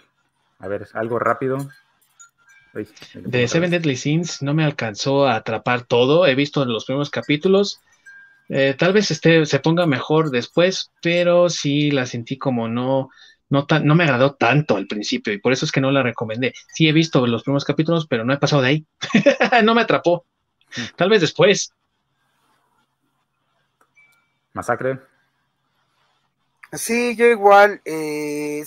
A 0.58 0.68
ver, 0.68 0.86
algo 0.92 1.18
rápido. 1.18 1.56
De 3.14 3.48
Seven 3.48 3.70
Deadly 3.70 3.96
Sins 3.96 4.42
no 4.42 4.54
me 4.54 4.64
alcanzó 4.64 5.26
a 5.26 5.36
atrapar 5.36 5.82
todo. 5.82 6.26
He 6.26 6.34
visto 6.34 6.64
los 6.64 6.84
primeros 6.84 7.10
capítulos. 7.10 7.80
Eh, 8.48 8.74
tal 8.78 8.92
vez 8.92 9.10
este, 9.10 9.46
se 9.46 9.60
ponga 9.60 9.86
mejor 9.86 10.30
después, 10.30 10.90
pero 11.02 11.48
sí 11.48 11.90
la 11.90 12.06
sentí 12.06 12.36
como 12.36 12.68
no, 12.68 13.10
no, 13.48 13.66
no 13.82 13.94
me 13.94 14.04
agradó 14.04 14.34
tanto 14.34 14.76
al 14.76 14.86
principio 14.86 15.32
y 15.32 15.38
por 15.38 15.52
eso 15.52 15.64
es 15.64 15.72
que 15.72 15.80
no 15.80 15.90
la 15.90 16.02
recomendé. 16.02 16.52
Sí 16.72 16.88
he 16.88 16.92
visto 16.92 17.26
los 17.26 17.42
primeros 17.42 17.64
capítulos, 17.64 18.06
pero 18.08 18.24
no 18.24 18.32
he 18.32 18.38
pasado 18.38 18.62
de 18.62 18.68
ahí. 18.68 18.86
no 19.64 19.74
me 19.74 19.82
atrapó. 19.82 20.24
Tal 20.96 21.10
vez 21.10 21.20
después. 21.20 21.72
Masacre. 24.52 25.00
Sí, 26.72 27.16
yo 27.16 27.26
igual. 27.26 27.80
Eh, 27.84 28.64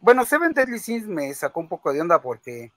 bueno, 0.00 0.24
Seven 0.24 0.52
Deadly 0.52 0.78
Sins 0.78 1.06
me 1.06 1.32
sacó 1.34 1.60
un 1.60 1.68
poco 1.68 1.92
de 1.92 2.00
onda 2.00 2.20
porque 2.20 2.72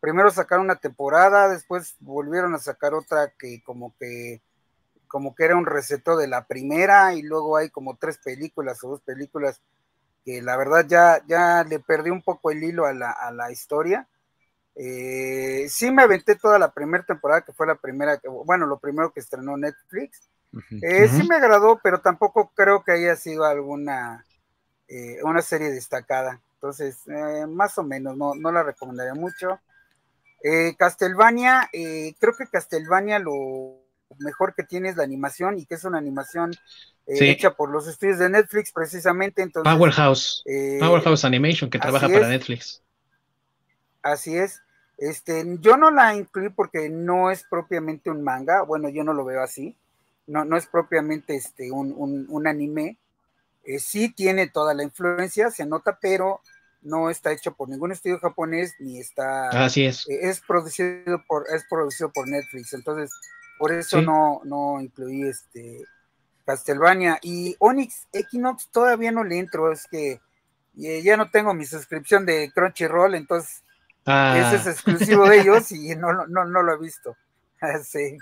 primero 0.00 0.30
sacaron 0.30 0.64
una 0.64 0.76
temporada, 0.76 1.48
después 1.48 1.96
volvieron 2.00 2.54
a 2.54 2.58
sacar 2.58 2.94
otra 2.94 3.32
que 3.38 3.62
como 3.62 3.94
que 3.98 4.42
como 5.06 5.34
que 5.34 5.44
era 5.44 5.56
un 5.56 5.66
receto 5.66 6.16
de 6.16 6.28
la 6.28 6.46
primera 6.46 7.14
y 7.14 7.22
luego 7.22 7.56
hay 7.56 7.68
como 7.68 7.96
tres 7.96 8.18
películas 8.18 8.82
o 8.84 8.90
dos 8.90 9.00
películas 9.00 9.60
que 10.24 10.40
la 10.40 10.56
verdad 10.56 10.86
ya, 10.86 11.20
ya 11.26 11.64
le 11.64 11.80
perdí 11.80 12.10
un 12.10 12.22
poco 12.22 12.52
el 12.52 12.62
hilo 12.62 12.86
a 12.86 12.92
la, 12.92 13.10
a 13.10 13.32
la 13.32 13.50
historia. 13.50 14.06
Eh, 14.76 15.66
sí 15.68 15.90
me 15.90 16.04
aventé 16.04 16.36
toda 16.36 16.60
la 16.60 16.72
primera 16.72 17.04
temporada, 17.04 17.40
que 17.40 17.52
fue 17.52 17.66
la 17.66 17.74
primera, 17.74 18.18
que, 18.18 18.28
bueno, 18.28 18.66
lo 18.66 18.78
primero 18.78 19.12
que 19.12 19.18
estrenó 19.18 19.56
Netflix. 19.56 20.28
Eh, 20.82 21.08
sí 21.08 21.26
me 21.28 21.36
agradó, 21.36 21.80
pero 21.82 22.00
tampoco 22.00 22.52
creo 22.54 22.82
que 22.84 22.92
haya 22.92 23.16
sido 23.16 23.44
alguna 23.44 24.24
eh, 24.88 25.18
una 25.22 25.42
serie 25.42 25.70
destacada. 25.70 26.40
Entonces, 26.54 26.98
más 27.48 27.78
o 27.78 27.82
menos, 27.82 28.16
no, 28.16 28.34
no 28.34 28.52
la 28.52 28.62
recomendaría 28.62 29.14
mucho. 29.14 29.58
Castlevania, 30.78 31.68
creo 31.72 32.36
que 32.36 32.46
Castlevania 32.46 33.18
lo 33.18 33.78
mejor 34.18 34.54
que 34.54 34.64
tiene 34.64 34.88
es 34.88 34.96
la 34.96 35.04
animación 35.04 35.58
y 35.58 35.66
que 35.66 35.74
es 35.74 35.84
una 35.84 35.98
animación 35.98 36.52
hecha 37.06 37.54
por 37.54 37.70
los 37.70 37.86
estudios 37.86 38.18
de 38.18 38.30
Netflix 38.30 38.72
precisamente. 38.72 39.42
Entonces, 39.42 39.72
Powerhouse. 39.72 40.44
Powerhouse 40.78 41.24
Animation 41.24 41.68
que 41.68 41.78
trabaja 41.78 42.08
para 42.08 42.28
Netflix. 42.28 42.82
Así 44.02 44.36
es. 44.36 44.62
Este, 45.00 45.44
yo 45.60 45.78
no 45.78 45.90
la 45.90 46.14
incluí 46.14 46.50
porque 46.50 46.90
no 46.90 47.30
es 47.30 47.44
propiamente 47.44 48.10
un 48.10 48.22
manga, 48.22 48.62
bueno, 48.62 48.90
yo 48.90 49.02
no 49.02 49.14
lo 49.14 49.24
veo 49.24 49.42
así, 49.42 49.74
no, 50.26 50.44
no 50.44 50.58
es 50.58 50.66
propiamente 50.66 51.34
este, 51.36 51.70
un, 51.72 52.46
anime, 52.46 52.98
eh, 53.64 53.78
sí 53.78 54.12
tiene 54.12 54.48
toda 54.48 54.74
la 54.74 54.82
influencia, 54.82 55.50
se 55.50 55.64
nota, 55.64 55.98
pero 55.98 56.42
no 56.82 57.10
está 57.10 57.32
hecho 57.32 57.52
por 57.54 57.68
ningún 57.68 57.92
estudio 57.92 58.18
japonés, 58.18 58.74
ni 58.78 58.98
está... 58.98 59.48
Así 59.50 59.84
es. 59.84 60.08
Eh, 60.08 60.18
es, 60.22 60.40
producido 60.40 61.22
por, 61.26 61.44
es 61.54 61.64
producido 61.68 62.10
por 62.12 62.28
Netflix, 62.28 62.72
entonces 62.72 63.10
por 63.58 63.72
eso 63.72 64.00
no, 64.00 64.40
no 64.44 64.80
incluí 64.80 65.28
este 65.28 65.84
Castlevania. 66.46 67.18
Y 67.22 67.54
Onyx 67.58 68.08
Equinox 68.12 68.70
todavía 68.70 69.12
no 69.12 69.24
le 69.24 69.38
entro, 69.38 69.70
es 69.70 69.86
que 69.90 70.20
eh, 70.78 71.02
ya 71.02 71.16
no 71.16 71.30
tengo 71.30 71.52
mi 71.52 71.66
suscripción 71.66 72.24
de 72.24 72.50
Crunchyroll, 72.54 73.14
entonces 73.14 73.62
ese 74.00 74.56
es 74.56 74.66
ah. 74.66 74.70
exclusivo 74.70 75.28
de 75.28 75.40
ellos 75.40 75.70
y 75.72 75.94
no, 75.94 76.26
no, 76.26 76.44
no 76.44 76.62
lo 76.62 76.74
he 76.74 76.78
visto. 76.78 77.16
sí. 77.84 78.16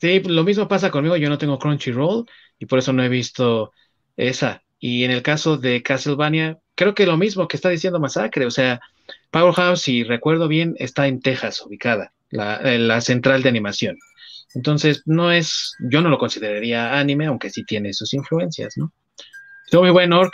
Sí, 0.00 0.20
lo 0.20 0.44
mismo 0.44 0.68
pasa 0.68 0.90
conmigo, 0.90 1.16
yo 1.16 1.28
no 1.28 1.38
tengo 1.38 1.58
Crunchyroll 1.58 2.26
y 2.58 2.66
por 2.66 2.78
eso 2.78 2.92
no 2.92 3.02
he 3.02 3.08
visto 3.08 3.72
esa. 4.16 4.62
Y 4.78 5.04
en 5.04 5.10
el 5.10 5.22
caso 5.22 5.56
de 5.56 5.82
Castlevania, 5.82 6.58
creo 6.76 6.94
que 6.94 7.06
lo 7.06 7.16
mismo 7.16 7.48
que 7.48 7.56
está 7.56 7.70
diciendo 7.70 7.98
Masacre, 7.98 8.46
o 8.46 8.50
sea, 8.50 8.80
Powerhouse, 9.30 9.82
si 9.82 10.04
recuerdo 10.04 10.46
bien, 10.46 10.76
está 10.78 11.08
en 11.08 11.20
Texas 11.20 11.60
ubicada, 11.62 12.12
la, 12.30 12.56
eh, 12.58 12.78
la 12.78 13.00
central 13.00 13.42
de 13.42 13.48
animación. 13.48 13.98
Entonces, 14.54 15.02
no 15.06 15.32
es, 15.32 15.74
yo 15.80 16.00
no 16.00 16.08
lo 16.08 16.18
consideraría 16.18 16.98
anime, 16.98 17.26
aunque 17.26 17.50
sí 17.50 17.64
tiene 17.64 17.92
sus 17.92 18.14
influencias, 18.14 18.74
¿no? 18.76 18.92
Estuvo 19.64 19.82
muy 19.82 19.90
bueno, 19.90 20.20
Orc. 20.20 20.32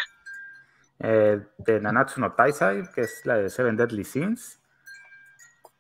Eh, 1.01 1.41
de 1.59 1.81
Nanatsu 1.81 2.21
no 2.21 2.33
Taisai, 2.33 2.83
que 2.95 3.01
es 3.01 3.23
la 3.25 3.39
de 3.39 3.51
Seven 3.51 3.77
Deadly 3.77 4.05
Sins. 4.05 4.61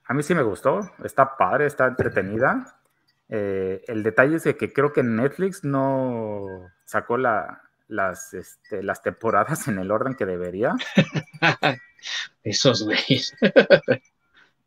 A 0.06 0.14
mí 0.14 0.22
sí 0.22 0.34
me 0.34 0.42
gustó, 0.42 0.80
está 1.04 1.36
padre, 1.36 1.66
está 1.66 1.86
entretenida. 1.86 2.80
Eh, 3.28 3.82
el 3.86 4.02
detalle 4.02 4.36
es 4.36 4.42
que 4.42 4.72
creo 4.72 4.92
que 4.92 5.02
Netflix 5.02 5.64
no 5.64 6.44
sacó 6.84 7.16
la, 7.16 7.62
las, 7.92 8.34
este, 8.34 8.82
las 8.82 9.02
temporadas 9.02 9.68
en 9.68 9.78
el 9.78 9.90
orden 9.90 10.14
que 10.14 10.26
debería. 10.26 10.74
Esos 12.42 12.82
güeyes. 12.82 13.36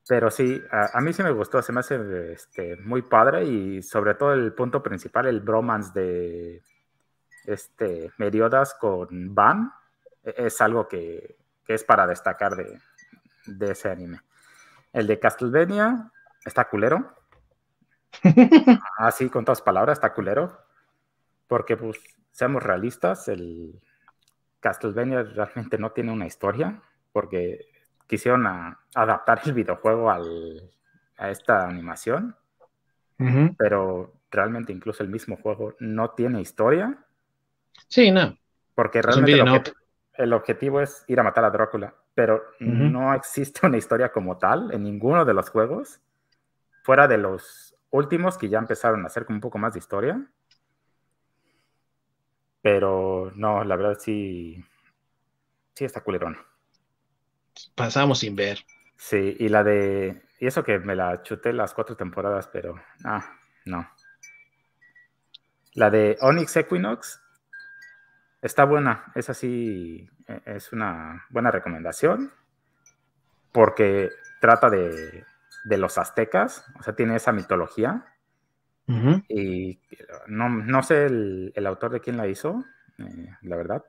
Pero 0.08 0.30
sí, 0.30 0.62
a, 0.72 1.02
mí 1.02 1.14
sí 1.14 1.24
me 1.24 1.32
gustó, 1.32 1.62
se 1.62 1.74
me 1.74 1.80
hace 1.80 2.34
este, 2.34 2.76
muy 2.78 3.02
padre 3.02 3.44
y 3.44 3.82
sobre 3.82 4.14
todo 4.14 4.34
el 4.34 4.54
punto 4.54 4.84
principal, 4.84 5.26
el 5.26 5.42
bromance 5.42 5.92
de 6.00 6.62
este, 7.46 8.12
Meriodas 8.18 8.76
con 8.76 9.34
Van 9.34 9.74
es 10.24 10.62
algo 10.62 10.88
que, 10.88 11.38
es 11.68 11.84
para 11.84 12.06
destacar 12.06 12.56
de, 12.56 13.72
ese 13.72 13.90
anime. 13.90 14.22
El 14.94 15.08
de 15.08 15.20
Castlevania 15.20 16.12
está 16.46 16.70
culero. 16.70 17.16
Así, 18.98 19.30
con 19.30 19.44
todas 19.44 19.62
palabras, 19.62 19.98
está 19.98 20.14
culero. 20.14 20.65
Porque, 21.48 21.78
pues, 21.78 22.00
seamos 22.32 22.64
realistas, 22.64 23.28
el 23.28 23.80
Castlevania 24.60 25.24
realmente 25.24 25.78
no 25.78 25.92
tiene 25.92 26.12
una 26.12 26.26
historia, 26.26 26.82
porque 27.12 27.68
quisieron 28.08 28.46
adaptar 28.94 29.42
el 29.46 29.54
videojuego 29.54 30.10
a 30.10 31.30
esta 31.30 31.68
animación, 31.68 32.36
pero 33.58 34.14
realmente 34.30 34.74
incluso 34.74 35.02
el 35.02 35.10
mismo 35.10 35.38
juego 35.38 35.76
no 35.80 36.10
tiene 36.12 36.42
historia. 36.42 36.98
Sí, 37.88 38.12
no. 38.12 38.38
Porque 38.74 39.02
realmente 39.02 39.74
el 40.16 40.34
objetivo 40.34 40.82
es 40.82 41.06
ir 41.08 41.20
a 41.20 41.24
matar 41.24 41.46
a 41.46 41.52
Drácula, 41.52 41.96
pero 42.14 42.44
no 42.60 43.14
existe 43.14 43.66
una 43.66 43.78
historia 43.78 44.12
como 44.12 44.38
tal 44.38 44.74
en 44.74 44.84
ninguno 44.84 45.26
de 45.26 45.34
los 45.34 45.50
juegos, 45.50 46.02
fuera 46.84 47.08
de 47.08 47.18
los 47.18 47.76
últimos 47.92 48.38
que 48.38 48.50
ya 48.50 48.58
empezaron 48.60 49.04
a 49.04 49.08
hacer 49.08 49.26
como 49.26 49.38
un 49.38 49.42
poco 49.42 49.58
más 49.58 49.74
de 49.74 49.80
historia. 49.80 50.26
Pero 52.66 53.32
no, 53.36 53.64
la 53.64 53.76
verdad 53.76 54.00
sí, 54.00 54.58
sí 55.76 55.86
está 55.86 56.02
culerón. 56.02 56.36
Pasamos 57.76 58.18
sin 58.18 58.36
ver. 58.36 58.66
Sí, 58.98 59.38
y 59.40 59.50
la 59.50 59.64
de, 59.64 60.24
y 60.40 60.48
eso 60.48 60.64
que 60.64 60.80
me 60.80 60.96
la 60.96 61.22
chuté 61.22 61.54
las 61.54 61.76
cuatro 61.76 61.96
temporadas, 61.96 62.48
pero, 62.48 62.82
ah, 63.04 63.38
no. 63.66 63.88
La 65.76 65.92
de 65.92 66.18
Onyx 66.22 66.56
Equinox, 66.56 67.22
Está 68.42 68.64
buena, 68.66 69.12
es 69.16 69.30
así, 69.30 70.10
e, 70.28 70.42
es 70.46 70.72
una 70.74 71.26
buena 71.30 71.52
recomendación, 71.52 72.32
porque 73.52 74.10
trata 74.42 74.72
de, 74.72 75.24
los 75.66 76.00
aztecas, 76.00 76.66
o 76.80 76.82
sea, 76.82 76.96
tiene 76.96 77.16
esa 77.16 77.32
mitología. 77.32 78.06
Y 78.88 79.80
no, 80.28 80.84
sé 80.84 81.06
el, 81.06 81.66
autor 81.66 81.92
de 81.92 82.02
quién 82.02 82.18
la 82.18 82.28
hizo, 82.28 82.64
eh, 83.00 83.30
la 83.42 83.56
verdad, 83.56 83.84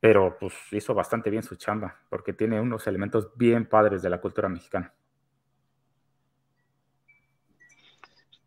pero 0.00 0.36
pues 0.38 0.52
hizo 0.72 0.94
bastante 0.94 1.30
bien 1.30 1.42
su 1.42 1.56
chamba, 1.56 1.96
porque 2.08 2.32
tiene 2.32 2.60
unos 2.60 2.86
elementos 2.86 3.30
bien 3.36 3.66
padres 3.66 4.02
de 4.02 4.10
la 4.10 4.20
cultura 4.20 4.48
mexicana. 4.48 4.92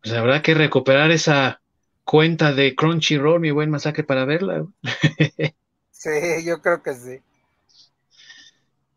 Pues 0.02 0.14
habrá 0.14 0.42
que 0.42 0.54
recuperar 0.54 1.10
esa 1.10 1.60
cuenta 2.04 2.52
de 2.52 2.74
Crunchyroll, 2.74 3.40
mi 3.40 3.50
buen 3.50 3.70
masacre, 3.70 4.04
para 4.04 4.24
verla. 4.24 4.66
sí, 5.90 6.10
yo 6.44 6.60
creo 6.60 6.82
que 6.82 6.94
sí. 6.94 7.20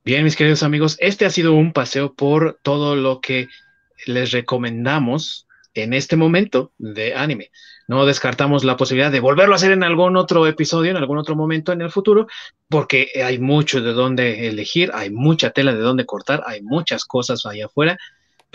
Bien, 0.04 0.24
mis 0.24 0.36
queridos 0.36 0.64
amigos, 0.64 0.98
este 1.00 1.26
ha 1.26 1.30
sido 1.30 1.54
un 1.54 1.74
paseo 1.74 2.14
por 2.14 2.60
todo 2.62 2.96
lo 2.96 3.22
que 3.22 3.48
les 4.06 4.32
recomendamos 4.32 5.45
en 5.76 5.94
este 5.94 6.16
momento 6.16 6.72
de 6.78 7.14
anime. 7.14 7.52
No 7.88 8.06
descartamos 8.06 8.64
la 8.64 8.78
posibilidad 8.78 9.12
de 9.12 9.20
volverlo 9.20 9.54
a 9.54 9.58
hacer 9.58 9.72
en 9.72 9.84
algún 9.84 10.18
otro 10.18 10.48
episodio, 10.48 10.92
en 10.92 10.98
algún 10.98 11.20
otro 11.20 11.36
momento 11.36 11.72
en 11.72 11.82
el 11.82 11.92
futuro, 11.92 12.28
porque 12.68 13.10
hay 13.24 13.38
mucho 13.38 13.82
de 13.82 13.94
dónde 13.94 14.48
elegir, 14.48 14.90
hay 14.94 15.12
mucha 15.12 15.52
tela 15.52 15.74
de 15.74 15.82
dónde 15.82 16.06
cortar, 16.06 16.44
hay 16.48 16.62
muchas 16.64 17.06
cosas 17.06 17.46
allá 17.46 17.68
afuera 17.68 17.98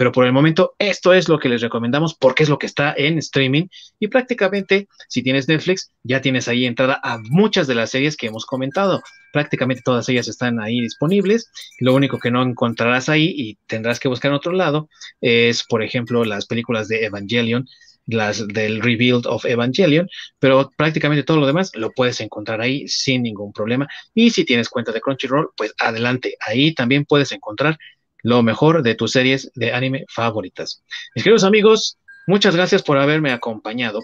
pero 0.00 0.12
por 0.12 0.24
el 0.24 0.32
momento 0.32 0.76
esto 0.78 1.12
es 1.12 1.28
lo 1.28 1.38
que 1.38 1.50
les 1.50 1.60
recomendamos 1.60 2.14
porque 2.14 2.42
es 2.42 2.48
lo 2.48 2.58
que 2.58 2.64
está 2.64 2.94
en 2.96 3.18
streaming 3.18 3.66
y 3.98 4.08
prácticamente 4.08 4.88
si 5.10 5.22
tienes 5.22 5.46
Netflix 5.46 5.92
ya 6.02 6.22
tienes 6.22 6.48
ahí 6.48 6.64
entrada 6.64 6.98
a 7.02 7.18
muchas 7.18 7.66
de 7.66 7.74
las 7.74 7.90
series 7.90 8.16
que 8.16 8.28
hemos 8.28 8.46
comentado. 8.46 9.02
Prácticamente 9.30 9.82
todas 9.84 10.08
ellas 10.08 10.26
están 10.26 10.58
ahí 10.58 10.80
disponibles. 10.80 11.50
Lo 11.80 11.92
único 11.94 12.18
que 12.18 12.30
no 12.30 12.42
encontrarás 12.42 13.10
ahí 13.10 13.30
y 13.36 13.58
tendrás 13.66 14.00
que 14.00 14.08
buscar 14.08 14.30
en 14.30 14.36
otro 14.36 14.52
lado 14.52 14.88
es, 15.20 15.64
por 15.64 15.82
ejemplo, 15.82 16.24
las 16.24 16.46
películas 16.46 16.88
de 16.88 17.04
Evangelion 17.04 17.68
las 18.06 18.48
del 18.48 18.80
Rebuild 18.80 19.26
of 19.26 19.44
Evangelion, 19.44 20.08
pero 20.38 20.72
prácticamente 20.76 21.22
todo 21.22 21.36
lo 21.36 21.46
demás 21.46 21.70
lo 21.74 21.92
puedes 21.92 22.20
encontrar 22.22 22.60
ahí 22.62 22.88
sin 22.88 23.22
ningún 23.22 23.52
problema. 23.52 23.86
Y 24.14 24.30
si 24.30 24.46
tienes 24.46 24.70
cuenta 24.70 24.92
de 24.92 25.00
Crunchyroll, 25.00 25.50
pues 25.56 25.74
adelante, 25.78 26.36
ahí 26.40 26.74
también 26.74 27.04
puedes 27.04 27.30
encontrar 27.30 27.78
lo 28.22 28.42
mejor 28.42 28.82
de 28.82 28.94
tus 28.94 29.12
series 29.12 29.50
de 29.54 29.72
anime 29.72 30.04
favoritas. 30.08 30.82
Mis 31.14 31.24
queridos 31.24 31.44
amigos, 31.44 31.98
muchas 32.26 32.54
gracias 32.56 32.82
por 32.82 32.98
haberme 32.98 33.32
acompañado 33.32 34.00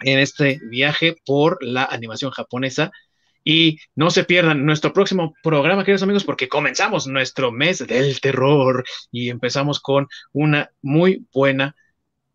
en 0.00 0.18
este 0.18 0.58
viaje 0.68 1.16
por 1.26 1.58
la 1.62 1.84
animación 1.84 2.30
japonesa. 2.30 2.90
Y 3.42 3.78
no 3.94 4.10
se 4.10 4.24
pierdan 4.24 4.66
nuestro 4.66 4.92
próximo 4.92 5.34
programa, 5.42 5.82
queridos 5.82 6.02
amigos, 6.02 6.24
porque 6.24 6.48
comenzamos 6.48 7.06
nuestro 7.06 7.50
mes 7.50 7.78
del 7.78 8.20
terror 8.20 8.84
y 9.10 9.30
empezamos 9.30 9.80
con 9.80 10.08
una 10.32 10.70
muy 10.82 11.24
buena 11.32 11.74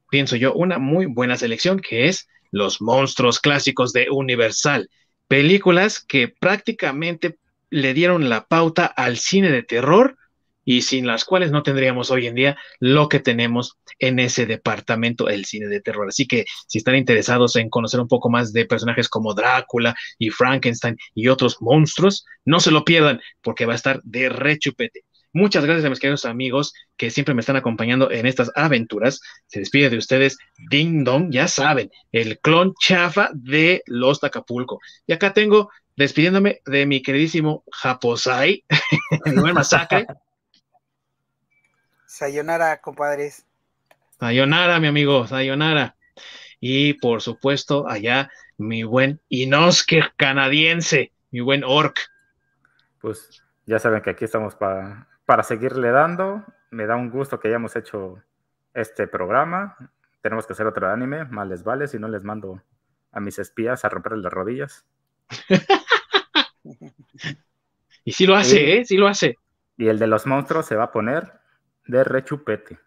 pienso 0.09 0.35
yo, 0.35 0.53
una 0.53 0.79
muy 0.79 1.07
buena 1.07 1.35
selección 1.35 1.79
que 1.79 2.07
es 2.07 2.29
Los 2.51 2.81
monstruos 2.81 3.41
clásicos 3.41 3.91
de 3.91 4.09
Universal. 4.09 4.89
Películas 5.27 5.99
que 5.99 6.29
prácticamente 6.29 7.37
le 7.69 7.93
dieron 7.93 8.29
la 8.29 8.45
pauta 8.45 8.85
al 8.85 9.17
cine 9.17 9.51
de 9.51 9.63
terror 9.63 10.17
y 10.65 10.81
sin 10.81 11.07
las 11.07 11.23
cuales 11.23 11.51
no 11.51 11.63
tendríamos 11.63 12.11
hoy 12.11 12.27
en 12.27 12.35
día 12.35 12.57
lo 12.79 13.07
que 13.07 13.19
tenemos 13.19 13.77
en 13.99 14.19
ese 14.19 14.45
departamento, 14.45 15.29
el 15.29 15.45
cine 15.45 15.67
de 15.67 15.79
terror. 15.79 16.09
Así 16.09 16.27
que 16.27 16.45
si 16.67 16.79
están 16.79 16.95
interesados 16.95 17.55
en 17.55 17.69
conocer 17.69 17.99
un 17.99 18.07
poco 18.07 18.29
más 18.29 18.51
de 18.51 18.65
personajes 18.65 19.07
como 19.07 19.33
Drácula 19.33 19.95
y 20.17 20.31
Frankenstein 20.31 20.97
y 21.13 21.27
otros 21.27 21.61
monstruos, 21.61 22.25
no 22.43 22.59
se 22.59 22.71
lo 22.71 22.83
pierdan 22.83 23.21
porque 23.41 23.65
va 23.65 23.73
a 23.73 23.77
estar 23.77 24.01
de 24.03 24.29
rechupete. 24.29 25.03
Muchas 25.35 25.65
gracias 25.65 25.85
a 25.85 25.89
mis 25.89 25.99
queridos 25.99 26.23
amigos 26.23 26.73
que 26.95 27.11
siempre 27.11 27.33
me 27.33 27.41
están 27.41 27.57
acompañando 27.57 28.09
en 28.09 28.25
estas 28.25 28.51
aventuras. 28.55 29.19
Se 29.47 29.59
despide 29.59 29.89
de 29.89 29.97
ustedes 29.97 30.37
Ding 30.69 31.03
Dong, 31.03 31.29
ya 31.29 31.49
saben, 31.49 31.91
el 32.13 32.39
clon 32.39 32.73
chafa 32.79 33.31
de 33.33 33.83
Los 33.85 34.23
Acapulco. 34.23 34.79
Y 35.05 35.11
acá 35.11 35.33
tengo, 35.33 35.69
despidiéndome 35.97 36.61
de 36.65 36.85
mi 36.85 37.01
queridísimo 37.01 37.65
Japosai, 37.69 38.63
mi 39.25 39.41
buen 39.41 39.53
masacre. 39.53 40.07
Sayonara, 42.15 42.79
compadres. 42.79 43.45
Sayonara, 44.17 44.79
mi 44.79 44.87
amigo, 44.87 45.27
sayonara. 45.27 45.97
Y 46.61 46.93
por 46.93 47.21
supuesto, 47.21 47.89
allá 47.89 48.31
mi 48.57 48.83
buen 48.83 49.19
Inosuke 49.27 50.01
canadiense, 50.15 51.11
mi 51.31 51.41
buen 51.41 51.65
Orc. 51.65 51.99
Pues 53.01 53.43
ya 53.65 53.79
saben 53.79 54.01
que 54.01 54.11
aquí 54.11 54.23
estamos 54.23 54.55
para 54.55 55.09
para 55.25 55.43
seguirle 55.43 55.91
dando. 55.91 56.45
Me 56.71 56.85
da 56.85 56.95
un 56.95 57.09
gusto 57.09 57.37
que 57.37 57.49
hayamos 57.49 57.75
hecho 57.75 58.23
este 58.73 59.07
programa. 59.07 59.75
Tenemos 60.21 60.47
que 60.47 60.53
hacer 60.53 60.67
otro 60.67 60.89
anime, 60.89 61.25
más 61.25 61.49
les 61.49 61.65
vale, 61.65 61.89
si 61.89 61.99
no 61.99 62.07
les 62.07 62.23
mando 62.23 62.63
a 63.11 63.19
mis 63.19 63.39
espías 63.39 63.83
a 63.83 63.89
romperle 63.89 64.23
las 64.23 64.31
rodillas. 64.31 64.85
y 68.05 68.13
sí 68.13 68.25
lo 68.25 68.37
hace, 68.37 68.77
¿eh? 68.77 68.85
Sí 68.85 68.95
lo 68.95 69.09
hace. 69.09 69.37
Y 69.75 69.89
el 69.89 69.99
de 69.99 70.07
los 70.07 70.25
monstruos 70.25 70.65
se 70.65 70.77
va 70.77 70.85
a 70.85 70.91
poner 70.93 71.43
de 71.87 72.03
rechupete. 72.03 72.79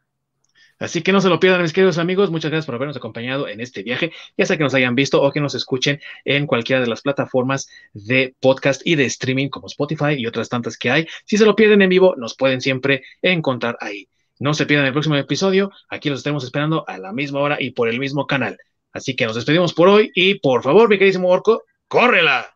Así 0.79 1.03
que 1.03 1.13
no 1.13 1.21
se 1.21 1.29
lo 1.29 1.41
pierdan, 1.41 1.63
mis 1.63 1.73
queridos 1.73 1.99
amigos. 1.99 2.31
Muchas 2.31 2.51
gracias 2.51 2.67
por 2.67 2.77
habernos 2.77 2.97
acompañado 2.97 3.49
en 3.49 3.61
este 3.61 3.83
viaje, 3.83 4.13
ya 4.37 4.47
sea 4.47 4.57
que 4.57 4.63
nos 4.63 4.75
hayan 4.75 4.95
visto 4.95 5.21
o 5.21 5.33
que 5.33 5.41
nos 5.41 5.55
escuchen 5.57 6.01
en 6.25 6.47
cualquiera 6.47 6.81
de 6.81 6.87
las 6.87 7.03
plataformas 7.03 7.69
de 7.93 8.37
podcast 8.41 8.83
y 8.85 8.95
de 8.95 9.05
streaming 9.07 9.49
como 9.49 9.67
Spotify 9.67 10.15
y 10.17 10.27
otras 10.27 10.49
tantas 10.49 10.77
que 10.77 10.91
hay. 10.91 11.07
Si 11.25 11.37
se 11.37 11.45
lo 11.45 11.57
pierden 11.57 11.83
en 11.83 11.89
vivo, 11.89 12.15
nos 12.17 12.37
pueden 12.37 12.61
siempre 12.61 13.03
encontrar 13.23 13.77
ahí. 13.81 14.09
No 14.39 14.55
se 14.55 14.67
pierdan 14.67 14.87
el 14.87 14.93
próximo 14.93 15.17
episodio. 15.17 15.73
Aquí 15.89 16.11
los 16.11 16.21
estaremos 16.21 16.45
esperando 16.45 16.85
a 16.89 16.99
la 16.99 17.13
misma 17.13 17.41
hora 17.41 17.57
y 17.61 17.73
por 17.73 17.89
el 17.89 17.99
mismo 17.99 18.29
canal. 18.29 18.57
Así 18.93 19.17
que 19.17 19.27
nos 19.27 19.35
despedimos 19.35 19.75
por 19.75 19.89
hoy 19.89 20.13
y 20.15 20.37
por 20.37 20.63
favor, 20.63 20.89
mi 20.89 20.97
queridísimo 20.97 21.29
Orco, 21.29 21.65
¡córrela! 21.89 22.55